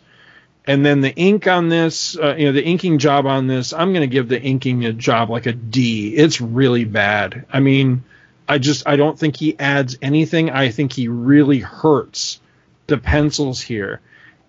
And 0.68 0.86
then 0.86 1.02
the 1.02 1.14
ink 1.16 1.48
on 1.48 1.70
this, 1.70 2.18
uh, 2.18 2.36
you 2.36 2.48
know, 2.48 2.52
the 2.52 2.66
inking 2.66 2.98
job 2.98 3.28
on 3.28 3.48
this, 3.48 3.72
I'm 3.72 3.94
going 3.94 4.02
to 4.02 4.14
give 4.14 4.28
the 4.28 4.42
inking 4.42 4.84
a 4.86 4.94
job 4.94 5.30
like 5.30 5.46
a 5.46 5.54
D. 5.54 6.16
It's 6.16 6.42
really 6.42 6.86
bad. 6.86 7.46
I 7.54 7.60
mean, 7.60 8.04
I 8.50 8.58
just 8.58 8.88
I 8.88 8.96
don't 8.96 9.18
think 9.18 9.38
he 9.38 9.58
adds 9.58 9.98
anything. 10.02 10.50
I 10.50 10.70
think 10.70 10.92
he 10.92 11.08
really 11.08 11.60
hurts 11.60 12.40
the 12.88 12.98
pencils 12.98 13.62
here. 13.62 14.02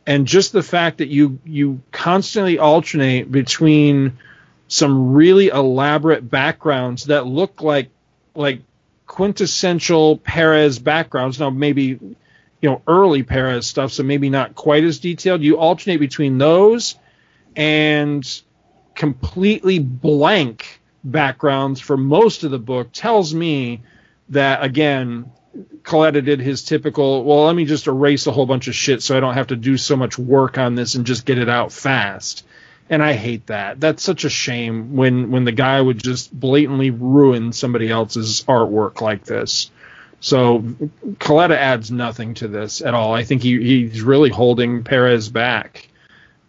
And 0.06 0.26
just 0.26 0.52
the 0.52 0.62
fact 0.62 0.98
that 0.98 1.08
you 1.08 1.38
you 1.44 1.80
constantly 1.92 2.58
alternate 2.58 3.30
between 3.30 4.18
some 4.68 5.12
really 5.14 5.48
elaborate 5.48 6.28
backgrounds 6.28 7.04
that 7.04 7.26
look 7.26 7.62
like 7.62 7.90
like 8.34 8.62
quintessential 9.06 10.18
Perez 10.18 10.78
backgrounds. 10.78 11.38
Now 11.38 11.50
maybe 11.50 11.84
you 11.86 12.18
know 12.62 12.82
early 12.86 13.22
Perez 13.22 13.66
stuff, 13.66 13.92
so 13.92 14.02
maybe 14.02 14.30
not 14.30 14.54
quite 14.54 14.84
as 14.84 14.98
detailed. 14.98 15.42
You 15.42 15.58
alternate 15.58 15.98
between 15.98 16.38
those 16.38 16.96
and 17.54 18.42
completely 18.94 19.78
blank 19.78 20.80
backgrounds 21.04 21.80
for 21.80 21.96
most 21.96 22.42
of 22.42 22.50
the 22.50 22.58
book 22.58 22.88
tells 22.92 23.32
me 23.32 23.82
that 24.30 24.64
again 24.64 25.30
Colletta 25.82 26.24
did 26.24 26.40
his 26.40 26.64
typical 26.64 27.22
well 27.22 27.44
let 27.44 27.54
me 27.54 27.64
just 27.64 27.86
erase 27.86 28.26
a 28.26 28.32
whole 28.32 28.46
bunch 28.46 28.66
of 28.66 28.74
shit 28.74 29.02
so 29.02 29.16
I 29.16 29.20
don't 29.20 29.34
have 29.34 29.48
to 29.48 29.56
do 29.56 29.76
so 29.76 29.96
much 29.96 30.18
work 30.18 30.58
on 30.58 30.74
this 30.74 30.96
and 30.96 31.06
just 31.06 31.24
get 31.24 31.38
it 31.38 31.48
out 31.48 31.70
fast 31.70 32.44
and 32.88 33.02
I 33.02 33.14
hate 33.14 33.46
that. 33.46 33.80
That's 33.80 34.02
such 34.02 34.24
a 34.24 34.30
shame 34.30 34.96
when 34.96 35.30
when 35.30 35.44
the 35.44 35.52
guy 35.52 35.80
would 35.80 36.02
just 36.02 36.32
blatantly 36.32 36.90
ruin 36.90 37.52
somebody 37.52 37.90
else's 37.90 38.44
artwork 38.44 39.00
like 39.00 39.24
this. 39.24 39.70
So 40.20 40.60
Colletta 41.18 41.56
adds 41.56 41.90
nothing 41.90 42.34
to 42.34 42.48
this 42.48 42.80
at 42.80 42.94
all. 42.94 43.12
I 43.12 43.24
think 43.24 43.42
he, 43.42 43.60
he's 43.62 44.02
really 44.02 44.30
holding 44.30 44.82
Perez 44.82 45.28
back, 45.28 45.88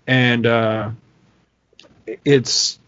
and 0.06 0.46
uh, 0.46 0.92
it's 2.24 2.80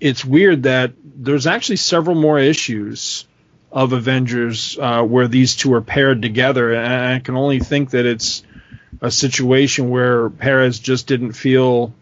it's 0.00 0.24
weird 0.24 0.64
that 0.64 0.92
there's 1.02 1.46
actually 1.46 1.76
several 1.76 2.14
more 2.14 2.38
issues 2.38 3.26
of 3.70 3.92
Avengers 3.92 4.78
uh, 4.80 5.02
where 5.02 5.28
these 5.28 5.56
two 5.56 5.74
are 5.74 5.80
paired 5.80 6.22
together, 6.22 6.72
and 6.74 7.14
I 7.14 7.18
can 7.18 7.36
only 7.36 7.60
think 7.60 7.90
that 7.90 8.06
it's 8.06 8.42
a 9.00 9.10
situation 9.10 9.90
where 9.90 10.30
Perez 10.30 10.78
just 10.78 11.06
didn't 11.06 11.32
feel, 11.32 11.92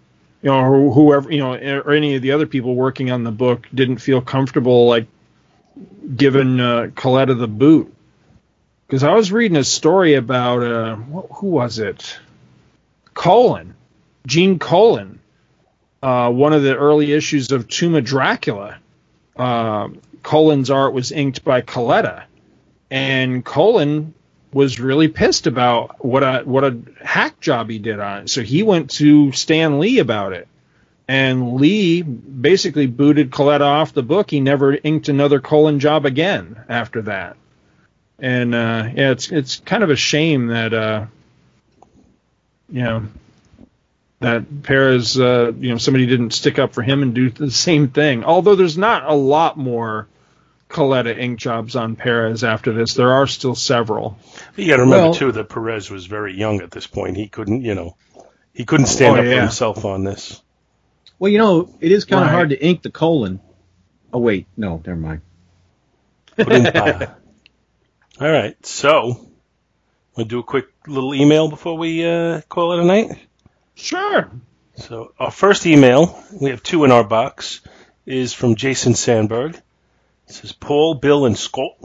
you 0.42 0.50
know, 0.50 0.60
or 0.60 0.92
whoever, 0.92 1.30
you 1.32 1.38
know, 1.38 1.54
or 1.54 1.92
any 1.92 2.14
of 2.14 2.22
the 2.22 2.32
other 2.32 2.46
people 2.46 2.74
working 2.74 3.10
on 3.10 3.24
the 3.24 3.30
book 3.30 3.66
didn't 3.74 3.98
feel 3.98 4.20
comfortable 4.20 4.86
like 4.86 5.06
giving 6.14 6.60
uh, 6.60 6.90
Colletta 6.94 7.38
the 7.38 7.48
boot. 7.48 7.92
Because 8.86 9.02
I 9.02 9.14
was 9.14 9.32
reading 9.32 9.56
a 9.56 9.64
story 9.64 10.14
about 10.14 10.62
uh, 10.62 10.96
who 10.96 11.48
was 11.48 11.78
it? 11.78 12.18
Colan, 13.14 13.74
Gene 14.26 14.58
Colan, 14.58 15.18
uh, 16.02 16.30
one 16.30 16.52
of 16.52 16.62
the 16.62 16.76
early 16.76 17.12
issues 17.12 17.50
of 17.50 17.66
Tomb 17.66 17.94
of 17.96 18.04
Dracula. 18.04 18.78
Uh, 19.36 19.88
Colan's 20.22 20.70
art 20.70 20.92
was 20.92 21.12
inked 21.12 21.44
by 21.44 21.62
Colletta, 21.62 22.24
and 22.90 23.44
Colan 23.44 24.14
was 24.52 24.80
really 24.80 25.08
pissed 25.08 25.46
about 25.46 26.04
what 26.04 26.22
a 26.22 26.42
what 26.44 26.64
a 26.64 26.78
hack 27.02 27.40
job 27.40 27.68
he 27.68 27.78
did 27.78 28.00
on 28.00 28.22
it. 28.22 28.30
So 28.30 28.42
he 28.42 28.62
went 28.62 28.90
to 28.92 29.32
Stan 29.32 29.78
Lee 29.78 29.98
about 29.98 30.32
it 30.32 30.48
and 31.08 31.54
Lee 31.54 32.02
basically 32.02 32.86
booted 32.86 33.30
Colletta 33.30 33.60
off 33.60 33.92
the 33.92 34.02
book. 34.02 34.30
He 34.30 34.40
never 34.40 34.74
inked 34.74 35.08
another 35.08 35.40
Colan 35.40 35.78
job 35.78 36.04
again 36.04 36.60
after 36.68 37.02
that. 37.02 37.36
And 38.18 38.54
uh, 38.54 38.88
yeah, 38.94 39.10
it's 39.12 39.30
it's 39.30 39.60
kind 39.60 39.82
of 39.82 39.90
a 39.90 39.96
shame 39.96 40.48
that 40.48 40.72
uh, 40.72 41.06
you 42.70 42.82
know 42.82 43.06
that 44.20 44.62
Perez, 44.62 45.20
uh, 45.20 45.52
you 45.58 45.70
know, 45.70 45.78
somebody 45.78 46.06
didn't 46.06 46.30
stick 46.30 46.58
up 46.58 46.72
for 46.72 46.82
him 46.82 47.02
and 47.02 47.14
do 47.14 47.28
the 47.28 47.50
same 47.50 47.88
thing. 47.88 48.24
Although 48.24 48.56
there's 48.56 48.78
not 48.78 49.04
a 49.04 49.14
lot 49.14 49.58
more 49.58 50.08
Colletta 50.76 51.18
ink 51.18 51.38
jobs 51.38 51.74
on 51.74 51.96
Perez 51.96 52.44
after 52.44 52.70
this, 52.70 52.92
there 52.92 53.14
are 53.14 53.26
still 53.26 53.54
several. 53.54 54.18
You 54.56 54.68
got 54.68 54.76
to 54.76 54.82
remember 54.82 55.04
well, 55.04 55.14
too 55.14 55.32
that 55.32 55.48
Perez 55.48 55.90
was 55.90 56.04
very 56.04 56.36
young 56.36 56.60
at 56.60 56.70
this 56.70 56.86
point. 56.86 57.16
He 57.16 57.28
couldn't, 57.28 57.62
you 57.62 57.74
know, 57.74 57.96
he 58.52 58.66
couldn't 58.66 58.84
stand 58.84 59.16
oh, 59.16 59.20
up 59.20 59.24
yeah. 59.24 59.36
for 59.36 59.40
himself 59.40 59.86
on 59.86 60.04
this. 60.04 60.42
Well, 61.18 61.32
you 61.32 61.38
know, 61.38 61.74
it 61.80 61.92
is 61.92 62.04
kind 62.04 62.24
of 62.24 62.26
right. 62.26 62.34
hard 62.34 62.50
to 62.50 62.62
ink 62.62 62.82
the 62.82 62.90
colon. 62.90 63.40
Oh 64.12 64.18
wait, 64.18 64.48
no, 64.54 64.82
never 64.86 64.98
mind. 64.98 65.22
All 68.20 68.30
right, 68.30 68.66
so 68.66 69.30
we'll 70.14 70.26
do 70.26 70.40
a 70.40 70.44
quick 70.44 70.66
little 70.86 71.14
email 71.14 71.48
before 71.48 71.78
we 71.78 72.04
uh, 72.06 72.42
call 72.50 72.72
it 72.72 72.80
a 72.80 72.84
night. 72.84 73.18
Sure. 73.74 74.30
So 74.74 75.14
our 75.18 75.30
first 75.30 75.64
email, 75.64 76.22
we 76.38 76.50
have 76.50 76.62
two 76.62 76.84
in 76.84 76.92
our 76.92 77.04
box, 77.04 77.62
is 78.04 78.34
from 78.34 78.56
Jason 78.56 78.94
Sandberg. 78.94 79.58
It 80.26 80.34
says, 80.34 80.52
Paul, 80.52 80.94
Bill, 80.94 81.24
and 81.24 81.38
Scott. 81.38 81.76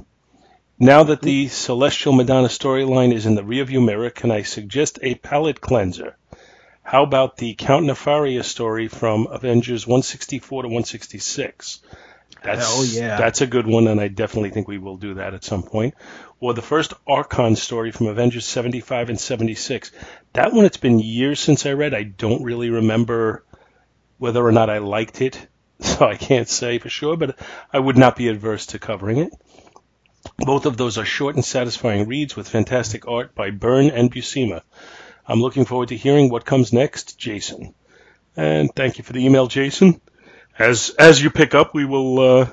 Now 0.80 1.04
that 1.04 1.22
the 1.22 1.48
Celestial 1.48 2.14
Madonna 2.14 2.48
storyline 2.48 3.14
is 3.14 3.28
in 3.28 3.36
the 3.36 3.44
rearview 3.44 3.86
mirror, 3.86 4.10
can 4.10 4.32
I 4.32 4.42
suggest 4.42 4.98
a 5.04 5.16
palate 5.16 5.62
cleanser? 5.62 6.18
How 6.82 7.04
about 7.04 7.38
the 7.38 7.54
Count 7.54 7.86
Nefaria 7.86 8.44
story 8.44 8.88
from 8.88 9.28
Avengers 9.28 9.86
164 9.86 10.64
to 10.64 10.68
166? 10.68 11.82
That's, 12.44 12.68
Hell 12.68 12.86
yeah. 12.86 13.18
That's 13.18 13.42
a 13.42 13.48
good 13.48 13.68
one, 13.68 13.88
and 13.88 14.02
I 14.02 14.08
definitely 14.08 14.50
think 14.50 14.68
we 14.68 14.80
will 14.80 14.98
do 14.98 15.14
that 15.16 15.36
at 15.36 15.44
some 15.44 15.62
point. 15.62 15.94
Or 16.40 16.56
the 16.56 16.64
first 16.64 16.94
Archon 17.06 17.56
story 17.56 17.92
from 17.92 18.08
Avengers 18.08 18.46
75 18.46 19.10
and 19.10 19.20
76. 19.20 19.92
That 20.34 20.52
one, 20.52 20.66
it's 20.66 20.78
been 20.78 20.98
years 20.98 21.40
since 21.40 21.68
I 21.68 21.74
read. 21.74 21.94
I 21.94 22.04
don't 22.04 22.44
really 22.44 22.72
remember 22.72 23.44
whether 24.18 24.44
or 24.44 24.52
not 24.52 24.72
I 24.72 24.80
liked 24.80 25.22
it, 25.22 25.48
so 25.84 26.06
I 26.06 26.16
can't 26.16 26.48
say 26.48 26.78
for 26.78 26.90
sure, 26.90 27.18
but 27.18 27.38
I 27.74 27.80
would 27.80 27.98
not 27.98 28.16
be 28.16 28.28
adverse 28.28 28.68
to 28.68 28.80
covering 28.80 29.18
it. 29.18 29.34
Both 30.38 30.68
of 30.68 30.78
those 30.78 31.00
are 31.00 31.06
short 31.06 31.36
and 31.36 31.44
satisfying 31.44 32.08
reads 32.08 32.36
with 32.36 32.48
fantastic 32.48 33.08
art 33.08 33.34
by 33.34 33.50
Byrne 33.50 33.90
and 33.90 34.12
Buscema. 34.14 34.62
I'm 35.28 35.42
looking 35.42 35.66
forward 35.66 35.90
to 35.90 35.98
hearing 35.98 36.30
what 36.30 36.46
comes 36.46 36.72
next, 36.72 37.18
Jason. 37.18 37.74
And 38.38 38.70
thank 38.76 39.00
you 39.00 39.04
for 39.04 39.14
the 39.14 39.26
email, 39.26 39.48
Jason. 39.48 40.00
As 40.58 40.92
as 41.00 41.22
you 41.22 41.32
pick 41.32 41.56
up, 41.56 41.74
we 41.74 41.86
will 41.86 42.20
uh, 42.20 42.50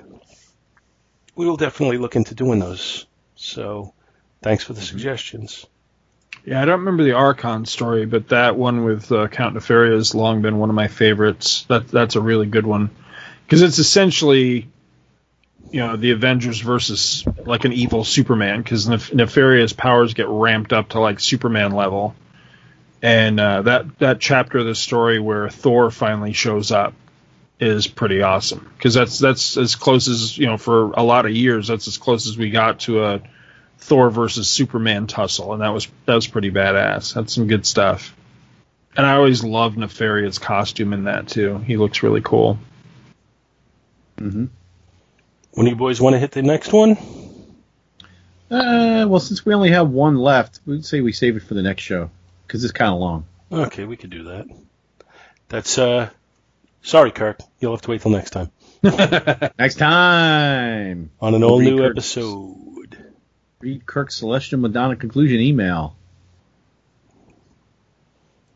we 1.35 1.47
will 1.47 1.57
definitely 1.57 1.99
look 1.99 2.17
into 2.17 2.35
doing 2.35 2.59
those. 2.59 3.07
So, 3.37 3.93
thanks 4.43 4.65
for 4.65 4.73
the 4.73 4.81
suggestions. 4.81 5.67
Yeah, 6.45 6.63
I 6.63 6.65
don't 6.65 6.81
remember 6.81 7.05
the 7.05 7.13
Archon 7.13 7.67
story, 7.67 8.07
but 8.07 8.29
that 8.29 8.57
one 8.57 8.85
with 8.85 9.13
uh, 9.13 9.29
Count 9.29 9.55
Nefaria 9.55 9.95
has 9.95 10.15
long 10.15 10.41
been 10.41 10.59
one 10.59 10.71
of 10.71 10.75
my 10.75 10.89
favorites. 10.89 11.65
That 11.69 11.89
that's 11.89 12.17
a 12.17 12.21
really 12.23 12.47
good 12.47 12.67
one 12.67 12.91
because 13.49 13.63
it's 13.63 13.79
essentially, 13.79 14.69
you 15.71 15.81
know, 15.81 15.97
the 15.97 16.11
Avengers 16.11 16.61
versus 16.61 17.25
like 17.47 17.65
an 17.65 17.73
evil 17.73 18.05
Superman 18.05 18.61
because 18.61 18.87
Nef- 18.87 19.11
Nefaria's 19.11 19.73
powers 19.73 20.13
get 20.13 20.29
ramped 20.29 20.75
up 20.75 20.91
to 20.91 21.01
like 21.01 21.19
Superman 21.19 21.73
level, 21.73 22.15
and 23.01 23.41
uh, 23.41 23.63
that 23.63 23.99
that 24.01 24.21
chapter 24.21 24.59
of 24.59 24.67
the 24.67 24.75
story 24.75 25.19
where 25.19 25.49
Thor 25.49 25.91
finally 25.91 26.35
shows 26.35 26.71
up 26.71 26.93
is 27.59 27.87
pretty 27.87 28.21
awesome 28.21 28.71
because 28.77 28.93
that's 28.93 29.19
that's 29.19 29.57
as 29.57 29.77
close 29.77 30.09
as 30.09 30.37
you 30.37 30.45
know 30.45 30.59
for 30.59 30.93
a 30.93 31.03
lot 31.03 31.25
of 31.25 31.33
years. 31.33 31.69
That's 31.69 31.89
as 31.89 31.97
close 31.97 32.27
as 32.27 32.37
we 32.37 32.51
got 32.51 32.81
to 32.81 33.03
a 33.03 33.23
Thor 33.79 34.11
versus 34.11 34.47
Superman 34.51 35.07
tussle, 35.07 35.55
and 35.55 35.63
that 35.63 35.71
was 35.71 35.89
that 36.05 36.15
was 36.15 36.27
pretty 36.27 36.51
badass. 36.51 37.15
That's 37.15 37.33
some 37.33 37.47
good 37.47 37.65
stuff. 37.65 38.15
And 38.95 39.07
I 39.07 39.15
always 39.15 39.43
love 39.43 39.77
Nefaria's 39.77 40.39
costume 40.39 40.93
in 40.93 41.05
that 41.05 41.29
too. 41.29 41.57
He 41.59 41.79
looks 41.79 42.03
really 42.03 42.21
cool. 42.21 42.59
Mm-hmm. 44.19 44.47
When 45.53 45.67
you 45.67 45.77
boys 45.77 46.01
want 46.01 46.15
to 46.15 46.19
hit 46.19 46.33
the 46.33 46.43
next 46.43 46.73
one? 46.73 46.97
Uh, 48.51 49.07
well, 49.09 49.21
since 49.21 49.45
we 49.45 49.55
only 49.55 49.71
have 49.71 49.91
one 49.91 50.17
left, 50.17 50.61
we'd 50.67 50.85
say 50.85 51.01
we 51.01 51.13
save 51.13 51.37
it 51.37 51.43
for 51.43 51.55
the 51.55 51.63
next 51.63 51.83
show 51.83 52.11
because 52.47 52.65
it's 52.65 52.73
kind 52.73 52.93
of 52.93 52.99
long. 52.99 53.27
Okay, 53.53 53.85
we 53.85 53.97
could 53.97 54.11
do 54.11 54.25
that. 54.25 54.47
That's 55.49 55.79
uh, 55.79 56.11
sorry, 56.83 57.11
Kirk. 57.11 57.41
You'll 57.61 57.73
have 57.73 57.83
to 57.83 57.91
wait 57.91 58.03
till 58.03 58.11
next 58.11 58.31
time 58.31 58.51
Next 58.83 59.77
time 59.77 61.11
on 61.21 61.35
an 61.35 61.43
all 61.45 61.59
new 61.61 61.79
Kirk's- 61.79 61.91
episode. 62.17 63.05
Read 63.61 63.85
Kirk's 63.87 64.17
Celestial 64.17 64.61
Madonna 64.61 64.95
conclusion 64.97 65.41
email. 65.41 65.97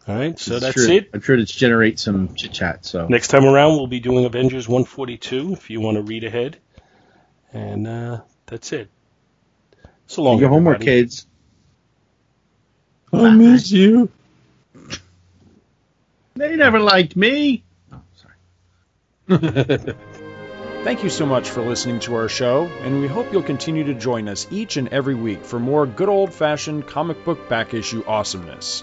All 0.08 0.16
right, 0.16 0.36
so 0.36 0.56
I'm 0.56 0.60
that's 0.60 0.74
sure, 0.74 0.90
it. 0.90 1.10
I'm 1.14 1.20
sure 1.20 1.38
it's 1.38 1.52
generate 1.52 2.00
some 2.00 2.34
chit 2.34 2.52
chat. 2.52 2.84
So 2.84 3.06
Next 3.06 3.28
time 3.28 3.44
around, 3.44 3.76
we'll 3.76 3.86
be 3.86 4.00
doing 4.00 4.24
Avengers 4.24 4.68
142 4.68 5.52
if 5.52 5.70
you 5.70 5.80
want 5.80 5.96
to 5.96 6.02
read 6.02 6.24
ahead. 6.24 6.58
And 7.52 7.86
uh, 7.86 8.20
that's 8.46 8.72
it. 8.72 8.88
So 10.06 10.22
long. 10.22 10.40
your 10.40 10.48
homework, 10.48 10.80
kids. 10.80 11.26
I 13.12 13.30
miss 13.30 13.70
you. 13.70 14.10
They 16.34 16.56
never 16.56 16.80
liked 16.80 17.14
me. 17.14 17.62
Oh, 17.92 18.00
sorry. 19.28 19.78
Thank 20.84 21.04
you 21.04 21.10
so 21.10 21.26
much 21.26 21.48
for 21.48 21.62
listening 21.62 22.00
to 22.00 22.16
our 22.16 22.28
show, 22.28 22.66
and 22.80 23.00
we 23.00 23.06
hope 23.06 23.32
you'll 23.32 23.42
continue 23.42 23.84
to 23.84 23.94
join 23.94 24.28
us 24.28 24.48
each 24.50 24.76
and 24.76 24.88
every 24.88 25.14
week 25.14 25.44
for 25.44 25.60
more 25.60 25.86
good 25.86 26.08
old 26.08 26.34
fashioned 26.34 26.88
comic 26.88 27.24
book 27.24 27.48
back 27.48 27.72
issue 27.72 28.02
awesomeness. 28.04 28.82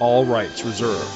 all 0.00 0.24
rights 0.24 0.64
reserved. 0.64 1.08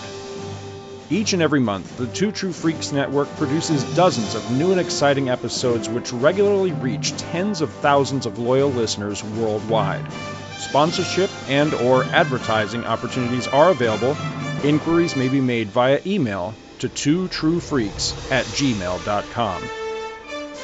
Each 1.11 1.33
and 1.33 1.41
every 1.41 1.61
month, 1.61 1.97
the 1.97 2.07
Two 2.07 2.33
True 2.33 2.53
Freaks 2.53 2.93
Network 2.93 3.29
produces 3.37 3.83
dozens 3.95 4.35
of 4.35 4.51
new 4.51 4.73
and 4.73 4.81
exciting 4.81 5.31
episodes 5.31 5.89
which 5.89 6.13
regularly 6.13 6.73
reach 6.73 7.17
tens 7.17 7.63
of 7.63 7.73
thousands 7.73 8.27
of 8.27 8.39
loyal 8.39 8.71
listeners 8.71 9.25
worldwide. 9.25 10.05
Sponsorship 10.59 11.31
and 11.49 11.73
or 11.73 12.05
advertising 12.05 12.85
opportunities 12.85 13.47
are 13.47 13.71
available. 13.71 14.17
Inquiries 14.63 15.17
may 15.17 15.29
be 15.29 15.41
made 15.41 15.69
via 15.69 16.01
email 16.05 16.55
to 16.81 16.89
twotruefreaks 16.91 18.31
at 18.31 18.45
gmail.com. 18.45 19.63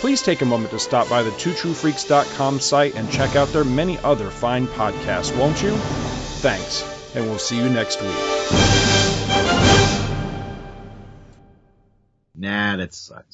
Please 0.01 0.21
take 0.21 0.43
a 0.43 0.45
moment 0.45 0.71
to 0.73 0.79
stop 0.79 1.09
by 1.09 1.23
the 1.23 1.31
twotruefreaks.com 1.31 2.61
site 2.61 2.95
and 2.97 3.11
check 3.11 3.35
out 3.35 3.49
their 3.49 3.65
many 3.65 3.99
other 4.01 4.29
fine 4.29 4.67
podcasts, 4.67 5.35
won't 5.39 5.63
you? 5.63 5.71
Thanks, 6.43 6.83
and 7.15 7.25
we'll 7.27 7.39
see 7.39 7.57
you 7.57 7.69
next 7.69 8.03
week. 8.03 8.11
Nah, 12.37 12.77
that 12.77 12.93
sucks. 12.93 13.25